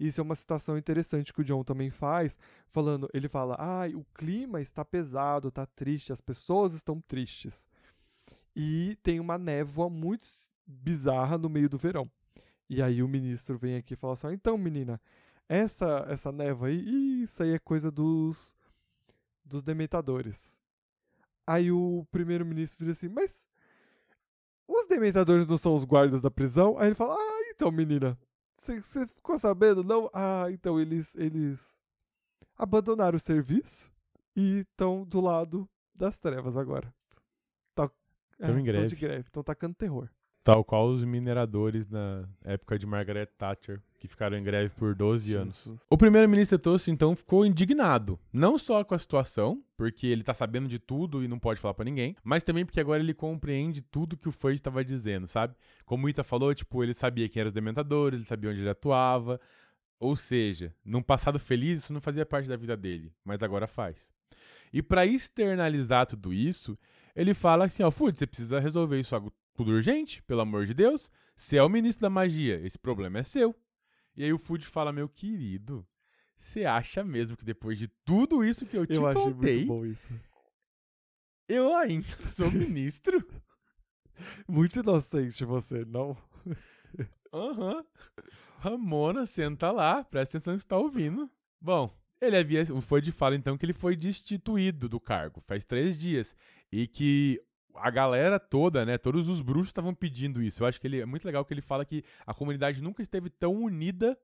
Isso 0.01 0.21
é 0.21 0.25
uma 0.25 0.35
citação 0.35 0.77
interessante 0.77 1.33
que 1.33 1.41
o 1.41 1.45
John 1.45 1.63
também 1.63 1.91
faz, 1.91 2.39
falando, 2.69 3.09
ele 3.13 3.29
fala: 3.29 3.55
"Ah, 3.59 3.87
o 3.95 4.05
clima 4.15 4.61
está 4.61 4.85
pesado, 4.85 5.51
tá 5.51 5.67
triste, 5.67 6.13
as 6.13 6.21
pessoas 6.21 6.75
estão 6.75 7.01
tristes". 7.03 7.69
E 8.57 8.97
tem 9.03 9.21
uma 9.21 9.39
névoa 9.39 9.89
muito 9.91 10.27
bizarra 10.67 11.37
no 11.39 11.49
meio 11.49 11.69
do 11.69 11.79
verão. 11.79 12.11
E 12.69 12.83
aí 12.83 13.03
o 13.03 13.09
ministro 13.09 13.59
vem 13.59 13.77
aqui 13.77 13.95
e 13.95 13.97
fala 13.97 14.15
"Ah, 14.25 14.33
"Então, 14.33 14.59
menina, 14.59 15.01
essa 15.49 16.05
essa 16.09 16.33
névoa 16.33 16.69
aí, 16.69 17.23
isso 17.23 17.43
aí 17.43 17.51
é 17.53 17.59
coisa 17.59 17.91
dos 17.91 18.57
dos 19.45 19.63
dementadores". 19.63 20.59
Aí 21.47 21.71
o 21.71 22.07
primeiro-ministro 22.11 22.79
vira 22.81 22.93
assim: 22.93 23.09
"Mas 23.09 23.47
os 24.67 24.87
dementadores 24.87 25.47
não 25.47 25.59
são 25.59 25.75
os 25.75 25.85
guardas 25.85 26.23
da 26.23 26.31
prisão?" 26.31 26.79
Aí 26.79 26.89
ele 26.89 26.95
fala: 26.95 27.15
"Ah, 27.15 27.51
então, 27.51 27.71
menina, 27.71 28.19
você 28.57 29.07
ficou 29.07 29.39
sabendo, 29.39 29.85
não? 29.85 30.11
Ah, 30.13 30.47
então 30.51 30.81
eles 30.81 31.15
eles 31.17 31.79
abandonaram 32.57 33.17
o 33.17 33.21
serviço 33.21 33.93
e 34.35 34.61
estão 34.61 35.05
do 35.05 35.21
lado 35.21 35.69
das 35.95 36.19
trevas 36.19 36.57
agora. 36.57 36.93
Tá, 37.75 37.91
Tão 38.39 38.59
em 38.59 38.65
greve. 38.65 38.87
de 38.89 38.97
greve, 38.97 39.29
estão 39.29 39.43
tacando 39.43 39.75
terror. 39.75 40.09
Tal 40.45 40.63
qual 40.63 40.89
os 40.89 41.03
mineradores 41.03 41.89
na 41.89 42.29
época 42.45 42.79
de 42.79 42.87
Margaret 42.87 43.25
Thatcher, 43.39 43.81
que 43.99 44.07
ficaram 44.07 44.37
em 44.37 44.43
greve 44.43 44.75
por 44.75 44.95
12 44.95 45.33
anos. 45.33 45.65
Jesus. 45.65 45.87
O 45.89 45.97
primeiro-ministro 45.97 46.59
Tosso, 46.59 46.91
então, 46.91 47.17
ficou 47.17 47.47
indignado. 47.47 48.21
Não 48.31 48.59
só 48.59 48.85
com 48.85 48.95
a 48.95 48.99
situação, 48.99 49.65
porque 49.75 50.07
ele 50.07 50.23
tá 50.23 50.35
sabendo 50.35 50.69
de 50.69 50.79
tudo 50.79 51.25
e 51.25 51.29
não 51.29 51.39
pode 51.39 51.59
falar 51.59 51.73
pra 51.73 51.87
ninguém, 51.87 52.15
mas 52.23 52.45
também 52.45 52.67
porque 52.67 52.79
agora 52.79 53.03
ele 53.03 53.15
compreende 53.15 53.81
tudo 53.81 54.19
que 54.19 54.29
o 54.29 54.33
Fudge 54.33 54.57
estava 54.57 54.85
dizendo, 54.85 55.27
sabe? 55.27 55.55
Como 55.87 56.07
o 56.07 56.11
Ita 56.11 56.23
falou, 56.23 56.55
tipo, 56.55 56.85
ele 56.85 56.93
sabia 56.93 57.27
quem 57.27 57.41
eram 57.41 57.49
os 57.49 57.55
dementadores, 57.55 58.19
ele 58.19 58.29
sabia 58.29 58.51
onde 58.51 58.61
ele 58.61 58.69
atuava. 58.69 59.41
Ou 59.99 60.15
seja, 60.15 60.75
num 60.85 61.01
passado 61.01 61.39
feliz, 61.39 61.85
isso 61.85 61.93
não 61.95 62.03
fazia 62.03 62.27
parte 62.27 62.51
da 62.51 62.57
vida 62.57 62.77
dele, 62.77 63.11
mas 63.25 63.43
agora 63.43 63.67
faz. 63.67 64.13
E 64.71 64.83
pra 64.83 65.07
externalizar 65.07 66.05
tudo 66.05 66.35
isso, 66.35 66.77
ele 67.17 67.33
fala 67.33 67.65
assim, 67.65 67.83
ó, 67.83 67.91
Fudge, 67.91 68.19
você 68.19 68.27
precisa 68.27 68.61
resolver 68.61 69.01
isso 69.01 69.17
tudo 69.55 69.73
urgente, 69.73 70.23
pelo 70.25 70.41
amor 70.41 70.67
de 70.67 70.75
Deus. 70.75 71.11
Você 71.37 71.57
é 71.57 71.63
o 71.63 71.69
ministro 71.69 72.03
da 72.03 72.11
magia, 72.11 72.61
esse 72.65 72.79
problema 72.79 73.19
é 73.19 73.25
seu. 73.25 73.55
E 74.17 74.23
aí 74.23 74.33
o 74.33 74.39
Fudge 74.39 74.67
fala, 74.67 74.93
meu 74.93 75.09
querido, 75.09 75.87
você 76.37 76.65
acha 76.65 77.03
mesmo 77.03 77.37
que 77.37 77.45
depois 77.45 77.79
de 77.79 77.89
tudo 78.05 78.45
isso 78.45 78.67
que 78.67 78.77
eu 78.77 78.87
te 78.87 78.95
Eu 78.95 79.13
contei, 79.13 79.67
eu 81.49 81.75
ainda 81.77 82.07
sou 82.37 82.51
ministro? 82.51 83.25
Muito 84.47 84.81
inocente 84.81 85.45
você, 85.45 85.85
não? 85.85 86.17
Aham. 87.33 87.85
Ramona, 88.59 89.27
senta 89.27 89.71
lá, 89.71 90.05
presta 90.05 90.39
atenção 90.39 90.55
que 90.55 90.63
você 90.63 90.69
tá 90.69 90.79
ouvindo. 90.79 91.31
Bom, 91.61 91.95
ele 92.21 92.37
havia. 92.37 92.63
O 92.73 92.81
Fudge 92.81 93.13
fala 93.13 93.35
então 93.35 93.59
que 93.59 93.67
ele 93.67 93.73
foi 93.73 93.97
destituído 93.97 94.89
do 94.89 95.01
cargo 95.01 95.41
faz 95.41 95.65
três 95.65 95.99
dias. 95.99 96.35
E 96.73 96.87
que 96.87 97.43
a 97.75 97.91
galera 97.91 98.39
toda, 98.39 98.85
né? 98.85 98.97
Todos 98.99 99.29
os 99.29 99.41
bruxos 99.41 99.69
estavam 99.69 99.95
pedindo 99.95 100.43
isso. 100.43 100.63
Eu 100.63 100.67
acho 100.67 100.81
que 100.81 100.87
ele 100.87 101.01
é 101.01 101.07
muito 101.07 101.25
legal 101.25 101.45
que 101.45 101.53
ele 101.53 101.61
fala 101.61 101.85
que 101.85 102.05
a 102.27 102.33
comunidade 102.33 102.83
nunca 102.83 103.03
esteve 103.03 103.29
tão 103.29 103.55
unida 103.55 104.19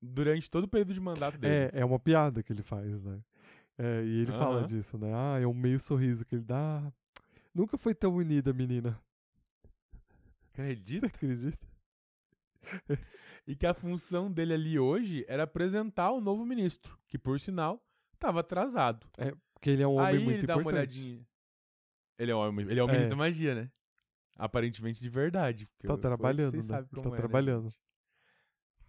durante 0.00 0.50
todo 0.50 0.64
o 0.64 0.68
período 0.68 0.94
de 0.94 1.00
mandato 1.00 1.38
dele. 1.38 1.70
É, 1.72 1.80
é 1.80 1.84
uma 1.84 1.98
piada 1.98 2.42
que 2.42 2.52
ele 2.52 2.62
faz, 2.62 3.02
né? 3.02 3.20
É, 3.78 4.04
e 4.04 4.20
ele 4.22 4.32
fala 4.32 4.58
Aham. 4.58 4.66
disso, 4.66 4.98
né? 4.98 5.10
Ah, 5.14 5.38
é 5.40 5.46
um 5.46 5.54
meio 5.54 5.78
sorriso 5.78 6.24
que 6.24 6.34
ele 6.34 6.44
dá. 6.44 6.92
Nunca 7.54 7.76
foi 7.78 7.94
tão 7.94 8.14
unida, 8.14 8.52
menina. 8.52 9.00
Você 10.50 10.62
Acredita? 10.62 11.06
acredita? 11.06 11.66
E 13.46 13.56
que 13.56 13.66
a 13.66 13.72
função 13.72 14.30
dele 14.30 14.52
ali 14.52 14.78
hoje 14.78 15.24
era 15.26 15.44
apresentar 15.44 16.10
o 16.10 16.20
novo 16.20 16.44
ministro, 16.44 16.96
que 17.08 17.18
por 17.18 17.40
sinal 17.40 17.82
estava 18.12 18.40
atrasado. 18.40 19.06
Porque 19.54 19.70
ele 19.70 19.82
é 19.82 19.88
um 19.88 19.94
homem 19.94 20.16
Aí 20.16 20.24
muito 20.24 20.40
ele 20.40 20.46
dá 20.46 20.56
uma 20.56 20.66
olhadinha. 20.68 21.26
Ele 22.20 22.30
é 22.30 22.36
um 22.36 22.38
homem, 22.38 22.66
ele 22.68 22.78
é 22.78 22.84
o 22.84 22.88
É. 22.88 22.92
ministro 22.92 23.10
da 23.10 23.16
magia, 23.16 23.54
né? 23.54 23.68
Aparentemente 24.36 25.00
de 25.00 25.08
verdade. 25.08 25.66
Tá 25.82 25.88
o 25.88 25.96
Fudge, 25.96 26.02
trabalhando, 26.02 26.56
né? 26.56 26.62
Tá 26.68 27.10
é, 27.10 27.16
trabalhando. 27.16 27.62
gente? 27.64 27.76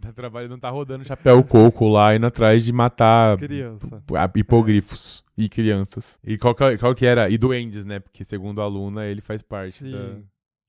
Tá 0.02 0.12
trabalhando, 0.12 0.58
tá 0.60 0.70
rodando 0.70 1.06
chapéu 1.06 1.44
coco 1.44 1.88
lá, 1.88 2.16
indo 2.16 2.26
atrás 2.26 2.66
de 2.66 2.74
matar 2.74 3.38
Criança. 3.38 4.04
hipogrifos 4.36 5.24
e 5.38 5.48
crianças. 5.48 6.20
E 6.24 6.38
qual 6.38 6.56
que, 6.56 6.78
qual 6.78 6.96
que 6.96 7.06
era? 7.06 7.30
E 7.30 7.38
duendes, 7.38 7.86
né? 7.86 8.00
Porque 8.00 8.24
segundo 8.24 8.62
a 8.62 8.64
aluna, 8.64 9.06
ele 9.06 9.22
faz 9.22 9.42
parte 9.44 9.84
da, 9.84 10.18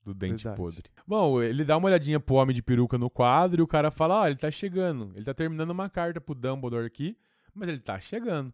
do 0.05 0.13
dente 0.13 0.43
verdade. 0.43 0.55
podre. 0.57 0.83
Bom, 1.07 1.41
ele 1.41 1.63
dá 1.65 1.77
uma 1.77 1.87
olhadinha 1.87 2.19
pro 2.19 2.35
homem 2.35 2.55
de 2.55 2.61
peruca 2.61 2.97
no 2.97 3.09
quadro 3.09 3.61
e 3.61 3.63
o 3.63 3.67
cara 3.67 3.89
fala: 3.89 4.21
Ó, 4.21 4.27
ele 4.27 4.35
tá 4.37 4.51
chegando. 4.51 5.11
Ele 5.15 5.25
tá 5.25 5.33
terminando 5.33 5.71
uma 5.71 5.89
carta 5.89 6.21
pro 6.21 6.35
Dumbledore 6.35 6.85
aqui, 6.85 7.17
mas 7.55 7.69
ele 7.69 7.79
tá 7.79 7.99
chegando. 7.99 8.53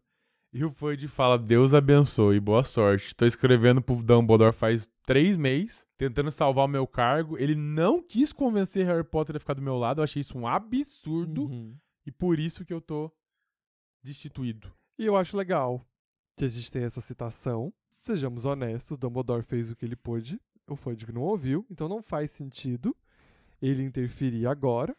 E 0.51 0.65
o 0.65 0.71
Fudge 0.71 1.07
fala: 1.07 1.37
Deus 1.37 1.73
abençoe, 1.73 2.39
boa 2.39 2.63
sorte. 2.63 3.15
Tô 3.15 3.25
escrevendo 3.25 3.81
pro 3.81 4.01
Dumbledore 4.01 4.53
faz 4.53 4.89
três 5.05 5.37
meses, 5.37 5.85
tentando 5.97 6.31
salvar 6.31 6.65
o 6.65 6.69
meu 6.69 6.87
cargo. 6.87 7.37
Ele 7.37 7.55
não 7.55 8.01
quis 8.01 8.33
convencer 8.33 8.85
Harry 8.85 9.03
Potter 9.03 9.35
a 9.35 9.39
ficar 9.39 9.53
do 9.53 9.61
meu 9.61 9.77
lado. 9.77 9.99
Eu 9.99 10.03
achei 10.03 10.21
isso 10.21 10.37
um 10.37 10.47
absurdo. 10.47 11.43
Uhum. 11.43 11.75
E 12.05 12.11
por 12.11 12.39
isso 12.39 12.65
que 12.65 12.73
eu 12.73 12.81
tô 12.81 13.11
destituído. 14.01 14.71
E 14.97 15.05
eu 15.05 15.15
acho 15.15 15.37
legal 15.37 15.85
que 16.35 16.45
a 16.45 16.47
gente 16.47 16.71
tem 16.71 16.83
essa 16.83 17.01
citação. 17.01 17.71
Sejamos 18.01 18.45
honestos, 18.45 18.97
Dumbledore 18.97 19.43
fez 19.43 19.69
o 19.69 19.75
que 19.75 19.85
ele 19.85 19.95
pôde, 19.95 20.39
o 20.67 20.75
Fudge 20.75 21.11
não 21.11 21.21
ouviu, 21.21 21.65
então 21.69 21.89
não 21.89 22.01
faz 22.01 22.31
sentido 22.31 22.95
ele 23.61 23.83
interferir 23.83 24.47
agora. 24.47 24.95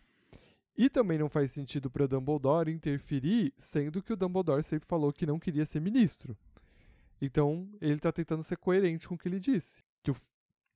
E 0.77 0.89
também 0.89 1.19
não 1.19 1.29
faz 1.29 1.51
sentido 1.51 1.91
para 1.91 2.07
Dumbledore 2.07 2.73
interferir, 2.73 3.53
sendo 3.59 4.03
que 4.03 4.13
o 4.13 4.17
Dumbledore 4.17 4.63
sempre 4.63 4.89
falou 4.89 5.13
que 5.13 5.27
não 5.27 5.39
queria 5.39 5.67
ser 5.67 5.81
ministro. 5.81 6.37
Então, 7.21 7.69
ele 7.81 7.99
tá 7.99 8.11
tentando 8.11 8.43
ser 8.43 8.57
coerente 8.57 9.07
com 9.07 9.15
o 9.15 9.19
que 9.19 9.29
ele 9.29 9.39
disse. 9.41 9.85
Que 10.03 10.11
o 10.11 10.17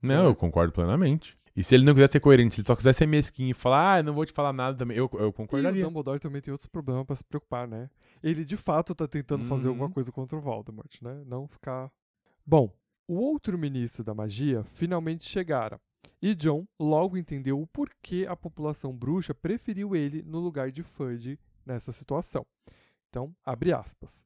Não, 0.02 0.24
É. 0.24 0.26
eu 0.26 0.34
concordo 0.34 0.72
plenamente. 0.72 1.38
E 1.56 1.62
se 1.62 1.74
ele 1.74 1.84
não 1.84 1.94
quiser 1.94 2.10
ser 2.10 2.20
coerente, 2.20 2.56
se 2.56 2.60
ele 2.60 2.66
só 2.66 2.76
quiser 2.76 2.92
ser 2.92 3.06
mesquinho 3.06 3.50
e 3.52 3.54
falar, 3.54 3.94
ah, 3.94 3.98
eu 4.00 4.04
não 4.04 4.12
vou 4.12 4.26
te 4.26 4.32
falar 4.32 4.52
nada 4.52 4.76
também, 4.76 4.96
eu, 4.96 5.08
eu 5.14 5.20
E 5.20 5.28
o 5.28 5.32
concordaria. 5.32 5.84
Dumbledore 5.84 6.18
também 6.20 6.42
tem 6.42 6.52
outros 6.52 6.66
problemas 6.68 7.06
pra 7.06 7.16
se 7.16 7.24
preocupar, 7.24 7.66
né? 7.66 7.88
Ele 8.22 8.44
de 8.44 8.56
fato 8.56 8.94
tá 8.94 9.06
tentando 9.08 9.46
fazer 9.46 9.68
Uhum. 9.68 9.74
alguma 9.74 9.90
coisa 9.90 10.10
contra 10.12 10.36
o 10.36 10.40
Voldemort, 10.42 11.00
né? 11.00 11.22
Não 11.24 11.46
ficar. 11.46 11.90
Bom, 12.44 12.70
o 13.08 13.14
outro 13.14 13.56
ministro 13.56 14.02
da 14.04 14.12
magia 14.14 14.64
finalmente 14.64 15.26
chegara. 15.26 15.80
E 16.20 16.34
John 16.34 16.66
logo 16.78 17.16
entendeu 17.16 17.60
o 17.60 17.66
porquê 17.66 18.26
a 18.28 18.36
população 18.36 18.96
bruxa 18.96 19.34
preferiu 19.34 19.94
ele 19.94 20.22
no 20.22 20.38
lugar 20.38 20.70
de 20.70 20.82
Fudge 20.82 21.38
nessa 21.66 21.92
situação. 21.92 22.46
Então, 23.08 23.34
abre 23.44 23.72
aspas. 23.72 24.24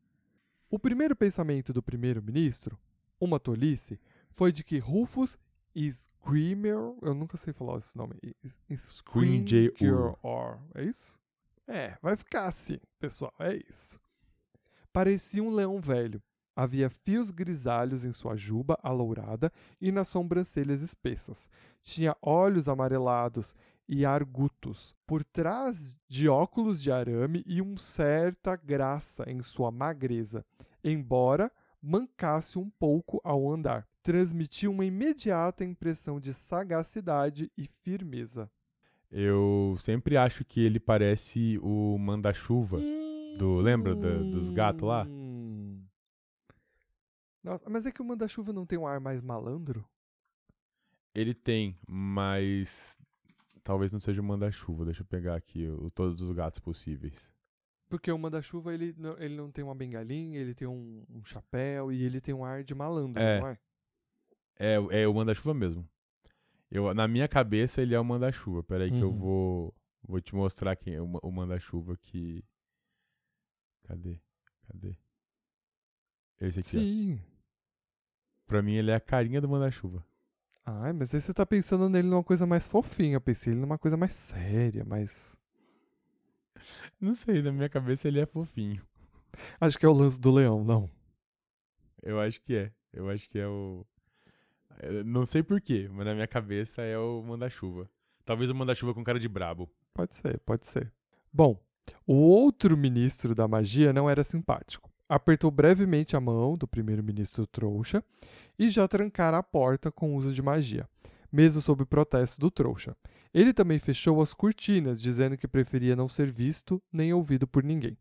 O 0.70 0.78
primeiro 0.78 1.16
pensamento 1.16 1.72
do 1.72 1.82
primeiro-ministro, 1.82 2.78
uma 3.20 3.40
tolice, 3.40 3.98
foi 4.30 4.52
de 4.52 4.62
que 4.62 4.78
Rufus 4.78 5.38
Screamer, 5.76 6.76
eu 7.02 7.14
nunca 7.14 7.36
sei 7.36 7.52
falar 7.52 7.78
esse 7.78 7.96
nome. 7.96 8.14
Scream-J-Ur, 8.74 10.18
é 10.74 10.84
isso? 10.84 11.16
É, 11.66 11.98
vai 12.00 12.16
ficar 12.16 12.46
assim, 12.48 12.78
pessoal, 12.98 13.32
é 13.38 13.56
isso. 13.68 14.00
Parecia 14.92 15.42
um 15.42 15.50
leão 15.50 15.80
velho. 15.80 16.22
Havia 16.60 16.90
fios 16.90 17.30
grisalhos 17.30 18.04
em 18.04 18.12
sua 18.12 18.34
juba 18.34 18.76
alourada 18.82 19.52
e 19.80 19.92
nas 19.92 20.08
sobrancelhas 20.08 20.82
espessas. 20.82 21.48
Tinha 21.84 22.16
olhos 22.20 22.68
amarelados 22.68 23.54
e 23.88 24.04
argutos, 24.04 24.92
por 25.06 25.22
trás 25.22 25.96
de 26.08 26.28
óculos 26.28 26.82
de 26.82 26.90
arame 26.90 27.44
e 27.46 27.62
uma 27.62 27.78
certa 27.78 28.56
graça 28.56 29.22
em 29.30 29.40
sua 29.40 29.70
magreza, 29.70 30.44
embora 30.82 31.48
mancasse 31.80 32.58
um 32.58 32.68
pouco 32.68 33.20
ao 33.22 33.48
andar. 33.48 33.86
Transmitia 34.02 34.68
uma 34.68 34.84
imediata 34.84 35.64
impressão 35.64 36.18
de 36.18 36.34
sagacidade 36.34 37.52
e 37.56 37.68
firmeza. 37.84 38.50
Eu 39.12 39.76
sempre 39.78 40.16
acho 40.16 40.44
que 40.44 40.60
ele 40.60 40.80
parece 40.80 41.56
o 41.62 41.96
manda-chuva. 41.98 42.80
Do- 43.38 43.60
lembra 43.60 43.94
da- 43.94 44.18
dos 44.24 44.50
gatos 44.50 44.82
lá? 44.88 45.06
Nossa, 47.42 47.68
mas 47.70 47.86
é 47.86 47.92
que 47.92 48.02
o 48.02 48.04
manda-chuva 48.04 48.52
não 48.52 48.66
tem 48.66 48.78
um 48.78 48.86
ar 48.86 49.00
mais 49.00 49.20
malandro? 49.22 49.84
Ele 51.14 51.34
tem, 51.34 51.78
mas 51.88 52.98
talvez 53.62 53.92
não 53.92 54.00
seja 54.00 54.20
o 54.20 54.24
manda-chuva. 54.24 54.84
Deixa 54.84 55.02
eu 55.02 55.06
pegar 55.06 55.34
aqui 55.36 55.66
o, 55.68 55.90
todos 55.90 56.20
os 56.20 56.30
gatos 56.32 56.60
possíveis. 56.60 57.30
Porque 57.88 58.12
o 58.12 58.18
manda-chuva, 58.18 58.74
ele 58.74 58.94
não, 58.98 59.18
ele 59.18 59.34
não 59.34 59.50
tem 59.50 59.64
uma 59.64 59.74
bengalinha, 59.74 60.38
ele 60.38 60.54
tem 60.54 60.68
um, 60.68 61.04
um 61.08 61.24
chapéu 61.24 61.90
e 61.90 62.02
ele 62.02 62.20
tem 62.20 62.34
um 62.34 62.44
ar 62.44 62.62
de 62.62 62.74
malandro, 62.74 63.22
É. 63.22 63.40
não 63.40 63.48
é? 63.48 63.58
É, 64.60 64.74
é 65.02 65.08
o 65.08 65.14
manda-chuva 65.14 65.54
mesmo. 65.54 65.88
Eu, 66.70 66.92
na 66.92 67.08
minha 67.08 67.26
cabeça 67.26 67.80
ele 67.80 67.94
é 67.94 68.00
o 68.00 68.04
manda-chuva. 68.04 68.62
Peraí 68.62 68.90
que 68.90 69.00
eu 69.00 69.08
Uhum. 69.10 69.16
vou, 69.18 69.74
vou 70.02 70.20
te 70.20 70.34
mostrar 70.34 70.76
quem 70.76 70.94
é 70.94 71.00
o, 71.00 71.06
o 71.22 71.32
manda-chuva 71.32 71.96
que... 71.96 72.44
Cadê? 73.84 74.20
Cadê? 74.66 74.94
Esse 76.40 76.60
aqui, 76.60 76.76
ó. 76.76 76.80
Sim. 76.80 77.20
Pra 78.46 78.62
mim 78.62 78.74
ele 78.74 78.90
é 78.90 78.94
a 78.94 79.00
carinha 79.00 79.40
do 79.40 79.48
manda-chuva. 79.48 80.04
Ai, 80.64 80.92
mas 80.92 81.14
aí 81.14 81.20
você 81.20 81.32
tá 81.32 81.46
pensando 81.46 81.88
nele 81.88 82.08
numa 82.08 82.22
coisa 82.22 82.46
mais 82.46 82.68
fofinha. 82.68 83.16
Eu 83.16 83.20
pensei 83.20 83.52
ele 83.52 83.60
numa 83.60 83.78
coisa 83.78 83.96
mais 83.96 84.12
séria, 84.12 84.84
mais. 84.84 85.36
Não 87.00 87.14
sei, 87.14 87.42
na 87.42 87.52
minha 87.52 87.68
cabeça 87.68 88.08
ele 88.08 88.20
é 88.20 88.26
fofinho. 88.26 88.82
Acho 89.60 89.78
que 89.78 89.86
é 89.86 89.88
o 89.88 89.92
lance 89.92 90.20
do 90.20 90.30
leão, 90.30 90.64
não. 90.64 90.90
Eu 92.02 92.20
acho 92.20 92.40
que 92.40 92.56
é. 92.56 92.72
Eu 92.92 93.08
acho 93.08 93.28
que 93.28 93.38
é 93.38 93.46
o. 93.46 93.86
eu 94.82 95.04
não 95.04 95.26
sei 95.26 95.42
porquê, 95.42 95.88
mas 95.92 96.06
na 96.06 96.14
minha 96.14 96.26
cabeça 96.26 96.82
é 96.82 96.98
o 96.98 97.22
manda-chuva. 97.22 97.88
Talvez 98.24 98.50
o 98.50 98.54
manda-chuva 98.54 98.94
com 98.94 99.04
cara 99.04 99.18
de 99.18 99.28
brabo. 99.28 99.70
Pode 99.94 100.16
ser, 100.16 100.38
pode 100.40 100.66
ser. 100.66 100.92
Bom, 101.32 101.62
o 102.06 102.14
outro 102.14 102.76
ministro 102.76 103.34
da 103.34 103.46
magia 103.46 103.92
não 103.92 104.08
era 104.08 104.24
simpático. 104.24 104.87
Apertou 105.08 105.50
brevemente 105.50 106.16
a 106.16 106.20
mão 106.20 106.56
do 106.56 106.68
primeiro-ministro 106.68 107.46
trouxa 107.46 108.04
e 108.58 108.68
já 108.68 108.86
trancara 108.86 109.38
a 109.38 109.42
porta 109.42 109.90
com 109.90 110.14
uso 110.14 110.32
de 110.32 110.42
magia, 110.42 110.88
mesmo 111.32 111.62
sob 111.62 111.84
protesto 111.86 112.38
do 112.40 112.50
trouxa. 112.50 112.96
Ele 113.32 113.52
também 113.52 113.78
fechou 113.78 114.20
as 114.20 114.34
cortinas, 114.34 115.00
dizendo 115.00 115.36
que 115.36 115.48
preferia 115.48 115.96
não 115.96 116.08
ser 116.08 116.30
visto 116.30 116.82
nem 116.92 117.12
ouvido 117.12 117.46
por 117.46 117.62
ninguém. 117.62 117.96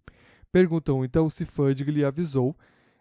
Perguntou 0.51 1.05
então 1.05 1.29
se 1.29 1.45
Fudge 1.45 1.84
lhe 1.85 2.03
avisou 2.03 2.55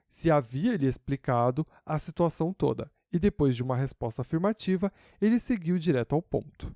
se 0.08 0.30
havia 0.30 0.76
lhe 0.76 0.86
explicado 0.86 1.66
a 1.84 1.98
situação 1.98 2.52
toda, 2.52 2.90
e 3.12 3.18
depois 3.18 3.56
de 3.56 3.62
uma 3.62 3.76
resposta 3.76 4.22
afirmativa, 4.22 4.92
ele 5.20 5.38
seguiu 5.38 5.78
direto 5.78 6.14
ao 6.14 6.22
ponto. 6.22 6.74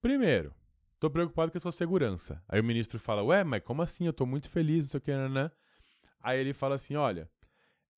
Primeiro, 0.00 0.52
tô 0.98 1.10
preocupado 1.10 1.52
com 1.52 1.58
a 1.58 1.60
sua 1.60 1.72
segurança. 1.72 2.42
Aí 2.48 2.60
o 2.60 2.64
ministro 2.64 2.98
fala, 2.98 3.22
ué, 3.22 3.44
mas 3.44 3.62
como 3.62 3.82
assim? 3.82 4.06
Eu 4.06 4.12
tô 4.12 4.26
muito 4.26 4.48
feliz, 4.48 4.84
não 4.84 4.90
sei 4.90 4.98
o 4.98 5.00
que, 5.00 5.28
né? 5.28 5.50
Aí 6.24 6.40
ele 6.40 6.54
fala 6.54 6.76
assim, 6.76 6.96
olha, 6.96 7.30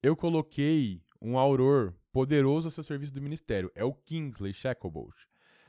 eu 0.03 0.17
coloquei 0.17 1.01
um 1.23 1.39
auror 1.39 1.95
poderoso 2.13 2.67
ao 2.67 2.73
seu 2.73 2.83
serviço 2.83 3.15
do 3.15 3.23
ministério. 3.23 3.71
É 3.73 3.85
o 3.85 3.95
Kingsley 3.95 4.53
Shacklebolt. 4.53 5.15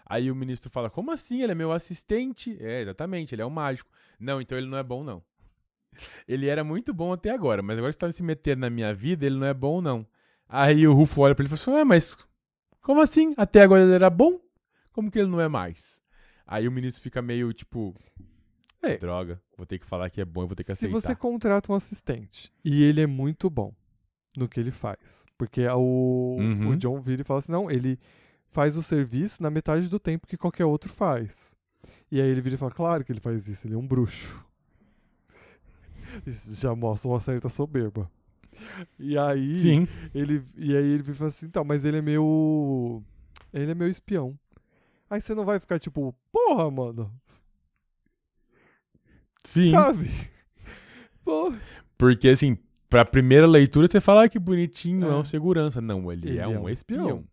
Aí 0.03 0.31
o 0.31 0.35
ministro 0.35 0.67
fala, 0.67 0.89
como 0.89 1.11
assim? 1.11 1.43
Ele 1.43 1.51
é 1.51 1.55
meu 1.55 1.71
assistente? 1.71 2.57
É, 2.59 2.81
exatamente, 2.81 3.35
ele 3.35 3.43
é 3.43 3.45
um 3.45 3.51
mágico. 3.51 3.91
Não, 4.19 4.41
então 4.41 4.57
ele 4.57 4.67
não 4.67 4.77
é 4.77 4.81
bom, 4.81 5.03
não. 5.03 5.23
Ele 6.27 6.47
era 6.47 6.63
muito 6.63 6.93
bom 6.93 7.13
até 7.13 7.31
agora, 7.31 7.61
mas 7.61 7.77
agora 7.77 7.91
que 7.91 7.99
você 7.99 8.05
tá 8.05 8.11
se 8.11 8.21
metendo 8.21 8.61
na 8.61 8.69
minha 8.69 8.93
vida, 8.93 9.25
ele 9.25 9.37
não 9.37 9.47
é 9.47 9.53
bom, 9.53 9.81
não. 9.81 10.05
Aí 10.47 10.87
o 10.87 10.93
Rufo 10.93 11.21
olha 11.21 11.33
pra 11.33 11.43
ele 11.43 11.53
e 11.53 11.57
fala 11.57 11.79
assim, 11.79 11.87
mas 11.87 12.17
como 12.81 13.01
assim? 13.01 13.33
Até 13.35 13.63
agora 13.63 13.81
ele 13.81 13.93
era 13.93 14.09
bom? 14.09 14.39
Como 14.91 15.09
que 15.11 15.19
ele 15.19 15.29
não 15.29 15.41
é 15.41 15.47
mais? 15.47 16.01
Aí 16.45 16.67
o 16.67 16.71
ministro 16.71 17.01
fica 17.03 17.21
meio 17.21 17.51
tipo. 17.51 17.95
É. 18.93 18.97
Droga, 18.97 19.41
vou 19.57 19.65
ter 19.65 19.79
que 19.79 19.85
falar 19.85 20.09
que 20.09 20.21
é 20.21 20.25
bom, 20.25 20.41
eu 20.43 20.47
vou 20.47 20.55
ter 20.55 20.63
que 20.63 20.67
Se 20.67 20.85
aceitar. 20.87 20.99
você 21.01 21.15
contrata 21.15 21.71
um 21.71 21.75
assistente 21.75 22.51
e 22.63 22.83
ele 22.83 23.01
é 23.01 23.07
muito 23.07 23.49
bom 23.49 23.73
no 24.35 24.47
que 24.47 24.59
ele 24.59 24.71
faz, 24.71 25.25
porque 25.37 25.67
o, 25.67 26.37
Uhum. 26.39 26.69
o 26.69 26.75
John 26.77 26.99
vira 27.01 27.21
e 27.21 27.25
fala 27.25 27.39
assim: 27.39 27.51
não, 27.51 27.69
ele 27.71 27.99
faz 28.49 28.77
o 28.77 28.83
serviço 28.83 29.41
na 29.43 29.49
metade 29.49 29.87
do 29.87 29.99
tempo 29.99 30.27
que 30.27 30.37
qualquer 30.37 30.65
outro 30.65 30.91
faz. 30.93 31.55
E 32.11 32.21
aí 32.21 32.27
ele 32.29 32.41
vira 32.41 32.55
e 32.55 32.57
fala: 32.57 32.71
claro 32.71 33.03
que 33.03 33.11
ele 33.11 33.19
faz 33.19 33.47
isso, 33.47 33.67
ele 33.67 33.73
é 33.73 33.77
um 33.77 33.87
bruxo. 33.87 34.45
Isso 36.25 36.53
já 36.55 36.73
mostra 36.75 37.09
uma 37.09 37.19
certa 37.19 37.49
soberba. 37.49 38.09
E 38.97 39.17
aí 39.17 39.59
Sim. 39.59 39.87
ele 40.15 40.41
e 40.55 40.75
aí 40.75 40.83
ele 40.85 41.03
vira 41.03 41.11
e 41.11 41.15
fala 41.17 41.29
assim: 41.29 41.45
então, 41.45 41.63
mas 41.63 41.85
ele 41.85 41.97
é 41.97 42.01
meu. 42.01 43.03
Ele 43.53 43.71
é 43.71 43.75
meu 43.75 43.89
espião. 43.89 44.37
Aí 45.09 45.21
você 45.21 45.33
não 45.35 45.45
vai 45.45 45.59
ficar 45.59 45.79
tipo, 45.79 46.13
porra, 46.31 46.69
mano, 46.71 47.11
Sim. 49.47 49.71
sabe? 49.71 50.09
Porra. 51.23 51.57
Porque 51.97 52.27
assim, 52.27 52.57
pra 52.89 53.05
primeira 53.05 53.47
leitura 53.47 53.87
você 53.87 54.01
fala 54.01 54.25
ah, 54.25 54.29
que 54.29 54.37
bonitinho, 54.37 55.07
é, 55.07 55.09
É. 55.09 55.13
um 55.15 55.23
segurança. 55.23 55.79
Não, 55.79 56.11
ele, 56.11 56.29
Ele 56.29 56.39
é, 56.39 56.41
é 56.41 56.47
um 56.47 56.63
um 56.63 56.69
espião. 56.69 57.01
espião. 57.05 57.23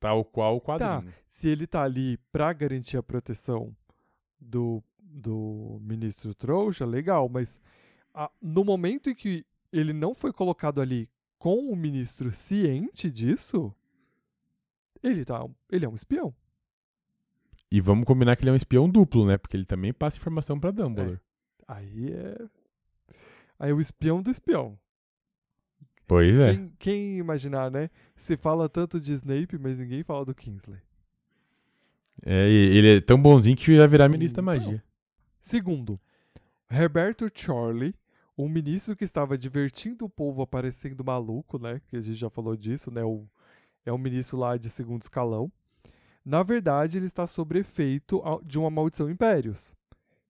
Tal 0.00 0.24
qual 0.24 0.56
o 0.56 0.60
quadrinho. 0.60 1.12
se 1.28 1.48
ele 1.48 1.66
tá 1.66 1.82
ali 1.82 2.18
pra 2.32 2.52
garantir 2.52 2.96
a 2.96 3.02
proteção 3.02 3.74
do, 4.38 4.82
do 4.98 5.78
ministro 5.80 6.34
trouxa, 6.34 6.84
legal, 6.84 7.28
mas 7.28 7.58
ah, 8.12 8.30
no 8.42 8.64
momento 8.64 9.08
em 9.08 9.14
que 9.14 9.46
ele 9.72 9.92
não 9.92 10.14
foi 10.14 10.32
colocado 10.32 10.80
ali 10.80 11.08
com 11.38 11.70
o 11.70 11.76
ministro 11.76 12.32
ciente 12.32 13.10
disso, 13.10 13.72
ele 15.02 15.24
tá, 15.24 15.46
ele 15.70 15.84
é 15.84 15.88
um 15.88 15.94
espião. 15.94 16.34
E 17.70 17.80
vamos 17.80 18.04
combinar 18.04 18.36
que 18.36 18.42
ele 18.42 18.50
é 18.50 18.52
um 18.52 18.56
espião 18.56 18.88
duplo, 18.88 19.26
né? 19.26 19.38
Porque 19.38 19.56
ele 19.56 19.64
também 19.64 19.92
passa 19.92 20.16
informação 20.18 20.58
pra 20.60 20.70
Dumbledore. 20.70 21.18
Aí 21.66 22.12
é 22.12 22.38
aí 23.58 23.70
é 23.70 23.74
o 23.74 23.80
espião 23.80 24.22
do 24.22 24.30
espião. 24.30 24.78
Pois 26.06 26.38
é. 26.38 26.54
Quem, 26.54 26.72
quem 26.78 27.18
imaginar, 27.18 27.70
né? 27.70 27.88
Se 28.14 28.36
fala 28.36 28.68
tanto 28.68 29.00
de 29.00 29.12
Snape, 29.14 29.58
mas 29.58 29.78
ninguém 29.78 30.02
fala 30.02 30.24
do 30.24 30.34
Kingsley. 30.34 30.80
é. 32.24 32.48
Ele 32.50 32.96
é 32.96 33.00
tão 33.00 33.20
bonzinho 33.20 33.56
que 33.56 33.76
vai 33.78 33.88
virar 33.88 34.08
ministro 34.08 34.42
da 34.42 34.52
Então. 34.54 34.66
magia. 34.66 34.84
Segundo, 35.40 35.98
Herberto 36.70 37.30
Charlie, 37.34 37.94
um 38.36 38.48
ministro 38.48 38.96
que 38.96 39.04
estava 39.04 39.36
divertindo 39.38 40.04
o 40.04 40.10
povo 40.10 40.42
aparecendo 40.42 41.04
maluco, 41.04 41.58
né? 41.58 41.80
Que 41.86 41.96
a 41.96 42.00
gente 42.00 42.16
já 42.18 42.28
falou 42.30 42.56
disso, 42.56 42.90
né? 42.90 43.02
O, 43.04 43.26
é 43.86 43.92
um 43.92 43.98
ministro 43.98 44.38
lá 44.38 44.56
de 44.56 44.68
segundo 44.70 45.02
escalão. 45.02 45.50
Na 46.24 46.42
verdade, 46.42 46.96
ele 46.98 47.06
está 47.06 47.26
sob 47.26 47.58
efeito 47.58 48.22
de 48.44 48.58
uma 48.58 48.70
maldição 48.70 49.10
impérios, 49.10 49.76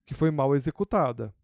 que 0.06 0.14
foi 0.14 0.31
mal 0.31 0.55
executada. 0.55 1.35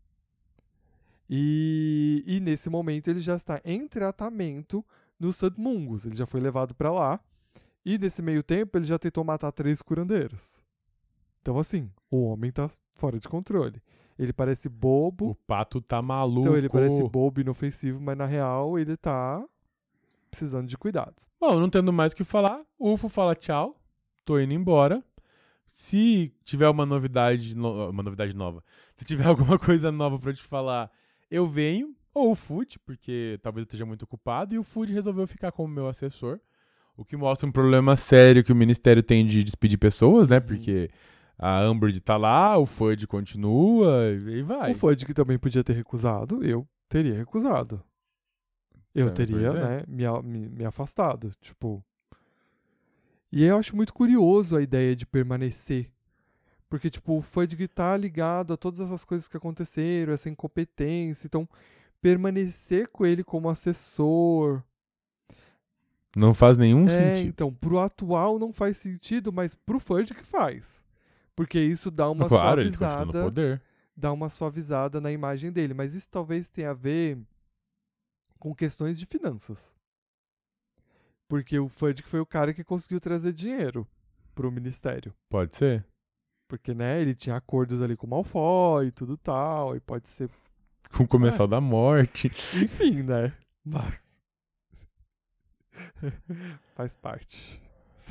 E, 1.29 2.25
e 2.27 2.41
nesse 2.41 2.69
momento 2.69 3.09
ele 3.09 3.21
já 3.21 3.37
está 3.37 3.61
em 3.65 3.87
tratamento 3.87 4.85
no 5.19 5.33
St. 5.33 5.53
Mungus. 5.57 6.05
Ele 6.05 6.17
já 6.17 6.27
foi 6.27 6.41
levado 6.41 6.75
para 6.75 6.91
lá. 6.91 7.21
E 7.85 7.97
nesse 7.99 8.21
meio 8.21 8.43
tempo 8.43 8.77
ele 8.77 8.85
já 8.85 8.99
tentou 8.99 9.23
matar 9.23 9.53
três 9.53 9.81
curandeiros. 9.81 10.65
Então, 11.41 11.59
assim, 11.59 11.91
o 12.11 12.25
homem 12.25 12.51
tá 12.51 12.69
fora 12.97 13.19
de 13.19 13.29
controle. 13.29 13.81
Ele 14.19 14.33
parece 14.33 14.69
bobo. 14.69 15.31
O 15.31 15.35
pato 15.35 15.81
tá 15.81 16.03
maluco. 16.03 16.41
Então 16.41 16.57
ele 16.57 16.69
parece 16.69 17.03
bobo 17.05 17.41
e 17.41 17.43
inofensivo, 17.43 18.01
mas 18.01 18.19
na 18.19 18.27
real 18.27 18.79
ele 18.79 18.97
tá 18.97 19.43
precisando 20.31 20.69
de 20.69 20.77
cuidados. 20.77 21.29
Bom, 21.41 21.59
não 21.59 21.71
tendo 21.71 21.93
mais 21.93 22.13
o 22.13 22.17
que 22.17 22.25
falar, 22.25 22.63
o 22.79 22.93
UFO 22.93 23.09
fala 23.09 23.35
tchau, 23.35 23.81
tô 24.25 24.39
indo 24.39 24.53
embora. 24.53 25.03
Se 25.73 26.33
tiver 26.45 26.69
uma 26.69 26.85
novidade, 26.85 27.55
no- 27.57 27.91
uma 27.91 28.03
novidade 28.03 28.35
nova, 28.35 28.63
se 28.95 29.05
tiver 29.05 29.25
alguma 29.29 29.59
coisa 29.59 29.91
nova 29.93 30.19
pra 30.19 30.33
te 30.33 30.43
falar, 30.43 30.91
eu 31.31 31.47
venho. 31.47 31.95
Ou 32.13 32.33
o 32.33 32.35
Food, 32.35 32.79
porque 32.81 33.39
talvez 33.41 33.63
eu 33.63 33.67
esteja 33.67 33.87
muito 33.87 34.03
ocupado, 34.03 34.53
e 34.55 34.59
o 34.59 34.65
Food 34.65 34.93
resolveu 34.93 35.27
ficar 35.29 35.53
como 35.53 35.73
meu 35.73 35.87
assessor. 35.87 36.41
O 36.97 37.05
que 37.05 37.17
mostra 37.17 37.49
um 37.49 37.53
problema 37.53 37.97
sério 37.97 38.43
que 38.43 38.53
o 38.53 38.57
Ministério 38.57 39.01
tem 39.03 39.25
de 39.25 39.45
despedir 39.45 39.79
pessoas, 39.79 40.27
né? 40.29 40.37
Uhum. 40.37 40.43
Porque 40.43 40.91
a 41.39 41.71
Umbridge 41.71 42.01
tá 42.01 42.17
lá, 42.17 42.59
o 42.59 42.67
Food 42.67 43.07
continua, 43.07 44.11
e 44.27 44.43
vai. 44.43 44.73
O 44.73 44.75
Fudge 44.75 45.07
que 45.07 45.15
também 45.15 45.39
podia 45.39 45.63
ter 45.63 45.73
recusado, 45.73 46.45
eu 46.45 46.67
teria 46.89 47.15
recusado. 47.15 47.81
Eu 48.93 49.07
É, 49.07 49.11
teria, 49.13 49.47
é. 49.47 49.53
né, 49.53 49.85
me, 49.87 50.05
me, 50.23 50.49
me 50.49 50.65
afastado, 50.65 51.33
tipo... 51.41 51.83
E 53.33 53.45
eu 53.45 53.57
acho 53.57 53.77
muito 53.77 53.93
curioso 53.95 54.57
a 54.57 54.63
ideia 54.63 54.95
de 54.97 55.07
permanecer. 55.07 55.91
Porque, 56.69 56.89
tipo, 56.91 57.17
o 57.19 57.23
Fudge 57.23 57.67
tá 57.69 57.97
ligado 57.97 58.53
a 58.53 58.57
todas 58.57 58.81
essas 58.81 59.05
coisas 59.05 59.27
que 59.29 59.37
aconteceram, 59.37 60.13
essa 60.13 60.29
incompetência, 60.29 61.27
então 61.27 61.49
permanecer 62.01 62.89
com 62.89 63.05
ele 63.05 63.23
como 63.25 63.51
assessor, 63.51 64.63
Não 66.17 66.33
faz 66.35 66.57
nenhum 66.59 66.89
é, 66.89 67.15
sentido. 67.17 67.29
então, 67.29 67.53
pro 67.53 67.79
atual 67.79 68.39
não 68.39 68.53
faz 68.53 68.79
sentido, 68.79 69.33
mas 69.33 69.55
pro 69.55 69.79
Fudge 69.79 70.15
que 70.15 70.25
faz. 70.25 70.85
Porque 71.37 71.59
isso 71.61 71.91
dá 71.91 72.11
uma 72.11 72.29
claro, 72.29 72.61
ele 72.61 72.71
no 72.71 72.77
suavizada, 72.77 73.23
poder. 73.23 73.63
dá 73.97 74.13
uma 74.13 74.29
suavizada 74.29 75.01
na 75.01 75.13
imagem 75.13 75.53
dele, 75.53 75.75
mas 75.75 75.95
isso 75.95 76.09
talvez 76.09 76.49
tenha 76.49 76.71
a 76.71 76.75
ver 76.75 77.19
com 78.39 78.55
questões 78.55 78.99
de 78.99 79.07
finanças. 79.07 79.75
Porque 81.31 81.57
o 81.61 81.69
Fudge 81.69 82.03
foi 82.03 82.19
o 82.19 82.27
cara 82.27 82.53
que 82.53 82.65
conseguiu 82.65 82.99
trazer 82.99 83.33
dinheiro 83.33 83.87
pro 84.35 84.51
ministério. 84.51 85.15
Pode 85.29 85.57
ser. 85.57 85.87
Porque, 86.49 86.75
né, 86.75 87.01
ele 87.01 87.15
tinha 87.15 87.37
acordos 87.37 87.81
ali 87.81 87.97
com 87.97 88.05
o 88.09 88.11
Malfoy 88.11 88.89
e 88.89 88.91
tudo 88.91 89.17
tal, 89.17 89.77
e 89.77 89.81
pode 89.81 90.09
ser 90.09 90.29
Com 90.93 91.05
o 91.05 91.09
Comensal 91.09 91.47
da 91.47 91.61
Morte. 91.61 92.27
Enfim, 92.61 93.05
né? 93.05 93.33
Faz 96.75 96.97
parte. 96.97 97.63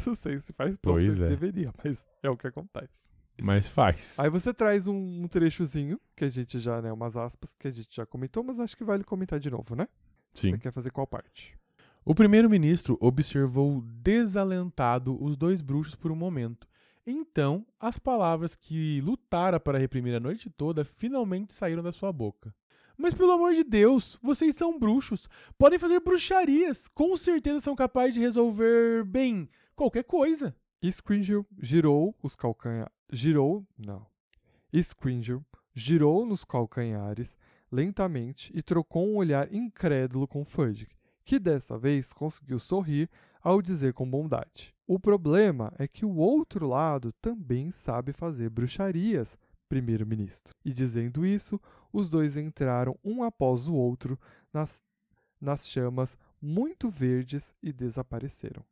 Não 0.08 0.16
sei 0.16 0.40
se 0.40 0.54
faz 0.54 0.78
parte, 0.78 0.82
Pois 0.82 1.06
não 1.06 1.14
sei 1.14 1.20
se 1.20 1.26
é. 1.26 1.30
deveria, 1.36 1.74
mas 1.84 2.06
é 2.24 2.30
o 2.30 2.38
que 2.38 2.48
acontece. 2.48 3.14
Mas 3.42 3.68
faz. 3.68 4.18
Aí 4.18 4.30
você 4.30 4.54
traz 4.54 4.88
um, 4.88 4.96
um 5.24 5.28
trechozinho, 5.28 6.00
que 6.16 6.24
a 6.24 6.30
gente 6.30 6.58
já, 6.58 6.82
né, 6.82 6.90
umas 6.94 7.18
aspas, 7.18 7.54
que 7.54 7.68
a 7.68 7.72
gente 7.72 7.94
já 7.94 8.06
comentou, 8.06 8.42
mas 8.44 8.62
acho 8.62 8.78
que 8.78 8.86
vale 8.86 9.04
comentar 9.04 9.42
de 9.42 9.50
novo, 9.50 9.76
né? 9.76 9.90
Sim. 10.34 10.52
Você 10.52 10.58
quer 10.58 10.72
fazer 10.72 10.90
qual 10.92 11.06
parte? 11.06 11.60
O 12.06 12.16
primeiro-ministro 12.16 12.98
observou 13.00 13.82
desalentado 13.82 15.22
os 15.24 15.38
dois 15.38 15.62
bruxos 15.62 15.96
por 15.96 16.12
um 16.12 16.16
momento. 16.16 16.68
Então, 17.06 17.66
as 17.80 17.98
palavras 17.98 18.56
que 18.56 19.02
lutara 19.02 19.60
para 19.60 19.78
reprimir 19.78 20.16
a 20.16 20.20
noite 20.20 20.50
toda 20.50 20.86
finalmente 20.86 21.54
saíram 21.54 21.84
da 21.84 21.92
sua 21.92 22.12
boca. 22.12 22.54
Mas 22.98 23.14
pelo 23.14 23.32
amor 23.32 23.54
de 23.54 23.64
Deus, 23.64 24.20
vocês 24.22 24.56
são 24.56 24.78
bruxos. 24.78 25.30
Podem 25.58 25.80
fazer 25.80 26.02
bruxarias. 26.02 26.88
Com 26.88 27.16
certeza 27.16 27.62
são 27.62 27.76
capazes 27.76 28.14
de 28.14 28.20
resolver, 28.20 29.06
bem, 29.06 29.50
qualquer 29.76 30.04
coisa. 30.04 30.56
Scringel 30.84 31.46
girou 31.62 32.16
os 32.22 32.36
calcanhares. 32.36 32.92
Girou. 33.12 33.66
Não. 33.78 34.06
Scringel 34.74 35.44
girou 35.74 36.26
nos 36.26 36.44
calcanhares 36.44 37.38
lentamente 37.72 38.52
e 38.54 38.62
trocou 38.62 39.08
um 39.08 39.16
olhar 39.16 39.54
incrédulo 39.54 40.28
com 40.28 40.44
Fudge, 40.44 40.88
que 41.30 41.38
dessa 41.38 41.78
vez 41.78 42.12
conseguiu 42.12 42.58
sorrir 42.58 43.08
ao 43.40 43.62
dizer 43.62 43.94
com 43.94 44.10
bondade: 44.10 44.74
O 44.88 45.00
problema 45.00 45.72
é 45.78 45.88
que 45.88 46.04
o 46.04 46.16
outro 46.16 46.68
lado 46.68 47.14
também 47.22 47.70
sabe 47.70 48.12
fazer 48.12 48.50
bruxarias, 48.50 49.38
primeiro-ministro. 49.68 50.56
E 50.66 50.74
dizendo 50.74 51.24
isso, 51.24 51.62
os 51.94 52.10
dois 52.10 52.36
entraram 52.36 52.98
um 53.04 53.22
após 53.22 53.68
o 53.68 53.76
outro 53.76 54.20
nas, 54.52 54.84
nas 55.40 55.70
chamas 55.70 56.18
muito 56.42 56.90
verdes 56.90 57.54
e 57.62 57.72
desapareceram. 57.72 58.66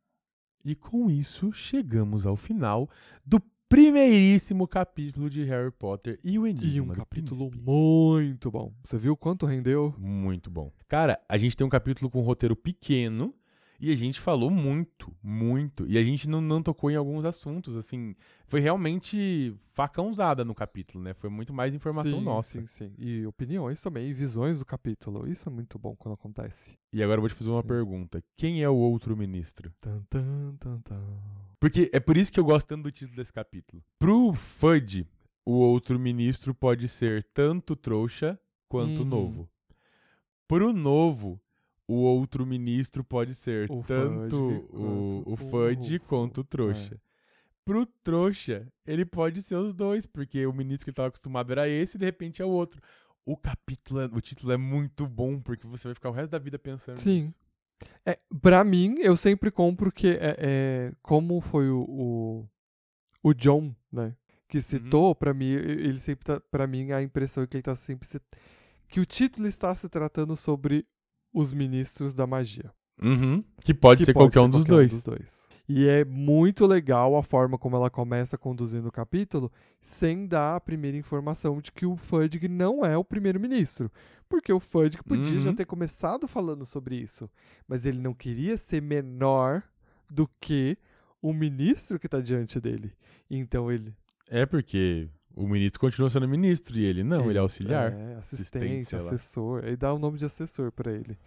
E 0.66 0.74
com 0.74 1.12
isso, 1.12 1.54
chegamos 1.54 2.26
ao 2.26 2.36
final 2.36 2.90
do 3.24 3.40
primeiríssimo 3.69 4.68
capítulo 4.68 5.30
de 5.30 5.44
Harry 5.44 5.72
Potter 5.72 6.19
e 6.23 6.39
o 6.39 6.48
Enigma 6.48 6.68
E 6.73 6.81
um 6.81 6.88
capítulo 6.88 7.49
Príncipe. 7.49 7.69
muito 7.69 8.49
bom. 8.49 8.73
Você 8.84 8.98
viu 8.98 9.15
quanto 9.18 9.45
rendeu? 9.45 9.94
Muito 9.98 10.49
bom. 10.49 10.72
Cara, 10.88 11.19
a 11.27 11.38
gente 11.38 11.56
tem 11.56 11.68
um 11.68 11.69
capítulo 11.69 12.10
com 12.10 12.19
um 12.19 12.23
roteiro 12.23 12.56
pequeno 12.56 13.34
e 13.80 13.91
a 13.91 13.95
gente 13.95 14.20
falou 14.20 14.49
muito, 14.49 15.14
muito. 15.22 15.86
E 15.88 15.98
a 15.98 16.04
gente 16.04 16.28
não, 16.28 16.41
não 16.41 16.64
tocou 16.64 16.90
em 16.90 16.95
alguns 16.95 17.24
assuntos, 17.26 17.76
assim. 17.78 18.16
Foi 18.48 18.60
realmente 18.60 19.54
facãozada 19.74 20.44
no 20.44 20.56
capítulo, 20.56 21.04
né? 21.04 21.14
Foi 21.14 21.30
muito 21.30 21.54
mais 21.54 21.74
informação 21.74 22.20
sim, 22.20 22.24
nossa. 22.26 22.60
Sim, 22.62 22.66
sim. 22.68 22.94
E 22.98 23.26
opiniões 23.26 23.82
também, 23.82 24.10
e 24.10 24.14
visões 24.14 24.60
do 24.60 24.66
capítulo. 24.66 25.28
Isso 25.28 25.48
é 25.48 25.52
muito 25.52 25.78
bom 25.78 25.95
quando 25.95 26.14
acontece. 26.16 26.78
E 26.91 27.04
agora 27.04 27.18
eu 27.18 27.22
vou 27.22 27.30
te 27.30 27.36
fazer 27.36 27.49
uma 27.52 27.62
Sim. 27.62 27.68
pergunta. 27.68 28.24
Quem 28.36 28.64
é 28.64 28.70
o 28.70 28.76
outro 28.76 29.16
ministro? 29.16 29.72
Tan, 29.82 30.02
tan, 30.10 30.56
tan, 30.60 30.80
tan. 30.82 31.04
Porque 31.60 31.90
é 31.94 31.99
por 31.99 32.18
isso 32.18 32.32
que 32.32 32.40
eu 32.40 32.45
gosto 32.45 32.68
tanto 32.68 32.84
do 32.84 32.91
título 32.91 33.16
desse 33.18 33.34
capítulo. 33.34 33.84
Pro 33.99 34.34
Fudge, 34.34 35.06
o 35.45 35.54
outro 35.54 35.99
ministro 35.99 36.54
pode 36.54 36.88
ser 36.88 37.24
tanto 37.34 37.76
trouxa 37.76 38.40
quanto 38.68 38.99
Uhum. 39.04 39.08
novo. 39.08 39.49
Pro 40.48 40.72
novo, 40.72 41.40
o 41.88 41.95
outro 41.95 42.45
ministro 42.45 43.03
pode 43.03 43.34
ser 43.34 43.69
O 43.72 43.81
tanto 43.84 44.35
Fudge 44.35 44.68
o, 44.73 45.23
o 45.26 45.34
o 45.34 45.38
Fudge 45.38 45.99
quanto 45.99 46.41
o 46.41 46.43
trouxa. 46.43 46.99
Pro 47.64 47.85
trouxa, 47.85 48.68
ele 48.85 49.05
pode 49.05 49.41
ser 49.41 49.55
os 49.55 49.73
dois, 49.73 50.05
porque 50.05 50.45
o 50.45 50.53
ministro 50.53 50.85
que 50.85 50.89
ele 50.89 50.93
estava 50.93 51.09
acostumado 51.09 51.51
era 51.51 51.68
esse 51.68 51.97
e 51.97 51.99
de 51.99 52.05
repente 52.05 52.41
é 52.41 52.45
o 52.45 52.49
outro. 52.49 52.81
O 53.26 53.35
capítulo, 53.35 53.99
é- 53.99 54.05
o 54.05 54.22
título 54.22 54.53
é 54.53 54.57
muito 54.57 55.05
bom, 55.05 55.39
porque 55.41 55.68
você 55.68 55.89
vai 55.89 55.95
ficar 55.95 56.09
o 56.09 56.14
resto 56.14 56.31
da 56.31 56.39
vida 56.39 56.57
pensando 56.57 56.97
Sim. 56.97 57.23
nisso. 57.23 57.35
É, 58.05 58.18
pra 58.41 58.64
mim, 58.64 58.95
eu 58.99 59.15
sempre 59.18 59.51
compro 59.51 59.91
que 59.91 60.07
é, 60.07 60.35
é- 60.39 60.91
como 61.01 61.39
foi 61.41 61.69
o, 61.69 61.81
o, 61.88 62.49
o 63.22 63.34
John, 63.34 63.76
né? 63.91 64.15
Que 64.47 64.61
citou, 64.61 65.14
pra 65.14 65.34
mim, 65.34 65.49
ele 65.49 65.99
sempre 65.99 66.23
tá. 66.23 66.39
Pra 66.39 66.65
mim, 66.65 66.91
a 66.93 67.01
impressão 67.03 67.43
é 67.43 67.47
que 67.47 67.57
ele 67.57 67.64
tá 67.64 67.76
sempre. 67.76 68.07
se- 68.07 68.22
que 68.88 69.01
o 69.01 69.05
título 69.05 69.45
está 69.45 69.76
se 69.76 69.89
tratando 69.89 70.38
sobre 70.38 70.88
os 71.38 71.53
ministros 71.53 72.14
da 72.14 72.26
magia. 72.26 72.72
Uhum. 73.01 73.43
Que 73.64 73.73
pode 73.73 73.99
que 73.99 74.05
ser 74.05 74.14
pode 74.14 74.34
qualquer 74.34 74.39
um 74.41 74.49
dos 74.49 74.65
qualquer 74.65 75.01
dois. 75.01 75.47
E 75.69 75.85
é 75.85 76.05
muito 76.05 76.65
legal 76.65 77.15
a 77.18 77.22
forma 77.22 77.57
como 77.57 77.76
ela 77.76 77.89
começa 77.89 78.38
conduzindo 78.38 78.88
o 78.88 78.91
capítulo, 78.91 79.51
sem 79.81 80.26
dar 80.26 80.55
a 80.55 80.59
primeira 80.61 80.95
informação 80.97 81.59
de 81.59 81.72
que 81.73 81.85
o 81.85 81.97
Fudge 81.97 82.47
não 82.47 82.85
é 82.85 82.97
o 82.97 83.03
primeiro-ministro. 83.03 83.91
Porque 84.30 84.51
o 84.51 84.59
Fudge 84.61 84.97
podia 85.03 85.39
já 85.39 85.49
Uhum. 85.49 85.55
ter 85.55 85.65
começado 85.65 86.27
falando 86.27 86.65
sobre 86.65 86.95
isso, 86.95 87.30
mas 87.68 87.85
ele 87.85 87.99
não 87.99 88.14
queria 88.14 88.57
ser 88.57 88.81
menor 88.81 89.61
do 90.09 90.27
que 90.39 90.77
o 91.22 91.34
ministro 91.34 91.99
que 91.99 92.07
está 92.07 92.22
diante 92.22 92.59
dele. 92.61 92.93
Então 93.30 93.69
ele. 93.72 93.93
É 94.30 94.45
porque 94.45 95.09
o 95.38 95.47
ministro 95.47 95.80
continua 95.80 96.09
sendo 96.09 96.27
ministro 96.27 96.77
e 96.80 96.84
ele 96.84 97.03
não, 97.03 97.30
ele 97.30 97.38
é 97.38 97.41
auxiliar. 97.41 97.93
É, 97.93 98.15
assistente, 98.15 98.41
assistente, 98.41 98.85
sei 98.85 98.99
lá. 98.99 99.05
assessor. 99.05 99.64
Aí 99.64 99.77
dá 99.77 99.93
o 99.93 99.99
nome 99.99 100.18
de 100.18 100.26
assessor 100.26 100.72
pra 100.72 100.91
ele. 100.91 101.18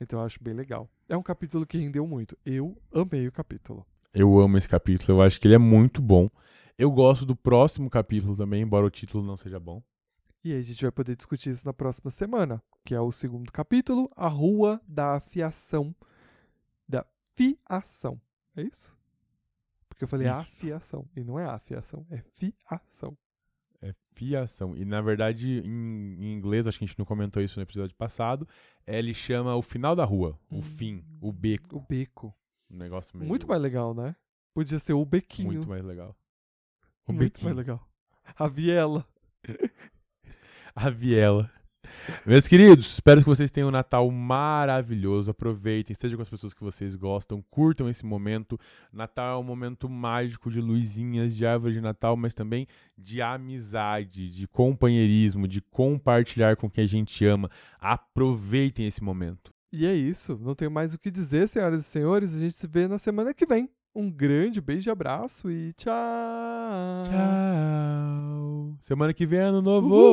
Então 0.00 0.18
eu 0.20 0.24
acho 0.24 0.42
bem 0.42 0.54
legal. 0.54 0.88
É 1.08 1.16
um 1.16 1.22
capítulo 1.22 1.66
que 1.66 1.76
rendeu 1.76 2.06
muito. 2.06 2.36
Eu 2.44 2.76
amei 2.92 3.28
o 3.28 3.32
capítulo. 3.32 3.86
Eu 4.14 4.38
amo 4.40 4.56
esse 4.56 4.68
capítulo, 4.68 5.18
eu 5.18 5.22
acho 5.22 5.38
que 5.38 5.46
ele 5.46 5.54
é 5.54 5.58
muito 5.58 6.00
bom. 6.00 6.30
Eu 6.78 6.90
gosto 6.90 7.26
do 7.26 7.36
próximo 7.36 7.90
capítulo 7.90 8.34
também, 8.36 8.62
embora 8.62 8.86
o 8.86 8.90
título 8.90 9.24
não 9.24 9.36
seja 9.36 9.60
bom. 9.60 9.82
E 10.42 10.52
aí 10.52 10.58
a 10.58 10.62
gente 10.62 10.82
vai 10.82 10.90
poder 10.92 11.14
discutir 11.14 11.50
isso 11.50 11.66
na 11.66 11.72
próxima 11.72 12.10
semana, 12.10 12.62
que 12.84 12.94
é 12.94 13.00
o 13.00 13.12
segundo 13.12 13.52
capítulo, 13.52 14.10
a 14.16 14.28
Rua 14.28 14.80
da 14.88 15.16
Afiação. 15.16 15.94
Da 16.88 17.04
Fiação. 17.34 18.20
É 18.56 18.62
isso? 18.62 18.96
Porque 19.88 20.04
eu 20.04 20.08
falei 20.08 20.28
Isso. 20.28 20.36
afiação. 20.38 21.08
E 21.14 21.22
não 21.22 21.38
é 21.38 21.44
afiação, 21.44 22.06
é 22.10 22.20
fiação. 22.32 23.16
É 23.84 23.94
fiação. 24.14 24.74
E 24.76 24.84
na 24.84 25.00
verdade, 25.00 25.60
em, 25.64 26.14
em 26.18 26.32
inglês, 26.32 26.66
acho 26.66 26.78
que 26.78 26.84
a 26.84 26.86
gente 26.88 26.98
não 26.98 27.04
comentou 27.04 27.42
isso 27.42 27.58
no 27.58 27.62
episódio 27.62 27.94
passado, 27.96 28.48
é, 28.86 28.98
ele 28.98 29.12
chama 29.12 29.54
o 29.54 29.62
final 29.62 29.94
da 29.94 30.04
rua, 30.04 30.38
o 30.50 30.56
Hum. 30.58 30.62
fim, 30.62 31.04
o 31.20 31.30
beco. 31.32 31.76
O 31.76 31.80
beco. 31.80 32.34
Um 32.70 32.76
negócio 32.76 33.16
meio... 33.16 33.28
Muito 33.28 33.46
mais 33.46 33.60
legal, 33.60 33.94
né? 33.94 34.16
Podia 34.54 34.78
ser 34.78 34.92
o 34.94 35.04
bequinho. 35.04 35.52
Muito 35.52 35.68
mais 35.68 35.84
legal. 35.84 36.16
O 37.06 37.12
Muito 37.12 37.32
bequinho. 37.32 37.46
mais 37.46 37.56
legal. 37.58 37.86
A 38.36 38.48
viela. 38.48 39.06
A 40.74 40.90
viela. 40.90 41.50
Meus 42.24 42.48
queridos, 42.48 42.94
espero 42.94 43.20
que 43.20 43.26
vocês 43.26 43.50
tenham 43.50 43.68
um 43.68 43.72
Natal 43.72 44.10
maravilhoso. 44.10 45.30
Aproveitem, 45.30 45.92
estejam 45.92 46.16
com 46.16 46.22
as 46.22 46.28
pessoas 46.28 46.54
que 46.54 46.62
vocês 46.62 46.94
gostam, 46.96 47.42
curtam 47.50 47.88
esse 47.88 48.04
momento. 48.04 48.58
Natal 48.92 49.36
é 49.36 49.40
um 49.40 49.46
momento 49.46 49.88
mágico 49.88 50.50
de 50.50 50.60
luzinhas, 50.60 51.34
de 51.34 51.46
árvore 51.46 51.74
de 51.74 51.80
Natal, 51.80 52.16
mas 52.16 52.34
também 52.34 52.66
de 52.96 53.20
amizade, 53.20 54.30
de 54.30 54.46
companheirismo, 54.46 55.48
de 55.48 55.60
compartilhar 55.60 56.56
com 56.56 56.70
quem 56.70 56.84
a 56.84 56.88
gente 56.88 57.24
ama. 57.26 57.50
Aproveitem 57.78 58.86
esse 58.86 59.02
momento. 59.02 59.52
E 59.72 59.86
é 59.86 59.94
isso. 59.94 60.38
Não 60.40 60.54
tenho 60.54 60.70
mais 60.70 60.94
o 60.94 60.98
que 60.98 61.10
dizer, 61.10 61.48
senhoras 61.48 61.80
e 61.80 61.84
senhores. 61.84 62.32
A 62.32 62.38
gente 62.38 62.54
se 62.54 62.66
vê 62.66 62.86
na 62.86 62.98
semana 62.98 63.34
que 63.34 63.44
vem. 63.44 63.68
Um 63.96 64.10
grande 64.10 64.60
beijo 64.60 64.88
e 64.88 64.92
abraço 64.92 65.48
e 65.48 65.72
tchau. 65.74 65.94
Tchau. 67.04 68.76
Semana 68.82 69.14
que 69.14 69.24
vem, 69.24 69.38
ano 69.38 69.62
novo. 69.62 69.88
Uhul. 69.88 70.12